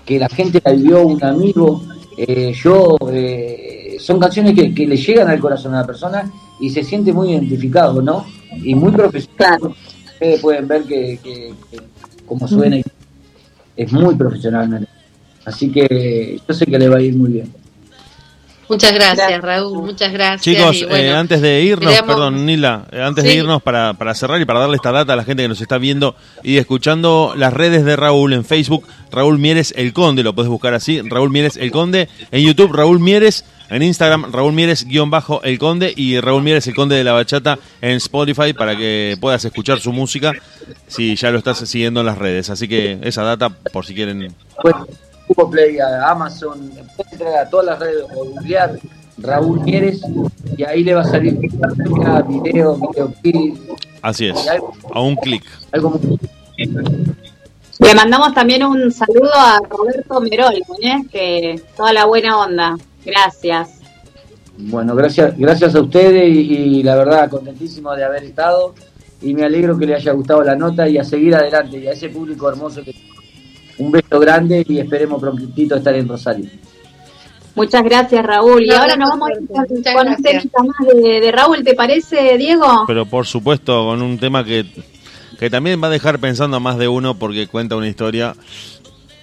que 0.09 0.19
la 0.19 0.28
gente 0.31 0.61
la 0.65 0.73
dio 0.73 1.07
un 1.07 1.23
amigo, 1.23 1.82
eh, 2.16 2.53
yo, 2.53 2.97
eh, 3.12 3.97
son 4.01 4.19
canciones 4.19 4.55
que, 4.55 4.86
le 4.86 4.97
llegan 4.97 5.28
al 5.28 5.39
corazón 5.39 5.74
a 5.74 5.82
la 5.82 5.86
persona 5.86 6.32
y 6.61 6.71
se 6.71 6.83
siente 6.83 7.13
muy 7.13 7.31
identificado, 7.31 8.03
¿no? 8.03 8.25
Y 8.63 8.75
muy 8.75 8.93
profesional. 8.93 9.75
Ustedes 10.13 10.41
pueden 10.41 10.67
ver 10.67 10.83
que, 10.85 11.19
que, 11.23 11.53
como 12.27 12.47
suena, 12.49 12.81
es 13.77 13.93
muy 13.93 14.15
profesional. 14.15 14.89
Así 15.45 15.71
que 15.71 16.41
yo 16.47 16.55
sé 16.55 16.67
que 16.67 16.79
le 16.79 16.89
va 16.89 16.97
a 16.97 17.03
ir 17.03 17.17
muy 17.17 17.33
bien. 17.33 17.53
Muchas 18.69 18.93
gracias, 18.93 19.40
Raúl, 19.40 19.82
muchas 19.82 20.12
gracias. 20.12 20.43
Chicos, 20.43 20.86
eh, 20.90 21.11
antes 21.11 21.40
de 21.40 21.62
irnos, 21.62 22.03
perdón, 22.03 22.45
Nila, 22.45 22.85
eh, 22.93 23.03
antes 23.03 23.24
de 23.24 23.35
irnos 23.35 23.62
para, 23.62 23.95
para 23.95 24.15
cerrar 24.15 24.40
y 24.40 24.45
para 24.45 24.61
darle 24.61 24.77
esta 24.77 24.93
data 24.93 25.15
a 25.15 25.16
la 25.16 25.24
gente 25.24 25.43
que 25.43 25.49
nos 25.49 25.61
está 25.61 25.78
viendo 25.78 26.15
y 26.43 26.59
escuchando 26.59 27.32
las 27.36 27.53
redes 27.53 27.85
de 27.85 27.97
Raúl 27.97 28.35
en 28.35 28.45
Facebook, 28.45 28.86
Raúl 29.11 29.39
Mieres 29.39 29.73
El 29.77 29.93
Conde, 29.95 30.23
lo 30.23 30.35
puedes 30.35 30.51
buscar 30.51 30.74
así, 30.74 31.01
Raúl 31.01 31.31
Mieres 31.31 31.57
El 31.57 31.70
Conde, 31.70 32.09
en 32.31 32.45
YouTube, 32.45 32.73
Raúl 32.73 33.01
Mieres, 33.01 33.47
en 33.70 33.82
Instagram, 33.82 34.32
Raúl 34.32 34.53
Mieres 34.53 34.85
guion 34.85 35.11
bajo 35.11 35.43
El 35.43 35.59
Conde 35.59 35.93
y 35.97 36.20
Raúl 36.20 36.43
Mieres 36.43 36.66
El 36.66 36.74
Conde 36.74 36.97
de 36.97 37.05
la 37.05 37.12
Bachata 37.12 37.59
en 37.81 37.93
Spotify 37.93 38.53
para 38.53 38.77
que 38.77 39.16
puedas 39.19 39.43
escuchar 39.45 39.81
su 39.81 39.93
música 39.93 40.32
si 40.86 41.16
ya 41.16 41.31
lo 41.31 41.39
estás 41.39 41.59
siguiendo 41.59 42.01
en 42.01 42.07
las 42.07 42.19
redes. 42.19 42.51
Así 42.51 42.69
que 42.69 42.99
esa 43.03 43.23
data, 43.23 43.49
por 43.49 43.86
si 43.86 43.95
quieren... 43.95 44.35
Google 45.29 45.51
Play, 45.51 45.79
a 45.79 46.11
Amazon, 46.11 46.71
entrar 47.11 47.37
a 47.39 47.51
todas 47.51 47.67
las 47.67 47.79
redes 47.79 48.05
o 48.15 48.25
googlear 48.25 48.79
Raúl 49.19 49.61
Mieres 49.61 50.01
y 50.57 50.65
ahí 50.65 50.85
le 50.85 50.95
va 50.95 51.03
a 51.03 51.05
salir 51.05 51.39
video, 52.29 52.77
videoclip. 52.77 53.57
Así 54.03 54.29
es, 54.29 54.37
a 54.93 55.01
un 55.01 55.17
clic. 55.17 55.45
Le 57.81 57.95
mandamos 57.95 58.35
también 58.35 58.65
un 58.65 58.91
saludo 58.91 59.31
a 59.35 59.61
Roberto 59.69 60.21
Merol, 60.21 60.55
¿eh? 60.83 60.99
que 61.11 61.63
toda 61.77 61.93
la 61.93 62.07
buena 62.07 62.39
onda. 62.39 62.77
Gracias. 63.05 63.79
Bueno, 64.57 64.97
gracias, 64.97 65.39
gracias 65.39 65.75
a 65.77 65.81
ustedes 65.81 66.29
y, 66.29 66.83
la 66.83 66.97
verdad 66.97 67.31
contentísimo 67.31 67.95
de 67.95 68.05
haber 68.05 68.25
estado 68.25 68.75
y 69.23 69.33
me 69.33 69.45
alegro 69.45 69.79
que 69.79 69.87
le 69.87 69.95
haya 69.95 70.13
gustado 70.13 70.43
la 70.43 70.57
nota 70.57 70.89
y 70.89 70.99
a 70.99 71.05
seguir 71.05 71.37
adelante 71.37 71.79
y 71.79 71.87
a 71.87 71.93
ese 71.93 72.09
público 72.09 72.49
hermoso 72.49 72.83
que 72.83 72.93
un 73.79 73.91
beso 73.91 74.21
grande 74.21 74.65
y 74.69 74.79
esperemos 74.79 75.21
prontito 75.21 75.77
estar 75.77 75.95
en 75.95 76.09
Rosario. 76.09 76.49
Muchas 77.55 77.83
gracias, 77.83 78.25
Raúl. 78.25 78.65
Y 78.65 78.71
ahora 78.71 78.97
nos 78.97 79.11
vamos 79.11 79.31
con, 79.49 79.67
un 79.69 79.83
tema 79.83 80.05
más 80.05 80.19
de, 80.23 81.33
Raúl, 81.33 81.65
¿te 81.65 81.75
parece, 81.75 82.39
Diego? 82.39 82.85
Pero 82.87 83.05
por 83.07 83.27
supuesto, 83.27 83.85
con 83.85 84.01
un 84.01 84.17
tema 84.19 84.45
que, 84.45 84.65
que 85.41 85.51
también 85.51 85.83
va 85.83 85.89
a 85.89 85.91
dejar 85.91 86.21
pensando 86.21 86.59
a 86.59 86.61
más 86.61 86.79
de 86.79 86.87
uno 86.87 87.19
porque 87.19 87.49
cuenta 87.49 87.75
una 87.75 87.89
historia. 87.89 88.35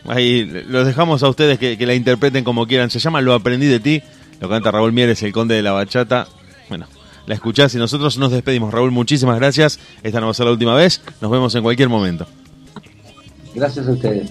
Ahí 0.07 0.44
los 0.68 0.86
dejamos 0.86 1.23
a 1.23 1.30
ustedes 1.30 1.57
que, 1.57 1.77
la 1.86 1.95
interpreten 1.95 2.44
como 2.44 2.68
quieran. 2.68 2.90
Se 2.90 2.99
llama 2.99 3.22
Lo 3.22 3.34
aprendí 3.34 3.68
de 3.68 3.80
ti. 3.80 4.03
Lo 4.41 4.49
canta 4.49 4.69
Raúl 4.69 4.91
Mieres, 4.91 5.23
el 5.23 5.32
conde 5.32 5.56
de 5.56 5.61
la 5.61 5.72
bachata. 5.72 6.27
Bueno, 6.68 6.88
la 7.26 7.36
escuchás 7.36 7.73
y 7.73 7.77
nosotros 7.77 8.18
nos 8.18 8.32
despedimos. 8.32 8.73
Raúl, 8.73 8.91
muchísimas 8.91 9.38
gracias. 9.40 9.80
Esta 10.03 10.19
no 10.19 10.26
va 10.26 10.32
a 10.32 10.36
ser 10.36 10.45
la 10.45 10.52
última 10.52 10.76
vez. 10.76 11.02
Nos 11.22 11.32
vemos 11.32 11.56
en 11.56 11.64
cualquier 11.64 11.88
momento. 11.88 12.27
Gracias 13.56 13.88
a 13.88 13.91
ustedes. 13.91 14.30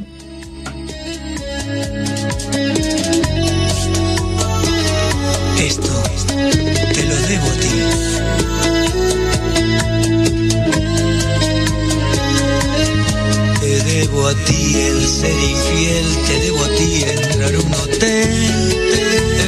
Debo 14.25 14.41
a 14.41 14.45
ti 14.47 14.75
el 14.75 15.07
ser 15.07 15.33
infiel, 15.33 16.07
te 16.27 16.41
debo 16.41 16.65
a 16.65 16.69
ti 16.77 17.05
entrar 17.05 17.57
un 17.57 17.75
hotel, 17.75 18.73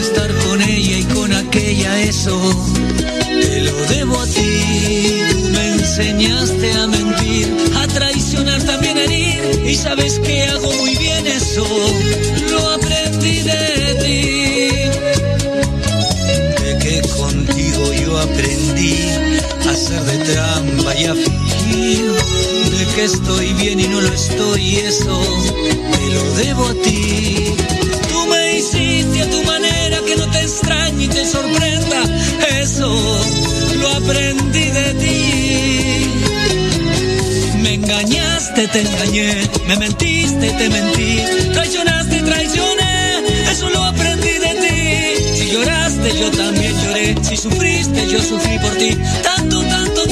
estar 0.01 0.35
con 0.44 0.61
ella 0.61 0.98
y 0.98 1.05
con 1.05 1.32
aquella, 1.32 2.03
eso 2.03 2.39
te 3.40 3.61
lo 3.61 3.74
debo 3.86 4.20
a 4.20 4.27
ti. 4.27 5.23
Tú 5.31 5.39
me 5.55 5.69
enseñaste 5.69 6.73
a 6.73 6.86
mentir, 6.89 7.57
a 7.74 7.86
traicionar 7.86 8.62
también 8.65 8.98
a 8.98 9.05
herir, 9.05 9.62
y 9.65 9.74
sabes 9.74 10.19
que 10.19 10.44
hago 10.44 10.70
muy 10.74 10.94
bien 10.97 11.27
eso, 11.27 11.66
lo 12.51 12.70
aprendí 12.70 13.40
de 13.40 13.77
aprendí 18.19 18.94
a 19.66 19.70
hacer 19.70 20.03
de 20.03 20.19
trampa 20.24 20.94
y 20.97 21.05
a 21.05 21.15
de 21.15 21.35
que 22.97 23.05
estoy 23.05 23.52
bien 23.52 23.78
y 23.78 23.89
no 23.89 24.01
lo 24.01 24.09
estoy 24.09 24.62
y 24.62 24.77
eso 24.77 25.20
te 25.93 26.14
lo 26.14 26.35
debo 26.36 26.66
a 26.66 26.74
ti. 26.82 27.55
Tú 28.09 28.27
me 28.27 28.56
hiciste 28.56 29.20
a 29.20 29.31
tu 29.31 29.43
manera 29.44 29.98
que 30.06 30.16
no 30.16 30.27
te 30.31 30.40
extrañe 30.40 31.05
y 31.05 31.09
te 31.09 31.27
sorprenda, 31.27 32.02
eso 32.62 32.89
lo 33.81 33.89
aprendí 33.89 34.64
de 34.78 34.94
ti. 34.94 36.10
Me 37.60 37.74
engañaste, 37.74 38.66
te 38.66 38.81
engañé, 38.81 39.47
me 39.68 39.77
mentiste, 39.77 40.51
te 40.52 40.68
mentí, 40.70 41.20
traicionaste, 41.52 42.23
traicioné, 42.23 43.24
eso 43.51 43.68
lo 43.68 43.85
aprendí 43.85 44.39
de 44.47 44.55
ti. 44.64 45.39
Si 45.39 45.51
lloraste, 45.51 46.18
yo 46.18 46.31
también 46.31 46.74
lloré, 46.82 47.14
si 47.23 47.36
sufriste, 47.36 48.06
yo 48.10 48.23
sufrí 48.23 48.59
por 48.59 48.74
ti. 48.77 48.97
Tanto, 49.23 49.60
tanto, 49.60 50.06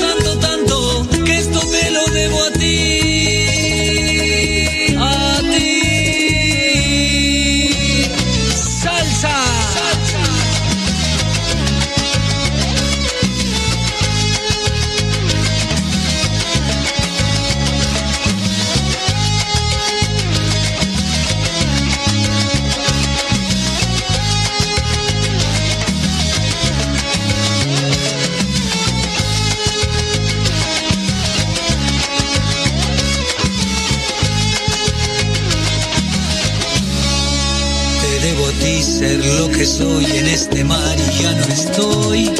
que 39.56 39.66
soy 39.66 40.04
en 40.04 40.26
este 40.26 40.64
mar 40.64 40.96
y 40.98 41.22
ya 41.22 41.32
no 41.32 41.46
estoy, 41.52 42.30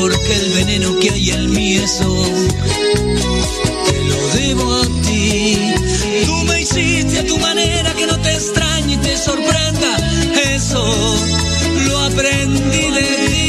porque 0.00 0.34
el 0.34 0.50
veneno 0.52 0.98
que 0.98 1.10
hay 1.10 1.30
en 1.30 1.50
mí 1.52 1.76
eso 1.76 2.24
te 3.86 4.02
lo 4.04 4.28
debo 4.34 4.74
a 4.74 4.84
ti. 5.06 5.56
Tú 6.26 6.34
me 6.44 6.60
hiciste 6.60 7.20
a 7.20 7.26
tu 7.26 7.38
manera 7.38 7.94
que 7.94 8.06
no 8.06 8.18
te 8.20 8.34
extrañe 8.34 8.94
y 8.94 8.96
te 8.98 9.16
sorprenda, 9.16 9.96
eso 10.54 10.84
lo 11.88 11.98
aprendí 12.00 12.90
de 12.98 13.02
ti. 13.28 13.46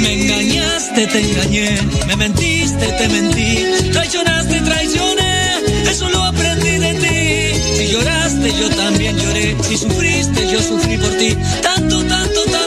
Me 0.00 0.12
engañaste, 0.22 1.06
te 1.06 1.20
engañé, 1.20 1.78
me 2.06 2.16
mentiste, 2.16 2.86
te 2.86 3.08
mentí, 3.08 3.66
traicionaste, 3.92 4.60
traicioné, 4.60 5.58
eso 5.90 6.08
lo 6.08 6.24
aprendí 6.24 6.78
de 6.78 6.94
ti. 6.94 7.76
Si 7.76 7.86
lloraste, 7.92 8.29
yo 8.48 8.70
también 8.70 9.16
lloré. 9.18 9.56
Si 9.62 9.76
sufriste, 9.76 10.48
yo 10.50 10.60
sufrí 10.62 10.96
por 10.96 11.10
ti. 11.18 11.36
Tanto, 11.62 12.02
tanto, 12.04 12.44
tanto, 12.44 12.59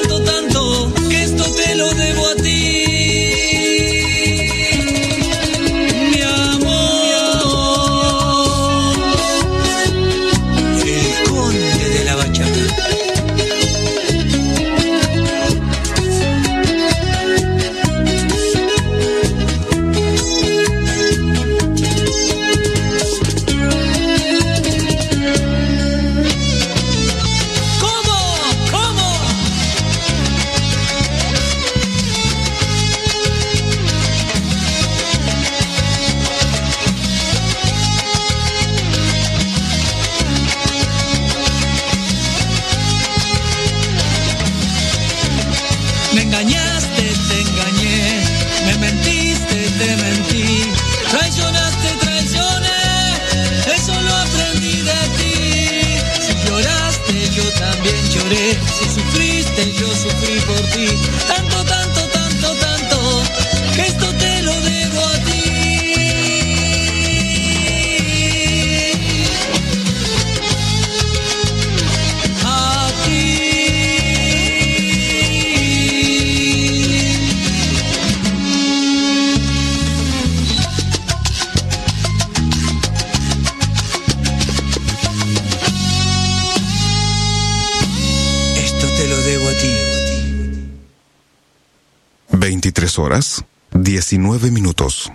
19 94.13 94.51
minutos. 94.51 95.11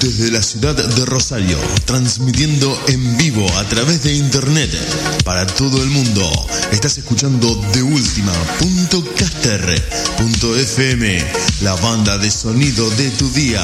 Desde 0.00 0.30
la 0.30 0.40
ciudad 0.40 0.74
de 0.74 1.04
Rosario, 1.04 1.58
transmitiendo 1.84 2.74
en 2.88 3.18
vivo 3.18 3.46
a 3.58 3.64
través 3.64 4.02
de 4.04 4.14
internet 4.14 4.70
para 5.22 5.46
todo 5.46 5.82
el 5.82 5.90
mundo. 5.90 6.30
Estás 6.72 6.96
escuchando 6.96 7.54
de 7.74 7.82
FM, 10.56 11.22
la 11.60 11.74
banda 11.74 12.16
de 12.16 12.30
sonido 12.30 12.88
de 12.92 13.10
tu 13.10 13.30
día. 13.32 13.62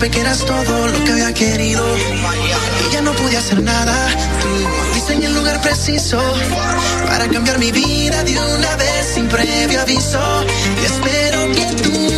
Supe 0.00 0.10
que 0.10 0.20
eras 0.20 0.38
todo 0.46 0.88
lo 0.88 1.04
que 1.04 1.12
había 1.12 1.34
querido. 1.34 1.84
Y 2.88 2.92
ya 2.92 3.02
no 3.02 3.12
pude 3.12 3.36
hacer 3.36 3.62
nada 3.62 4.08
en 5.10 5.22
el 5.24 5.34
lugar 5.34 5.60
preciso 5.60 6.22
para 7.08 7.26
cambiar 7.28 7.58
mi 7.58 7.72
vida 7.72 8.22
de 8.22 8.38
una 8.38 8.76
vez 8.76 9.06
sin 9.14 9.28
previo 9.28 9.80
aviso. 9.80 10.20
Y 10.80 10.84
espero 10.84 11.38
que 11.52 11.66
tú 11.82 12.08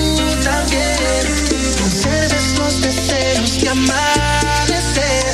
también 0.45 1.25
conserves 1.81 2.59
los 2.59 2.83
deseos 2.83 3.61
de 3.61 3.69
amanecer 3.69 5.25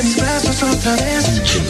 en 0.00 0.16
brazos 0.16 0.62
otra 0.62 0.92
vez. 0.96 1.24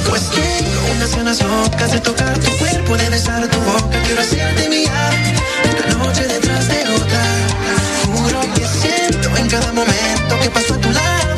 Pues 0.09 0.23
tengo 0.31 0.97
unas 0.97 1.17
ganas 1.17 1.43
locas 1.43 1.93
de 1.93 2.01
tocar 2.01 2.39
tu 2.39 2.51
cuerpo, 2.59 2.97
de 2.97 3.09
besar 3.11 3.47
tu 3.49 3.59
boca. 3.61 4.03
Quiero 4.05 4.21
hacerte 4.21 4.69
mía 4.69 5.11
una 5.87 6.05
noche 6.05 6.27
detrás 6.27 6.69
de 6.69 6.81
otra. 6.95 7.43
Cada 9.53 9.71
momento 9.71 10.39
que 10.41 10.49
paso 10.49 10.73
a 10.73 10.79
tu 10.79 10.91
lado 10.91 11.32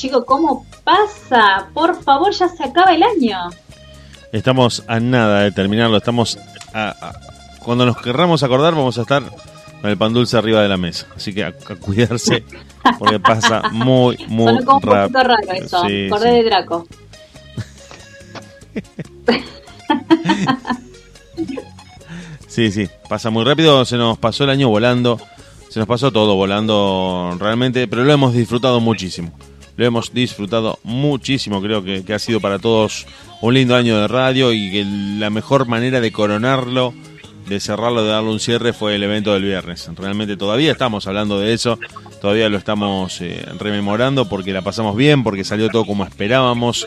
chicos, 0.00 0.24
¿cómo 0.26 0.64
pasa? 0.84 1.68
Por 1.74 2.02
favor, 2.02 2.32
ya 2.32 2.48
se 2.48 2.64
acaba 2.64 2.94
el 2.94 3.02
año. 3.02 3.38
Estamos 4.32 4.82
a 4.86 4.98
nada 5.00 5.40
de 5.42 5.52
terminarlo. 5.52 5.96
Estamos 5.98 6.38
a- 6.72 6.88
a- 7.00 7.12
cuando 7.62 7.84
nos 7.84 8.00
querramos 8.00 8.42
acordar, 8.42 8.74
vamos 8.74 8.96
a 8.98 9.02
estar 9.02 9.22
con 9.80 9.90
el 9.90 9.96
pan 9.98 10.12
dulce 10.14 10.36
arriba 10.38 10.62
de 10.62 10.68
la 10.68 10.76
mesa. 10.78 11.06
Así 11.16 11.34
que 11.34 11.44
a, 11.44 11.48
a 11.48 11.76
cuidarse, 11.76 12.44
porque 12.98 13.20
pasa 13.20 13.62
muy, 13.72 14.16
muy 14.28 14.64
como 14.64 14.76
un 14.76 14.80
poquito 14.82 14.90
rápido. 14.94 15.22
raro 15.22 15.52
eso. 15.52 15.82
Sí, 15.86 16.08
sí. 16.10 16.24
de 16.28 16.42
Draco. 16.44 16.86
Sí, 22.48 22.72
sí, 22.72 22.88
pasa 23.08 23.30
muy 23.30 23.44
rápido, 23.44 23.84
se 23.84 23.96
nos 23.96 24.18
pasó 24.18 24.42
el 24.42 24.50
año 24.50 24.68
volando, 24.68 25.20
se 25.68 25.78
nos 25.78 25.86
pasó 25.86 26.10
todo 26.10 26.34
volando 26.34 27.36
realmente, 27.38 27.86
pero 27.86 28.02
lo 28.04 28.12
hemos 28.12 28.32
disfrutado 28.34 28.80
muchísimo. 28.80 29.30
Lo 29.80 29.86
hemos 29.86 30.12
disfrutado 30.12 30.78
muchísimo, 30.84 31.62
creo 31.62 31.82
que, 31.82 32.04
ha 32.12 32.18
sido 32.18 32.38
para 32.38 32.58
todos 32.58 33.06
un 33.40 33.54
lindo 33.54 33.74
año 33.74 33.98
de 33.98 34.08
radio 34.08 34.52
y 34.52 34.70
que 34.70 34.84
la 34.84 35.30
mejor 35.30 35.66
manera 35.66 36.02
de 36.02 36.12
coronarlo, 36.12 36.92
de 37.48 37.60
cerrarlo, 37.60 38.04
de 38.04 38.10
darle 38.10 38.28
un 38.28 38.40
cierre 38.40 38.74
fue 38.74 38.96
el 38.96 39.02
evento 39.02 39.32
del 39.32 39.44
viernes. 39.44 39.88
Realmente 39.96 40.36
todavía 40.36 40.72
estamos 40.72 41.06
hablando 41.06 41.40
de 41.40 41.54
eso, 41.54 41.78
todavía 42.20 42.50
lo 42.50 42.58
estamos 42.58 43.22
eh, 43.22 43.42
rememorando 43.58 44.28
porque 44.28 44.52
la 44.52 44.60
pasamos 44.60 44.94
bien, 44.96 45.24
porque 45.24 45.44
salió 45.44 45.70
todo 45.70 45.86
como 45.86 46.04
esperábamos, 46.04 46.86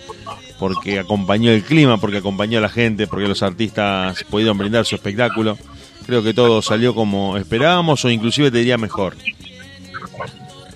porque 0.59 0.99
acompañó 0.99 1.49
el 1.49 1.63
clima, 1.63 1.97
porque 1.97 2.17
acompañó 2.17 2.59
a 2.59 2.61
la 2.61 2.69
gente, 2.69 3.07
porque 3.07 3.27
los 3.27 3.41
artistas 3.41 4.23
pudieron 4.29 4.55
brindar 4.55 4.85
su 4.85 4.93
espectáculo. 4.93 5.57
Creo 6.05 6.21
que 6.21 6.35
todo 6.35 6.61
salió 6.61 6.93
como 6.93 7.37
esperábamos 7.37 8.05
o 8.05 8.11
inclusive 8.11 8.51
te 8.51 8.59
diría 8.59 8.77
mejor. 8.77 9.15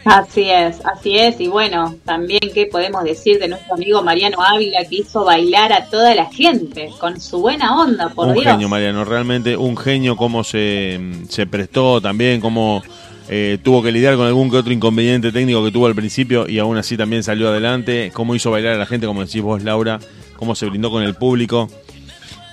Así 0.08 0.50
es, 0.50 0.80
así 0.86 1.18
es. 1.18 1.40
Y 1.42 1.48
bueno, 1.48 1.96
también 2.06 2.40
qué 2.54 2.66
podemos 2.66 3.04
decir 3.04 3.40
de 3.40 3.50
nuestro 3.50 3.76
amigo 3.76 4.02
Mariano 4.02 4.38
Ávila 4.42 4.86
que 4.90 4.98
hizo 4.98 5.26
bailar 5.26 5.74
a 5.74 5.86
toda 5.90 6.16
la 6.16 6.26
gente 6.28 6.90
con 6.98 7.20
su 7.20 7.40
buena 7.40 7.78
onda, 7.78 8.08
por 8.10 8.30
un 8.30 8.36
Dios. 8.36 8.46
genio, 8.46 8.70
Mariano, 8.70 9.04
realmente 9.04 9.58
un 9.58 9.76
genio, 9.76 10.16
cómo 10.16 10.46
se, 10.46 11.00
se 11.28 11.46
prestó 11.46 12.00
también, 12.00 12.40
cómo 12.40 12.82
eh, 13.28 13.58
tuvo 13.62 13.84
que 13.84 13.92
lidiar 13.92 14.16
con 14.16 14.26
algún 14.26 14.50
que 14.50 14.56
otro 14.56 14.72
inconveniente 14.72 15.34
técnico 15.34 15.62
que 15.66 15.72
tuvo 15.72 15.88
al 15.88 15.96
principio 15.96 16.48
y 16.48 16.60
aún 16.60 16.78
así 16.78 16.96
también 16.96 17.22
salió 17.24 17.50
adelante, 17.50 18.12
cómo 18.14 18.34
hizo 18.34 18.50
bailar 18.50 18.76
a 18.76 18.78
la 18.78 18.86
gente, 18.86 19.08
como 19.08 19.26
decís 19.26 19.42
vos, 19.42 19.62
Laura, 19.62 20.00
cómo 20.38 20.56
se 20.56 20.68
brindó 20.68 20.90
con 20.90 21.04
el 21.04 21.16
público. 21.16 21.68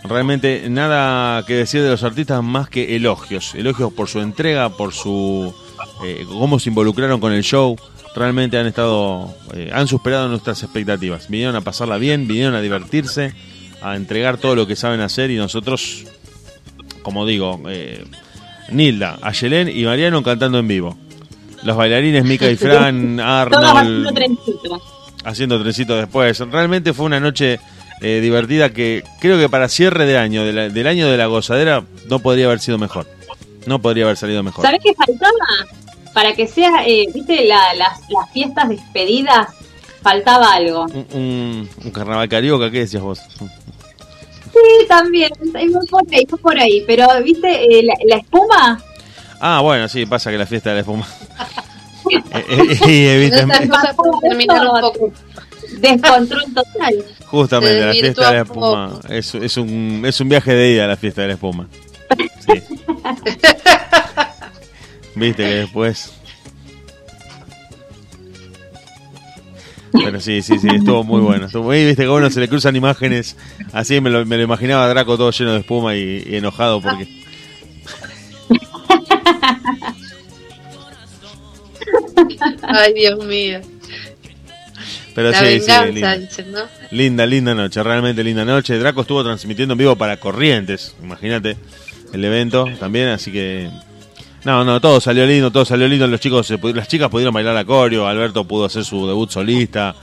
Realmente 0.02 0.68
nada 0.68 1.47
que 1.47 1.55
decir 1.55 1.82
de 1.82 1.90
los 1.90 2.02
artistas 2.02 2.43
más 2.43 2.68
que 2.68 2.97
elogios, 2.97 3.55
elogios 3.55 3.93
por 3.93 4.09
su 4.09 4.20
entrega, 4.20 4.70
por 4.70 4.93
su 4.93 5.55
eh, 6.05 6.25
cómo 6.29 6.59
se 6.59 6.71
involucraron 6.71 7.21
con 7.21 7.33
el 7.33 7.43
show. 7.43 7.77
Realmente 8.15 8.59
han 8.59 8.67
estado, 8.67 9.35
eh, 9.55 9.71
han 9.73 9.89
superado 9.89 10.29
nuestras 10.29 10.63
expectativas. 10.63 11.29
Vinieron 11.29 11.57
a 11.57 11.61
pasarla 11.61 11.99
bien, 11.99 12.29
vinieron 12.29 12.55
a 12.55 12.61
divertirse, 12.61 13.35
a 13.83 13.97
entregar 13.97 14.39
todo 14.39 14.55
lo 14.55 14.67
que 14.67 14.77
saben 14.77 15.01
hacer 15.01 15.31
y 15.31 15.37
nosotros, 15.37 16.05
como 17.03 17.27
digo, 17.27 17.61
eh, 17.69 18.05
Nilda, 18.71 19.19
Ayelén 19.23 19.69
y 19.69 19.85
Mariano 19.85 20.23
cantando 20.23 20.59
en 20.59 20.69
vivo. 20.69 20.97
Los 21.65 21.77
bailarines 21.77 22.25
Mika 22.25 22.49
y 22.51 22.57
Fran, 22.57 23.19
Arnold. 23.21 24.17
Haciendo 25.25 25.61
trencito 25.61 25.97
después. 25.97 26.39
Realmente 26.39 26.93
fue 26.93 27.07
una 27.07 27.19
noche 27.19 27.59
eh, 28.01 28.21
divertida 28.21 28.71
que 28.71 29.03
creo 29.21 29.39
que 29.39 29.49
para 29.49 29.69
cierre 29.69 30.05
de 30.05 30.19
año, 30.19 30.45
del 30.45 30.87
año 30.87 31.09
de 31.09 31.17
la 31.17 31.27
gozadera, 31.27 31.83
no 32.09 32.19
podría 32.19 32.47
haber 32.47 32.61
sido 32.61 32.77
mejor. 32.77 33.07
No 33.66 33.81
podría 33.81 34.05
haber 34.05 34.16
salido 34.16 34.43
mejor. 34.43 34.65
¿Sabes 34.65 34.81
qué 34.82 34.95
faltaba? 34.95 35.32
Para 36.12 36.35
que 36.35 36.47
sea, 36.47 36.86
eh, 36.86 37.07
viste, 37.12 37.45
las, 37.45 37.77
las 37.77 38.31
fiestas 38.32 38.69
despedidas, 38.69 39.49
faltaba 40.05 40.53
algo. 40.53 40.86
Un, 41.12 41.69
carnaval 41.93 42.28
carioca, 42.28 42.70
¿qué 42.70 42.81
decías 42.81 43.03
vos? 43.03 43.20
Sí, 43.39 44.86
también, 44.86 45.31
por 45.91 46.03
ahí, 46.12 46.27
por 46.27 46.59
ahí, 46.59 46.85
pero 46.86 47.09
viste, 47.24 47.78
eh, 47.78 47.82
la, 48.07 48.16
espuma. 48.16 48.81
Ah, 49.41 49.61
bueno, 49.61 49.89
sí, 49.89 50.07
pasa 50.07 50.31
que 50.31 50.39
la 50.39 50.47
fiesta 50.47 50.70
de 50.70 50.74
la 50.77 50.81
espuma. 50.82 51.09
y, 52.86 53.31
Descontrol 55.81 56.45
total. 56.55 57.05
Justamente, 57.27 57.86
la 57.86 57.93
fiesta 57.93 58.28
de 58.28 58.35
la 58.36 58.43
espuma. 58.43 59.01
Es, 59.09 59.35
es, 59.35 59.57
un, 59.57 60.03
es 60.07 60.20
un 60.20 60.28
viaje 60.28 60.53
de 60.55 60.70
ida 60.70 60.85
a 60.85 60.89
la 60.89 60.97
fiesta 60.97 61.23
de 61.23 61.28
la 61.28 61.35
espuma. 61.35 61.66
Sí. 62.47 62.62
Viste 65.14 65.44
que 65.44 65.55
después. 65.55 66.12
Pero 69.93 70.20
sí, 70.20 70.43
sí, 70.43 70.59
sí, 70.59 70.66
estuvo 70.74 71.05
muy 71.05 71.20
bueno. 71.20 71.47
Estuvo 71.47 71.62
muy, 71.64 71.85
viste 71.85 72.02
que 72.02 72.09
bueno, 72.09 72.28
se 72.31 72.40
le 72.40 72.48
cruzan 72.48 72.74
imágenes. 72.74 73.36
Así 73.72 74.01
me 74.01 74.10
lo, 74.10 74.26
me 74.26 74.36
lo 74.36 74.43
imaginaba 74.43 74.85
a 74.85 74.89
Draco 74.89 75.16
todo 75.16 75.31
lleno 75.31 75.52
de 75.52 75.60
espuma 75.60 75.94
y, 75.94 76.24
y 76.26 76.35
enojado 76.36 76.81
porque. 76.81 77.06
Ay, 82.62 82.94
Dios 82.94 83.24
mío. 83.24 83.60
Pero 85.14 85.32
sí, 85.32 85.60
sí, 85.60 85.70
linda. 85.93 86.18
linda, 86.90 87.24
linda 87.24 87.55
noche, 87.55 87.81
realmente 87.85 88.24
linda 88.24 88.44
noche. 88.44 88.76
Draco 88.76 89.02
estuvo 89.02 89.22
transmitiendo 89.22 89.74
en 89.74 89.78
vivo 89.78 89.94
para 89.94 90.16
Corrientes, 90.16 90.97
imagínate 91.01 91.56
el 92.15 92.24
evento 92.24 92.66
también, 92.78 93.09
así 93.09 93.31
que 93.31 93.69
no, 94.45 94.65
no, 94.65 94.81
todo 94.81 95.01
salió 95.01 95.27
lindo, 95.27 95.51
todo 95.51 95.65
salió 95.65 95.89
lindo. 95.89 96.07
Los 96.07 96.20
chicos, 96.20 96.53
las 96.74 96.89
chicas 96.89 97.09
pudieron 97.09 97.32
bailar 97.35 97.57
a 97.57 97.65
coreo, 97.65 98.07
Alberto 98.07 98.45
pudo 98.45 98.66
hacer 98.66 98.85
su 98.85 99.07
debut 99.07 99.31
solista. 99.31 99.95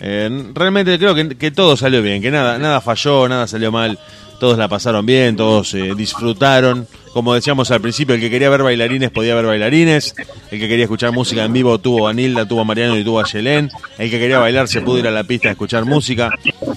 Eh, 0.00 0.50
realmente 0.54 0.98
creo 0.98 1.14
que, 1.14 1.36
que, 1.36 1.50
todo 1.50 1.76
salió 1.76 2.00
bien, 2.00 2.22
que 2.22 2.30
nada, 2.30 2.56
nada 2.58 2.80
falló, 2.80 3.28
nada 3.28 3.46
salió 3.46 3.70
mal 3.70 3.98
todos 4.40 4.58
la 4.58 4.66
pasaron 4.66 5.06
bien, 5.06 5.36
todos 5.36 5.74
eh, 5.74 5.92
disfrutaron. 5.94 6.88
Como 7.12 7.34
decíamos 7.34 7.70
al 7.72 7.80
principio, 7.80 8.14
el 8.14 8.20
que 8.20 8.30
quería 8.30 8.48
ver 8.50 8.62
bailarines 8.62 9.10
podía 9.10 9.34
ver 9.34 9.44
bailarines, 9.44 10.14
el 10.50 10.60
que 10.60 10.68
quería 10.68 10.84
escuchar 10.84 11.10
música 11.10 11.44
en 11.44 11.52
vivo 11.52 11.78
tuvo 11.78 12.06
a 12.06 12.12
Nilda, 12.12 12.46
tuvo 12.46 12.60
a 12.60 12.64
Mariano 12.64 12.96
y 12.96 13.02
tuvo 13.02 13.18
a 13.18 13.24
Yelén, 13.24 13.68
el 13.98 14.10
que 14.10 14.18
quería 14.18 14.38
bailar 14.38 14.68
se 14.68 14.80
pudo 14.80 14.98
ir 14.98 15.08
a 15.08 15.10
la 15.10 15.24
pista 15.24 15.48
a 15.48 15.52
escuchar 15.52 15.84
música. 15.84 16.30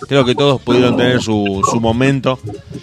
Creo 0.08 0.26
que 0.26 0.34
todos 0.34 0.60
pudieron 0.62 0.98
tener 0.98 1.22
su, 1.22 1.62
su 1.70 1.80
momento 1.80 2.40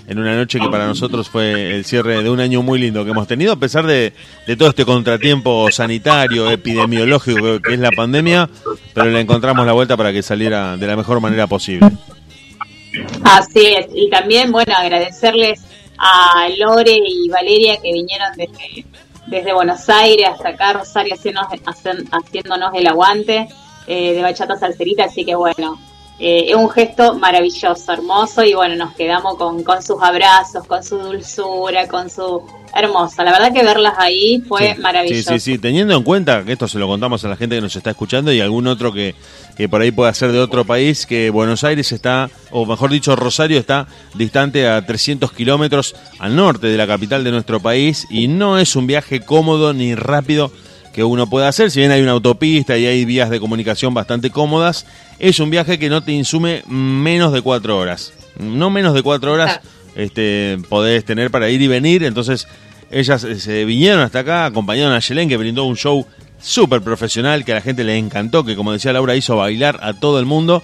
en 0.07 0.19
una 0.19 0.37
noche 0.37 0.61
que 0.61 0.69
para 0.69 0.87
nosotros 0.87 1.29
fue 1.29 1.75
el 1.75 1.85
cierre 1.85 2.23
de 2.23 2.31
un 2.31 2.39
año 2.39 2.63
muy 2.63 2.79
lindo 2.79 3.05
que 3.05 3.11
hemos 3.11 3.27
tenido, 3.27 3.53
a 3.53 3.57
pesar 3.57 3.85
de, 3.85 4.13
de 4.47 4.57
todo 4.57 4.69
este 4.69 4.85
contratiempo 4.85 5.71
sanitario, 5.73 6.51
epidemiológico 6.51 7.61
que 7.61 7.75
es 7.75 7.81
la 7.81 7.91
pandemia, 7.91 8.49
pero 8.95 9.11
le 9.11 9.21
encontramos 9.21 9.67
la 9.67 9.73
vuelta 9.73 9.97
para 9.97 10.13
que 10.13 10.23
saliera 10.23 10.77
de 10.77 10.87
la 10.87 10.97
mejor 10.97 11.21
manera 11.21 11.49
posible. 11.49 11.91
Así 13.25 13.75
es, 13.75 13.87
y 13.95 14.09
también, 14.11 14.51
bueno, 14.51 14.73
agradecerles 14.77 15.61
a 16.01 16.49
Lore 16.57 16.99
y 17.05 17.29
Valeria 17.29 17.77
que 17.77 17.93
vinieron 17.93 18.35
desde, 18.37 18.87
desde 19.27 19.53
Buenos 19.53 19.89
Aires 19.91 20.29
hasta 20.29 20.49
acá, 20.49 20.73
Rosario, 20.73 21.15
haciéndonos 21.15 22.75
el 22.75 22.87
aguante 22.87 23.49
eh, 23.87 24.15
de 24.15 24.23
Bachata 24.23 24.57
Salcerita, 24.57 25.05
así 25.05 25.25
que 25.25 25.35
bueno, 25.35 25.79
eh, 26.23 26.51
es 26.51 26.55
un 26.55 26.69
gesto 26.69 27.15
maravilloso, 27.15 27.93
hermoso, 27.93 28.45
y 28.45 28.53
bueno, 28.53 28.77
nos 28.77 28.95
quedamos 28.95 29.37
con, 29.37 29.65
con 29.65 29.83
sus 29.83 30.03
abrazos, 30.03 30.67
con 30.67 30.85
su 30.85 30.99
dulzura, 30.99 31.89
con 31.89 32.11
su 32.11 32.43
hermosa. 32.75 33.25
La 33.25 33.33
verdad 33.33 33.55
que 33.55 33.65
verlas 33.65 33.95
ahí 33.97 34.43
fue 34.47 34.75
maravilloso. 34.75 35.31
Sí, 35.33 35.41
sí, 35.41 35.53
sí, 35.53 35.59
teniendo 35.59 35.97
en 35.97 36.03
cuenta 36.03 36.45
que 36.45 36.53
esto 36.53 36.69
se 36.69 36.79
lo 36.79 36.87
contamos 36.87 37.25
a 37.25 37.29
la 37.29 37.37
gente 37.37 37.57
que 37.57 37.63
nos 37.63 37.75
está 37.75 37.89
escuchando 37.89 38.31
y 38.35 38.41
algún 38.43 38.67
otro 38.67 38.93
que, 38.93 39.15
que 39.57 39.67
por 39.67 39.81
ahí 39.81 39.93
pueda 39.93 40.13
ser 40.13 40.31
de 40.31 40.41
otro 40.41 40.67
país, 40.67 41.07
que 41.07 41.31
Buenos 41.31 41.65
Aires 41.65 41.91
está, 41.91 42.29
o 42.51 42.67
mejor 42.67 42.91
dicho, 42.91 43.17
Rosario 43.17 43.59
está 43.59 43.87
distante 44.15 44.69
a 44.69 44.85
300 44.85 45.33
kilómetros 45.33 45.97
al 46.19 46.37
norte 46.37 46.67
de 46.67 46.77
la 46.77 46.87
capital 46.87 47.25
de 47.25 47.31
nuestro 47.31 47.61
país 47.61 48.07
y 48.11 48.29
no 48.29 48.59
es 48.59 48.77
un 48.77 48.87
viaje 48.87 49.21
cómodo 49.21 49.73
ni 49.73 49.95
rápido 49.95 50.53
que 51.01 51.05
uno 51.05 51.31
pueda 51.31 51.49
hacer, 51.49 51.71
si 51.71 51.81
bien 51.81 51.93
hay 51.93 52.03
una 52.03 52.11
autopista 52.11 52.77
y 52.77 52.85
hay 52.85 53.07
vías 53.07 53.31
de 53.31 53.41
comunicación 53.41 53.95
bastante 53.95 54.29
cómodas, 54.29 54.85
es 55.19 55.41
un 55.41 55.49
viaje 55.49 55.79
que 55.79 55.89
no 55.89 56.03
te 56.03 56.13
insume 56.13 56.63
menos 56.69 57.33
de 57.33 57.41
cuatro 57.41 57.79
horas. 57.79 58.13
No 58.39 58.69
menos 58.69 58.93
de 58.93 59.03
cuatro 59.03 59.33
horas 59.33 59.61
este, 59.95 60.59
podés 60.69 61.07
tener 61.07 61.31
para 61.31 61.49
ir 61.49 61.63
y 61.63 61.69
venir. 61.69 62.05
Entonces, 62.05 62.47
ellas 62.91 63.25
eh, 63.25 63.41
se 63.41 63.65
vinieron 63.65 64.03
hasta 64.03 64.19
acá, 64.19 64.45
acompañaron 64.45 64.93
a 64.93 64.99
Yelén, 64.99 65.31
que 65.31 65.39
brindó 65.39 65.65
un 65.65 65.79
show 65.79 66.07
súper 66.39 66.83
profesional, 66.83 67.47
que 67.47 67.53
a 67.53 67.55
la 67.55 67.61
gente 67.63 67.83
le 67.83 67.97
encantó, 67.97 68.45
que 68.45 68.55
como 68.55 68.73
decía 68.73 68.93
Laura, 68.93 69.17
hizo 69.17 69.37
bailar 69.37 69.81
a 69.83 69.95
todo 69.95 70.19
el 70.19 70.27
mundo 70.27 70.63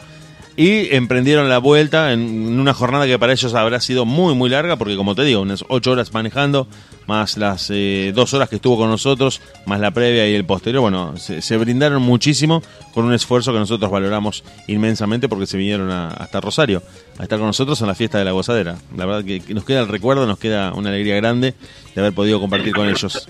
y 0.54 0.94
emprendieron 0.94 1.48
la 1.48 1.56
vuelta 1.56 2.12
en 2.12 2.58
una 2.60 2.74
jornada 2.74 3.06
que 3.06 3.18
para 3.18 3.32
ellos 3.32 3.54
habrá 3.54 3.80
sido 3.80 4.04
muy 4.04 4.34
muy 4.34 4.48
larga 4.48 4.76
porque 4.76 4.96
como 4.96 5.14
te 5.14 5.22
digo 5.22 5.42
unas 5.42 5.64
ocho 5.68 5.92
horas 5.92 6.14
manejando 6.14 6.66
más 7.06 7.36
las 7.36 7.70
eh, 7.70 8.12
dos 8.14 8.34
horas 8.34 8.48
que 8.48 8.56
estuvo 8.56 8.76
con 8.76 8.90
nosotros 8.90 9.40
más 9.64 9.80
la 9.80 9.90
previa 9.90 10.28
y 10.28 10.34
el 10.34 10.44
posterior 10.44 10.82
bueno 10.82 11.14
se, 11.16 11.56
brindaron 11.56 12.02
muchísimo 12.02 12.62
con 12.92 13.04
un 13.04 13.14
esfuerzo 13.14 13.52
que 13.52 13.58
nosotros 13.58 13.90
valoramos 13.90 14.44
inmensamente 14.66 15.28
porque 15.28 15.46
se 15.46 15.56
vinieron 15.56 15.90
hasta 15.90 16.40
Rosario 16.40 16.82
a 17.18 17.22
estar 17.22 17.38
con 17.38 17.46
nosotros 17.46 17.80
en 17.80 17.86
la 17.86 17.94
fiesta 17.94 18.18
de 18.18 18.24
la 18.24 18.32
gozadera 18.32 18.76
la 18.96 19.06
verdad 19.06 19.24
que 19.24 19.54
nos 19.54 19.64
queda 19.64 19.80
el 19.80 19.88
recuerdo 19.88 20.26
nos 20.26 20.38
queda 20.38 20.72
una 20.72 20.90
alegría 20.90 21.16
grande 21.16 21.54
de 21.94 22.00
haber 22.00 22.12
podido 22.12 22.40
compartir 22.40 22.74
con 22.74 22.88
ellos 22.88 23.28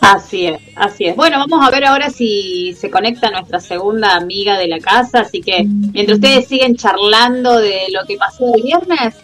Así 0.00 0.46
es, 0.46 0.60
así 0.76 1.06
es. 1.06 1.16
Bueno, 1.16 1.38
vamos 1.38 1.66
a 1.66 1.70
ver 1.70 1.84
ahora 1.84 2.10
si 2.10 2.74
se 2.78 2.90
conecta 2.90 3.28
nuestra 3.30 3.58
segunda 3.58 4.14
amiga 4.14 4.56
de 4.56 4.68
la 4.68 4.78
casa, 4.78 5.20
así 5.20 5.40
que 5.40 5.64
mientras 5.64 6.18
ustedes 6.18 6.46
siguen 6.46 6.76
charlando 6.76 7.58
de 7.58 7.86
lo 7.90 8.06
que 8.06 8.16
pasó 8.16 8.54
el 8.54 8.62
viernes, 8.62 9.16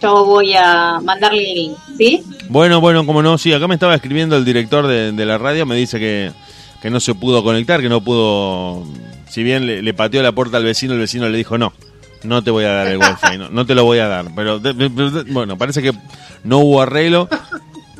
yo 0.00 0.24
voy 0.24 0.54
a 0.54 1.00
mandarle 1.02 1.50
el 1.50 1.54
link, 1.54 1.76
¿sí? 1.96 2.22
Bueno, 2.48 2.80
bueno, 2.80 3.04
como 3.06 3.22
no, 3.22 3.38
sí, 3.38 3.52
acá 3.52 3.66
me 3.68 3.74
estaba 3.74 3.94
escribiendo 3.94 4.36
el 4.36 4.44
director 4.44 4.86
de, 4.86 5.26
la 5.26 5.38
radio, 5.38 5.66
me 5.66 5.76
dice 5.76 5.98
que, 5.98 6.32
que, 6.80 6.90
no 6.90 7.00
se 7.00 7.14
pudo 7.14 7.42
conectar, 7.42 7.80
que 7.80 7.88
no 7.88 8.02
pudo, 8.02 8.84
si 9.28 9.42
bien 9.42 9.66
le, 9.66 9.94
pateó 9.94 10.22
la 10.22 10.32
puerta 10.32 10.56
al 10.56 10.64
vecino, 10.64 10.94
el 10.94 11.00
vecino 11.00 11.28
le 11.28 11.38
dijo 11.38 11.58
no. 11.58 11.72
No 12.24 12.42
te 12.42 12.50
voy 12.50 12.64
a 12.64 12.72
dar 12.72 12.88
el 12.88 12.98
wifi, 12.98 13.38
no, 13.38 13.48
no 13.48 13.64
te 13.64 13.76
lo 13.76 13.84
voy 13.84 13.98
a 13.98 14.08
dar. 14.08 14.26
Pero 14.34 14.60
bueno, 15.28 15.56
parece 15.56 15.80
que 15.80 15.92
no 16.42 16.58
hubo 16.58 16.82
arreglo. 16.82 17.28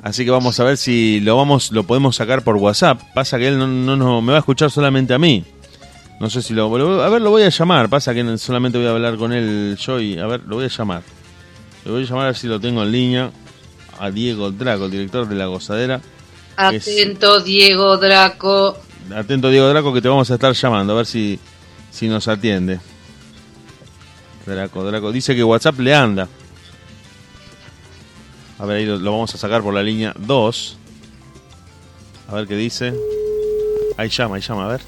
Así 0.03 0.25
que 0.25 0.31
vamos 0.33 0.59
a 0.59 0.65
ver 0.65 0.77
si 0.77 1.21
lo 1.21 1.37
vamos 1.37 1.71
lo 1.71 1.85
podemos 1.85 2.17
sacar 2.17 2.43
por 2.43 2.57
WhatsApp. 2.57 3.01
Pasa 3.15 3.39
que 3.39 3.47
él 3.47 3.59
no, 3.59 3.97
no, 3.97 4.21
me 4.21 4.33
va 4.33 4.39
a 4.39 4.41
escuchar 4.41 4.73
solamente 4.73 5.15
a 5.15 5.19
mí. 5.19 5.45
No 6.19 6.29
sé 6.31 6.43
si 6.43 6.53
lo, 6.53 6.67
A 7.01 7.09
ver, 7.09 7.21
lo 7.21 7.31
voy 7.31 7.45
a 7.45 7.49
llamar. 7.49 7.89
Pasa 7.89 8.13
que 8.13 8.39
solamente 8.39 8.77
voy 8.79 8.89
a 8.89 8.91
hablar 8.91 9.17
con 9.17 9.33
él 9.33 9.77
yo 9.81 10.01
y... 10.01 10.19
A 10.19 10.27
ver, 10.27 10.43
lo 10.47 10.57
voy 10.57 10.65
a 10.65 10.69
llamar. 10.69 11.03
Lo 11.85 11.93
voy 11.93 12.03
a 12.03 12.07
llamar 12.07 12.25
a 12.25 12.27
ver 12.27 12.37
si 12.37 12.47
lo 12.47 12.61
tengo 12.61 12.83
en 12.83 12.93
línea. 12.93 13.31
A 13.99 14.11
Diego 14.11 14.51
Draco, 14.51 14.85
el 14.85 14.91
director 14.91 15.29
de 15.29 15.35
La 15.35 15.47
Gozadera. 15.47 16.01
Atento, 16.57 17.41
Diego 17.41 17.97
Draco. 17.97 18.79
Atento, 19.15 19.51
Diego 19.51 19.69
Draco, 19.69 19.93
que 19.93 20.01
te 20.01 20.09
vamos 20.09 20.31
a 20.31 20.35
estar 20.35 20.53
llamando. 20.53 20.93
A 20.93 20.97
ver 20.97 21.07
si, 21.07 21.39
si 21.91 22.09
nos 22.09 22.29
atiende. 22.29 22.79
Draco, 24.47 24.85
Draco. 24.85 25.13
Dice 25.13 25.35
que 25.35 25.45
WhatsApp 25.45 25.79
le 25.81 25.95
anda. 25.95 26.29
A 28.59 28.67
ver, 28.67 28.79
ahí 28.79 28.87
lo, 28.87 28.99
vamos 28.99 29.35
a 29.35 29.39
sacar 29.39 29.63
por 29.63 29.73
la 29.73 29.83
línea 29.83 30.13
2. 30.19 30.79
A 32.29 32.35
ver 32.35 32.47
qué 32.47 32.57
dice. 32.57 32.93
Ahí 33.97 34.09
llama, 34.09 34.37
ahí 34.37 34.43
llama, 34.43 34.67
a 34.67 34.69
ver. 34.69 34.81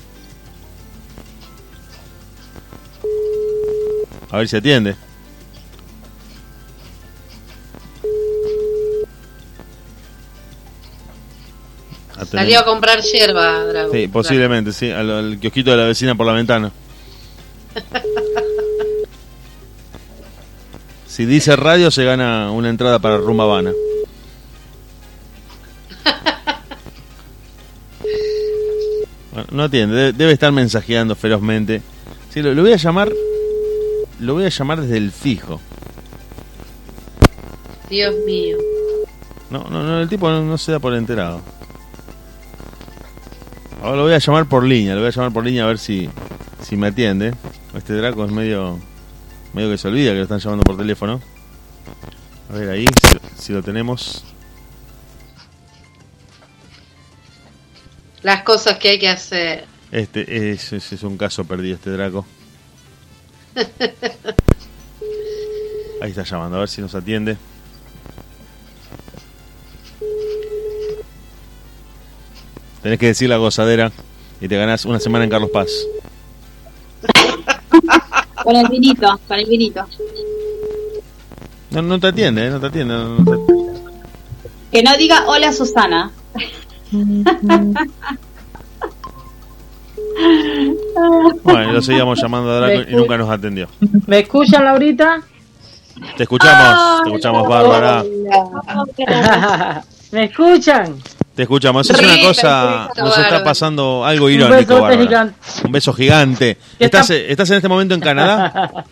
A 4.30 4.38
ver 4.38 4.48
si 4.48 4.56
atiende. 4.56 4.96
Salió 12.30 12.60
a 12.60 12.64
comprar 12.64 13.00
hierba, 13.00 13.64
Drago. 13.64 13.92
Sí, 13.92 14.08
posiblemente, 14.08 14.72
sí, 14.72 14.90
al, 14.90 15.10
al 15.10 15.38
kiosquito 15.40 15.70
de 15.72 15.76
la 15.76 15.84
vecina 15.84 16.14
por 16.14 16.26
la 16.26 16.32
ventana. 16.32 16.70
Si 21.10 21.26
dice 21.26 21.54
radio, 21.56 21.90
se 21.90 22.04
gana 22.04 22.50
una 22.50 22.70
entrada 22.70 22.98
para 22.98 23.18
Rumba 23.18 23.44
Habana. 23.44 23.72
No 29.50 29.64
atiende, 29.64 30.12
debe 30.12 30.32
estar 30.32 30.52
mensajeando 30.52 31.14
ferozmente. 31.14 31.82
Sí, 32.30 32.40
lo, 32.40 32.54
voy 32.54 32.72
a 32.72 32.76
llamar. 32.76 33.12
Lo 34.20 34.34
voy 34.34 34.44
a 34.44 34.48
llamar 34.48 34.80
desde 34.80 34.96
el 34.96 35.12
fijo. 35.12 35.60
Dios 37.90 38.14
mío. 38.24 38.56
No, 39.50 39.64
no, 39.68 39.82
no 39.82 40.00
el 40.00 40.08
tipo 40.08 40.30
no, 40.30 40.56
se 40.56 40.72
da 40.72 40.78
por 40.78 40.94
enterado. 40.94 41.42
Ahora 43.90 44.02
lo 44.02 44.04
voy 44.04 44.14
a 44.14 44.18
llamar 44.18 44.46
por 44.46 44.62
línea, 44.62 44.94
lo 44.94 45.00
voy 45.00 45.08
a 45.08 45.10
llamar 45.10 45.32
por 45.32 45.44
línea 45.44 45.64
a 45.64 45.66
ver 45.66 45.78
si, 45.78 46.08
si 46.62 46.76
me 46.76 46.86
atiende. 46.86 47.34
Este 47.74 47.92
Draco 47.92 48.24
es 48.24 48.30
medio, 48.30 48.78
medio 49.52 49.68
que 49.68 49.78
se 49.78 49.88
olvida 49.88 50.12
que 50.12 50.18
lo 50.18 50.22
están 50.22 50.38
llamando 50.38 50.62
por 50.62 50.76
teléfono. 50.76 51.20
A 52.48 52.52
ver 52.52 52.70
ahí, 52.70 52.86
si 53.36 53.52
lo 53.52 53.64
tenemos. 53.64 54.22
Las 58.22 58.44
cosas 58.44 58.78
que 58.78 58.90
hay 58.90 59.00
que 59.00 59.08
hacer. 59.08 59.64
Este 59.90 60.52
es, 60.52 60.72
es, 60.72 61.02
un 61.02 61.18
caso 61.18 61.44
perdido 61.44 61.74
este 61.74 61.90
Draco. 61.90 62.24
Ahí 66.00 66.10
está 66.10 66.22
llamando, 66.22 66.58
a 66.58 66.60
ver 66.60 66.68
si 66.68 66.80
nos 66.80 66.94
atiende. 66.94 67.36
Tenés 72.82 72.98
que 72.98 73.06
decir 73.06 73.28
la 73.28 73.36
gozadera 73.36 73.92
y 74.40 74.48
te 74.48 74.56
ganás 74.56 74.84
una 74.84 74.98
semana 75.00 75.24
en 75.24 75.30
Carlos 75.30 75.50
Paz. 75.50 75.68
Con 78.42 78.56
el 78.56 78.68
vinito, 78.68 79.20
con 79.28 79.38
el 79.38 79.46
vinito. 79.46 79.86
No, 81.70 81.82
no 81.82 82.00
te 82.00 82.08
atiende, 82.08 82.46
eh, 82.46 82.50
no 82.50 82.58
te 82.58 82.66
atiende. 82.66 82.94
Que 84.72 84.82
no 84.82 84.96
diga 84.96 85.24
hola 85.26 85.52
Susana. 85.52 86.10
Bueno, 91.42 91.72
lo 91.72 91.82
seguíamos 91.82 92.20
llamando 92.20 92.50
a 92.50 92.60
Draco 92.60 92.90
y 92.90 92.94
nunca 92.94 93.16
nos 93.16 93.30
atendió. 93.30 93.68
¿Me 94.06 94.20
escuchan, 94.20 94.64
Laurita? 94.64 95.22
Te 96.16 96.22
escuchamos, 96.22 97.02
te 97.02 97.08
escuchamos, 97.10 97.48
Bárbara. 97.48 98.04
¿Me 100.12 100.24
escuchan? 100.24 100.96
Te 101.40 101.44
escuchamos. 101.44 101.88
es 101.88 101.98
una 101.98 102.20
cosa, 102.20 102.90
nos 102.98 103.16
está 103.16 103.42
pasando 103.42 104.04
algo 104.04 104.28
irónico, 104.28 104.74
Un 104.74 104.82
beso 104.82 104.98
gigante. 104.98 105.34
Un 105.64 105.72
beso 105.72 105.92
gigante. 105.94 106.58
¿Estás, 106.78 107.08
¿Estás 107.08 107.48
en 107.48 107.56
este 107.56 107.66
momento 107.66 107.94
en 107.94 108.00
Canadá? 108.02 108.84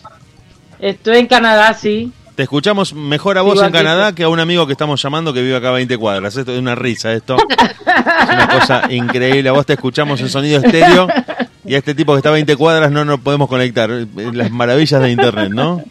Estoy 0.78 1.16
en 1.16 1.26
Canadá, 1.26 1.74
sí. 1.74 2.12
Te 2.36 2.44
escuchamos 2.44 2.94
mejor 2.94 3.38
a 3.38 3.42
vos 3.42 3.60
en 3.60 3.72
Canadá 3.72 4.14
que 4.14 4.22
a 4.22 4.28
un 4.28 4.38
amigo 4.38 4.68
que 4.68 4.72
estamos 4.72 5.02
llamando 5.02 5.32
que 5.32 5.42
vive 5.42 5.56
acá 5.56 5.70
a 5.70 5.72
20 5.72 5.98
cuadras. 5.98 6.36
Esto 6.36 6.52
es 6.52 6.60
una 6.60 6.76
risa, 6.76 7.12
esto. 7.12 7.36
es 7.36 8.28
una 8.28 8.48
cosa 8.48 8.82
increíble. 8.90 9.48
A 9.48 9.52
vos 9.52 9.66
te 9.66 9.72
escuchamos 9.72 10.20
en 10.20 10.28
sonido 10.28 10.60
estéreo 10.60 11.08
y 11.64 11.74
a 11.74 11.78
este 11.78 11.96
tipo 11.96 12.12
que 12.12 12.18
está 12.18 12.28
a 12.28 12.34
20 12.34 12.54
cuadras 12.54 12.92
no 12.92 13.04
nos 13.04 13.18
podemos 13.18 13.48
conectar. 13.48 13.90
Las 14.14 14.52
maravillas 14.52 15.02
de 15.02 15.10
internet, 15.10 15.50
¿no? 15.50 15.82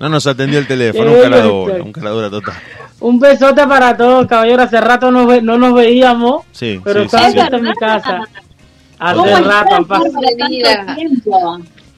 No 0.00 0.08
nos 0.08 0.26
atendió 0.26 0.58
el 0.58 0.66
teléfono, 0.66 1.12
un 1.12 1.22
caradura, 1.22 1.74
un 1.76 1.92
caradura 1.92 2.28
total. 2.28 2.56
Un 3.00 3.18
besote 3.18 3.66
para 3.66 3.96
todos, 3.96 4.26
caballero. 4.26 4.62
Hace 4.62 4.80
rato 4.80 5.10
no, 5.10 5.26
no 5.40 5.58
nos 5.58 5.74
veíamos, 5.74 6.44
sí, 6.52 6.80
pero 6.82 7.08
sí, 7.08 7.16
en 7.16 7.62
mi 7.62 7.74
casa. 7.74 8.22
Hace 8.98 9.40
rato, 9.42 9.74
han 9.74 9.84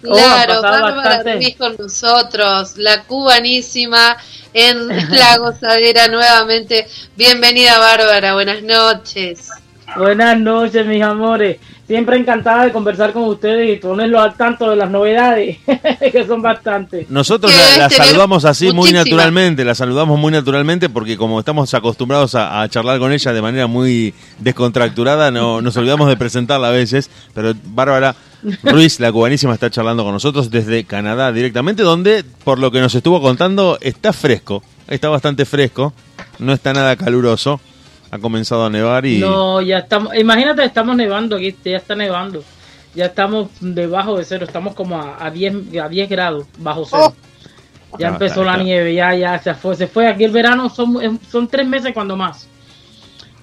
Claro, 0.00 0.62
Bárbara 0.62 1.22
Ruiz 1.34 1.56
con 1.56 1.74
nosotros, 1.76 2.76
la 2.76 3.02
cubanísima 3.02 4.16
en 4.52 4.88
la 5.10 5.38
gozadera 5.38 6.08
nuevamente. 6.08 6.86
Bienvenida 7.16 7.78
Bárbara, 7.78 8.34
buenas 8.34 8.62
noches. 8.62 9.50
Buenas 9.96 10.38
noches, 10.38 10.86
mis 10.86 11.02
amores. 11.02 11.58
Siempre 11.86 12.18
encantada 12.18 12.66
de 12.66 12.72
conversar 12.72 13.12
con 13.12 13.24
ustedes 13.24 13.72
y 13.72 13.80
ponerlo 13.80 14.20
al 14.20 14.36
tanto 14.36 14.68
de 14.68 14.76
las 14.76 14.90
novedades, 14.90 15.56
que 16.12 16.26
son 16.26 16.42
bastantes. 16.42 17.08
Nosotros 17.08 17.50
la, 17.78 17.88
saludamos 17.88 18.44
así 18.44 18.72
muy 18.72 18.92
naturalmente, 18.92 19.64
la 19.64 19.74
saludamos 19.74 20.18
muy 20.18 20.30
naturalmente 20.30 20.90
porque 20.90 21.16
como 21.16 21.38
estamos 21.38 21.72
acostumbrados 21.72 22.34
a, 22.34 22.68
charlar 22.68 22.98
con 22.98 23.12
ella 23.12 23.32
de 23.32 23.40
manera 23.40 23.66
muy 23.66 24.12
descontracturada, 24.38 25.30
no, 25.30 25.62
nos 25.62 25.76
olvidamos 25.78 26.08
de 26.08 26.18
presentarla 26.18 26.68
a 26.68 26.72
veces. 26.72 27.10
Pero 27.32 27.54
Bárbara 27.64 28.14
Ruiz, 28.62 29.00
la 29.00 29.10
cubanísima, 29.10 29.54
está 29.54 29.70
charlando 29.70 30.04
con 30.04 30.12
nosotros 30.12 30.50
desde 30.50 30.84
Canadá 30.84 31.32
directamente, 31.32 31.82
donde, 31.82 32.22
por 32.44 32.58
lo 32.58 32.70
que 32.70 32.80
nos 32.80 32.94
estuvo 32.94 33.22
contando, 33.22 33.78
está 33.80 34.12
fresco, 34.12 34.62
está 34.86 35.08
bastante 35.08 35.46
fresco, 35.46 35.94
no 36.38 36.52
está 36.52 36.74
nada 36.74 36.96
caluroso 36.96 37.60
ha 38.10 38.18
comenzado 38.18 38.64
a 38.64 38.70
nevar 38.70 39.04
y... 39.06 39.18
No, 39.18 39.60
ya 39.60 39.78
estamos, 39.78 40.14
imagínate, 40.16 40.64
estamos 40.64 40.96
nevando 40.96 41.36
aquí, 41.36 41.54
ya 41.64 41.76
está 41.76 41.94
nevando. 41.94 42.42
Ya 42.94 43.06
estamos 43.06 43.48
debajo 43.60 44.16
de 44.18 44.24
cero, 44.24 44.46
estamos 44.46 44.74
como 44.74 45.00
a, 45.00 45.30
10, 45.30 45.76
a 45.82 45.88
10 45.88 46.08
grados 46.08 46.46
bajo 46.58 46.86
cero. 46.86 47.14
Oh. 47.90 47.98
Ya 47.98 48.08
empezó 48.08 48.44
la 48.44 48.56
nieve, 48.56 48.94
ya, 48.94 49.14
ya 49.14 49.38
se 49.38 49.54
fue, 49.54 49.74
se 49.74 49.86
fue. 49.86 50.06
Aquí 50.08 50.24
el 50.24 50.30
verano 50.30 50.68
son, 50.68 51.18
son 51.30 51.48
tres 51.48 51.66
meses 51.66 51.92
cuando 51.94 52.16
más. 52.16 52.48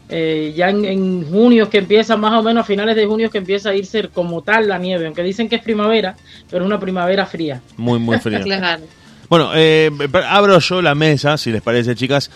Eh, 0.08 0.54
ya 0.56 0.70
en, 0.70 0.86
en, 0.86 1.28
junio 1.28 1.68
que 1.68 1.80
empieza, 1.80 2.16
más 2.16 2.34
o 2.34 2.44
menos 2.44 2.62
a 2.62 2.66
finales 2.66 2.96
de 2.96 3.08
junio 3.08 3.32
que 3.32 3.40
empieza 3.40 3.70
a 3.70 3.76
irse 3.76 4.08
como 4.10 4.44
tal 4.44 4.68
la 4.68 4.78
nieve, 4.78 5.08
aunque 5.08 5.24
dicen 5.24 5.50
que 5.50 5.56
es 5.56 5.64
primavera, 5.64 6.16
pero 6.50 6.64
es 6.64 6.68
una 6.68 6.80
primavera 6.80 7.26
fría. 7.26 7.62
Muy, 7.78 8.00
muy 8.00 8.20
fría. 8.20 8.80
Bueno, 9.28 9.50
eh, 9.56 9.90
abro 10.30 10.60
yo 10.60 10.84
la 10.84 10.94
mesa, 10.94 11.36
si 11.40 11.52
les 11.52 11.64
parece, 11.64 11.96
chicas. 11.96 12.30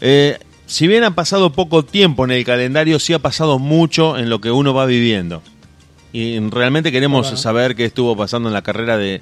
Eh, 0.00 0.36
si 0.70 0.86
bien 0.86 1.02
ha 1.02 1.16
pasado 1.16 1.50
poco 1.50 1.84
tiempo 1.84 2.24
en 2.24 2.30
el 2.30 2.44
calendario, 2.44 3.00
sí 3.00 3.12
ha 3.12 3.18
pasado 3.18 3.58
mucho 3.58 4.16
en 4.16 4.30
lo 4.30 4.40
que 4.40 4.52
uno 4.52 4.72
va 4.72 4.86
viviendo. 4.86 5.42
Y 6.12 6.38
realmente 6.38 6.92
queremos 6.92 7.40
saber 7.40 7.74
qué 7.74 7.86
estuvo 7.86 8.16
pasando 8.16 8.48
en 8.48 8.52
la 8.52 8.62
carrera 8.62 8.96
de, 8.96 9.20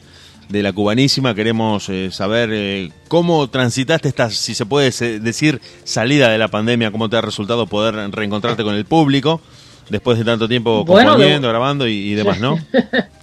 la 0.50 0.74
cubanísima, 0.74 1.34
queremos 1.34 1.88
eh, 1.88 2.10
saber 2.12 2.50
eh, 2.52 2.92
cómo 3.08 3.48
transitaste 3.48 4.08
esta, 4.08 4.28
si 4.28 4.54
se 4.54 4.66
puede 4.66 4.90
decir, 5.20 5.62
salida 5.84 6.28
de 6.28 6.36
la 6.36 6.48
pandemia, 6.48 6.90
cómo 6.90 7.08
te 7.08 7.16
ha 7.16 7.22
resultado 7.22 7.66
poder 7.66 7.94
reencontrarte 8.10 8.62
con 8.62 8.74
el 8.74 8.84
público 8.84 9.40
después 9.88 10.18
de 10.18 10.26
tanto 10.26 10.48
tiempo 10.48 10.84
componiendo, 10.84 11.48
grabando 11.48 11.88
y, 11.88 11.92
y 11.92 12.14
demás, 12.14 12.40
¿no? 12.40 12.58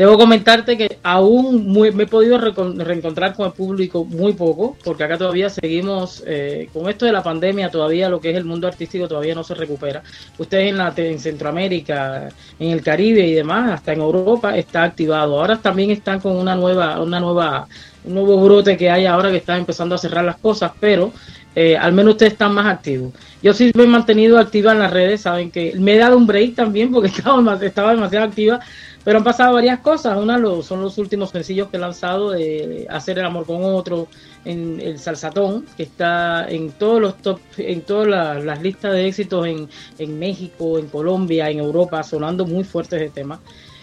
Debo 0.00 0.16
comentarte 0.16 0.78
que 0.78 0.98
aún 1.02 1.70
me 1.74 2.04
he 2.04 2.06
podido 2.06 2.38
reencontrar 2.38 3.34
con 3.34 3.44
el 3.48 3.52
público 3.52 4.02
muy 4.02 4.32
poco, 4.32 4.74
porque 4.82 5.04
acá 5.04 5.18
todavía 5.18 5.50
seguimos 5.50 6.24
eh, 6.26 6.70
con 6.72 6.88
esto 6.88 7.04
de 7.04 7.12
la 7.12 7.22
pandemia, 7.22 7.70
todavía 7.70 8.08
lo 8.08 8.18
que 8.18 8.30
es 8.30 8.36
el 8.38 8.46
mundo 8.46 8.66
artístico 8.66 9.06
todavía 9.06 9.34
no 9.34 9.44
se 9.44 9.54
recupera. 9.54 10.02
Ustedes 10.38 10.70
en, 10.70 10.78
la, 10.78 10.94
en 10.96 11.18
Centroamérica, 11.18 12.30
en 12.58 12.70
el 12.70 12.82
Caribe 12.82 13.26
y 13.26 13.34
demás, 13.34 13.72
hasta 13.72 13.92
en 13.92 14.00
Europa 14.00 14.56
está 14.56 14.84
activado. 14.84 15.38
Ahora 15.38 15.58
también 15.58 15.90
están 15.90 16.18
con 16.18 16.34
una 16.34 16.56
nueva, 16.56 16.98
una 16.98 17.20
nueva, 17.20 17.68
un 18.04 18.14
nuevo 18.14 18.42
brote 18.42 18.76
que 18.76 18.90
hay 18.90 19.06
ahora 19.06 19.30
que 19.30 19.38
están 19.38 19.58
empezando 19.58 19.94
a 19.94 19.98
cerrar 19.98 20.24
las 20.24 20.36
cosas, 20.36 20.72
pero 20.80 21.12
eh, 21.54 21.76
al 21.76 21.92
menos 21.92 22.12
ustedes 22.12 22.32
están 22.32 22.54
más 22.54 22.66
activos. 22.66 23.12
Yo 23.42 23.52
sí 23.52 23.72
me 23.74 23.84
he 23.84 23.86
mantenido 23.86 24.38
activa 24.38 24.72
en 24.72 24.78
las 24.78 24.92
redes, 24.92 25.22
saben 25.22 25.50
que 25.50 25.74
me 25.76 25.94
he 25.94 25.98
dado 25.98 26.16
un 26.16 26.26
break 26.26 26.54
también 26.54 26.90
porque 26.92 27.08
estaba, 27.16 27.58
estaba 27.64 27.94
demasiado 27.94 28.26
activa 28.26 28.60
pero 29.04 29.18
han 29.18 29.24
pasado 29.24 29.54
varias 29.54 29.80
cosas. 29.80 30.16
Una 30.16 30.38
son 30.62 30.82
los 30.82 30.98
últimos 30.98 31.30
sencillos 31.30 31.68
que 31.68 31.76
he 31.76 31.80
lanzado 31.80 32.30
de 32.30 32.86
Hacer 32.90 33.18
el 33.18 33.24
amor 33.24 33.46
con 33.46 33.62
otro, 33.62 34.08
en 34.44 34.80
el 34.80 34.98
Salsatón, 34.98 35.66
que 35.76 35.84
está 35.84 36.48
en 36.48 36.72
todos 36.72 37.00
los 37.00 37.16
top, 37.18 37.40
en 37.58 37.82
todas 37.82 38.44
las, 38.44 38.62
listas 38.62 38.92
de 38.92 39.06
éxitos 39.06 39.46
en, 39.46 39.68
en 39.98 40.18
México, 40.18 40.78
en 40.78 40.88
Colombia, 40.88 41.50
en 41.50 41.58
Europa, 41.58 42.02
sonando 42.02 42.46
muy 42.46 42.64
fuertes 42.64 43.00
de 43.00 43.10
tema. 43.10 43.40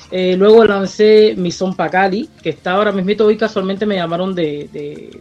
Eh, 0.09 0.37
luego 0.37 0.63
lancé 0.63 1.35
Mi 1.35 1.51
Son 1.51 1.75
Pacali, 1.75 2.29
que 2.41 2.49
está 2.49 2.71
ahora 2.71 2.93
mismo, 2.93 3.25
hoy 3.25 3.35
casualmente 3.35 3.85
me 3.85 3.95
llamaron 3.95 4.33
de, 4.33 4.69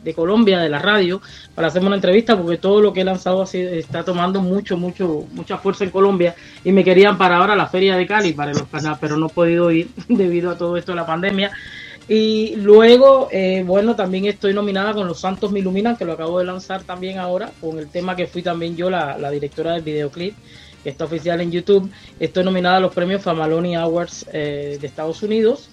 de, 0.02 0.14
Colombia, 0.14 0.60
de 0.60 0.68
la 0.68 0.78
radio, 0.78 1.20
para 1.54 1.68
hacerme 1.68 1.88
una 1.88 1.96
entrevista, 1.96 2.36
porque 2.36 2.58
todo 2.58 2.80
lo 2.80 2.92
que 2.92 3.00
he 3.00 3.04
lanzado 3.04 3.42
así 3.42 3.58
está 3.58 4.04
tomando 4.04 4.40
mucho, 4.40 4.76
mucho, 4.76 5.24
mucha 5.32 5.58
fuerza 5.58 5.82
en 5.84 5.90
Colombia 5.90 6.36
y 6.64 6.70
me 6.70 6.84
querían 6.84 7.18
para 7.18 7.38
ahora 7.38 7.56
la 7.56 7.66
Feria 7.66 7.96
de 7.96 8.06
Cali, 8.06 8.32
para 8.32 8.52
los 8.52 8.62
pero 9.00 9.16
no 9.16 9.26
he 9.26 9.30
podido 9.30 9.70
ir 9.72 9.88
debido 10.08 10.50
a 10.50 10.58
todo 10.58 10.76
esto 10.76 10.92
de 10.92 10.96
la 10.96 11.06
pandemia. 11.06 11.50
Y 12.08 12.54
luego, 12.56 13.28
eh, 13.32 13.64
bueno, 13.66 13.96
también 13.96 14.26
estoy 14.26 14.54
nominada 14.54 14.94
con 14.94 15.08
Los 15.08 15.18
Santos 15.18 15.50
Me 15.50 15.58
Iluminan, 15.58 15.96
que 15.96 16.04
lo 16.04 16.12
acabo 16.12 16.38
de 16.38 16.44
lanzar 16.44 16.84
también 16.84 17.18
ahora, 17.18 17.50
con 17.60 17.76
el 17.80 17.88
tema 17.88 18.14
que 18.14 18.28
fui 18.28 18.42
también 18.42 18.76
yo 18.76 18.88
la, 18.88 19.18
la 19.18 19.32
directora 19.32 19.72
del 19.72 19.82
videoclip 19.82 20.36
que 20.86 20.90
está 20.90 21.04
oficial 21.04 21.40
en 21.40 21.50
YouTube. 21.50 21.90
Estoy 22.20 22.44
nominada 22.44 22.76
a 22.76 22.80
los 22.80 22.94
premios 22.94 23.20
Famaloni 23.20 23.74
Awards 23.74 24.24
eh, 24.32 24.78
de 24.80 24.86
Estados 24.86 25.20
Unidos 25.20 25.68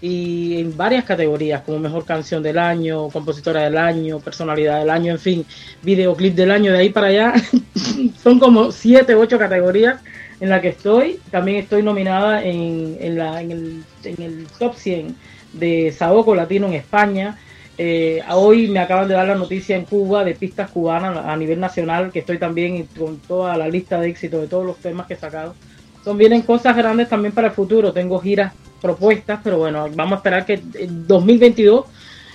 y 0.00 0.58
en 0.58 0.76
varias 0.76 1.04
categorías, 1.04 1.62
como 1.62 1.78
mejor 1.78 2.04
canción 2.04 2.42
del 2.42 2.58
año, 2.58 3.08
compositora 3.10 3.62
del 3.62 3.78
año, 3.78 4.18
personalidad 4.18 4.80
del 4.80 4.90
año, 4.90 5.12
en 5.12 5.20
fin, 5.20 5.46
videoclip 5.82 6.34
del 6.34 6.50
año, 6.50 6.72
de 6.72 6.78
ahí 6.78 6.88
para 6.88 7.06
allá. 7.06 7.34
Son 8.20 8.40
como 8.40 8.72
siete, 8.72 9.14
ocho 9.14 9.38
categorías 9.38 10.00
en 10.40 10.48
las 10.48 10.60
que 10.60 10.70
estoy. 10.70 11.20
También 11.30 11.58
estoy 11.58 11.84
nominada 11.84 12.42
en, 12.42 12.96
en, 12.98 13.18
la, 13.18 13.40
en, 13.40 13.52
el, 13.52 13.84
en 14.02 14.20
el 14.20 14.46
top 14.58 14.74
100 14.74 15.14
de 15.52 15.94
Saoco 15.96 16.34
Latino 16.34 16.66
en 16.66 16.72
España. 16.72 17.38
Eh, 17.78 18.22
hoy 18.30 18.68
me 18.68 18.78
acaban 18.78 19.06
de 19.06 19.14
dar 19.14 19.28
la 19.28 19.34
noticia 19.34 19.76
en 19.76 19.84
Cuba 19.84 20.24
de 20.24 20.34
pistas 20.34 20.70
cubanas 20.70 21.16
a 21.24 21.36
nivel 21.36 21.60
nacional, 21.60 22.10
que 22.10 22.20
estoy 22.20 22.38
también 22.38 22.88
con 22.98 23.18
toda 23.18 23.56
la 23.56 23.68
lista 23.68 24.00
de 24.00 24.08
éxito 24.08 24.40
de 24.40 24.46
todos 24.46 24.64
los 24.64 24.78
temas 24.78 25.06
que 25.06 25.14
he 25.14 25.18
sacado. 25.18 25.54
Son 26.02 26.16
vienen 26.16 26.42
cosas 26.42 26.76
grandes 26.76 27.08
también 27.08 27.34
para 27.34 27.48
el 27.48 27.54
futuro. 27.54 27.92
Tengo 27.92 28.18
giras 28.20 28.52
propuestas, 28.80 29.40
pero 29.42 29.58
bueno, 29.58 29.88
vamos 29.94 30.12
a 30.14 30.16
esperar 30.16 30.46
que 30.46 30.54
en 30.54 31.06
2022 31.06 31.84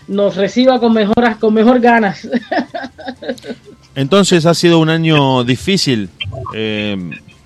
nos 0.10 0.36
reciba 0.36 0.80
con 0.80 0.94
mejoras, 0.94 1.38
con 1.38 1.54
mejor 1.54 1.80
ganas. 1.80 2.28
Entonces 3.96 4.46
ha 4.46 4.54
sido 4.54 4.80
un 4.80 4.90
año 4.90 5.44
difícil, 5.44 6.10
eh, 6.54 6.98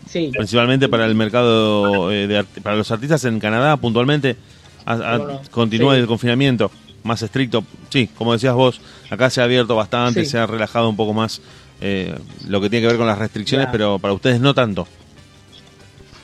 sí. 0.08 0.32
principalmente 0.36 0.90
para 0.90 1.06
el 1.06 1.16
mercado 1.16 2.12
eh, 2.12 2.28
de 2.28 2.44
para 2.62 2.76
los 2.76 2.92
artistas 2.92 3.24
en 3.24 3.40
Canadá 3.40 3.78
puntualmente. 3.78 4.36
Continúa 5.50 5.96
sí. 5.96 6.02
el 6.02 6.08
confinamiento 6.08 6.70
más 7.06 7.22
estricto. 7.22 7.64
Sí, 7.90 8.08
como 8.18 8.34
decías 8.34 8.54
vos, 8.54 8.82
acá 9.10 9.30
se 9.30 9.40
ha 9.42 9.46
abierto 9.46 9.76
bastante, 9.76 10.26
Sí. 10.26 10.32
se 10.32 10.38
ha 10.40 10.46
relajado 10.46 10.90
un 10.90 10.96
poco 10.98 11.14
más 11.14 11.42
eh, 11.82 12.16
lo 12.48 12.60
que 12.62 12.70
tiene 12.70 12.84
que 12.84 12.88
ver 12.88 12.98
con 12.98 13.08
las 13.08 13.18
restricciones, 13.18 13.68
Ya. 13.68 13.72
pero 13.72 14.00
para 14.00 14.14
ustedes 14.14 14.40
no 14.40 14.54
tanto. 14.54 14.88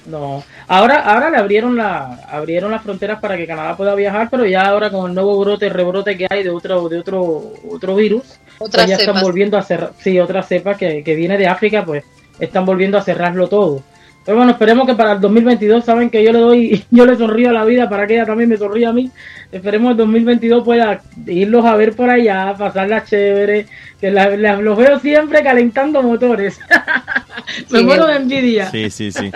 No, 0.08 0.44
ahora, 0.68 1.02
ahora 1.02 1.30
le 1.30 1.38
abrieron 1.38 1.78
la, 1.78 2.16
abrieron 2.28 2.72
las 2.72 2.82
fronteras 2.82 3.20
para 3.20 3.38
que 3.38 3.46
Canadá 3.46 3.78
pueda 3.78 3.94
viajar, 3.94 4.30
pero 4.32 4.46
ya 4.48 4.64
ahora 4.64 4.90
con 4.90 5.10
el 5.10 5.14
nuevo 5.14 5.38
brote, 5.40 5.70
rebrote 5.70 6.18
que 6.18 6.26
hay 6.28 6.42
de 6.44 6.50
otro, 6.50 6.90
de 6.90 7.00
otro, 7.00 7.54
otro 7.70 7.96
virus, 7.96 8.24
pues 8.58 8.72
ya 8.88 8.96
están 8.96 9.22
volviendo 9.22 9.58
a 9.60 9.62
cerrar, 9.62 9.92
sí, 10.00 10.20
otra 10.20 10.42
cepa 10.42 10.76
que, 10.76 11.04
que 11.04 11.16
viene 11.16 11.38
de 11.38 11.48
África, 11.48 11.86
pues 11.86 12.04
están 12.40 12.66
volviendo 12.66 12.98
a 12.98 13.04
cerrarlo 13.04 13.48
todo. 13.48 13.84
Pero 14.24 14.38
bueno, 14.38 14.52
esperemos 14.52 14.86
que 14.88 14.94
para 14.94 15.14
el 15.14 15.20
2022, 15.22 15.84
saben 15.84 16.10
que 16.10 16.24
yo 16.24 16.32
le 16.32 16.40
doy, 16.40 16.86
yo 16.92 17.06
le 17.06 17.16
sonrío 17.18 17.50
a 17.50 17.54
la 17.54 17.66
vida 17.66 17.90
para 17.90 18.06
que 18.06 18.14
ella 18.16 18.26
también 18.26 18.50
me 18.50 18.58
sonríe 18.58 18.86
a 18.86 18.94
mí. 18.94 19.10
Esperemos 19.52 19.92
el 19.92 19.98
2022 19.98 20.64
pueda 20.64 21.02
irlos 21.26 21.66
a 21.66 21.76
ver 21.76 21.96
por 21.96 22.10
allá, 22.10 22.54
pasarla 22.58 23.04
chévere, 23.04 23.66
que 24.00 24.12
la- 24.12 24.36
la- 24.38 24.58
los 24.62 24.78
veo 24.78 25.00
siempre 25.00 25.42
calentando 25.44 26.02
motores. 26.04 26.60
me 27.72 27.80
Sí. 27.80 27.84
muero 27.86 28.06
de 28.08 28.16
envidia. 28.16 28.70
Sí, 28.70 28.90
sí, 28.92 29.12
sí. 29.12 29.32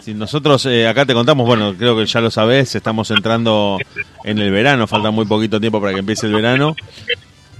Sí, 0.00 0.14
nosotros 0.14 0.64
eh, 0.66 0.88
acá 0.88 1.04
te 1.04 1.12
contamos, 1.12 1.46
bueno, 1.46 1.74
creo 1.78 1.94
que 1.96 2.06
ya 2.06 2.20
lo 2.22 2.30
sabés, 2.30 2.74
estamos 2.74 3.10
entrando 3.10 3.76
en 4.24 4.38
el 4.38 4.50
verano, 4.50 4.86
falta 4.86 5.10
muy 5.10 5.26
poquito 5.26 5.60
tiempo 5.60 5.78
para 5.78 5.92
que 5.92 5.98
empiece 6.00 6.26
el 6.26 6.32
verano. 6.32 6.74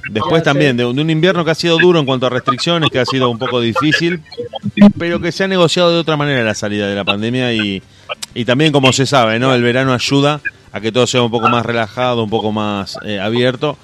Después 0.08 0.40
Ya 0.40 0.44
también 0.44 0.76
de, 0.76 0.84
un- 0.86 1.10
invierno 1.10 1.44
que 1.44 1.50
ha 1.50 1.54
sido 1.54 1.78
duro 1.78 1.98
en 2.00 2.06
cuanto 2.06 2.26
a 2.26 2.30
restricciones, 2.30 2.90
que 2.90 2.98
ha 2.98 3.04
sido 3.04 3.28
un 3.30 3.38
poco 3.38 3.60
difícil, 3.60 4.20
pero 4.98 5.20
que 5.20 5.30
se 5.32 5.44
ha 5.44 5.48
negociado 5.48 5.90
de 5.92 5.98
otra 5.98 6.16
manera 6.16 6.42
la 6.42 6.54
salida 6.54 6.88
de 6.88 6.94
la 6.94 7.04
pandemia 7.04 7.52
y, 7.52 7.82
y 8.34 8.44
también 8.44 8.72
como 8.72 8.92
se 8.92 9.06
sabe, 9.06 9.38
¿no? 9.38 9.54
El 9.54 9.62
verano 9.62 9.92
ayuda 9.92 10.40
a 10.72 10.80
que 10.80 10.90
todo 10.92 11.06
sea 11.06 11.22
un 11.22 11.30
poco 11.30 11.48
más 11.48 11.66
relajado, 11.66 12.22
un 12.24 12.30
poco 12.30 12.50
más 12.52 12.96
eh, 13.04 13.20
abierto 13.20 13.76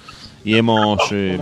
y 0.43 0.55
hemos 0.55 0.99
eh, 1.11 1.37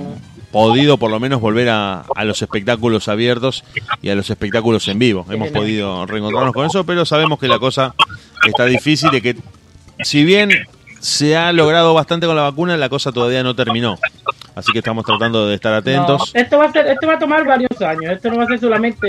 podido 0.52 0.97
por 0.97 1.11
lo 1.11 1.19
menos 1.19 1.39
volver 1.41 1.69
a, 1.69 2.06
a 2.15 2.23
los 2.23 2.41
espectáculos 2.41 3.07
abiertos 3.07 3.64
y 4.02 4.10
a 4.10 4.15
los 4.15 4.30
espectáculos 4.30 4.88
en 4.88 4.99
vivo. 4.99 5.26
Hemos 5.30 5.49
podido 5.49 6.06
reencontrarnos 6.06 6.53
con 6.53 6.65
eso, 6.65 6.84
pero 6.85 7.06
sabemos 7.06 7.39
que 7.39 7.47
la 7.47 7.60
cosa 7.60 7.93
está 8.47 8.65
difícil 8.65 9.10
y 9.14 9.22
que 9.22 9.35
si 10.03 10.23
bien 10.26 10.49
se 10.99 11.38
ha 11.38 11.52
logrado 11.53 11.93
bastante 11.93 12.26
con 12.26 12.35
la 12.35 12.41
vacuna, 12.43 12.77
la 12.77 12.89
cosa 12.89 13.11
todavía 13.11 13.43
no 13.43 13.56
terminó. 13.56 13.99
Así 14.56 14.72
que 14.72 14.80
estamos 14.80 15.03
tratando 15.06 15.45
de 15.48 15.56
estar 15.56 15.73
atentos. 15.73 16.32
No, 16.34 16.40
esto 16.41 16.57
va 16.57 16.65
a 16.65 16.72
ser, 16.72 16.88
esto 16.88 17.07
va 17.07 17.15
a 17.15 17.19
tomar 17.19 17.45
varios 17.45 17.82
años. 17.82 18.14
Esto 18.14 18.30
no 18.32 18.38
va 18.38 18.44
a 18.45 18.48
ser 18.48 18.60
solamente, 18.60 19.07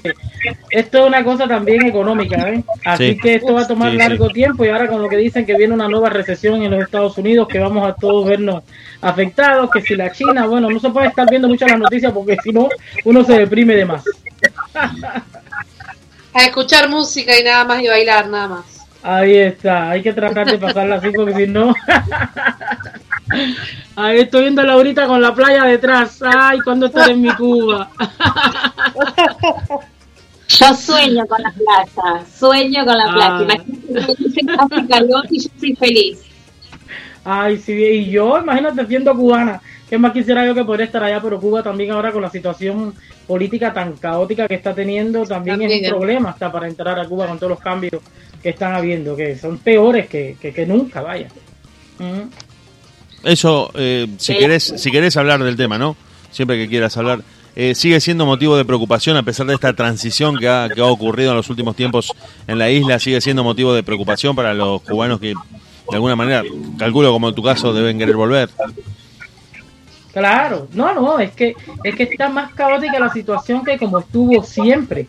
esto 0.70 0.98
es 0.98 1.06
una 1.06 1.23
cosa 1.23 1.47
también 1.47 1.86
económica, 1.86 2.51
¿eh? 2.51 2.64
Así 2.85 3.12
Sí. 3.12 3.18
que 3.18 3.35
esto 3.36 3.55
va 3.55 3.60
a 3.62 3.66
tomar 3.68 3.93
Sí, 3.93 3.97
largo 3.97 4.27
sí. 4.27 4.32
tiempo 4.35 4.64
y 4.64 4.68
ahora 4.70 4.89
con 4.89 5.01
lo 5.01 5.09
que 5.09 5.16
dicen 5.16 5.47
que 5.47 5.56
viene 5.56 5.73
una 5.73 5.89
nueva 5.89 6.10
recesión 6.10 6.62
en 6.62 6.73
los 6.73 6.82
Estados 6.82 7.16
Unidos, 7.18 7.47
que 7.47 7.60
vamos 7.60 7.89
a 7.89 7.94
todos 7.94 8.27
vernos 8.27 8.64
afectados, 9.01 9.70
que 9.70 9.81
si 9.82 9.94
la 9.94 10.10
China, 10.10 10.47
bueno, 10.47 10.68
no 10.68 10.81
se 10.81 10.90
puede 10.90 11.06
estar 11.09 11.31
viendo 11.31 11.47
mucho 11.47 11.64
las 11.66 11.78
noticias 11.78 12.12
porque 12.12 12.36
si 12.43 12.51
no 12.52 12.68
uno 13.05 13.23
se 13.23 13.39
deprime 13.39 13.77
de 13.77 13.85
más. 13.85 14.02
A 16.35 16.44
escuchar 16.44 16.89
música 16.89 17.39
y 17.39 17.44
nada 17.44 17.64
más 17.64 17.81
y 17.82 17.86
bailar, 17.89 18.27
nada 18.28 18.48
más. 18.48 18.64
Ahí 19.02 19.36
está, 19.36 19.90
hay 19.90 20.02
que 20.02 20.12
tratar 20.12 20.47
de 20.51 20.59
pasarla 20.59 20.97
así 20.97 21.10
porque 21.14 21.35
si 21.35 21.47
no. 21.47 21.73
Ahí 23.96 24.18
estoy 24.20 24.42
viendo 24.42 24.60
a 24.62 24.64
Laurita 24.64 25.06
con 25.06 25.20
la 25.22 25.34
playa 25.34 25.64
detrás. 25.64 26.20
Ay, 26.22 26.60
¿cuándo 26.60 26.86
estaré 26.86 27.12
en 27.12 27.22
mi 27.22 27.30
Cuba? 27.34 27.90
Yo 30.48 30.74
sueño 30.74 31.26
con 31.26 31.42
la 31.42 31.50
playa, 31.52 32.24
sueño 32.38 32.84
con 32.84 32.96
la 32.96 33.04
Ah. 33.08 33.42
playa. 33.44 33.62
Imagínate 33.88 34.76
que 34.76 34.86
calor 34.88 35.24
y 35.30 35.40
yo 35.42 35.50
soy 35.58 35.74
feliz. 35.74 36.22
Ay, 37.24 37.56
sí, 37.58 37.72
y 37.72 38.10
yo, 38.10 38.38
imagínate, 38.38 38.86
siendo 38.86 39.12
cubana, 39.16 39.60
¿qué 39.90 39.98
más 39.98 40.12
quisiera 40.12 40.46
yo 40.46 40.54
que 40.54 40.64
poder 40.64 40.82
estar 40.82 41.02
allá? 41.02 41.20
Pero 41.20 41.40
Cuba 41.40 41.64
también 41.64 41.90
ahora 41.90 42.12
con 42.12 42.22
la 42.22 42.30
situación 42.30 42.94
política 43.26 43.72
tan 43.74 43.94
caótica 43.94 44.46
que 44.46 44.54
está 44.54 44.72
teniendo, 44.72 45.24
también, 45.26 45.60
es 45.62 45.82
un 45.82 45.88
problema 45.88 46.30
hasta 46.30 46.52
para 46.52 46.68
entrar 46.68 47.00
a 47.00 47.08
Cuba 47.08 47.26
con 47.26 47.38
todos 47.38 47.50
los 47.50 47.60
cambios 47.60 48.00
que 48.40 48.50
están 48.50 48.74
habiendo, 48.76 49.16
que 49.16 49.36
son 49.36 49.58
peores 49.58 50.06
que, 50.08 50.36
que, 50.40 50.52
que 50.54 50.64
nunca, 50.64 51.02
vaya. 51.02 51.26
Mm. 51.98 52.28
Eso, 53.27 53.70
eh, 53.74 54.07
si 54.19 54.32
Sí. 54.35 54.39
querés, 54.39 54.74
si 54.77 54.90
querés 54.90 55.16
hablar 55.16 55.43
del 55.43 55.57
tema, 55.57 55.78
¿no? 55.78 55.97
Siempre 56.31 56.57
que 56.57 56.69
quieras 56.69 56.97
hablar, 56.97 57.20
eh, 57.57 57.74
sigue 57.74 58.01
siendo 58.01 58.24
motivo 58.24 58.57
de 58.57 58.65
preocupación 58.65 59.16
a 59.16 59.23
pesar 59.24 59.47
de 59.47 59.55
esta 59.55 59.73
transición 59.73 60.39
que 60.39 60.48
ha, 60.48 60.69
que 60.73 60.81
ha 60.81 60.85
ocurrido 60.85 61.31
en 61.31 61.36
los 61.36 61.51
últimos 61.51 61.74
tiempos 61.74 62.12
en 62.47 62.59
la 62.59 62.70
isla, 62.70 62.98
sigue 62.98 63.20
siendo 63.20 63.43
motivo 63.43 63.74
de 63.74 63.82
preocupación 63.82 64.36
para 64.36 64.55
los 64.55 64.81
cubanos 64.82 65.19
que 65.19 65.28
de 65.28 65.94
alguna 65.94 66.15
manera, 66.16 66.43
calculo 66.78 67.12
como 67.12 67.28
en 67.28 67.35
tu 67.35 67.43
caso, 67.43 67.73
deben 67.73 67.98
querer 67.98 68.16
volver. 68.16 68.48
Claro, 70.12 70.69
no, 70.73 70.94
no, 70.94 71.19
es 71.19 71.32
que 71.32 71.55
es 71.85 71.94
que 71.94 72.05
está 72.05 72.28
más 72.28 72.53
caótica 72.55 72.98
la 72.98 73.12
situación 73.12 73.65
que 73.65 73.77
como 73.77 73.98
estuvo 73.98 74.43
siempre. 74.43 75.07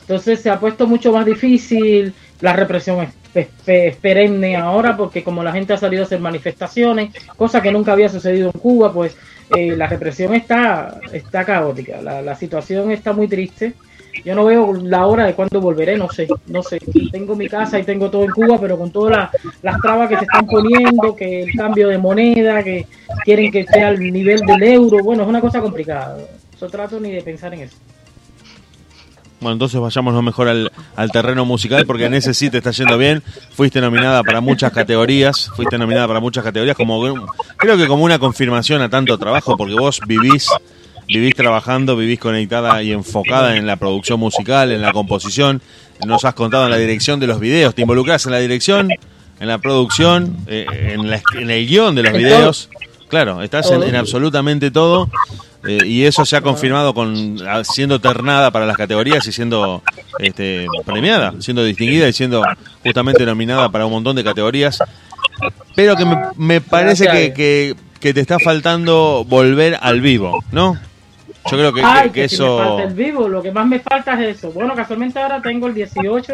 Entonces 0.00 0.40
se 0.40 0.50
ha 0.50 0.58
puesto 0.58 0.86
mucho 0.86 1.12
más 1.12 1.24
difícil, 1.24 2.12
la 2.40 2.52
represión 2.52 3.00
es, 3.02 3.10
es- 3.34 3.96
perenne 3.96 4.56
ahora 4.56 4.96
porque 4.96 5.22
como 5.22 5.42
la 5.42 5.52
gente 5.52 5.72
ha 5.72 5.76
salido 5.76 6.02
a 6.02 6.06
hacer 6.06 6.20
manifestaciones, 6.20 7.10
cosa 7.36 7.60
que 7.62 7.72
nunca 7.72 7.92
había 7.92 8.08
sucedido 8.08 8.50
en 8.52 8.60
Cuba, 8.60 8.92
pues 8.92 9.16
eh, 9.56 9.74
la 9.76 9.86
represión 9.86 10.34
está 10.34 11.00
está 11.12 11.44
caótica, 11.44 12.00
la, 12.02 12.22
la 12.22 12.34
situación 12.34 12.90
está 12.92 13.12
muy 13.12 13.28
triste. 13.28 13.74
Yo 14.24 14.34
no 14.34 14.44
veo 14.44 14.72
la 14.74 15.06
hora 15.06 15.24
de 15.24 15.34
cuándo 15.34 15.60
volveré, 15.60 15.96
no 15.96 16.08
sé, 16.10 16.26
no 16.48 16.62
sé. 16.64 16.78
Tengo 17.12 17.36
mi 17.36 17.48
casa 17.48 17.78
y 17.78 17.84
tengo 17.84 18.10
todo 18.10 18.24
en 18.24 18.30
Cuba, 18.32 18.58
pero 18.60 18.76
con 18.76 18.90
todas 18.90 19.16
las, 19.16 19.30
las 19.62 19.80
trabas 19.80 20.08
que 20.08 20.16
se 20.16 20.24
están 20.24 20.46
poniendo, 20.46 21.14
que 21.14 21.44
el 21.44 21.52
cambio 21.54 21.88
de 21.88 21.96
moneda, 21.96 22.62
que 22.62 22.86
quieren 23.24 23.50
que 23.52 23.60
esté 23.60 23.82
al 23.82 23.98
nivel 24.00 24.40
del 24.40 24.62
euro, 24.64 24.98
bueno, 25.04 25.22
es 25.22 25.28
una 25.28 25.40
cosa 25.40 25.60
complicada. 25.60 26.18
Yo 26.60 26.68
trato 26.68 26.98
ni 27.00 27.12
de 27.12 27.22
pensar 27.22 27.54
en 27.54 27.60
eso. 27.60 27.76
Bueno, 29.40 29.54
entonces 29.54 29.80
vayámonos 29.80 30.22
mejor 30.22 30.48
al, 30.48 30.70
al 30.96 31.10
terreno 31.10 31.44
musical 31.46 31.86
porque 31.86 32.04
en 32.04 32.14
ese 32.14 32.34
sí 32.34 32.50
te 32.50 32.58
está 32.58 32.72
yendo 32.72 32.98
bien. 32.98 33.22
Fuiste 33.54 33.80
nominada 33.80 34.22
para 34.22 34.40
muchas 34.40 34.70
categorías, 34.72 35.50
fuiste 35.56 35.78
nominada 35.78 36.06
para 36.06 36.20
muchas 36.20 36.44
categorías, 36.44 36.76
como 36.76 37.02
creo 37.56 37.76
que 37.78 37.86
como 37.86 38.04
una 38.04 38.18
confirmación 38.18 38.82
a 38.82 38.90
tanto 38.90 39.16
trabajo, 39.16 39.56
porque 39.56 39.74
vos 39.74 40.00
vivís, 40.06 40.48
vivís 41.08 41.34
trabajando, 41.34 41.96
vivís 41.96 42.18
conectada 42.20 42.82
y 42.82 42.92
enfocada 42.92 43.56
en 43.56 43.66
la 43.66 43.76
producción 43.76 44.20
musical, 44.20 44.72
en 44.72 44.82
la 44.82 44.92
composición. 44.92 45.62
Nos 46.06 46.24
has 46.24 46.34
contado 46.34 46.64
en 46.64 46.70
la 46.70 46.76
dirección 46.78 47.18
de 47.20 47.26
los 47.26 47.40
videos, 47.40 47.74
te 47.74 47.82
involucras 47.82 48.24
en 48.26 48.32
la 48.32 48.38
dirección, 48.38 48.88
en 49.40 49.48
la 49.48 49.56
producción, 49.58 50.36
eh, 50.48 50.66
en, 50.94 51.10
la- 51.10 51.22
en 51.38 51.50
el 51.50 51.66
guion 51.66 51.94
de 51.94 52.02
los 52.02 52.12
videos. 52.12 52.68
Claro, 53.08 53.42
estás 53.42 53.70
en 53.88 53.96
absolutamente 53.96 54.70
todo. 54.70 55.10
Eh, 55.66 55.78
y 55.84 56.04
eso 56.04 56.24
se 56.24 56.36
ha 56.36 56.40
confirmado 56.40 56.94
con 56.94 57.36
a- 57.46 57.64
siendo 57.64 58.00
ternada 58.00 58.50
para 58.50 58.64
las 58.66 58.76
categorías 58.78 59.26
y 59.26 59.32
siendo 59.32 59.82
este, 60.18 60.66
premiada, 60.86 61.34
siendo 61.40 61.62
distinguida 61.64 62.08
y 62.08 62.12
siendo 62.14 62.42
justamente 62.82 63.26
nominada 63.26 63.68
para 63.70 63.84
un 63.86 63.92
montón 63.92 64.16
de 64.16 64.24
categorías. 64.24 64.78
Pero 65.74 65.96
que 65.96 66.04
me, 66.06 66.16
me 66.36 66.60
parece 66.60 67.06
que, 67.08 67.32
que, 67.34 67.74
que 68.00 68.14
te 68.14 68.20
está 68.20 68.38
faltando 68.38 69.24
volver 69.28 69.78
al 69.80 70.00
vivo, 70.00 70.42
¿no? 70.50 70.78
Yo 71.50 71.56
creo 71.56 71.72
que, 71.72 71.80
que- 71.80 71.86
Ay, 71.86 72.10
que 72.10 72.28
si 72.28 72.38
me 72.38 72.44
eso... 72.44 72.58
falta 72.58 72.82
el 72.84 72.94
vivo, 72.94 73.28
lo 73.28 73.42
que 73.42 73.50
más 73.52 73.66
me 73.66 73.80
falta 73.80 74.14
es 74.22 74.36
eso. 74.38 74.52
Bueno, 74.52 74.74
casualmente 74.74 75.18
ahora 75.18 75.40
tengo 75.42 75.66
el 75.66 75.74
18. 75.74 76.32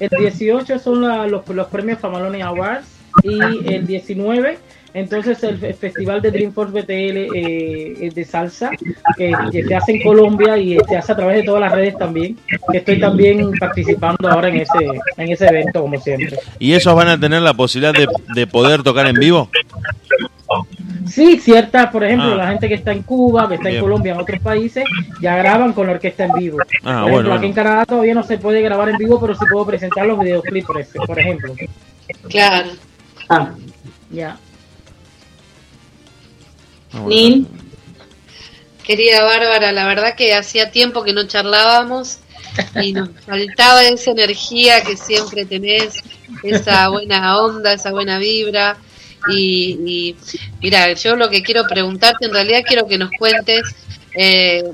El 0.00 0.08
18 0.18 0.78
son 0.78 1.02
la- 1.02 1.26
los, 1.26 1.46
los 1.48 1.66
premios 1.68 1.98
Famaloni 1.98 2.40
Awards 2.42 2.86
y 3.22 3.38
el 3.72 3.86
19 3.86 4.58
entonces 4.94 5.42
el, 5.44 5.58
fe- 5.58 5.72
festival 5.74 6.20
de 6.20 6.30
Dreamforce 6.30 6.72
BTL 6.72 7.34
eh, 7.36 8.10
de 8.14 8.24
salsa 8.24 8.70
que, 9.16 9.32
que 9.50 9.64
se 9.64 9.74
hace 9.74 9.92
en 9.92 10.02
Colombia 10.02 10.56
y 10.58 10.76
se 10.88 10.96
hace 10.96 11.12
a 11.12 11.16
través 11.16 11.36
de 11.38 11.42
todas 11.44 11.60
las 11.62 11.72
redes 11.72 11.96
también 11.96 12.36
que 12.70 12.78
estoy 12.78 13.00
también 13.00 13.50
participando 13.58 14.28
ahora 14.28 14.48
en 14.48 14.56
ese 14.56 14.86
en 15.16 15.32
ese 15.32 15.46
evento 15.46 15.80
como 15.82 15.98
siempre 16.00 16.36
¿Y 16.58 16.72
esos 16.74 16.94
van 16.94 17.08
a 17.08 17.18
tener 17.18 17.40
la 17.42 17.54
posibilidad 17.54 17.92
de, 17.94 18.06
de 18.34 18.46
poder 18.46 18.82
tocar 18.82 19.06
en 19.06 19.14
vivo? 19.16 19.48
Sí, 21.06 21.38
cierta, 21.40 21.90
por 21.90 22.04
ejemplo, 22.04 22.32
Ah. 22.32 22.36
la 22.36 22.48
gente 22.48 22.68
que 22.68 22.74
está 22.74 22.92
en 22.92 23.02
Cuba, 23.02 23.48
que 23.48 23.54
está 23.56 23.68
Bien. 23.68 23.78
en 23.78 23.82
Colombia, 23.84 24.12
en 24.14 24.20
otros 24.20 24.40
países, 24.40 24.84
ya 25.20 25.36
graban 25.36 25.72
con 25.72 25.86
la 25.86 25.94
orquesta 25.94 26.24
en 26.24 26.32
vivo. 26.32 26.58
Ah, 26.60 27.00
por 27.02 27.10
ejemplo, 27.10 27.12
bueno, 27.12 27.34
aquí 27.34 27.46
en. 27.46 27.52
Canadá 27.52 27.84
todavía 27.86 28.14
no 28.14 28.22
se 28.22 28.38
puede 28.38 28.62
grabar 28.62 28.88
en 28.88 28.96
vivo, 28.96 29.20
pero 29.20 29.34
sí 29.34 29.44
puedo 29.50 29.66
presentar 29.66 30.06
los 30.06 30.18
videoclips, 30.20 30.66
por, 31.06 31.18
ejemplo. 31.18 31.54
Claro. 32.28 32.70
Ya. 34.10 34.36
Nil. 37.06 37.46
Querida 38.84 39.22
Bárbara, 39.22 39.72
la 39.72 39.86
verdad 39.86 40.16
que 40.16 40.34
hacía 40.34 40.70
tiempo 40.70 41.04
que 41.04 41.12
no 41.12 41.26
charlábamos 41.26 42.18
y 42.82 42.92
nos 42.92 43.10
faltaba 43.26 43.84
esa 43.84 44.10
energía 44.10 44.82
que 44.82 44.96
siempre 44.96 45.44
tenés, 45.44 45.94
esa 46.42 46.88
buena 46.88 47.38
onda, 47.38 47.72
esa 47.74 47.92
buena 47.92 48.18
vibra. 48.18 48.76
Y, 49.30 50.16
mira, 50.60 50.92
yo 50.94 51.14
lo 51.14 51.30
que 51.30 51.42
quiero 51.42 51.64
preguntarte, 51.64 52.26
en 52.26 52.32
realidad 52.32 52.62
quiero 52.66 52.88
que 52.88 52.98
nos 52.98 53.10
cuentes, 53.16 53.62
eh, 54.16 54.64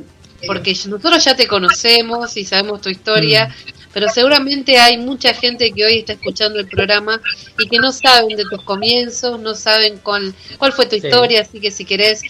porque 0.47 0.73
nosotros 0.73 1.23
ya 1.23 1.37
te 1.37 1.47
conocemos 1.47 2.35
y 2.39 2.45
sabemos 2.47 2.81
tu 2.81 2.89
historia, 2.89 3.49
mm 3.49 3.78
pero 3.99 4.13
seguramente 4.13 4.79
hay 4.79 4.97
mucha 4.97 5.35
gente 5.35 5.73
que 5.73 5.85
hoy 5.85 5.99
está 5.99 6.13
escuchando 6.13 6.61
el 6.61 6.69
programa 6.69 7.21
y 7.59 7.69
que 7.69 7.79
no 7.79 7.91
saben 7.91 8.37
de 8.37 8.45
tus 8.49 8.63
comienzos, 8.63 9.41
no 9.41 9.57
saben 9.57 9.99
cuál, 10.05 10.33
cuál 10.57 10.73
fue 10.73 10.87
tu 10.87 10.95
historia, 10.95 11.41
así 11.41 11.59
que 11.59 11.73
si 11.73 11.85
querés 11.85 12.23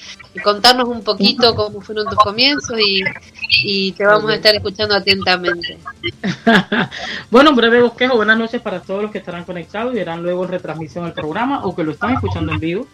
contarnos 0.43 0.89
un 0.89 1.05
poquito 1.05 1.55
cómo 1.55 1.83
fueron 1.83 2.07
tus 2.07 2.17
comienzos 2.17 2.81
y, 2.81 3.03
y 3.65 3.93
te 3.93 4.07
vamos 4.07 4.31
a 4.31 4.37
estar 4.37 4.55
escuchando 4.55 4.95
atentamente. 4.95 5.77
bueno, 7.31 7.51
un 7.51 7.57
breve 7.57 7.83
bosquejo, 7.83 8.17
buenas 8.17 8.39
noches 8.39 8.63
para 8.63 8.81
todos 8.81 9.03
los 9.03 9.11
que 9.11 9.19
estarán 9.19 9.45
conectados 9.45 9.93
y 9.93 9.97
verán 9.97 10.23
luego 10.23 10.47
en 10.47 10.53
retransmisión 10.53 11.05
el 11.05 11.13
programa 11.13 11.67
o 11.67 11.77
que 11.77 11.85
lo 11.85 11.93
están 11.93 12.15
escuchando 12.15 12.51
en 12.51 12.61
vivo. 12.61 12.87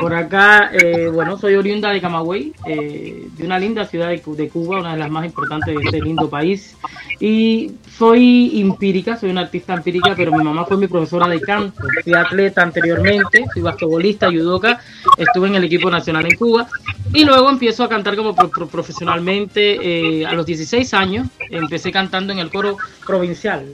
Por 0.00 0.14
acá, 0.14 0.70
eh, 0.72 1.08
bueno, 1.12 1.36
soy 1.36 1.54
oriunda 1.54 1.90
de 1.90 2.00
Camagüey, 2.00 2.54
eh, 2.66 3.28
de 3.36 3.44
una 3.44 3.58
linda 3.58 3.84
ciudad 3.84 4.08
de, 4.08 4.48
Cuba, 4.48 4.80
una 4.80 4.92
de 4.92 4.98
las 4.98 5.10
más 5.10 5.26
importantes 5.26 5.74
de 5.74 5.80
este 5.84 6.00
lindo 6.00 6.28
país. 6.28 6.74
Y 7.20 7.72
soy 7.98 8.60
empírica, 8.60 9.16
soy 9.16 9.30
una 9.30 9.42
artista 9.42 9.74
empírica, 9.74 10.14
pero 10.16 10.32
mi 10.32 10.42
mamá 10.42 10.64
fue 10.64 10.78
mi 10.78 10.86
profesora 10.86 11.28
de 11.28 11.40
canto. 11.40 11.82
Fui 12.02 12.14
atleta 12.14 12.62
anteriormente, 12.62 13.44
fui 13.52 13.62
basquetbolista, 13.62 14.30
judoka, 14.30 14.80
estuve 15.18 15.48
en 15.48 15.56
el 15.56 15.64
equipo 15.64 15.90
nacional 15.90 16.26
en 16.30 16.36
Cuba. 16.36 16.66
Y 17.12 17.24
luego 17.24 17.50
empiezo 17.50 17.84
a 17.84 17.88
cantar 17.88 18.16
como 18.16 18.34
profesionalmente 18.34 20.20
eh, 20.20 20.26
a 20.26 20.32
los 20.32 20.46
16 20.46 20.94
años. 20.94 21.28
Empecé 21.50 21.92
cantando 21.92 22.32
en 22.32 22.38
el 22.38 22.50
coro 22.50 22.78
provincial, 23.06 23.66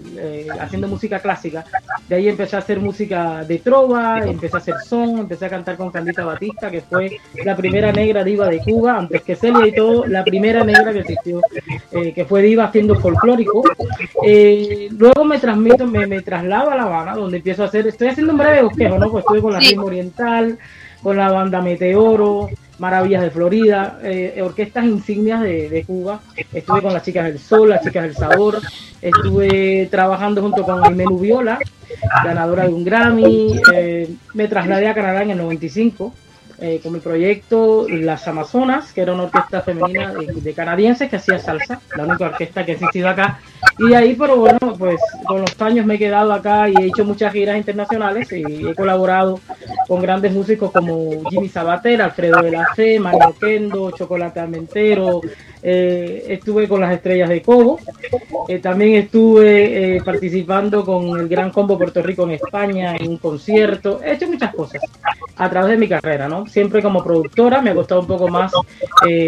haciendo 0.61 0.89
música 0.89 1.21
clásica. 1.21 1.65
De 2.09 2.17
ahí 2.17 2.29
empecé 2.29 2.57
a 2.57 2.59
hacer 2.59 2.81
música 2.81 3.45
de 3.45 3.59
trova, 3.59 4.19
empecé 4.19 4.57
a 4.57 4.59
hacer 4.59 4.75
son, 4.87 5.19
empecé 5.19 5.47
a 5.47 5.49
cantar 5.49 5.77
con 5.77 5.91
Candita 6.01 6.25
Batista, 6.25 6.71
que 6.71 6.81
fue 6.81 7.19
la 7.45 7.55
primera 7.55 7.93
negra 7.93 8.25
diva 8.25 8.49
de 8.49 8.59
Cuba, 8.59 8.97
antes 8.97 9.23
que 9.23 9.37
Celia 9.37 9.67
y 9.67 9.73
todo, 9.73 10.07
la 10.07 10.25
primera 10.25 10.65
negra 10.65 10.93
que 10.93 11.01
existió, 11.01 11.41
eh, 11.93 12.13
que 12.15 12.25
fue 12.25 12.41
diva 12.43 12.65
haciendo 12.65 12.95
folclórico. 12.97 13.63
Eh, 14.27 14.89
luego 14.91 15.25
me 15.25 15.39
transmito, 15.39 15.87
me, 15.87 16.07
me, 16.07 16.23
traslado 16.23 16.71
a 16.71 16.77
La 16.77 16.85
Habana, 16.85 17.15
donde 17.15 17.37
empiezo 17.37 17.63
a 17.63 17.67
hacer, 17.67 17.87
estoy 17.87 18.09
haciendo 18.09 18.33
un 18.33 18.39
breve 18.39 18.63
bosquejo, 18.63 18.99
¿no? 18.99 19.11
Pues 19.11 19.25
estuve 19.25 19.43
con 19.43 19.53
la 19.53 19.61
ritmo 19.61 19.87
oriental, 19.87 20.59
con 21.03 21.17
la 21.17 21.31
banda 21.31 21.61
Meteoro, 21.61 22.49
Maravillas 22.81 23.21
de 23.21 23.31
Florida, 23.31 23.99
eh, 24.03 24.41
orquestas 24.43 24.87
insignias 24.87 25.43
de, 25.43 25.69
de, 25.69 25.85
Cuba. 25.85 26.19
Estuve 26.51 26.81
con 26.81 26.95
las 26.95 27.03
chicas 27.03 27.27
del 27.27 27.39
Sol, 27.39 27.69
las 27.69 27.85
chicas 27.85 28.05
del 28.05 28.17
Sabor. 28.17 28.59
Estuve 29.03 29.87
trabajando 29.91 30.41
junto 30.41 30.63
con 30.65 30.83
Aimee 30.83 31.07
Viola, 31.21 31.59
ganadora 32.25 32.63
de 32.63 32.73
un 32.73 32.83
Grammy. 32.83 33.61
Eh, 33.75 34.09
me 34.33 34.49
trasladé 34.49 34.89
a 34.89 34.95
Canadá 34.95 35.23
en 35.23 35.33
el 35.33 35.37
95 35.37 36.15
eh, 36.63 36.81
con 36.83 36.93
mi 36.93 37.01
proyecto 37.01 37.87
Las 37.89 38.29
Amazonas, 38.29 38.93
que 38.93 39.01
era 39.01 39.15
una 39.15 39.25
orquesta 39.25 39.63
femenina 39.63 40.13
de, 40.13 40.53
canadienses 40.55 41.09
que 41.09 41.17
hacía 41.17 41.39
salsa, 41.39 41.81
la 41.97 42.05
única 42.05 42.27
orquesta 42.27 42.65
que 42.67 42.73
ha 42.73 42.75
existido 42.75 43.09
acá. 43.09 43.41
Y 43.79 43.89
de 43.89 43.97
ahí, 43.97 44.15
pero 44.15 44.37
bueno, 44.37 44.59
pues 44.79 45.01
con 45.27 45.41
los 45.41 45.61
años 45.63 45.87
me 45.87 45.95
he 45.95 45.99
quedado 45.99 46.33
acá 46.33 46.69
y 46.69 46.75
he 46.77 46.87
hecho 46.87 47.05
muchas 47.05 47.33
giras 47.33 47.57
internacionales 47.57 48.31
y 48.33 48.67
he 48.67 48.75
colaborado 48.75 49.41
con 49.91 50.01
grandes 50.01 50.33
músicos 50.33 50.71
como 50.71 51.29
Jimmy 51.31 51.49
Sabater, 51.49 52.01
Alfredo 52.01 52.41
de 52.43 52.53
la 52.53 52.65
Fe, 52.77 53.01
Mario 53.01 53.35
Kendo, 53.41 53.91
Chocolate 53.91 54.39
Almentero, 54.39 55.21
eh, 55.65 56.27
estuve 56.29 56.69
con 56.69 56.81
las 56.81 56.93
estrellas 56.93 57.29
de 57.29 57.43
Cobo, 57.43 57.81
eh, 58.47 58.61
también 58.61 58.95
estuve 58.95 59.97
eh, 59.97 60.03
participando 60.05 60.85
con 60.85 61.19
el 61.19 61.27
Gran 61.27 61.51
Combo 61.51 61.77
Puerto 61.77 62.03
Rico 62.03 62.23
en 62.23 62.31
España 62.31 62.95
en 62.95 63.09
un 63.09 63.17
concierto, 63.17 64.01
he 64.01 64.13
hecho 64.13 64.29
muchas 64.29 64.55
cosas 64.55 64.81
a 65.35 65.51
través 65.51 65.73
de 65.73 65.79
mi 65.79 65.89
carrera, 65.89 66.29
¿no? 66.29 66.47
Siempre 66.47 66.83
como 66.83 67.03
productora 67.03 67.61
me 67.61 67.71
ha 67.71 67.75
costado 67.75 68.03
un 68.03 68.07
poco 68.07 68.29
más 68.29 68.53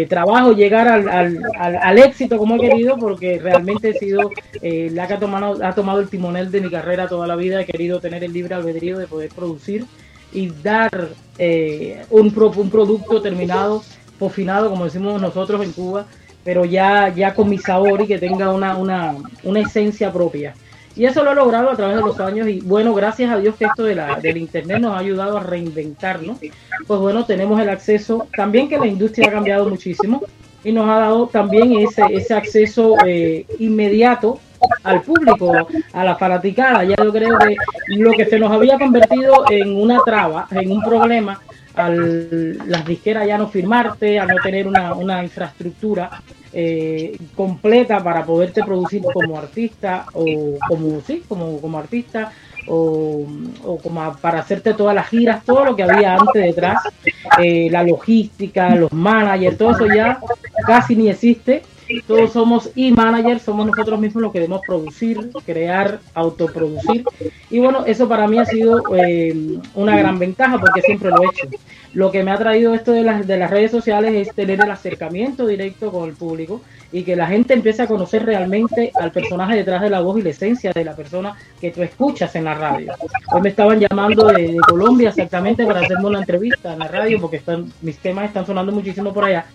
trabajo 0.07 0.53
llegar 0.53 0.87
al, 0.87 1.09
al, 1.09 1.39
al, 1.59 1.97
éxito 1.97 2.37
como 2.37 2.55
he 2.55 2.69
querido 2.69 2.97
porque 2.97 3.37
realmente 3.37 3.89
he 3.89 3.93
sido 3.95 4.29
la 4.61 5.07
que 5.07 5.13
ha 5.15 5.19
tomado, 5.19 5.57
ha 5.61 5.75
tomado 5.75 5.99
el 5.99 6.07
timonel 6.07 6.51
de 6.51 6.61
mi 6.61 6.69
carrera 6.69 7.09
toda 7.09 7.27
la 7.27 7.35
vida, 7.35 7.59
he 7.59 7.65
querido 7.65 7.99
tener 7.99 8.23
el 8.23 8.31
libre 8.31 8.55
albedrío 8.55 8.97
de 8.97 9.07
poder 9.07 9.29
producir 9.35 9.85
y 10.33 10.49
dar 10.49 11.09
un, 12.09 12.33
un 12.55 12.69
producto 12.69 13.21
terminado, 13.21 13.83
pofinado, 14.19 14.69
como 14.69 14.85
decimos 14.85 15.21
nosotros 15.21 15.63
en 15.63 15.71
Cuba, 15.71 16.05
pero 16.43 16.65
ya, 16.65 17.13
ya 17.13 17.33
con 17.33 17.49
mi 17.49 17.57
sabor 17.57 18.01
y 18.01 18.07
que 18.07 18.17
tenga 18.17 18.51
una, 18.51 18.75
una, 18.75 19.15
una 19.43 19.59
esencia 19.61 20.11
propia. 20.11 20.53
Y 20.95 21.05
eso 21.05 21.23
lo 21.23 21.31
he 21.31 21.35
logrado 21.35 21.71
a 21.71 21.75
través 21.75 21.95
de 21.95 22.03
los 22.03 22.19
años 22.19 22.47
y 22.47 22.59
bueno, 22.61 22.93
gracias 22.93 23.31
a 23.31 23.37
Dios 23.37 23.55
que 23.55 23.65
esto 23.65 23.83
de 23.83 23.95
la, 23.95 24.19
del 24.19 24.37
Internet 24.37 24.79
nos 24.79 24.93
ha 24.93 24.99
ayudado 24.99 25.37
a 25.37 25.43
reinventarnos. 25.43 26.37
Pues 26.85 26.99
bueno, 26.99 27.25
tenemos 27.25 27.59
el 27.59 27.69
acceso, 27.69 28.27
también 28.35 28.69
que 28.69 28.77
la 28.77 28.85
industria 28.85 29.29
ha 29.29 29.31
cambiado 29.31 29.67
muchísimo 29.67 30.21
y 30.63 30.71
nos 30.71 30.87
ha 30.87 30.99
dado 30.99 31.27
también 31.27 31.73
ese, 31.79 32.03
ese 32.11 32.33
acceso 32.35 32.95
eh, 33.05 33.45
inmediato 33.57 34.39
al 34.83 35.01
público, 35.01 35.67
a 35.93 36.03
la 36.03 36.15
fanaticada. 36.15 36.83
Ya 36.83 36.95
yo 36.97 37.11
creo 37.11 37.37
que 37.39 37.55
lo 37.95 38.11
que 38.11 38.25
se 38.25 38.39
nos 38.39 38.51
había 38.51 38.77
convertido 38.77 39.45
en 39.49 39.75
una 39.75 39.99
traba, 40.05 40.47
en 40.51 40.71
un 40.71 40.81
problema, 40.81 41.39
al 41.75 42.57
las 42.69 42.85
disqueras 42.85 43.27
ya 43.27 43.37
no 43.37 43.47
firmarte, 43.47 44.19
a 44.19 44.25
no 44.25 44.35
tener 44.43 44.67
una, 44.67 44.93
una 44.93 45.23
infraestructura 45.23 46.21
eh, 46.51 47.17
completa 47.35 48.03
para 48.03 48.23
poderte 48.23 48.63
producir 48.63 49.01
como 49.01 49.37
artista 49.37 50.05
o 50.13 50.25
como 50.67 51.01
sí, 51.01 51.23
como, 51.27 51.59
como 51.59 51.79
artista 51.79 52.31
o, 52.67 53.25
o, 53.65 53.77
como 53.77 54.15
para 54.21 54.39
hacerte 54.39 54.73
todas 54.73 54.95
las 54.95 55.07
giras, 55.07 55.43
todo 55.43 55.65
lo 55.65 55.75
que 55.75 55.83
había 55.83 56.13
antes 56.13 56.43
detrás, 56.43 56.83
eh, 57.39 57.69
la 57.71 57.83
logística, 57.83 58.75
los 58.75 58.93
managers, 58.93 59.57
todo 59.57 59.71
eso 59.71 59.87
ya 59.87 60.19
casi 60.65 60.95
ni 60.95 61.09
existe 61.09 61.63
todos 62.01 62.31
somos 62.31 62.69
e-managers, 62.75 63.43
somos 63.43 63.65
nosotros 63.65 63.99
mismos 63.99 64.23
los 64.23 64.31
que 64.31 64.39
debemos 64.39 64.61
producir, 64.65 65.31
crear, 65.45 65.99
autoproducir. 66.13 67.03
Y 67.49 67.59
bueno, 67.59 67.85
eso 67.85 68.07
para 68.07 68.27
mí 68.27 68.39
ha 68.39 68.45
sido 68.45 68.83
eh, 68.95 69.57
una 69.75 69.97
gran 69.97 70.19
ventaja 70.19 70.59
porque 70.59 70.81
siempre 70.81 71.09
lo 71.09 71.23
he 71.23 71.25
hecho. 71.25 71.47
Lo 71.93 72.11
que 72.11 72.23
me 72.23 72.31
ha 72.31 72.37
traído 72.37 72.73
esto 72.73 72.91
de 72.91 73.03
las, 73.03 73.27
de 73.27 73.37
las 73.37 73.51
redes 73.51 73.71
sociales 73.71 74.27
es 74.27 74.35
tener 74.35 74.59
el 74.61 74.71
acercamiento 74.71 75.45
directo 75.45 75.91
con 75.91 76.09
el 76.09 76.15
público 76.15 76.61
y 76.91 77.03
que 77.03 77.15
la 77.15 77.27
gente 77.27 77.53
empiece 77.53 77.81
a 77.81 77.87
conocer 77.87 78.23
realmente 78.25 78.91
al 78.99 79.11
personaje 79.11 79.57
detrás 79.57 79.81
de 79.81 79.89
la 79.89 80.01
voz 80.01 80.19
y 80.19 80.21
la 80.21 80.29
esencia 80.29 80.71
de 80.73 80.85
la 80.85 80.95
persona 80.95 81.35
que 81.59 81.71
tú 81.71 81.81
escuchas 81.81 82.35
en 82.35 82.45
la 82.45 82.53
radio. 82.53 82.93
Hoy 83.31 83.41
me 83.41 83.49
estaban 83.49 83.79
llamando 83.79 84.27
de, 84.27 84.57
Colombia 84.67 85.09
exactamente 85.09 85.65
para 85.65 85.81
hacerme 85.81 86.05
una 86.05 86.19
entrevista 86.19 86.73
en 86.73 86.79
la 86.79 86.87
radio 86.87 87.19
porque 87.19 87.37
están, 87.37 87.71
mis 87.81 87.97
temas 87.97 88.25
están 88.25 88.45
sonando 88.45 88.71
muchísimo 88.71 89.11
por 89.11 89.25
allá 89.25 89.45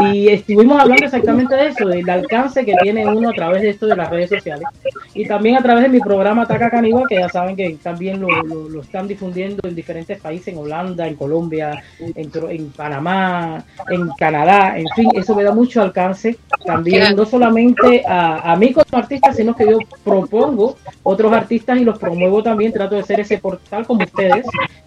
y 0.00 0.28
estuvimos 0.28 0.80
hablando 0.80 1.04
exactamente 1.04 1.54
de 1.54 1.68
eso, 1.68 1.86
del 1.86 2.08
alcance 2.08 2.64
que 2.64 2.74
tiene 2.82 3.06
uno 3.06 3.30
a 3.30 3.32
través 3.32 3.62
de 3.62 3.70
esto 3.70 3.86
de 3.86 3.96
las 3.96 4.10
redes 4.10 4.30
sociales. 4.30 4.66
Y 5.14 5.26
también 5.26 5.56
a 5.56 5.62
través 5.62 5.84
de 5.84 5.88
mi 5.88 6.00
programa 6.00 6.42
Ataca 6.42 6.70
Caníbal, 6.70 7.04
que 7.08 7.16
ya 7.16 7.28
saben 7.28 7.56
que 7.56 7.76
también 7.82 8.20
lo, 8.20 8.28
lo, 8.42 8.80
están 8.80 9.08
difundiendo 9.08 9.68
en 9.68 9.74
diferentes 9.74 10.20
países, 10.20 10.48
en 10.48 10.58
Holanda, 10.58 11.06
en 11.06 11.16
Colombia, 11.16 11.82
en, 11.98 12.30
en, 12.34 12.70
Panamá, 12.70 13.64
en 13.88 14.08
Canadá, 14.18 14.78
en 14.78 14.86
fin, 14.94 15.10
eso 15.14 15.34
me 15.34 15.42
da 15.42 15.52
mucho 15.52 15.82
alcance 15.82 16.36
también, 16.64 17.16
no 17.16 17.24
solamente 17.24 18.02
a, 18.06 18.52
a 18.52 18.56
mí 18.56 18.72
como 18.72 18.86
artista, 18.92 19.32
sino 19.32 19.54
que 19.54 19.70
yo 19.70 19.78
propongo 20.04 20.76
otros 21.02 21.32
artistas 21.32 21.78
y 21.78 21.84
los 21.84 21.98
promuevo 21.98 22.42
también, 22.42 22.72
trato 22.72 22.94
de 22.94 23.02
ser 23.02 23.20
ese 23.20 23.38
portal 23.38 23.86
como 23.86 24.04
ustedes, 24.04 24.46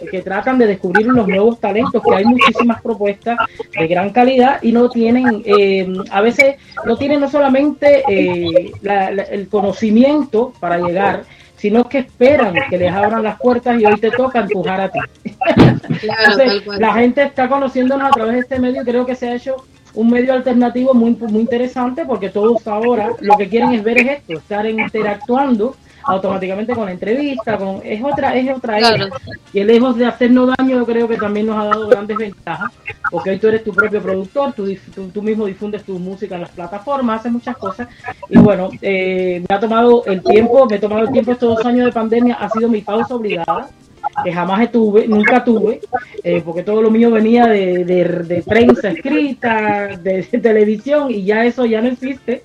que 0.10 0.22
tratan 0.22 0.58
de 0.58 0.68
descubrir 0.68 1.08
los 1.08 1.28
nuevos 1.28 1.60
talentos, 1.60 2.02
que 2.02 2.16
hay 2.16 2.26
muchísimas 2.26 2.82
propuestas 2.82 3.38
de 3.78 3.88
gran 3.88 4.12
calidad 4.12 4.60
y 4.62 4.72
no 4.72 4.90
tienen, 4.90 5.01
eh, 5.08 5.88
a 6.10 6.22
veces 6.22 6.56
no 6.86 6.98
tienen 6.98 7.20
no 7.20 7.30
solamente 7.30 8.04
eh, 8.08 8.72
el 9.32 9.48
conocimiento 9.48 10.54
para 10.60 10.78
llegar, 10.80 11.24
sino 11.56 11.88
que 11.88 12.00
esperan 12.00 12.56
que 12.70 12.78
les 12.78 12.92
abran 12.92 13.24
las 13.24 13.40
puertas 13.40 13.80
y 13.80 13.86
hoy 13.86 13.98
te 13.98 14.12
toca 14.12 14.40
empujar 14.40 14.82
a 14.82 14.90
ti. 14.90 15.00
la 16.80 16.94
gente 16.94 17.24
está 17.24 17.48
conociéndonos 17.48 18.08
a 18.08 18.12
través 18.12 18.34
de 18.34 18.40
este 18.40 18.60
medio, 18.60 18.84
creo 18.84 19.06
que 19.06 19.16
se 19.16 19.30
ha 19.30 19.36
hecho 19.36 19.58
un 19.94 20.10
medio 20.10 20.34
alternativo 20.34 20.94
muy, 20.94 21.12
muy 21.12 21.42
interesante 21.42 22.06
porque 22.06 22.30
todos 22.30 22.66
ahora 22.68 23.10
lo 23.20 23.38
que 23.38 23.50
quieren 23.50 23.74
es 23.74 23.84
ver 23.84 24.00
es 24.00 24.08
esto, 24.20 24.34
estar 24.38 24.66
interactuando 24.66 25.76
automáticamente 26.04 26.74
con 26.74 26.86
la 26.86 26.92
entrevista, 26.92 27.58
con 27.58 27.82
es 27.84 28.04
otra 28.04 28.36
es 28.36 28.56
otra 28.56 28.78
era. 28.78 29.10
Y 29.54 29.60
el 29.60 29.68
lejos 29.68 29.98
de 29.98 30.06
hacernos 30.06 30.54
daño, 30.58 30.78
yo 30.78 30.86
creo 30.86 31.08
que 31.08 31.18
también 31.18 31.48
nos 31.48 31.58
ha 31.58 31.66
dado 31.66 31.88
grandes 31.88 32.18
ventajas, 32.18 32.72
porque 33.10 33.32
hoy 33.32 33.40
tú 33.40 33.48
eres 33.48 33.64
tu 33.64 33.74
propio 33.74 34.02
productor, 34.02 34.54
tú, 34.54 34.68
tú, 35.14 35.22
mismo 35.22 35.46
difundes 35.46 35.84
tu 35.84 35.98
música 36.00 36.36
en 36.36 36.42
las 36.42 36.52
plataformas, 36.52 37.20
haces 37.20 37.32
muchas 37.32 37.58
cosas. 37.58 37.88
Y 38.30 38.38
bueno, 38.38 38.70
eh, 38.82 39.44
me 39.48 39.56
ha 39.56 39.60
tomado 39.60 40.06
el 40.06 40.22
tiempo, 40.22 40.66
me 40.68 40.78
he 40.78 40.80
tomado 40.80 41.04
el 41.04 41.12
tiempo 41.12 41.32
estos 41.32 41.58
dos 41.58 41.66
años 41.66 41.86
de 41.86 41.92
pandemia, 41.92 42.36
ha 42.36 42.50
sido 42.50 42.70
mi 42.70 42.82
pausa 42.82 43.16
obligada 43.16 43.70
que 44.24 44.34
jamás 44.34 44.72
tuve, 44.72 45.08
nunca 45.08 45.44
tuve, 45.44 45.82
eh, 46.24 46.42
porque 46.44 46.64
todo 46.64 46.82
lo 46.82 46.92
mío 46.92 47.12
venía 47.12 47.48
de, 47.48 47.86
de, 47.86 48.44
prensa 48.44 48.90
escrita, 48.90 49.98
de, 49.98 50.24
televisión, 50.24 51.12
y 51.12 51.24
ya 51.24 51.46
eso 51.46 51.66
ya 51.66 51.82
no 51.82 51.90
existe. 51.90 52.44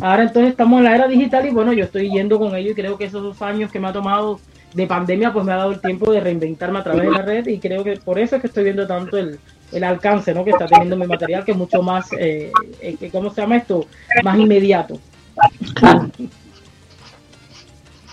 Ahora 0.00 0.24
entonces 0.24 0.50
estamos 0.50 0.78
en 0.78 0.84
la 0.84 0.94
era 0.94 1.08
digital 1.08 1.46
y 1.46 1.50
bueno, 1.50 1.72
yo 1.72 1.84
estoy 1.84 2.10
yendo 2.10 2.38
con 2.38 2.54
ello 2.54 2.72
y 2.72 2.74
creo 2.74 2.96
que 2.96 3.04
esos 3.04 3.22
dos 3.22 3.40
años 3.42 3.70
que 3.70 3.80
me 3.80 3.88
ha 3.88 3.92
tomado 3.92 4.40
de 4.74 4.86
pandemia, 4.86 5.32
pues 5.32 5.44
me 5.44 5.52
ha 5.52 5.56
dado 5.56 5.72
el 5.72 5.80
tiempo 5.80 6.12
de 6.12 6.20
reinventarme 6.20 6.78
a 6.78 6.84
través 6.84 7.04
de 7.04 7.10
la 7.10 7.22
red 7.22 7.46
y 7.46 7.58
creo 7.58 7.82
que 7.82 7.96
por 7.96 8.18
eso 8.18 8.36
es 8.36 8.42
que 8.42 8.48
estoy 8.48 8.64
viendo 8.64 8.86
tanto 8.86 9.16
el, 9.16 9.38
el 9.72 9.84
alcance 9.84 10.34
¿no? 10.34 10.44
que 10.44 10.50
está 10.50 10.66
teniendo 10.66 10.96
mi 10.96 11.06
material, 11.06 11.44
que 11.44 11.52
es 11.52 11.56
mucho 11.56 11.82
más, 11.82 12.12
eh, 12.18 12.52
eh 12.80 13.08
¿cómo 13.10 13.30
se 13.30 13.40
llama 13.40 13.56
esto? 13.56 13.86
Más 14.22 14.38
inmediato. 14.38 14.98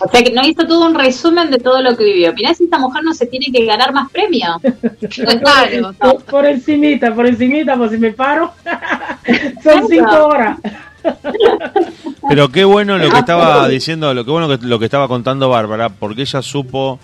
O 0.04 0.10
sea 0.10 0.22
que 0.22 0.32
no 0.32 0.46
hizo 0.46 0.66
todo 0.66 0.86
un 0.86 0.94
resumen 0.94 1.50
de 1.50 1.58
todo 1.58 1.80
lo 1.80 1.96
que 1.96 2.04
vivió. 2.04 2.32
Mirá 2.34 2.52
si 2.52 2.64
esta 2.64 2.78
mujer 2.78 3.02
no 3.04 3.14
se 3.14 3.26
tiene 3.26 3.46
que 3.52 3.64
ganar 3.64 3.92
más 3.92 4.10
premios. 4.10 4.60
por, 5.98 6.22
por 6.24 6.46
encimita, 6.46 7.14
por 7.14 7.26
encimita, 7.26 7.76
pues 7.76 7.92
si 7.92 7.98
me 7.98 8.12
paro, 8.12 8.52
son 9.62 9.88
cinco 9.88 10.26
horas. 10.26 10.58
Pero 12.28 12.48
qué 12.50 12.64
bueno 12.64 12.98
lo 12.98 13.10
que 13.10 13.18
estaba 13.18 13.68
diciendo, 13.68 14.12
lo 14.14 14.24
que 14.24 14.30
bueno 14.30 14.48
que 14.48 14.66
lo 14.66 14.78
que 14.78 14.86
estaba 14.86 15.08
contando 15.08 15.48
Bárbara, 15.48 15.88
porque 15.90 16.22
ella 16.22 16.42
supo 16.42 16.98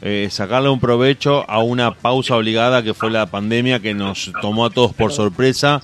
eh, 0.00 0.28
sacarle 0.30 0.68
un 0.68 0.80
provecho 0.80 1.48
a 1.48 1.62
una 1.62 1.92
pausa 1.94 2.36
obligada 2.36 2.82
que 2.82 2.94
fue 2.94 3.10
la 3.10 3.26
pandemia 3.26 3.80
que 3.80 3.94
nos 3.94 4.30
tomó 4.40 4.66
a 4.66 4.70
todos 4.70 4.92
por 4.94 5.12
sorpresa, 5.12 5.80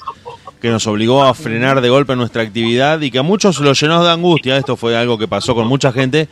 que 0.65 0.71
nos 0.71 0.87
obligó 0.87 1.23
a 1.23 1.35
frenar 1.35 1.83
de 1.83 1.91
golpe 1.91 2.17
nuestra 2.17 2.41
actividad 2.41 2.99
y 3.03 3.11
que 3.11 3.19
a 3.19 3.23
muchos 3.23 3.61
lo 3.61 3.75
llenó 3.75 4.03
de 4.03 4.11
angustia. 4.11 4.57
Esto 4.57 4.79
fue 4.79 4.97
algo 4.97 5.19
que 5.19 5.29
pasó 5.29 5.55
con 5.55 5.67
mucha 5.67 5.93
gente 5.93 6.27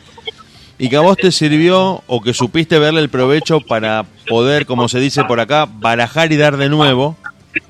y 0.79 0.89
que 0.89 0.95
a 0.95 1.01
vos 1.01 1.17
te 1.17 1.31
sirvió 1.31 2.01
o 2.07 2.19
que 2.19 2.33
supiste 2.33 2.79
verle 2.79 3.01
el 3.01 3.09
provecho 3.09 3.61
para 3.61 4.07
poder, 4.27 4.65
como 4.65 4.89
se 4.89 4.99
dice 4.99 5.23
por 5.25 5.39
acá, 5.39 5.67
barajar 5.71 6.31
y 6.31 6.37
dar 6.37 6.57
de 6.57 6.67
nuevo 6.67 7.15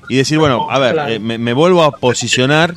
y 0.08 0.16
decir, 0.16 0.38
bueno, 0.38 0.66
a 0.70 0.78
ver, 0.78 0.96
eh, 1.10 1.18
me, 1.18 1.52
vuelvo 1.52 1.82
a 1.82 1.90
posicionar. 1.90 2.76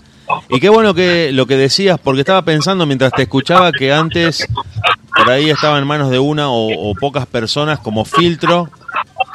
Y 0.50 0.60
qué 0.60 0.68
bueno 0.68 0.94
que 0.94 1.32
lo 1.32 1.46
que 1.46 1.56
decías, 1.56 1.98
porque 1.98 2.20
estaba 2.20 2.42
pensando 2.42 2.86
mientras 2.86 3.14
te 3.14 3.22
escuchaba 3.22 3.72
que 3.72 3.94
antes 3.94 4.46
por 5.16 5.32
ahí 5.32 5.50
estaba 5.50 5.80
en 5.80 5.88
manos 5.88 6.10
de 6.10 6.20
una 6.20 6.50
o, 6.50 6.94
pocas 7.00 7.26
personas 7.26 7.80
como 7.80 8.04
filtro 8.04 8.70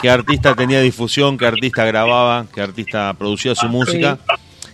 qué 0.02 0.10
artista 0.10 0.54
tenía 0.54 0.80
difusión, 0.80 1.38
qué 1.38 1.46
artista 1.46 1.86
grababa, 1.86 2.44
qué 2.52 2.60
artista 2.60 3.14
producía 3.14 3.54
su 3.54 3.68
música. 3.68 4.18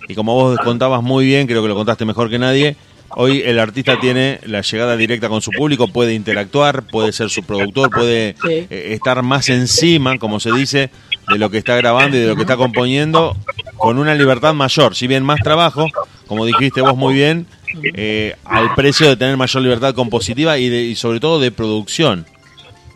Y 0.08 0.14
como 0.14 0.34
vos 0.34 0.58
contabas 0.64 1.02
muy 1.02 1.26
bien, 1.26 1.46
creo 1.46 1.62
que 1.62 1.68
lo 1.68 1.74
contaste 1.74 2.04
mejor 2.04 2.30
que 2.30 2.38
nadie, 2.38 2.76
hoy 3.10 3.42
el 3.44 3.58
artista 3.58 4.00
tiene 4.00 4.40
la 4.46 4.62
llegada 4.62 4.96
directa 4.96 5.28
con 5.28 5.42
su 5.42 5.50
público, 5.50 5.88
puede 5.88 6.14
interactuar, 6.14 6.82
puede 6.84 7.12
ser 7.12 7.30
su 7.30 7.42
productor, 7.42 7.90
puede 7.90 8.34
eh, 8.48 8.66
estar 8.94 9.22
más 9.22 9.48
encima, 9.50 10.18
como 10.18 10.40
se 10.40 10.52
dice, 10.52 10.90
de 11.28 11.38
lo 11.38 11.50
que 11.50 11.58
está 11.58 11.76
grabando 11.76 12.16
y 12.16 12.20
de 12.20 12.26
lo 12.26 12.36
que 12.36 12.42
está 12.42 12.56
componiendo, 12.56 13.36
con 13.76 13.98
una 13.98 14.14
libertad 14.14 14.54
mayor. 14.54 14.94
Si 14.94 15.06
bien 15.06 15.24
más 15.24 15.40
trabajo, 15.42 15.86
como 16.26 16.46
dijiste 16.46 16.80
vos 16.80 16.96
muy 16.96 17.14
bien, 17.14 17.46
eh, 17.94 18.34
al 18.44 18.74
precio 18.74 19.08
de 19.08 19.16
tener 19.16 19.36
mayor 19.36 19.62
libertad 19.62 19.94
compositiva 19.94 20.58
y, 20.58 20.68
de, 20.68 20.82
y 20.84 20.96
sobre 20.96 21.20
todo 21.20 21.38
de 21.38 21.50
producción. 21.50 22.26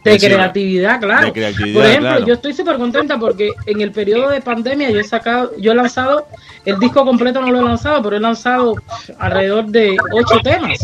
De 0.04 0.18
creatividad, 0.18 1.00
claro. 1.00 1.32
Por 1.32 1.86
ejemplo, 1.86 2.26
yo 2.26 2.34
estoy 2.34 2.52
súper 2.52 2.76
contenta 2.76 3.18
porque 3.18 3.52
en 3.66 3.80
el 3.80 3.92
periodo 3.92 4.30
de 4.30 4.40
pandemia 4.40 4.90
yo 4.90 4.98
he 4.98 5.04
sacado, 5.04 5.52
yo 5.58 5.72
he 5.72 5.74
lanzado, 5.76 6.26
el 6.64 6.78
disco 6.80 7.04
completo 7.04 7.40
no 7.40 7.52
lo 7.52 7.60
he 7.60 7.64
lanzado, 7.64 8.02
pero 8.02 8.16
he 8.16 8.20
lanzado 8.20 8.74
alrededor 9.18 9.66
de 9.66 9.96
ocho 10.12 10.40
temas 10.42 10.80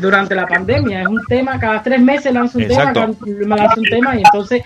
durante 0.00 0.34
la 0.34 0.46
pandemia. 0.46 1.02
Es 1.02 1.08
un 1.08 1.22
tema, 1.28 1.60
cada 1.60 1.80
tres 1.82 2.00
meses 2.00 2.32
lanzo 2.32 2.58
un 2.58 2.66
tema, 2.66 2.92
lanzo 2.92 3.80
un 3.80 3.88
tema 3.88 4.16
y 4.16 4.18
entonces 4.18 4.62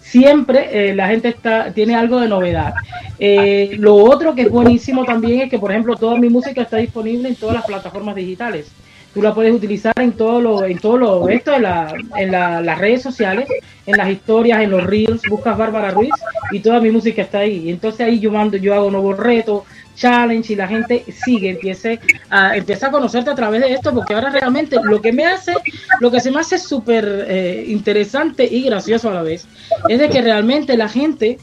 siempre 0.00 0.90
eh, 0.90 0.94
la 0.94 1.06
gente 1.06 1.28
está 1.28 1.72
tiene 1.72 1.94
algo 1.94 2.20
de 2.20 2.26
novedad. 2.26 2.74
Eh, 3.20 3.76
lo 3.78 3.94
otro 3.94 4.34
que 4.34 4.42
es 4.42 4.50
buenísimo 4.50 5.04
también 5.04 5.42
es 5.42 5.50
que, 5.50 5.58
por 5.58 5.70
ejemplo, 5.70 5.94
toda 5.94 6.18
mi 6.18 6.28
música 6.28 6.62
está 6.62 6.78
disponible 6.78 7.28
en 7.28 7.36
todas 7.36 7.54
las 7.54 7.64
plataformas 7.64 8.16
digitales. 8.16 8.72
Tú 9.12 9.22
la 9.22 9.34
puedes 9.34 9.52
utilizar 9.52 9.92
en 9.96 10.12
todo 10.12 10.40
lo, 10.40 10.64
en 10.64 10.78
todo 10.78 10.96
lo, 10.96 11.28
esto, 11.28 11.54
en, 11.54 11.62
la, 11.62 11.92
en 12.16 12.30
las 12.30 12.78
redes 12.78 13.02
sociales, 13.02 13.48
en 13.86 13.96
las 13.96 14.08
historias, 14.08 14.60
en 14.60 14.70
los 14.70 14.84
reels, 14.84 15.22
buscas 15.28 15.58
Bárbara 15.58 15.90
Ruiz 15.90 16.12
y 16.52 16.60
toda 16.60 16.80
mi 16.80 16.90
música 16.90 17.22
está 17.22 17.38
ahí. 17.40 17.68
Y 17.68 17.70
entonces 17.70 18.06
ahí 18.06 18.20
yo 18.20 18.30
mando, 18.30 18.56
yo 18.56 18.72
hago 18.74 18.90
nuevos 18.90 19.16
retos, 19.16 19.64
challenge 20.00 20.52
y 20.52 20.56
la 20.56 20.66
gente 20.66 21.04
sigue, 21.24 21.50
empiece 21.50 22.00
a, 22.30 22.56
empieza 22.56 22.86
a 22.86 22.90
conocerte 22.90 23.30
a 23.30 23.34
través 23.34 23.60
de 23.60 23.72
esto, 23.72 23.92
porque 23.92 24.14
ahora 24.14 24.30
realmente 24.30 24.76
lo 24.82 25.00
que 25.00 25.12
me 25.12 25.26
hace, 25.26 25.54
lo 26.00 26.10
que 26.10 26.20
se 26.20 26.30
me 26.30 26.40
hace 26.40 26.58
súper 26.58 27.26
eh, 27.28 27.64
interesante 27.68 28.44
y 28.44 28.62
gracioso 28.62 29.10
a 29.10 29.14
la 29.14 29.22
vez, 29.22 29.46
es 29.88 29.98
de 29.98 30.08
que 30.08 30.22
realmente 30.22 30.76
la 30.76 30.88
gente 30.88 31.38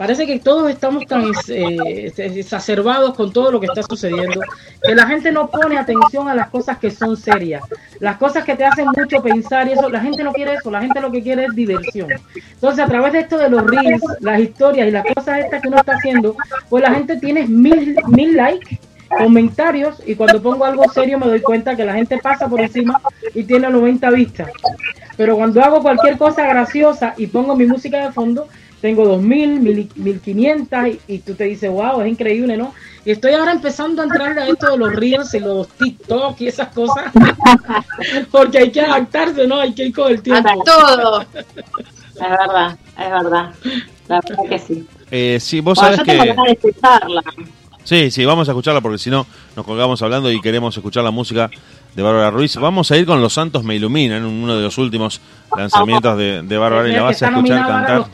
Parece 0.00 0.26
que 0.26 0.38
todos 0.38 0.70
estamos 0.70 1.04
tan 1.04 1.24
eh, 1.48 2.10
exacerbados 2.16 3.14
con 3.14 3.34
todo 3.34 3.52
lo 3.52 3.60
que 3.60 3.66
está 3.66 3.82
sucediendo, 3.82 4.40
que 4.82 4.94
la 4.94 5.06
gente 5.06 5.30
no 5.30 5.48
pone 5.48 5.76
atención 5.76 6.26
a 6.26 6.34
las 6.34 6.48
cosas 6.48 6.78
que 6.78 6.90
son 6.90 7.18
serias, 7.18 7.62
las 7.98 8.16
cosas 8.16 8.44
que 8.44 8.56
te 8.56 8.64
hacen 8.64 8.86
mucho 8.96 9.22
pensar 9.22 9.68
y 9.68 9.72
eso, 9.72 9.90
la 9.90 10.00
gente 10.00 10.24
no 10.24 10.32
quiere 10.32 10.54
eso, 10.54 10.70
la 10.70 10.80
gente 10.80 11.02
lo 11.02 11.12
que 11.12 11.22
quiere 11.22 11.44
es 11.44 11.54
diversión. 11.54 12.08
Entonces, 12.34 12.82
a 12.82 12.88
través 12.88 13.12
de 13.12 13.18
esto 13.18 13.36
de 13.36 13.50
los 13.50 13.62
reels, 13.62 14.02
las 14.20 14.40
historias 14.40 14.88
y 14.88 14.90
las 14.90 15.04
cosas 15.04 15.40
estas 15.40 15.60
que 15.60 15.68
uno 15.68 15.76
está 15.76 15.92
haciendo, 15.92 16.34
pues 16.70 16.82
la 16.82 16.94
gente 16.94 17.18
tiene 17.18 17.46
mil, 17.46 17.94
mil 18.06 18.34
likes 18.34 18.80
comentarios 19.18 20.02
y 20.06 20.14
cuando 20.14 20.40
pongo 20.40 20.64
algo 20.64 20.90
serio 20.90 21.18
me 21.18 21.26
doy 21.26 21.42
cuenta 21.42 21.76
que 21.76 21.84
la 21.84 21.92
gente 21.92 22.16
pasa 22.16 22.48
por 22.48 22.62
encima 22.62 23.02
y 23.34 23.44
tiene 23.44 23.68
90 23.68 24.08
vistas. 24.12 24.48
Pero 25.18 25.36
cuando 25.36 25.60
hago 25.62 25.82
cualquier 25.82 26.16
cosa 26.16 26.46
graciosa 26.46 27.12
y 27.18 27.26
pongo 27.26 27.54
mi 27.54 27.66
música 27.66 28.02
de 28.06 28.12
fondo, 28.12 28.48
tengo 28.80 29.06
2000, 29.06 29.60
1500 29.94 30.78
y, 30.88 31.00
y 31.06 31.18
tú 31.18 31.34
te 31.34 31.44
dices, 31.44 31.70
wow, 31.70 32.00
es 32.00 32.08
increíble, 32.08 32.56
¿no? 32.56 32.72
Y 33.04 33.12
estoy 33.12 33.32
ahora 33.32 33.52
empezando 33.52 34.02
a 34.02 34.04
entrar 34.04 34.38
a 34.38 34.46
esto 34.46 34.72
de 34.72 34.78
los 34.78 34.94
reels 34.94 35.32
y 35.34 35.40
los 35.40 35.68
TikTok 35.68 36.40
y 36.40 36.48
esas 36.48 36.68
cosas, 36.68 37.10
porque 38.30 38.58
hay 38.58 38.70
que 38.70 38.82
adaptarse, 38.82 39.46
¿no? 39.46 39.60
Hay 39.60 39.72
que 39.72 39.86
ir 39.86 39.94
con 39.94 40.10
el 40.12 40.22
tiempo. 40.22 40.62
todo. 40.64 41.22
Es 41.22 42.28
verdad, 42.28 42.78
es 42.98 43.10
verdad. 43.10 43.50
La 44.08 44.20
verdad 44.20 44.44
que 44.48 44.58
sí. 44.58 44.86
Eh, 45.10 45.38
sí, 45.40 45.60
vos 45.60 45.78
sabés 45.78 46.00
que... 46.02 46.34
Sí, 47.84 48.10
sí, 48.10 48.24
vamos 48.26 48.48
a 48.48 48.52
escucharla 48.52 48.82
porque 48.82 48.98
si 48.98 49.08
no 49.08 49.26
nos 49.56 49.64
colgamos 49.64 50.02
hablando 50.02 50.30
y 50.30 50.40
queremos 50.40 50.76
escuchar 50.76 51.02
la 51.02 51.10
música 51.10 51.50
de 51.94 52.02
Bárbara 52.02 52.30
Ruiz. 52.30 52.56
Vamos 52.56 52.90
a 52.90 52.96
ir 52.96 53.06
con 53.06 53.20
Los 53.20 53.34
Santos 53.34 53.64
Me 53.64 53.74
Iluminan, 53.74 54.24
uno 54.24 54.56
de 54.56 54.62
los 54.62 54.78
últimos 54.78 55.20
lanzamientos 55.56 56.16
de, 56.16 56.42
de 56.42 56.58
Bárbara 56.58 56.88
y 56.88 56.92
la 56.92 57.02
vas 57.02 57.22
a 57.22 57.28
escuchar 57.28 57.66
cantar. 57.66 58.04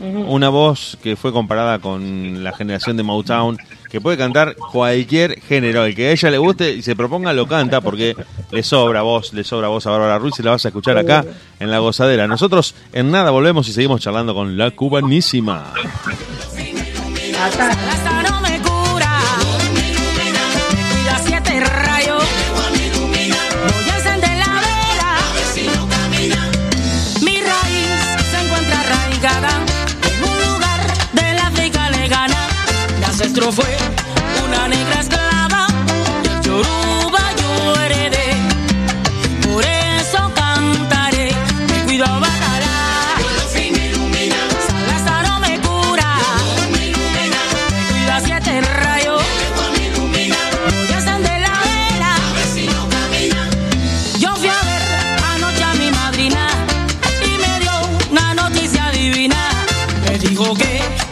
Una 0.00 0.48
voz 0.48 0.98
que 1.02 1.16
fue 1.16 1.32
comparada 1.32 1.78
con 1.78 2.44
la 2.44 2.52
generación 2.52 2.96
de 2.96 3.02
Motown, 3.02 3.56
que 3.90 4.00
puede 4.00 4.16
cantar 4.16 4.56
cualquier 4.56 5.40
género, 5.40 5.84
el 5.84 5.94
que 5.94 6.08
a 6.08 6.12
ella 6.12 6.30
le 6.30 6.38
guste 6.38 6.74
y 6.74 6.82
se 6.82 6.94
proponga 6.96 7.32
lo 7.32 7.46
canta 7.46 7.80
porque 7.80 8.14
le 8.50 8.62
sobra 8.62 9.02
voz, 9.02 9.32
le 9.32 9.44
sobra 9.44 9.68
voz 9.68 9.86
a 9.86 9.90
Bárbara 9.90 10.18
Ruiz 10.18 10.38
y 10.38 10.42
la 10.42 10.52
vas 10.52 10.64
a 10.64 10.68
escuchar 10.68 10.98
acá 10.98 11.24
en 11.60 11.70
La 11.70 11.78
Gozadera. 11.78 12.26
Nosotros 12.26 12.74
en 12.92 13.10
nada 13.10 13.30
volvemos 13.30 13.68
y 13.68 13.72
seguimos 13.72 14.00
charlando 14.00 14.34
con 14.34 14.56
la 14.56 14.70
cubanísima. 14.70 15.72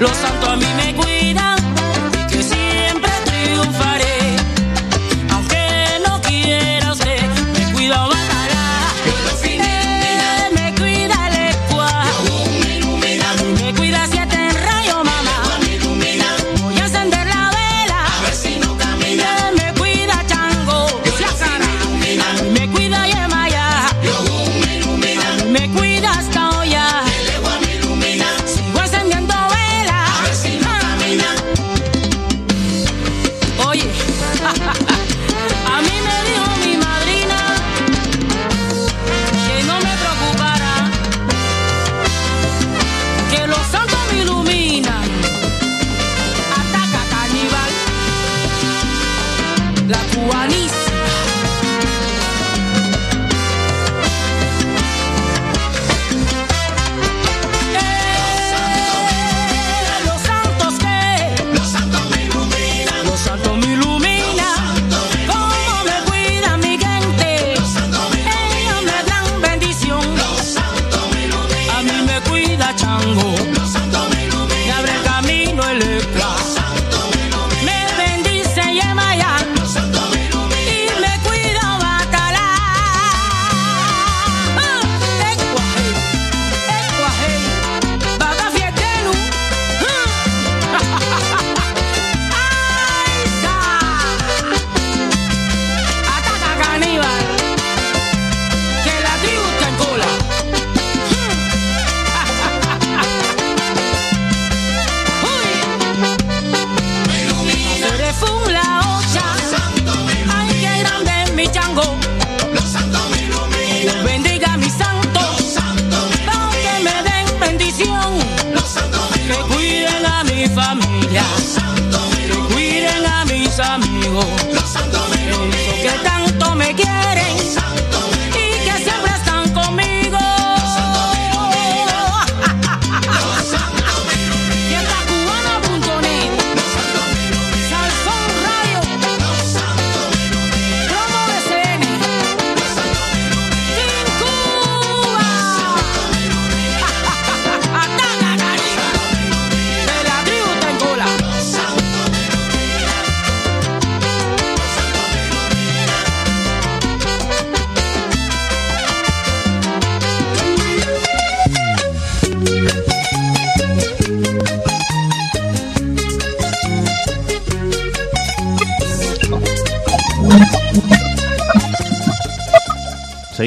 Los 0.00 0.33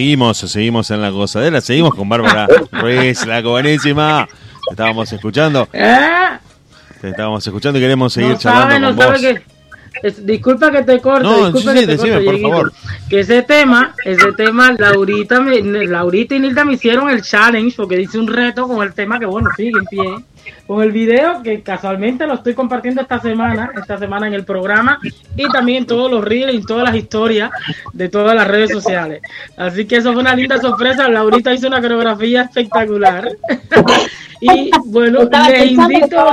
Seguimos, 0.07 0.37
seguimos 0.37 0.89
en 0.91 1.01
la 1.01 1.09
gozadera, 1.09 1.59
seguimos 1.59 1.93
con 1.93 2.07
Bárbara 2.07 2.47
Ruiz, 2.71 3.25
la 3.25 3.41
buenísima. 3.41 4.25
Te 4.65 4.71
estábamos 4.71 5.11
escuchando, 5.11 5.67
¿Eh? 5.73 6.29
te 7.01 7.09
estábamos 7.09 7.45
escuchando 7.45 7.77
y 7.77 7.81
queremos 7.81 8.13
seguir 8.13 8.29
no 8.31 8.37
charlando 8.37 8.69
sabe, 8.69 8.79
no 8.79 8.87
con 8.87 8.97
sabe 8.99 9.11
vos. 9.11 9.21
que 10.01 10.07
es- 10.07 10.25
disculpa 10.25 10.71
que 10.71 10.83
te 10.83 11.01
corte, 11.01 11.23
No, 11.23 11.51
disculpa 11.51 11.73
sí, 11.73 11.79
que 11.81 11.85
te 11.87 11.91
decime, 11.97 12.23
corte, 12.23 12.25
por 12.25 12.39
favor. 12.41 12.73
Que 13.09 13.19
ese 13.19 13.41
tema, 13.43 13.93
ese 14.05 14.31
tema, 14.31 14.71
Laurita, 14.77 15.41
me- 15.41 15.59
Laurita 15.61 16.35
y 16.35 16.39
Nilda 16.39 16.63
me 16.63 16.75
hicieron 16.75 17.09
el 17.09 17.21
challenge 17.21 17.75
porque 17.75 17.99
hice 17.99 18.17
un 18.17 18.27
reto 18.29 18.65
con 18.65 18.87
el 18.87 18.93
tema 18.93 19.19
que 19.19 19.25
bueno, 19.25 19.49
sigue 19.57 19.71
en 19.77 19.85
pie. 19.87 20.15
Con 20.67 20.83
el 20.83 20.91
video 20.91 21.41
que 21.41 21.61
casualmente 21.61 22.27
lo 22.27 22.33
estoy 22.33 22.53
compartiendo 22.53 23.01
esta 23.01 23.21
semana, 23.21 23.71
esta 23.79 23.97
semana 23.97 24.27
en 24.27 24.33
el 24.33 24.43
programa 24.43 24.99
y 25.35 25.49
también 25.49 25.85
todos 25.85 26.11
los 26.11 26.23
reels 26.23 26.55
y 26.55 26.61
todas 26.61 26.83
las 26.83 26.95
historias 26.95 27.51
de 27.93 28.09
todas 28.09 28.35
las 28.35 28.45
redes 28.45 28.71
sociales. 28.71 29.21
Así 29.55 29.85
que 29.85 29.95
eso 29.95 30.11
fue 30.11 30.21
una 30.21 30.35
linda 30.35 30.59
sorpresa. 30.59 31.07
Laurita 31.07 31.53
hizo 31.53 31.67
una 31.67 31.81
coreografía 31.81 32.41
espectacular. 32.41 33.29
y 34.41 34.69
bueno, 34.85 35.21
Estaba 35.21 35.49
les 35.49 35.71
invito 35.71 36.25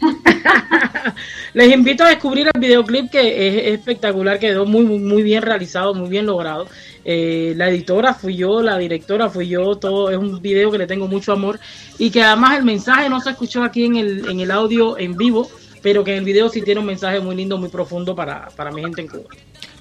les 1.54 1.72
invito 1.72 2.04
a 2.04 2.08
descubrir 2.08 2.48
el 2.52 2.60
videoclip 2.60 3.10
que 3.10 3.48
es 3.48 3.78
espectacular, 3.78 4.38
quedó 4.38 4.64
muy 4.64 4.84
muy 4.84 4.98
muy 4.98 5.22
bien 5.22 5.42
realizado, 5.42 5.94
muy 5.94 6.08
bien 6.08 6.26
logrado. 6.26 6.68
Eh, 7.10 7.54
la 7.56 7.70
editora 7.70 8.12
fui 8.12 8.36
yo, 8.36 8.60
la 8.60 8.76
directora 8.76 9.30
fui 9.30 9.48
yo, 9.48 9.76
todo 9.76 10.10
es 10.10 10.18
un 10.18 10.42
video 10.42 10.70
que 10.70 10.76
le 10.76 10.86
tengo 10.86 11.08
mucho 11.08 11.32
amor 11.32 11.58
y 11.98 12.10
que 12.10 12.22
además 12.22 12.58
el 12.58 12.64
mensaje 12.66 13.08
no 13.08 13.18
se 13.18 13.30
escuchó 13.30 13.62
aquí 13.62 13.84
en 13.86 13.96
el, 13.96 14.28
en 14.28 14.40
el 14.40 14.50
audio 14.50 14.98
en 14.98 15.16
vivo, 15.16 15.48
pero 15.80 16.04
que 16.04 16.12
en 16.12 16.18
el 16.18 16.24
video 16.26 16.50
sí 16.50 16.60
tiene 16.60 16.80
un 16.80 16.86
mensaje 16.86 17.18
muy 17.20 17.34
lindo, 17.34 17.56
muy 17.56 17.70
profundo 17.70 18.14
para, 18.14 18.48
para 18.54 18.70
mi 18.72 18.82
gente 18.82 19.00
en 19.00 19.08
Cuba. 19.08 19.24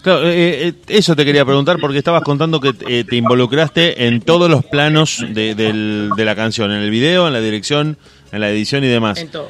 Claro, 0.02 0.30
eh, 0.30 0.70
eh, 0.70 0.74
eso 0.88 1.18
te 1.18 1.26
quería 1.26 1.44
preguntar 1.44 1.80
porque 1.82 1.98
estabas 1.98 2.22
contando 2.24 2.62
que 2.62 2.72
eh, 2.88 3.04
te 3.04 3.18
involucraste 3.18 4.08
en 4.08 4.22
todos 4.22 4.50
los 4.50 4.64
planos 4.64 5.26
de, 5.34 5.54
del- 5.54 6.12
de 6.16 6.24
la 6.24 6.34
canción, 6.34 6.72
en 6.72 6.78
el 6.82 6.90
video, 6.90 7.28
en 7.28 7.34
la 7.34 7.42
dirección, 7.42 7.98
en 8.32 8.40
la 8.40 8.50
edición 8.50 8.86
y 8.86 8.88
demás. 8.88 9.20
En 9.20 9.28
todo. 9.28 9.50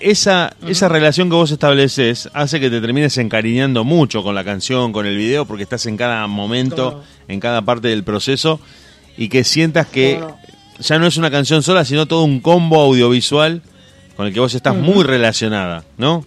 Esa, 0.00 0.56
esa 0.66 0.88
relación 0.88 1.28
que 1.30 1.36
vos 1.36 1.52
estableces 1.52 2.28
hace 2.32 2.58
que 2.58 2.68
te 2.68 2.80
termines 2.80 3.16
encariñando 3.18 3.84
mucho 3.84 4.24
con 4.24 4.34
la 4.34 4.42
canción, 4.42 4.92
con 4.92 5.06
el 5.06 5.16
video, 5.16 5.44
porque 5.46 5.62
estás 5.62 5.86
en 5.86 5.96
cada 5.96 6.26
momento, 6.26 7.04
en 7.28 7.38
cada 7.38 7.62
parte 7.62 7.86
del 7.86 8.02
proceso, 8.02 8.58
y 9.16 9.28
que 9.28 9.44
sientas 9.44 9.86
que 9.86 10.20
ya 10.80 10.98
no 10.98 11.06
es 11.06 11.16
una 11.16 11.30
canción 11.30 11.62
sola, 11.62 11.84
sino 11.84 12.06
todo 12.06 12.24
un 12.24 12.40
combo 12.40 12.80
audiovisual 12.80 13.62
con 14.16 14.26
el 14.26 14.34
que 14.34 14.40
vos 14.40 14.52
estás 14.54 14.74
muy 14.74 15.04
relacionada, 15.04 15.84
¿no? 15.96 16.24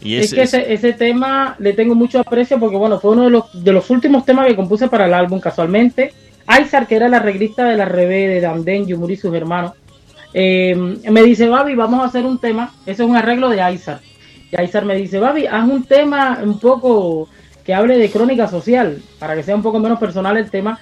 Y 0.00 0.16
Es, 0.16 0.34
que 0.34 0.42
ese, 0.42 0.72
ese 0.72 0.92
tema 0.92 1.56
le 1.58 1.72
tengo 1.72 1.96
mucho 1.96 2.20
aprecio 2.20 2.60
porque, 2.60 2.76
bueno, 2.76 3.00
fue 3.00 3.12
uno 3.12 3.24
de 3.24 3.30
los, 3.30 3.64
de 3.64 3.72
los 3.72 3.90
últimos 3.90 4.24
temas 4.24 4.46
que 4.46 4.54
compuse 4.54 4.86
para 4.86 5.06
el 5.06 5.14
álbum 5.14 5.40
casualmente. 5.40 6.12
Aizar, 6.46 6.86
que 6.86 6.94
era 6.94 7.08
la 7.08 7.16
arreglista 7.16 7.64
de 7.64 7.76
la 7.76 7.86
revés 7.86 8.28
de 8.28 8.40
Damden, 8.40 8.86
Yumuri 8.86 9.14
y 9.14 9.16
sus 9.16 9.34
hermanos, 9.34 9.72
eh, 10.34 10.74
me 10.74 11.22
dice, 11.22 11.48
Babi, 11.48 11.76
vamos 11.76 12.00
a 12.00 12.06
hacer 12.06 12.26
un 12.26 12.38
tema. 12.38 12.74
Ese 12.84 13.04
es 13.04 13.08
un 13.08 13.16
arreglo 13.16 13.48
de 13.48 13.62
Aizar. 13.62 14.00
Y 14.50 14.60
Aizar 14.60 14.84
me 14.84 14.96
dice, 14.96 15.20
Babi, 15.20 15.46
haz 15.46 15.66
un 15.66 15.84
tema 15.84 16.40
un 16.42 16.58
poco 16.58 17.28
que 17.64 17.72
hable 17.72 17.96
de 17.96 18.10
crónica 18.10 18.48
social, 18.48 19.00
para 19.18 19.36
que 19.36 19.44
sea 19.44 19.54
un 19.54 19.62
poco 19.62 19.78
menos 19.78 19.98
personal 19.98 20.36
el 20.36 20.50
tema. 20.50 20.78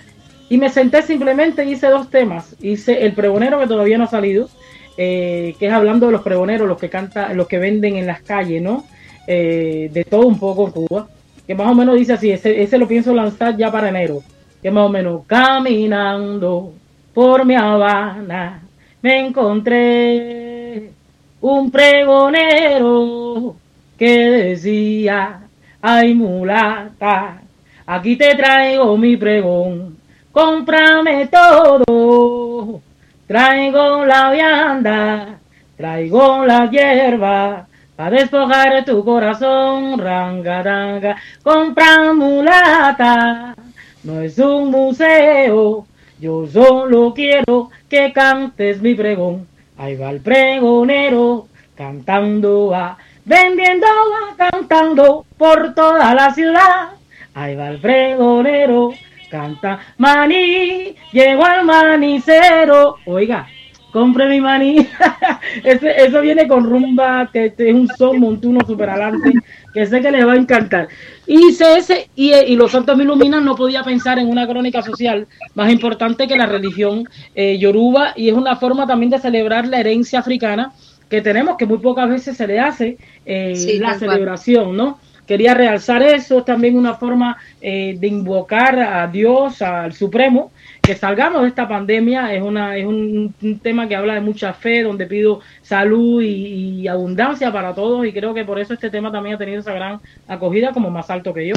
Y 0.48 0.56
me 0.56 0.70
senté 0.70 1.02
simplemente 1.02 1.64
y 1.64 1.72
hice 1.72 1.88
dos 1.88 2.10
temas. 2.10 2.56
Hice 2.60 3.04
El 3.04 3.12
Pregonero, 3.12 3.60
que 3.60 3.66
todavía 3.66 3.98
no 3.98 4.04
ha 4.04 4.08
salido, 4.08 4.48
eh, 4.96 5.54
que 5.58 5.66
es 5.66 5.72
hablando 5.72 6.06
de 6.06 6.12
los 6.12 6.22
pregoneros, 6.22 6.66
los 6.66 6.78
que 6.78 6.88
cantan, 6.88 7.36
los 7.36 7.46
que 7.46 7.58
venden 7.58 7.96
en 7.96 8.06
las 8.06 8.22
calles, 8.22 8.60
¿no? 8.60 8.84
Eh, 9.26 9.90
de 9.92 10.04
todo 10.04 10.26
un 10.26 10.38
poco 10.38 10.66
en 10.66 10.72
Cuba. 10.72 11.08
Que 11.46 11.54
más 11.54 11.68
o 11.68 11.74
menos 11.74 11.96
dice 11.96 12.14
así, 12.14 12.30
ese 12.30 12.78
lo 12.78 12.88
pienso 12.88 13.14
lanzar 13.14 13.56
ya 13.56 13.70
para 13.70 13.90
enero. 13.90 14.22
Que 14.62 14.70
más 14.70 14.86
o 14.86 14.88
menos 14.88 15.22
caminando 15.26 16.72
por 17.12 17.44
mi 17.44 17.54
Habana 17.54 18.62
me 19.02 19.26
encontré 19.26 20.92
un 21.40 21.70
pregonero 21.72 23.56
que 23.98 24.30
decía, 24.30 25.40
ay 25.80 26.14
mulata, 26.14 27.42
aquí 27.84 28.14
te 28.16 28.36
traigo 28.36 28.96
mi 28.96 29.16
pregón, 29.16 29.98
cómprame 30.30 31.26
todo, 31.26 32.80
traigo 33.26 34.04
la 34.04 34.30
vianda, 34.30 35.38
traigo 35.76 36.46
la 36.46 36.70
hierba, 36.70 37.66
para 37.96 38.10
despojar 38.16 38.84
tu 38.84 39.04
corazón, 39.04 39.98
rangaranga, 39.98 41.16
compra 41.42 42.12
mulata, 42.12 43.56
no 44.04 44.20
es 44.20 44.38
un 44.38 44.70
museo, 44.70 45.86
yo 46.22 46.46
solo 46.46 47.12
quiero 47.14 47.70
que 47.88 48.12
cantes 48.12 48.80
mi 48.80 48.94
pregón. 48.94 49.48
Ahí 49.76 49.96
va 49.96 50.10
el 50.10 50.20
pregonero 50.20 51.48
cantando 51.74 52.68
va, 52.68 52.96
vendiendo 53.24 53.86
va, 53.88 54.36
cantando 54.36 55.26
por 55.36 55.74
toda 55.74 56.14
la 56.14 56.32
ciudad. 56.32 56.90
Ahí 57.34 57.56
va 57.56 57.70
el 57.70 57.80
pregonero, 57.80 58.92
canta 59.28 59.80
maní, 59.98 60.94
llegó 61.10 61.44
al 61.44 61.64
manicero. 61.64 62.98
Oiga, 63.04 63.48
compre 63.92 64.28
mi 64.28 64.40
maní. 64.40 64.86
Eso 65.64 66.20
viene 66.20 66.46
con 66.46 66.70
rumba, 66.70 67.28
que 67.32 67.46
este 67.46 67.70
es 67.70 67.74
un 67.74 67.88
son 67.88 68.20
montuno 68.20 68.60
super 68.64 68.90
adelante. 68.90 69.32
Que 69.72 69.86
sé 69.86 70.00
que 70.00 70.10
les 70.10 70.26
va 70.26 70.32
a 70.32 70.36
encantar. 70.36 70.88
Hice 71.26 71.78
ese 71.78 72.10
y, 72.14 72.32
y 72.34 72.56
Los 72.56 72.72
Santos 72.72 72.96
me 72.96 73.04
iluminan, 73.04 73.44
no 73.44 73.54
podía 73.56 73.82
pensar 73.82 74.18
en 74.18 74.28
una 74.28 74.46
crónica 74.46 74.82
social 74.82 75.26
más 75.54 75.70
importante 75.72 76.26
que 76.26 76.36
la 76.36 76.46
religión 76.46 77.08
eh, 77.34 77.58
yoruba 77.58 78.12
y 78.16 78.28
es 78.28 78.34
una 78.34 78.56
forma 78.56 78.86
también 78.86 79.10
de 79.10 79.18
celebrar 79.18 79.66
la 79.68 79.80
herencia 79.80 80.18
africana 80.20 80.72
que 81.08 81.20
tenemos, 81.22 81.56
que 81.56 81.66
muy 81.66 81.78
pocas 81.78 82.08
veces 82.08 82.36
se 82.36 82.46
le 82.46 82.58
hace 82.60 82.98
eh, 83.26 83.54
Sí, 83.56 83.78
la 83.78 83.96
cual. 83.98 83.98
celebración, 83.98 84.76
¿no? 84.76 84.98
Quería 85.26 85.54
realzar 85.54 86.02
eso, 86.02 86.38
es 86.40 86.44
también 86.44 86.76
una 86.76 86.94
forma 86.94 87.36
eh, 87.60 87.96
de 87.98 88.06
invocar 88.08 88.78
a 88.80 89.06
Dios, 89.06 89.62
al 89.62 89.92
Supremo, 89.92 90.50
que 90.82 90.96
salgamos 90.96 91.42
de 91.42 91.48
esta 91.48 91.68
pandemia, 91.68 92.34
es, 92.34 92.42
una, 92.42 92.76
es 92.76 92.84
un, 92.84 93.32
un 93.40 93.58
tema 93.60 93.86
que 93.86 93.94
habla 93.94 94.14
de 94.14 94.20
mucha 94.20 94.52
fe, 94.52 94.82
donde 94.82 95.06
pido 95.06 95.40
salud 95.62 96.20
y, 96.22 96.80
y 96.80 96.88
abundancia 96.88 97.52
para 97.52 97.72
todos 97.74 98.04
y 98.04 98.12
creo 98.12 98.34
que 98.34 98.44
por 98.44 98.58
eso 98.58 98.74
este 98.74 98.90
tema 98.90 99.12
también 99.12 99.36
ha 99.36 99.38
tenido 99.38 99.60
esa 99.60 99.72
gran 99.72 100.00
acogida 100.26 100.72
como 100.72 100.90
más 100.90 101.08
alto 101.08 101.32
que 101.32 101.48
yo. 101.48 101.54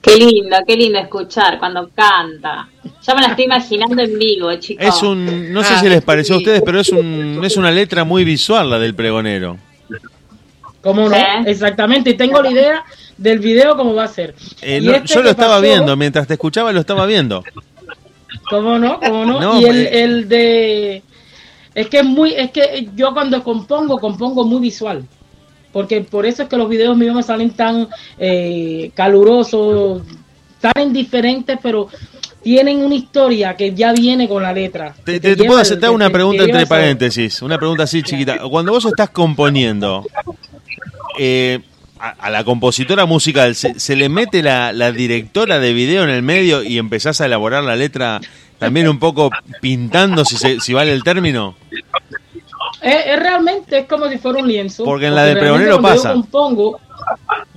Qué 0.00 0.16
lindo, 0.16 0.56
qué 0.66 0.76
lindo 0.76 0.98
escuchar 1.00 1.58
cuando 1.58 1.90
canta. 1.94 2.68
Ya 3.02 3.14
me 3.14 3.20
la 3.20 3.28
estoy 3.28 3.44
imaginando 3.46 4.00
en 4.00 4.18
vivo, 4.18 4.54
chicos. 4.56 4.86
Es 4.86 5.02
un, 5.02 5.52
no 5.52 5.62
sé 5.62 5.74
Ah, 5.74 5.80
si 5.80 5.88
les 5.88 6.02
pareció 6.02 6.36
a 6.36 6.38
ustedes, 6.38 6.62
pero 6.64 6.80
es 6.80 6.88
un, 6.90 7.40
es 7.44 7.56
una 7.56 7.70
letra 7.70 8.04
muy 8.04 8.24
visual 8.24 8.70
la 8.70 8.78
del 8.78 8.94
pregonero. 8.94 9.58
¿Cómo 10.80 11.08
no? 11.08 11.16
¿Eh? 11.16 11.42
Exactamente, 11.46 12.10
y 12.10 12.14
tengo 12.16 12.40
la 12.40 12.50
idea 12.50 12.84
del 13.18 13.38
video 13.40 13.76
cómo 13.76 13.94
va 13.94 14.04
a 14.04 14.08
ser. 14.08 14.34
Eh, 14.62 14.80
no, 14.80 14.92
este 14.92 15.14
yo 15.14 15.22
lo 15.22 15.30
estaba 15.30 15.56
pasó- 15.56 15.62
viendo, 15.62 15.96
mientras 15.96 16.26
te 16.26 16.34
escuchaba 16.34 16.72
lo 16.72 16.80
estaba 16.80 17.04
viendo. 17.06 17.44
¿Cómo 18.50 18.78
no? 18.78 18.98
¿Cómo 19.00 19.24
no? 19.26 19.40
No, 19.40 19.60
y 19.60 19.64
el, 19.64 19.76
eh. 19.86 20.02
el 20.04 20.28
de... 20.28 21.02
Es 21.74 21.88
que 21.88 21.98
es 21.98 22.04
muy... 22.04 22.32
Es 22.32 22.50
que 22.50 22.88
yo 22.96 23.12
cuando 23.12 23.42
compongo, 23.44 23.98
compongo 23.98 24.44
muy 24.44 24.60
visual. 24.60 25.04
Porque 25.72 26.00
por 26.00 26.24
eso 26.24 26.44
es 26.44 26.48
que 26.48 26.56
los 26.56 26.68
videos 26.68 26.96
míos 26.96 27.14
me 27.14 27.22
salen 27.22 27.50
tan 27.50 27.88
eh, 28.18 28.90
calurosos, 28.94 30.02
tan 30.60 30.92
diferentes, 30.92 31.58
pero 31.62 31.88
tienen 32.42 32.78
una 32.82 32.94
historia 32.94 33.54
que 33.54 33.74
ya 33.74 33.92
viene 33.92 34.26
con 34.28 34.42
la 34.42 34.52
letra. 34.52 34.94
Te, 35.04 35.20
te- 35.20 35.36
te 35.36 35.44
puedo 35.44 35.62
que- 35.62 35.88
una 35.90 36.08
pregunta 36.08 36.44
entre 36.44 36.66
paréntesis, 36.66 37.42
una 37.42 37.58
pregunta 37.58 37.82
así 37.82 38.02
chiquita. 38.02 38.38
Cuando 38.48 38.72
vos 38.72 38.86
estás 38.86 39.10
componiendo, 39.10 40.06
eh, 41.18 41.60
a, 42.00 42.10
a 42.10 42.30
la 42.30 42.44
compositora 42.44 43.06
musical, 43.06 43.54
¿se, 43.54 43.78
se 43.80 43.96
le 43.96 44.08
mete 44.08 44.42
la, 44.42 44.72
la 44.72 44.92
directora 44.92 45.58
de 45.58 45.72
video 45.72 46.04
en 46.04 46.10
el 46.10 46.22
medio 46.22 46.62
y 46.62 46.78
empezás 46.78 47.20
a 47.20 47.26
elaborar 47.26 47.64
la 47.64 47.76
letra 47.76 48.20
también 48.58 48.88
un 48.88 48.98
poco 48.98 49.30
pintando, 49.60 50.24
si, 50.24 50.36
se- 50.36 50.60
si 50.60 50.72
vale 50.72 50.92
el 50.92 51.02
término? 51.04 51.54
Es, 52.82 52.94
es 53.06 53.18
realmente 53.18 53.78
es 53.80 53.86
como 53.86 54.08
si 54.08 54.18
fuera 54.18 54.40
un 54.40 54.48
lienzo. 54.48 54.84
Porque 54.84 55.06
en 55.06 55.14
la 55.14 55.24
de 55.24 55.36
Pregonero 55.36 55.80
pasa. 55.80 56.08
Yo 56.10 56.14
compongo, 56.14 56.80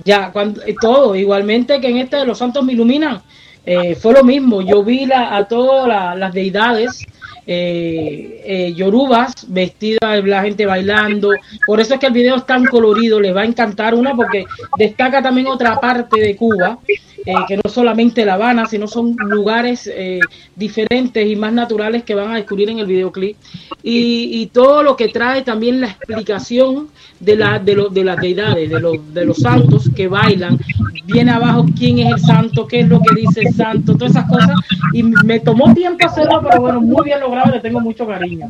ya, 0.04 0.30
cuando, 0.32 0.62
eh, 0.62 0.74
todo, 0.80 1.14
igualmente 1.14 1.80
que 1.80 1.88
en 1.88 1.98
este 1.98 2.16
de 2.16 2.26
Los 2.26 2.38
Santos 2.38 2.64
me 2.64 2.72
iluminan, 2.72 3.22
eh, 3.64 3.94
fue 3.94 4.12
lo 4.14 4.24
mismo. 4.24 4.62
Yo 4.62 4.82
vi 4.82 5.06
la- 5.06 5.36
a 5.36 5.44
todas 5.46 5.86
la- 5.86 6.14
las 6.16 6.32
deidades 6.32 7.04
eh, 7.46 8.42
eh, 8.44 8.72
yorubas 8.74 9.32
vestidas, 9.48 10.24
la 10.24 10.42
gente 10.42 10.66
bailando. 10.66 11.30
Por 11.66 11.80
eso 11.80 11.94
es 11.94 12.00
que 12.00 12.06
el 12.06 12.12
video 12.12 12.36
es 12.36 12.46
tan 12.46 12.64
colorido, 12.66 13.20
les 13.20 13.34
va 13.34 13.42
a 13.42 13.46
encantar 13.46 13.94
una 13.94 14.14
porque 14.14 14.44
destaca 14.78 15.22
también 15.22 15.46
otra 15.48 15.80
parte 15.80 16.20
de 16.20 16.36
Cuba, 16.36 16.78
eh, 17.24 17.34
que 17.48 17.56
no 17.56 17.70
solamente 17.70 18.24
La 18.24 18.34
Habana, 18.34 18.66
sino 18.66 18.86
son 18.86 19.16
lugares 19.18 19.88
eh, 19.92 20.18
diferentes 20.56 21.26
y 21.26 21.36
más 21.36 21.52
naturales 21.52 22.02
que 22.02 22.14
van 22.14 22.32
a 22.32 22.36
descubrir 22.36 22.68
en 22.70 22.78
el 22.80 22.86
videoclip. 22.86 23.36
Y, 23.82 24.46
todo 24.52 24.82
lo 24.82 24.96
que 24.96 25.08
trae 25.08 25.42
también 25.42 25.80
la 25.80 25.88
explicación 25.88 26.88
de, 27.20 27.36
la, 27.36 27.58
de, 27.58 27.74
lo- 27.74 27.88
de 27.88 28.04
las 28.04 28.16
deidades, 28.18 28.68
de 28.70 28.80
los, 28.80 29.14
de 29.14 29.24
los 29.24 29.36
santos 29.38 29.88
que 29.94 30.08
bailan. 30.08 30.58
Viene 31.06 31.30
abajo 31.32 31.66
quién 31.76 31.98
es 32.00 32.12
el 32.12 32.20
santo, 32.20 32.66
qué 32.66 32.80
es 32.80 32.88
lo 32.88 33.00
que 33.00 33.14
dice 33.20 33.40
el 33.40 33.54
santo, 33.54 33.94
todas 33.94 34.12
esas 34.12 34.28
cosas. 34.28 34.50
Y 34.92 35.02
me 35.02 35.40
tomó 35.40 35.72
tiempo 35.74 36.06
hacerlo, 36.06 36.40
pero 36.48 36.60
bueno, 36.60 36.80
muy 36.80 37.04
bien 37.04 37.20
logrado, 37.20 37.50
le 37.52 37.60
tengo 37.60 37.80
mucho 37.80 38.06
cariño. 38.06 38.48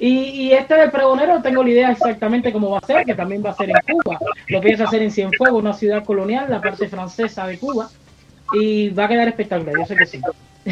Y, 0.00 0.08
y 0.08 0.52
este 0.52 0.74
del 0.74 0.90
pregonero 0.90 1.42
tengo 1.42 1.62
la 1.62 1.70
idea 1.70 1.90
exactamente 1.92 2.52
cómo 2.52 2.70
va 2.70 2.78
a 2.78 2.86
ser, 2.86 3.04
que 3.04 3.14
también 3.14 3.44
va 3.44 3.50
a 3.50 3.54
ser 3.54 3.70
en 3.70 3.76
Cuba. 3.86 4.18
Lo 4.48 4.60
pienso 4.60 4.84
hacer 4.84 5.02
en 5.02 5.10
Cienfuegos, 5.10 5.60
una 5.60 5.74
ciudad 5.74 6.04
colonial, 6.04 6.46
la 6.48 6.60
parte 6.60 6.88
francesa 6.88 7.46
de 7.46 7.58
Cuba. 7.58 7.88
Y 8.54 8.88
va 8.90 9.04
a 9.04 9.08
quedar 9.08 9.28
espectacular, 9.28 9.74
yo 9.78 9.86
sé 9.86 9.96
que 9.96 10.06
sí. 10.06 10.20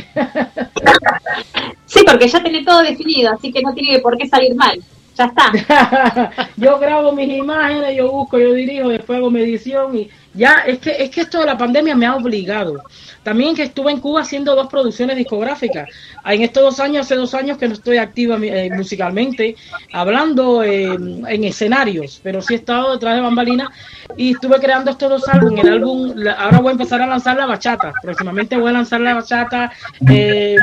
Sí, 1.88 2.00
porque 2.06 2.28
ya 2.28 2.42
tiene 2.42 2.64
todo 2.64 2.82
definido, 2.82 3.32
así 3.32 3.50
que 3.50 3.62
no 3.62 3.72
tiene 3.72 3.98
por 4.00 4.16
qué 4.18 4.28
salir 4.28 4.54
mal. 4.54 4.78
Ya 5.18 5.24
está. 5.24 6.30
yo 6.56 6.78
grabo 6.78 7.10
mis 7.10 7.28
imágenes, 7.28 7.96
yo 7.96 8.10
busco, 8.10 8.38
yo 8.38 8.52
dirijo, 8.52 8.88
después 8.88 9.18
hago 9.18 9.30
medición 9.32 9.96
y 9.96 10.08
ya 10.32 10.62
es 10.64 10.78
que 10.78 10.90
es 11.02 11.10
que 11.10 11.22
esto 11.22 11.40
de 11.40 11.46
la 11.46 11.58
pandemia 11.58 11.96
me 11.96 12.06
ha 12.06 12.14
obligado. 12.14 12.84
También 13.24 13.56
que 13.56 13.64
estuve 13.64 13.90
en 13.90 13.98
Cuba 13.98 14.20
haciendo 14.20 14.54
dos 14.54 14.68
producciones 14.68 15.16
discográficas. 15.16 15.88
En 16.24 16.42
estos 16.42 16.62
dos 16.62 16.80
años, 16.80 17.04
hace 17.04 17.16
dos 17.16 17.34
años 17.34 17.58
que 17.58 17.66
no 17.66 17.74
estoy 17.74 17.98
activa 17.98 18.38
eh, 18.40 18.70
musicalmente, 18.72 19.56
hablando 19.92 20.62
eh, 20.62 20.84
en 20.94 21.44
escenarios, 21.44 22.20
pero 22.22 22.40
sí 22.40 22.54
he 22.54 22.56
estado 22.58 22.92
detrás 22.92 23.16
de 23.16 23.20
bambalinas 23.20 23.68
y 24.16 24.32
estuve 24.34 24.60
creando 24.60 24.92
estos 24.92 25.10
dos 25.10 25.28
álbumes. 25.28 25.64
El 25.64 25.72
álbum, 25.72 26.14
ahora 26.38 26.58
voy 26.60 26.68
a 26.68 26.72
empezar 26.72 27.02
a 27.02 27.06
lanzar 27.06 27.36
la 27.36 27.46
bachata. 27.46 27.92
Próximamente 28.00 28.56
voy 28.56 28.70
a 28.70 28.74
lanzar 28.74 29.00
la 29.00 29.14
bachata. 29.14 29.72
Eh, 30.08 30.56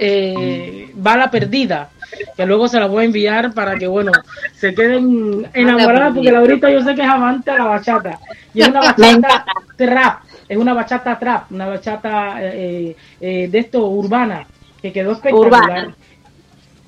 eh, 0.00 0.90
Bala 0.94 1.30
Perdida, 1.30 1.90
que 2.36 2.46
luego 2.46 2.68
se 2.68 2.80
la 2.80 2.86
voy 2.86 3.02
a 3.02 3.06
enviar 3.06 3.52
para 3.52 3.76
que, 3.76 3.86
bueno, 3.86 4.12
se 4.54 4.74
queden 4.74 5.48
enamoradas, 5.54 6.14
porque 6.14 6.32
Laurita 6.32 6.70
yo 6.70 6.82
sé 6.82 6.94
que 6.94 7.02
es 7.02 7.08
amante 7.08 7.50
de 7.50 7.58
la 7.58 7.64
bachata. 7.64 8.18
Y 8.54 8.62
es 8.62 8.68
una 8.68 8.80
bachata 8.96 9.44
trap, 9.76 10.20
es 10.48 10.56
una 10.56 10.74
bachata 10.74 11.18
trap, 11.18 11.52
una 11.52 11.68
bachata 11.68 12.34
eh, 12.40 12.96
eh, 13.20 13.48
de 13.48 13.58
esto 13.58 13.86
urbana, 13.86 14.46
que 14.82 14.92
quedó 14.92 15.12
espectacular. 15.12 15.62
Urbana. 15.62 15.94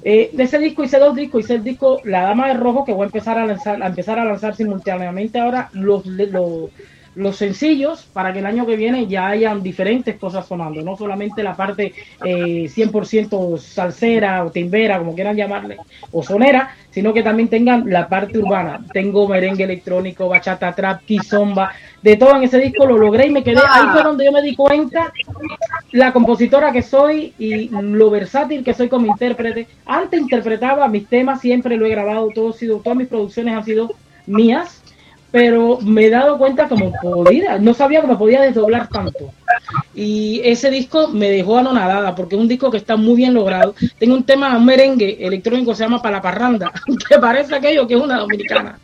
Eh, 0.05 0.31
de 0.33 0.43
ese 0.43 0.59
disco 0.59 0.83
hice 0.83 0.99
dos 0.99 1.15
discos, 1.15 1.45
hice 1.45 1.55
el 1.55 1.65
disco 1.65 2.01
La 2.05 2.23
Dama 2.23 2.49
de 2.49 2.55
Rojo, 2.55 2.85
que 2.85 2.93
voy 2.93 3.03
a 3.03 3.07
empezar 3.07 3.39
a 3.39 3.47
lanzar, 3.47 3.81
a 3.81 3.87
empezar 3.87 4.19
a 4.19 4.25
lanzar 4.25 4.57
simultáneamente 4.57 5.39
ahora 5.39 5.71
los, 5.75 6.05
los, 6.07 6.71
los 7.15 7.37
sencillos 7.37 8.09
para 8.13 8.33
que 8.33 8.39
el 8.39 8.47
año 8.47 8.67
que 8.67 8.77
viene 8.77 9.07
ya 9.07 9.29
hayan 9.29 9.63
diferentes 9.63 10.17
cosas 10.17 10.47
sonando, 10.47 10.83
no 10.83 10.97
solamente 10.97 11.43
la 11.43 11.55
parte 11.55 11.93
eh, 12.25 12.71
100% 12.75 13.59
salsera 13.59 14.45
o 14.45 14.51
timbera, 14.51 14.99
como 14.99 15.15
quieran 15.15 15.37
llamarle, 15.37 15.77
o 16.11 16.23
sonera, 16.23 16.75
sino 16.91 17.13
que 17.13 17.23
también 17.23 17.49
tengan 17.49 17.85
la 17.91 18.09
parte 18.09 18.39
urbana. 18.39 18.81
Tengo 18.93 19.29
merengue 19.29 19.65
electrónico, 19.65 20.29
bachata, 20.29 20.75
trap, 20.75 21.05
kizomba, 21.05 21.73
de 22.03 22.17
todo 22.17 22.37
en 22.37 22.45
ese 22.45 22.59
disco 22.59 22.87
lo 22.87 22.99
logré 22.99 23.27
y 23.27 23.31
me 23.31 23.45
quedé. 23.45 23.61
Ahí 23.69 23.89
fue 23.93 24.03
donde 24.03 24.25
yo 24.25 24.33
me 24.33 24.43
di 24.43 24.55
cuenta 24.55 25.13
la 25.93 26.13
compositora 26.13 26.73
que 26.73 26.83
soy 26.83 27.35
y 27.39 27.69
lo 27.69 28.11
versátil 28.11 28.65
que 28.65 28.75
soy 28.75 28.89
como 28.89 29.07
intérprete. 29.07 29.69
Antes 29.87 30.21
interpretaba 30.21 30.89
mis 30.89 31.07
temas, 31.07 31.41
siempre 31.41 31.77
lo 31.77 31.87
he 31.87 31.91
grabado, 31.91 32.29
todo 32.35 32.53
sido, 32.53 32.79
todas 32.79 32.99
mis 32.99 33.09
producciones 33.09 33.55
han 33.55 33.65
sido 33.65 33.91
mías, 34.27 34.82
pero 35.33 35.79
me 35.81 36.05
he 36.05 36.11
dado 36.11 36.37
cuenta 36.37 36.69
como 36.69 36.93
podía, 37.03 37.59
no 37.59 37.73
sabía 37.73 38.03
que 38.03 38.07
me 38.07 38.17
podía 38.17 38.43
desdoblar 38.43 38.89
tanto. 38.89 39.31
Y 39.95 40.41
ese 40.45 40.71
disco 40.71 41.09
me 41.09 41.31
dejó 41.31 41.59
anonadada 41.59 42.15
porque 42.15 42.37
es 42.37 42.41
un 42.41 42.49
disco 42.49 42.71
que 42.71 42.77
está 42.77 42.97
muy 42.97 43.17
bien 43.17 43.33
logrado. 43.33 43.75
Tengo 43.99 44.15
un 44.15 44.25
tema, 44.25 44.55
un 44.57 44.65
merengue 44.65 45.17
electrónico 45.27 45.71
que 45.71 45.77
se 45.79 45.85
llama 45.85 46.03
Para 46.03 46.21
Parranda, 46.21 46.71
que 47.09 47.19
parece 47.19 47.57
aquello 47.57 47.87
que 47.87 47.95
es 47.95 48.01
una 48.01 48.19
dominicana. 48.19 48.79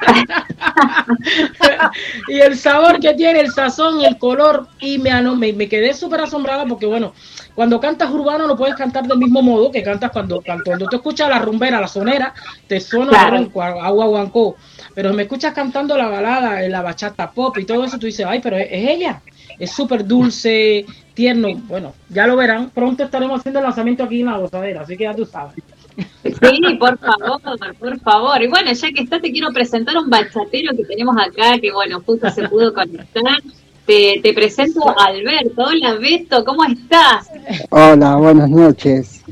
y 2.28 2.38
el 2.40 2.56
sabor 2.56 3.00
que 3.00 3.14
tiene, 3.14 3.40
el 3.40 3.50
sazón, 3.50 4.04
el 4.04 4.18
color, 4.18 4.68
y 4.80 4.98
me, 4.98 5.20
me, 5.22 5.52
me 5.52 5.68
quedé 5.68 5.94
súper 5.94 6.20
asombrada 6.20 6.64
porque, 6.64 6.86
bueno, 6.86 7.12
cuando 7.56 7.80
cantas 7.80 8.08
urbano 8.10 8.46
no 8.46 8.56
puedes 8.56 8.76
cantar 8.76 9.04
del 9.04 9.18
mismo 9.18 9.42
modo 9.42 9.72
que 9.72 9.82
cantas 9.82 10.12
cuando, 10.12 10.40
cuando, 10.46 10.62
cuando 10.64 10.86
tú 10.86 10.94
escuchas 10.94 11.28
la 11.28 11.40
rumbera, 11.40 11.80
la 11.80 11.88
sonera, 11.88 12.32
te 12.68 12.80
suena 12.80 13.10
Claro. 13.10 13.50
agua 13.82 14.06
guancó. 14.06 14.56
Pero 14.98 15.14
me 15.14 15.22
escuchas 15.22 15.54
cantando 15.54 15.96
la 15.96 16.08
balada, 16.08 16.60
la 16.68 16.82
bachata 16.82 17.30
pop 17.30 17.56
y 17.58 17.64
todo 17.64 17.84
eso, 17.84 18.00
tú 18.00 18.06
dices, 18.06 18.26
ay, 18.28 18.40
pero 18.42 18.56
es, 18.56 18.66
es 18.68 18.90
ella. 18.90 19.22
Es 19.56 19.70
súper 19.70 20.04
dulce, 20.04 20.84
tierno. 21.14 21.50
Bueno, 21.68 21.94
ya 22.08 22.26
lo 22.26 22.34
verán. 22.34 22.70
Pronto 22.70 23.04
estaremos 23.04 23.38
haciendo 23.38 23.60
el 23.60 23.66
lanzamiento 23.66 24.02
aquí 24.02 24.22
en 24.22 24.26
la 24.26 24.38
gozadera, 24.38 24.80
así 24.80 24.96
que 24.96 25.04
ya 25.04 25.14
tú 25.14 25.24
sabes. 25.24 25.54
Sí, 26.24 26.74
por 26.80 26.98
favor, 26.98 27.40
por 27.78 28.00
favor. 28.00 28.42
Y 28.42 28.48
bueno, 28.48 28.72
ya 28.72 28.90
que 28.90 29.02
está, 29.02 29.20
te 29.20 29.30
quiero 29.30 29.52
presentar 29.52 29.96
un 29.98 30.10
bachatero 30.10 30.76
que 30.76 30.84
tenemos 30.84 31.14
acá, 31.16 31.60
que 31.60 31.70
bueno, 31.70 32.02
justo 32.04 32.28
se 32.30 32.48
pudo 32.48 32.74
conectar. 32.74 33.40
Te, 33.86 34.18
te 34.20 34.32
presento 34.32 34.80
a 34.88 35.04
Alberto. 35.04 35.62
Hola, 35.62 35.94
Beto, 35.94 36.44
¿cómo 36.44 36.64
estás? 36.64 37.30
Hola, 37.70 38.16
buenas 38.16 38.50
noches. 38.50 39.22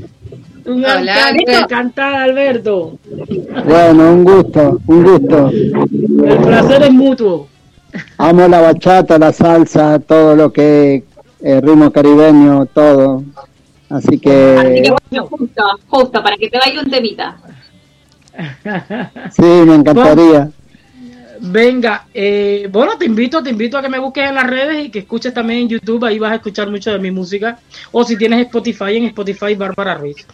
Hola, 0.66 1.30
encanto 1.47 2.02
Alberto. 2.02 2.98
Bueno, 3.64 4.12
un 4.12 4.24
gusto, 4.24 4.80
un 4.86 5.05
gusto. 5.05 5.48
El 5.51 6.38
placer 6.38 6.82
es 6.82 6.93
mutuo. 6.93 7.48
Amo 8.18 8.48
la 8.48 8.60
bachata, 8.60 9.18
la 9.18 9.32
salsa, 9.32 9.98
todo 10.01 10.34
lo 10.34 10.52
que 10.52 11.05
es 11.40 11.62
ritmo 11.62 11.90
caribeño, 11.93 12.66
todo. 12.66 13.22
Así 13.88 14.09
Así 14.09 14.18
que 14.18 14.82
que 14.82 14.90
bueno, 14.90 15.26
justo, 15.28 15.62
justo, 15.88 16.22
para 16.22 16.36
que 16.36 16.51
te 16.51 16.59
baile 16.59 16.80
un 16.80 16.90
temita. 16.90 17.36
Sí, 19.30 19.43
me 19.43 19.76
encantaría. 19.76 20.51
Venga, 21.40 22.06
eh, 22.14 22.68
bueno, 22.70 22.96
te 22.98 23.04
invito, 23.04 23.42
te 23.42 23.50
invito 23.50 23.76
a 23.78 23.82
que 23.82 23.88
me 23.88 23.98
busques 23.98 24.28
en 24.28 24.34
las 24.34 24.46
redes 24.46 24.86
y 24.86 24.90
que 24.90 25.00
escuches 25.00 25.34
también 25.34 25.60
en 25.60 25.68
YouTube, 25.68 26.04
ahí 26.04 26.18
vas 26.18 26.32
a 26.32 26.36
escuchar 26.36 26.70
mucho 26.70 26.90
de 26.92 26.98
mi 26.98 27.10
música. 27.10 27.58
O 27.92 28.04
si 28.04 28.16
tienes 28.16 28.46
Spotify, 28.46 28.96
en 28.96 29.04
Spotify 29.06 29.54
Bárbara 29.54 29.94
Ruiz. 29.96 30.26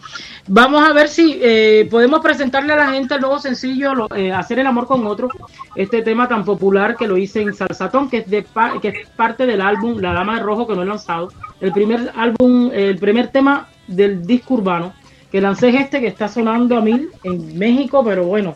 Vamos 0.47 0.87
a 0.87 0.93
ver 0.93 1.07
si 1.07 1.39
eh, 1.41 1.87
podemos 1.89 2.19
presentarle 2.21 2.73
a 2.73 2.77
la 2.77 2.91
gente 2.91 3.15
el 3.15 3.21
nuevo 3.21 3.39
sencillo, 3.39 3.95
lo- 3.95 4.15
eh, 4.15 4.31
Hacer 4.31 4.59
el 4.59 4.67
amor 4.67 4.87
con 4.87 5.05
otro, 5.07 5.29
este 5.75 6.01
tema 6.01 6.27
tan 6.27 6.43
popular 6.45 6.95
que 6.97 7.07
lo 7.07 7.17
hice 7.17 7.41
en 7.41 7.53
Salsatón, 7.53 8.09
que 8.09 8.17
es, 8.17 8.29
de 8.29 8.45
que 8.81 8.87
es 8.89 9.07
parte 9.15 9.45
del 9.45 9.61
álbum 9.61 9.99
La 9.99 10.13
Dama 10.13 10.35
de 10.35 10.43
Rojo 10.43 10.67
que 10.67 10.75
no 10.75 10.83
he 10.83 10.85
lanzado. 10.85 11.29
El 11.61 11.71
primer 11.71 12.11
álbum, 12.15 12.69
el 12.73 12.97
primer 12.97 13.29
tema 13.29 13.67
del 13.87 14.25
disco 14.25 14.55
urbano 14.55 14.93
que 15.31 15.41
lancé 15.41 15.69
es 15.69 15.75
este 15.75 15.99
que 15.99 16.07
está 16.07 16.27
sonando 16.27 16.77
a 16.77 16.81
mil 16.81 17.09
en 17.23 17.57
México, 17.57 18.03
pero 18.05 18.23
bueno, 18.25 18.55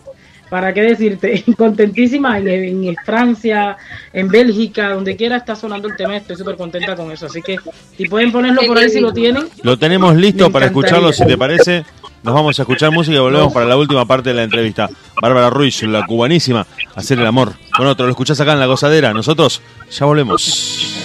para 0.49 0.73
qué 0.73 0.81
decirte, 0.81 1.43
contentísima 1.57 2.37
en, 2.39 2.83
en 2.83 2.95
Francia, 3.05 3.77
en 4.13 4.27
Bélgica, 4.29 4.93
donde 4.93 5.15
quiera 5.15 5.37
está 5.37 5.55
sonando 5.55 5.87
el 5.87 5.95
tema, 5.95 6.17
estoy 6.17 6.35
súper 6.35 6.55
contenta 6.55 6.95
con 6.95 7.11
eso, 7.11 7.25
así 7.25 7.41
que 7.41 7.57
si 7.97 8.07
pueden 8.07 8.31
ponerlo 8.31 8.61
por 8.65 8.77
ahí 8.77 8.89
si 8.89 8.99
lo 8.99 9.13
tienen, 9.13 9.47
Lo 9.63 9.77
tenemos 9.77 10.15
listo 10.15 10.51
para 10.51 10.67
escucharlo, 10.67 11.11
si 11.11 11.25
te 11.25 11.37
parece. 11.37 11.85
Nos 12.23 12.33
vamos 12.33 12.57
a 12.59 12.63
escuchar 12.63 12.91
música 12.91 13.15
y 13.15 13.19
volvemos 13.19 13.53
para 13.53 13.65
la 13.65 13.77
última 13.77 14.05
parte 14.05 14.29
de 14.29 14.35
la 14.35 14.43
entrevista. 14.43 14.89
Bárbara 15.21 15.49
Ruiz, 15.49 15.83
la 15.83 16.05
cubanísima, 16.05 16.65
hacer 16.95 17.19
el 17.19 17.25
amor. 17.25 17.53
Con 17.75 17.87
otro, 17.87 18.05
lo 18.05 18.11
escuchás 18.11 18.41
acá 18.41 18.53
en 18.53 18.59
La 18.59 18.65
Gozadera. 18.65 19.13
Nosotros 19.13 19.61
ya 19.89 20.05
volvemos. 20.05 20.97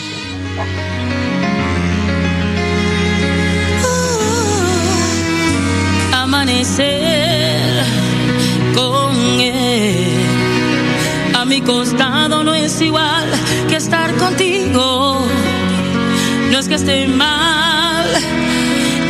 Costado 11.65 12.45
no 12.45 12.55
es 12.55 12.81
igual 12.81 13.27
que 13.69 13.77
estar 13.77 14.15
contigo. 14.17 15.27
No 16.51 16.59
es 16.59 16.69
que 16.69 16.75
esté 16.75 17.07
mal 17.07 18.07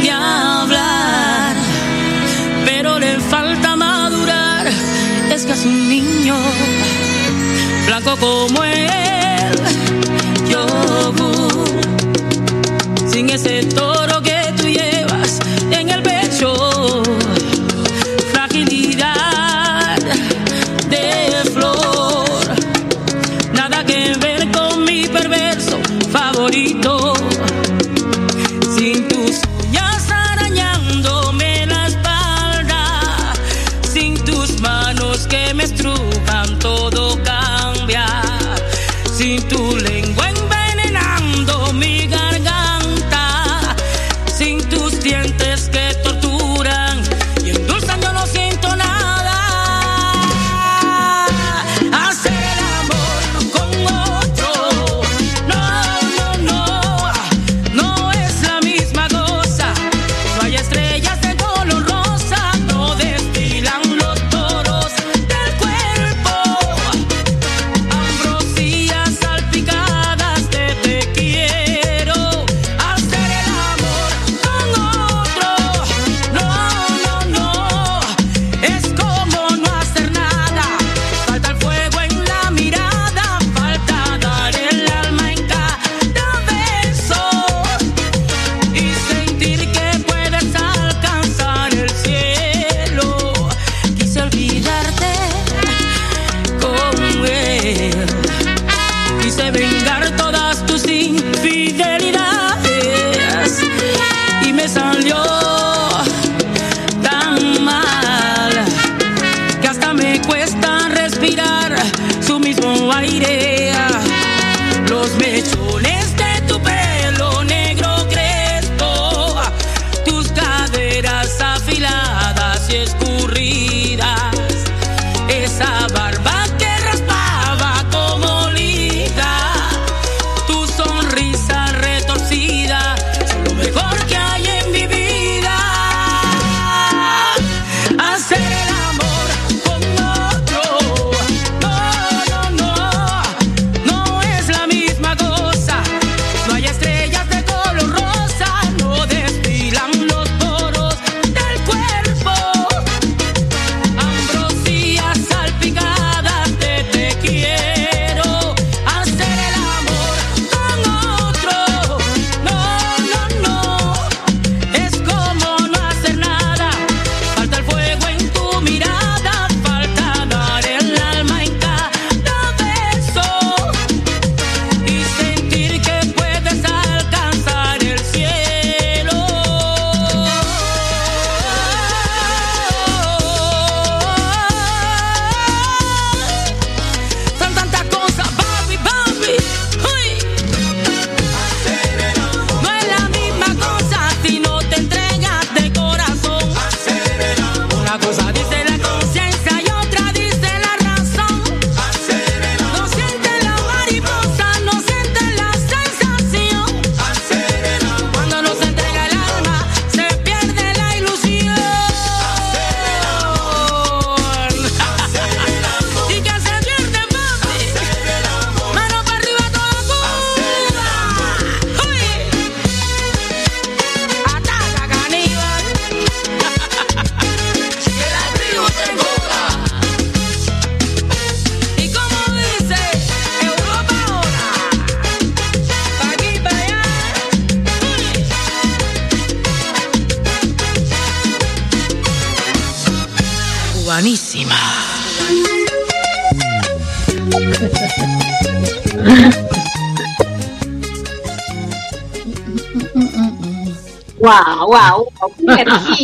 ni 0.01 0.09
hablar, 0.09 1.55
pero 2.65 2.99
le 2.99 3.19
falta 3.19 3.77
madurar. 3.77 4.67
Es 5.31 5.45
casi 5.45 5.69
un 5.69 5.89
niño, 5.89 6.37
blanco 7.87 8.17
como 8.19 8.65
él, 8.65 9.55
yogur 10.49 11.69
sin 13.11 13.31
ese 13.31 13.65
toro 13.65 13.92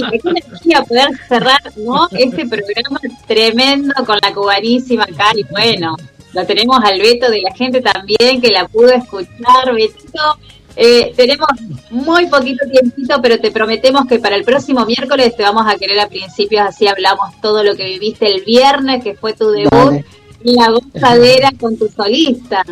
qué 0.01 0.17
energía, 0.17 0.21
qué 0.23 0.29
energía 0.29 0.83
poder 0.83 1.09
cerrar 1.29 1.73
¿no? 1.77 2.09
este 2.13 2.47
programa 2.47 3.01
tremendo 3.27 3.95
con 4.07 4.19
la 4.23 4.33
cubanísima 4.33 5.07
y 5.35 5.43
bueno, 5.45 5.97
lo 6.33 6.47
tenemos 6.47 6.79
al 6.85 6.99
Beto 7.01 7.31
de 7.31 7.41
la 7.43 7.55
gente 7.55 7.81
también 7.81 8.41
que 8.41 8.51
la 8.51 8.67
pudo 8.69 8.91
escuchar, 8.91 9.75
Betito. 9.75 10.39
Eh, 10.81 11.13
tenemos 11.17 11.49
muy 11.91 12.27
poquito 12.29 12.65
tiempito, 12.71 13.21
pero 13.21 13.41
te 13.41 13.51
prometemos 13.51 14.07
que 14.07 14.21
para 14.21 14.37
el 14.37 14.45
próximo 14.45 14.87
miércoles 14.87 15.35
te 15.37 15.43
vamos 15.43 15.65
a 15.67 15.77
querer 15.77 15.99
a 15.99 16.09
principios, 16.09 16.63
así 16.63 16.87
hablamos 16.87 17.41
todo 17.41 17.65
lo 17.65 17.75
que 17.75 17.85
viviste 17.85 18.33
el 18.33 18.45
viernes, 18.45 19.03
que 19.03 19.15
fue 19.15 19.33
tu 19.33 19.51
debut, 19.51 19.71
Dale. 19.73 20.05
y 20.45 20.55
la 20.55 20.71
gozadera 20.71 21.51
con 21.59 21.77
tu 21.77 21.89
solista. 21.89 22.63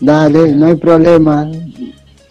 Dale, 0.00 0.52
no 0.52 0.66
hay 0.66 0.76
problema. 0.76 1.50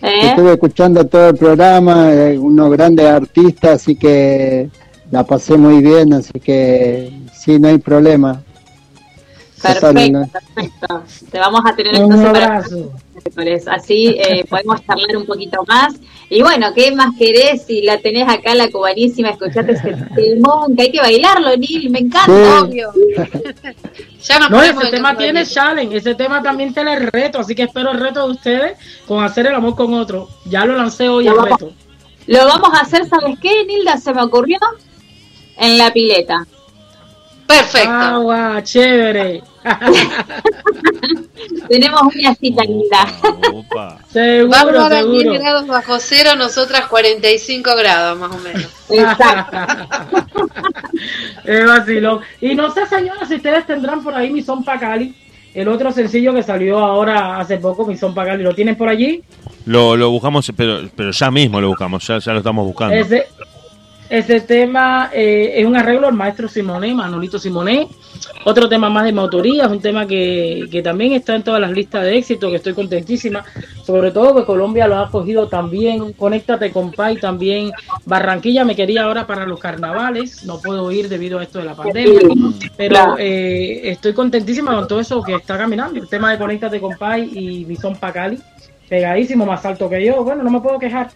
¿Eh? 0.01 0.27
Estuve 0.29 0.53
escuchando 0.53 1.05
todo 1.05 1.29
el 1.29 1.37
programa, 1.37 2.11
eh, 2.13 2.37
unos 2.37 2.71
grandes 2.71 3.05
artistas, 3.05 3.81
así 3.81 3.95
que 3.95 4.69
la 5.11 5.23
pasé 5.23 5.57
muy 5.57 5.81
bien, 5.81 6.13
así 6.13 6.39
que 6.39 7.11
sí, 7.33 7.59
no 7.59 7.67
hay 7.67 7.77
problema. 7.77 8.41
Perfecto, 9.61 9.87
Total, 9.87 10.11
¿no? 10.11 10.27
perfecto. 10.27 11.03
Te 11.31 11.39
vamos 11.39 11.61
a 11.65 11.75
tener 11.75 11.95
Un 11.95 12.01
entonces 12.01 12.31
para 12.31 12.45
abrazo. 12.57 12.91
miércoles. 13.13 13.67
Así 13.67 14.07
eh, 14.19 14.45
podemos 14.49 14.85
charlar 14.85 15.15
un 15.17 15.25
poquito 15.25 15.63
más. 15.67 15.93
Y 16.29 16.41
bueno, 16.41 16.73
¿qué 16.73 16.91
más 16.93 17.09
querés? 17.17 17.63
Si 17.65 17.81
la 17.81 17.97
tenés 17.99 18.27
acá, 18.27 18.55
la 18.55 18.69
cubanísima, 18.71 19.29
escuchate 19.29 19.71
ese 19.73 19.95
temón, 20.15 20.75
que 20.75 20.83
hay 20.83 20.91
que 20.91 20.99
bailarlo, 21.01 21.55
Nil, 21.57 21.89
me 21.89 21.99
encanta. 21.99 22.25
Sí. 22.25 22.65
Obvio. 22.65 22.91
ya 24.23 24.39
No, 24.39 24.49
ponemos 24.49 24.83
ese 24.83 24.91
tema 24.91 25.17
tiene 25.17 25.45
challenge, 25.45 25.97
ese 25.97 26.15
tema 26.15 26.41
también 26.41 26.73
tiene 26.73 26.93
el 26.93 27.07
reto, 27.07 27.39
así 27.39 27.53
que 27.53 27.63
espero 27.63 27.91
el 27.91 27.99
reto 27.99 28.25
de 28.25 28.31
ustedes 28.33 28.77
con 29.07 29.23
hacer 29.23 29.47
el 29.47 29.55
amor 29.55 29.75
con 29.75 29.93
otro. 29.93 30.29
Ya 30.45 30.65
lo 30.65 30.75
lancé 30.75 31.09
hoy 31.09 31.27
el 31.27 31.33
vamos- 31.33 31.49
reto. 31.59 31.73
Lo 32.27 32.45
vamos 32.45 32.69
a 32.73 32.81
hacer, 32.81 33.05
¿sabes 33.09 33.37
qué, 33.41 33.65
Nilda? 33.65 33.97
Se 33.97 34.13
me 34.13 34.21
ocurrió 34.23 34.57
en 35.57 35.77
la 35.77 35.91
pileta. 35.91 36.45
Perfecto. 37.47 37.89
Agua, 37.89 38.61
chévere. 38.63 39.41
Tenemos 41.69 42.01
una 42.01 42.35
cita. 42.35 42.63
Opa. 43.53 43.99
seguro, 44.09 44.49
Bárbara 44.49 45.03
10 45.03 45.21
seguro. 45.21 45.39
grados 45.39 45.67
bajo 45.67 45.99
cero, 45.99 46.31
nosotras 46.37 46.87
45 46.87 47.75
grados 47.75 48.19
más 48.19 48.31
o 48.31 48.37
menos. 48.39 48.67
Exacto. 48.89 49.57
Es 51.45 51.65
vacilón. 51.65 52.21
Y 52.39 52.55
no 52.55 52.71
sé, 52.71 52.85
señoras, 52.87 53.27
si 53.27 53.35
ustedes 53.35 53.65
tendrán 53.65 54.03
por 54.03 54.15
ahí 54.15 54.31
mi 54.31 54.41
son 54.41 54.63
pa' 54.63 54.79
Cali. 54.79 55.15
El 55.53 55.67
otro 55.67 55.91
sencillo 55.91 56.33
que 56.33 56.43
salió 56.43 56.79
ahora 56.79 57.37
hace 57.37 57.57
poco, 57.57 57.85
mi 57.85 57.97
son 57.97 58.13
pa' 58.13 58.25
Cali. 58.25 58.43
¿Lo 58.43 58.55
tienen 58.55 58.75
por 58.75 58.89
allí? 58.89 59.23
Lo, 59.65 59.95
lo 59.95 60.09
buscamos, 60.09 60.51
pero, 60.55 60.81
pero 60.95 61.11
ya 61.11 61.29
mismo 61.29 61.61
lo 61.61 61.67
buscamos, 61.69 62.05
ya, 62.07 62.17
ya 62.19 62.31
lo 62.31 62.39
estamos 62.39 62.65
buscando. 62.65 62.95
Ese, 62.95 63.27
ese 64.11 64.41
tema 64.41 65.09
eh, 65.13 65.53
es 65.55 65.65
un 65.65 65.77
arreglo 65.77 66.07
del 66.07 66.15
maestro 66.15 66.49
Simoné, 66.49 66.93
Manolito 66.93 67.39
Simoné. 67.39 67.87
Otro 68.43 68.67
tema 68.67 68.89
más 68.89 69.05
de 69.05 69.13
mi 69.13 69.19
autoría, 69.19 69.63
es 69.63 69.71
un 69.71 69.79
tema 69.79 70.05
que, 70.05 70.67
que 70.69 70.81
también 70.81 71.13
está 71.13 71.33
en 71.33 71.43
todas 71.43 71.61
las 71.61 71.71
listas 71.71 72.03
de 72.03 72.17
éxito, 72.17 72.49
que 72.49 72.57
estoy 72.57 72.73
contentísima. 72.73 73.45
Sobre 73.85 74.11
todo 74.11 74.35
que 74.35 74.43
Colombia 74.43 74.85
lo 74.85 74.97
ha 74.97 75.09
cogido 75.09 75.47
también. 75.47 76.11
Conéctate 76.11 76.71
con 76.71 76.91
Pai 76.91 77.21
también. 77.21 77.71
Barranquilla 78.05 78.65
me 78.65 78.75
quería 78.75 79.03
ahora 79.03 79.25
para 79.25 79.45
los 79.45 79.59
carnavales. 79.61 80.43
No 80.43 80.59
puedo 80.59 80.91
ir 80.91 81.07
debido 81.07 81.39
a 81.39 81.43
esto 81.43 81.59
de 81.59 81.65
la 81.65 81.75
pandemia. 81.75 82.19
Pero 82.75 83.15
eh, 83.17 83.91
estoy 83.91 84.13
contentísima 84.13 84.75
con 84.75 84.89
todo 84.89 84.99
eso 84.99 85.23
que 85.23 85.35
está 85.35 85.57
caminando. 85.57 85.97
El 85.97 86.09
tema 86.09 86.31
de 86.31 86.37
Conéctate 86.37 86.81
con 86.81 86.97
Pai 86.97 87.29
y 87.31 87.63
Bison 87.63 87.95
Pacali. 87.95 88.37
Pegadísimo, 88.91 89.45
más 89.45 89.65
alto 89.65 89.89
que 89.89 90.03
yo. 90.03 90.21
Bueno, 90.21 90.43
no 90.43 90.49
me 90.51 90.59
puedo 90.59 90.77
quejar. 90.77 91.07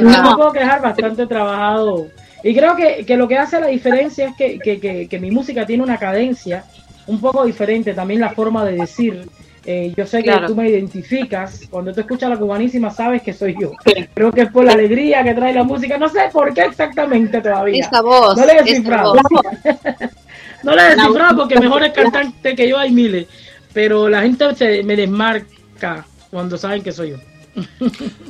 No 0.00 0.30
me 0.30 0.36
puedo 0.36 0.52
quejar, 0.52 0.80
bastante 0.80 1.26
trabajado. 1.26 2.06
Y 2.44 2.54
creo 2.54 2.76
que, 2.76 3.04
que 3.04 3.16
lo 3.16 3.26
que 3.26 3.36
hace 3.36 3.60
la 3.60 3.66
diferencia 3.66 4.28
es 4.28 4.36
que, 4.36 4.58
que, 4.60 4.78
que, 4.78 5.08
que 5.08 5.18
mi 5.18 5.32
música 5.32 5.66
tiene 5.66 5.82
una 5.82 5.98
cadencia 5.98 6.64
un 7.08 7.20
poco 7.20 7.44
diferente, 7.44 7.94
también 7.94 8.20
la 8.20 8.30
forma 8.30 8.64
de 8.64 8.76
decir. 8.76 9.28
Eh, 9.64 9.92
yo 9.96 10.06
sé 10.06 10.18
que 10.18 10.30
Claro. 10.30 10.46
tú 10.46 10.54
me 10.54 10.68
identificas, 10.68 11.62
cuando 11.68 11.92
tú 11.92 11.98
escuchas 12.02 12.30
la 12.30 12.36
cubanísima 12.36 12.90
sabes 12.92 13.22
que 13.22 13.32
soy 13.32 13.56
yo. 13.60 13.72
Creo 14.14 14.30
que 14.30 14.42
es 14.42 14.52
por 14.52 14.64
la 14.64 14.74
alegría 14.74 15.24
que 15.24 15.34
trae 15.34 15.52
la 15.52 15.64
música, 15.64 15.98
no 15.98 16.08
sé 16.08 16.20
por 16.32 16.54
qué 16.54 16.62
exactamente 16.66 17.40
todavía. 17.40 17.80
Esa 17.84 18.02
voz, 18.02 18.36
No 18.36 18.46
le 18.46 18.52
he 18.52 18.62
descifrado. 18.62 19.14
No 20.62 20.76
la 20.76 20.86
he 20.92 20.94
descifrado 20.94 21.36
porque 21.38 21.58
mejores 21.58 21.92
cantantes 21.92 22.54
que 22.54 22.68
yo 22.68 22.78
hay 22.78 22.92
miles, 22.92 23.26
pero 23.72 24.08
la 24.08 24.22
gente 24.22 24.54
se 24.54 24.84
me 24.84 24.94
desmarca 24.94 26.06
cuando 26.30 26.56
saben 26.58 26.82
que 26.82 26.92
soy 26.92 27.10
yo. 27.10 27.16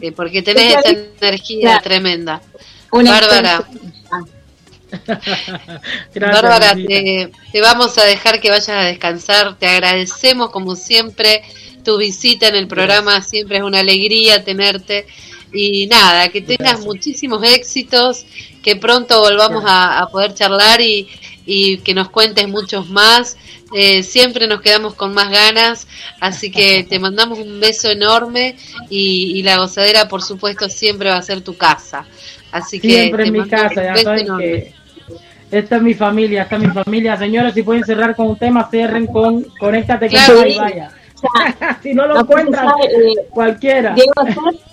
Sí, 0.01 0.11
porque 0.13 0.43
tenés 0.43 0.77
esa 0.77 0.91
energía 1.21 1.61
Claro. 1.63 1.83
tremenda. 1.83 2.43
una 2.93 3.11
Bárbara. 3.13 3.65
Gracias, 6.15 6.43
Bárbara, 6.43 6.75
te, 6.75 7.31
te 7.53 7.61
vamos 7.61 7.99
a 7.99 8.05
dejar 8.05 8.41
que 8.41 8.51
vayas 8.51 8.69
a 8.69 8.83
descansar. 8.83 9.57
Te 9.59 9.67
agradecemos 9.67 10.51
como 10.51 10.77
siempre 10.77 11.43
tu 11.85 11.99
visita 11.99 12.49
en 12.49 12.55
el 12.55 12.69
programa. 12.69 13.21
Siempre 13.21 13.59
es 13.59 13.63
una 13.65 13.81
alegría 13.81 14.45
tenerte. 14.45 15.07
Y 15.53 15.87
nada, 15.87 16.29
que 16.29 16.41
tengas 16.41 16.59
Gracias. 16.59 16.87
muchísimos 16.87 17.43
éxitos, 17.43 18.27
que 18.63 18.77
pronto 18.77 19.21
volvamos 19.21 19.65
a, 19.67 20.01
a 20.01 20.09
poder 20.09 20.35
charlar 20.35 20.81
y, 20.81 21.09
y 21.47 21.79
que 21.79 21.95
nos 21.95 22.11
cuentes 22.11 22.49
muchos 22.49 22.89
más. 22.89 23.37
Eh, 23.75 24.03
siempre 24.03 24.47
nos 24.47 24.61
quedamos 24.61 24.95
con 24.95 25.13
más 25.13 25.31
ganas, 25.31 25.87
así 26.21 26.51
que 26.51 26.85
te 26.89 26.99
mandamos 26.99 27.39
un 27.39 27.59
beso 27.61 27.91
enorme 27.91 28.57
y, 28.91 29.33
y 29.37 29.43
la 29.43 29.57
gozadera, 29.59 30.09
por 30.09 30.23
supuesto, 30.23 30.69
siempre 30.69 31.11
va 31.11 31.17
a 31.17 31.23
ser 31.23 31.41
tu 31.41 31.57
casa. 31.57 32.07
Así 32.53 32.81
que 32.81 32.89
Siempre 32.89 33.27
en 33.27 33.33
mi 33.33 33.49
casa, 33.49 33.83
ya 33.83 33.97
saben 33.97 34.27
enorme. 34.27 34.45
que 34.45 34.75
esta 35.51 35.77
es 35.77 35.83
mi 35.83 35.95
familia, 35.95 36.43
esta 36.43 36.57
es 36.57 36.63
mi 36.63 36.69
familia. 36.69 37.17
Señores, 37.17 37.55
si 37.55 37.63
pueden 37.63 37.85
cerrar 37.85 38.17
con 38.17 38.29
un 38.29 38.37
tema, 38.37 38.69
cierren 38.71 39.07
con 39.07 39.43
Conéctate 39.59 40.09
con 40.09 40.19
Claro. 40.19 40.41
Pai, 40.41 40.57
vaya. 40.59 40.91
si 41.83 41.95
no 41.95 42.07
lo 42.07 42.15
No 42.15 42.21
encuentran, 42.21 42.69
sabe, 42.69 42.85
eh, 42.85 43.27
cualquiera. 43.31 43.95
Diego, 43.95 44.13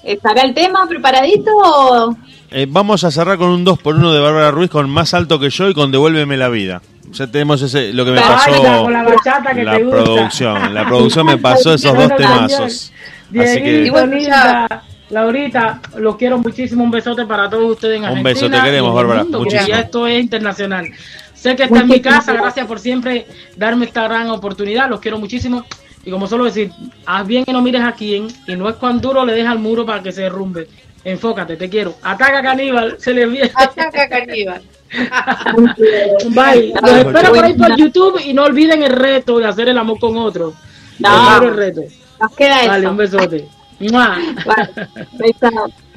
¿estará 0.03 0.41
el 0.44 0.53
tema 0.53 0.86
preparadito 0.88 1.52
o...? 1.56 2.15
Eh, 2.52 2.68
vamos 2.70 3.03
a 3.03 3.11
cerrar 3.11 3.38
con 3.38 3.49
un 3.49 3.64
2 3.64 3.80
por 3.80 3.95
1 3.95 4.14
de 4.14 4.20
Bárbara 4.20 4.52
Ruiz 4.52 4.70
con 4.70 4.90
Más 4.90 5.14
Alto 5.14 5.40
que 5.40 5.49
yo 5.49 5.70
y 5.70 5.74
con 5.74 5.91
Devuélveme 5.91 6.38
la 6.38 6.49
vida. 6.49 6.82
Ya 7.14 7.27
tenemos 7.27 7.61
ese, 7.61 7.94
lo 7.94 8.06
que 8.06 8.11
me 8.11 8.22
pasó 8.22 8.52
con 8.84 8.94
la 8.94 9.03
bachata 9.03 9.53
que 9.53 9.64
la 9.64 9.77
te 9.77 9.84
gusta. 9.84 10.03
producción. 10.03 10.73
La 10.73 10.85
producción 10.88 11.26
me 11.26 11.38
pasó 11.40 11.73
esos 11.73 11.94
dos 11.95 12.15
temazos. 12.15 12.91
Así 13.40 13.61
que 13.64 13.81
Linda, 13.84 14.84
Laurita, 15.10 15.80
los 15.98 16.15
quiero 16.18 16.38
muchísimo. 16.40 16.84
Un 16.84 16.91
besote 16.91 17.26
para 17.26 17.49
todos 17.49 17.72
ustedes 17.72 17.98
en 17.98 18.03
Un 18.03 18.10
Argentina. 18.10 18.30
beso, 18.34 18.49
te 18.49 18.61
queremos, 18.61 18.90
el 18.90 18.95
Bárbara, 18.95 19.23
muchísimo. 19.26 19.68
ya 19.68 19.80
esto 19.81 20.07
es 20.07 20.22
internacional. 20.22 20.88
Sé 21.34 21.56
que 21.56 21.64
está 21.64 21.80
en 21.81 21.88
mi 21.88 21.99
casa, 22.02 22.34
gracias 22.34 22.65
por 22.65 22.80
siempre 22.80 23.27
darme 23.57 23.85
esta 23.85 24.03
gran 24.03 24.30
oportunidad. 24.30 24.90
Los 24.90 24.99
quiero 24.99 25.18
muchísimo. 25.19 25.65
Y 26.06 26.11
como 26.11 26.27
suelo 26.27 26.45
decir, 26.45 26.72
haz 27.06 27.26
bien 27.27 27.44
y 27.48 27.52
no 27.53 27.61
mires 27.61 27.81
a 27.81 27.91
quién. 27.94 28.27
Y 28.48 28.56
no 28.56 28.68
es 28.69 28.76
cuán 28.76 28.99
duro 29.02 29.26
le 29.26 29.34
deja 29.34 29.52
al 29.52 29.60
muro 29.60 29.85
para 29.85 30.02
que 30.02 30.11
se 30.11 30.22
derrumbe. 30.22 30.68
Enfócate, 31.05 31.57
te 31.57 31.69
quiero. 31.69 31.95
Ataca 32.01 32.41
caníbal, 32.41 32.95
se 32.99 33.13
le 33.13 33.25
viene. 33.25 33.51
Ataca 33.53 34.07
caníbal. 34.07 34.61
Bye. 36.30 36.73
Los 36.81 36.91
espero 36.91 37.34
por 37.34 37.45
ahí 37.45 37.53
por. 37.53 37.75
YouTube 37.75 38.21
y 38.23 38.34
no 38.34 38.43
olviden 38.43 38.84
el 38.84 38.91
reto 38.91 39.39
de 39.39 39.47
hacer 39.47 39.69
el 39.69 39.77
amor 39.77 39.99
con 39.99 40.17
otro. 40.17 40.53
No. 40.99 41.34
Espero 41.34 41.51
el 41.51 41.57
reto. 41.57 41.81
Nos 42.19 42.35
queda 42.35 42.65
Dale, 42.67 42.80
eso. 42.80 42.91
un 42.91 42.97
besote. 42.97 43.47
¡Mua! 43.80 44.17
Vale, 44.45 45.35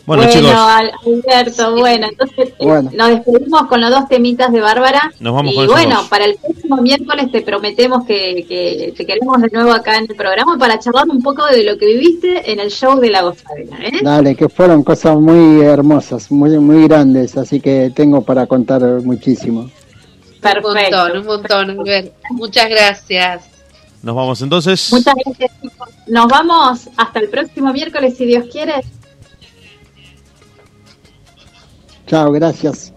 beso. 0.00 0.04
bueno, 0.06 0.24
chicos, 0.30 0.52
Al- 0.54 0.92
Alberto, 1.06 1.76
bueno, 1.76 2.06
entonces 2.10 2.48
eh, 2.48 2.54
Bueno. 2.60 2.90
nos 2.94 3.08
despedimos 3.08 3.62
con 3.68 3.80
los 3.80 3.90
dos 3.90 4.08
temitas 4.08 4.52
de 4.52 4.60
Bárbara. 4.60 5.12
Nos 5.20 5.34
vamos 5.34 5.52
y 5.52 5.56
con 5.56 5.66
bueno, 5.68 5.96
dos. 5.96 6.08
para 6.08 6.24
el 6.24 6.36
próximo 6.36 6.76
miércoles 6.78 7.30
te 7.30 7.42
prometemos 7.42 8.04
que, 8.06 8.44
que 8.48 8.92
te 8.96 9.06
queremos 9.06 9.40
de 9.40 9.48
nuevo 9.52 9.72
acá 9.72 9.96
en 9.98 10.06
el 10.08 10.16
programa 10.16 10.56
para 10.58 10.78
charlar 10.78 11.08
un 11.08 11.22
poco 11.22 11.46
de 11.46 11.64
lo 11.64 11.78
que 11.78 11.86
viviste 11.86 12.50
en 12.50 12.60
el 12.60 12.70
show 12.70 12.98
de 12.98 13.10
la 13.10 13.22
gozadera. 13.22 13.76
¿eh? 13.84 13.92
Dale, 14.02 14.34
que 14.34 14.48
fueron 14.48 14.82
cosas 14.82 15.16
muy 15.16 15.60
hermosas, 15.62 16.30
muy, 16.30 16.58
muy 16.58 16.86
grandes, 16.88 17.36
así 17.36 17.60
que 17.60 17.92
tengo 17.94 18.22
para 18.22 18.46
contar 18.46 18.82
muchísimo. 19.02 19.60
Un 19.62 19.70
Perfecto. 20.40 20.96
montón, 20.96 21.18
un 21.18 21.26
montón. 21.76 21.78
Muchas 22.30 22.68
gracias. 22.70 23.44
nos 24.02 24.16
vamos 24.16 24.40
entonces. 24.40 24.90
Muchas 24.90 25.14
gracias, 25.24 25.50
chicos. 25.60 25.88
Nos 26.06 26.26
vamos 26.28 26.88
hasta 26.96 27.20
el 27.20 27.28
próximo 27.28 27.70
miércoles, 27.72 28.16
si 28.16 28.24
Dios 28.24 28.46
quiere. 28.50 28.74
Chao, 32.10 32.32
gracias. 32.32 32.92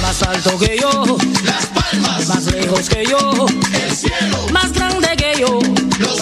Más 0.00 0.22
alto 0.22 0.58
que 0.58 0.78
yo, 0.80 1.18
las 1.44 1.66
palmas, 1.66 2.26
más 2.26 2.88
que 2.88 3.04
yo. 3.04 3.46
El 3.74 3.94
cielo. 3.94 4.38
Más 4.54 4.72
grande 4.72 5.08
que 5.18 5.38
yo. 5.38 5.58
Los 5.98 6.20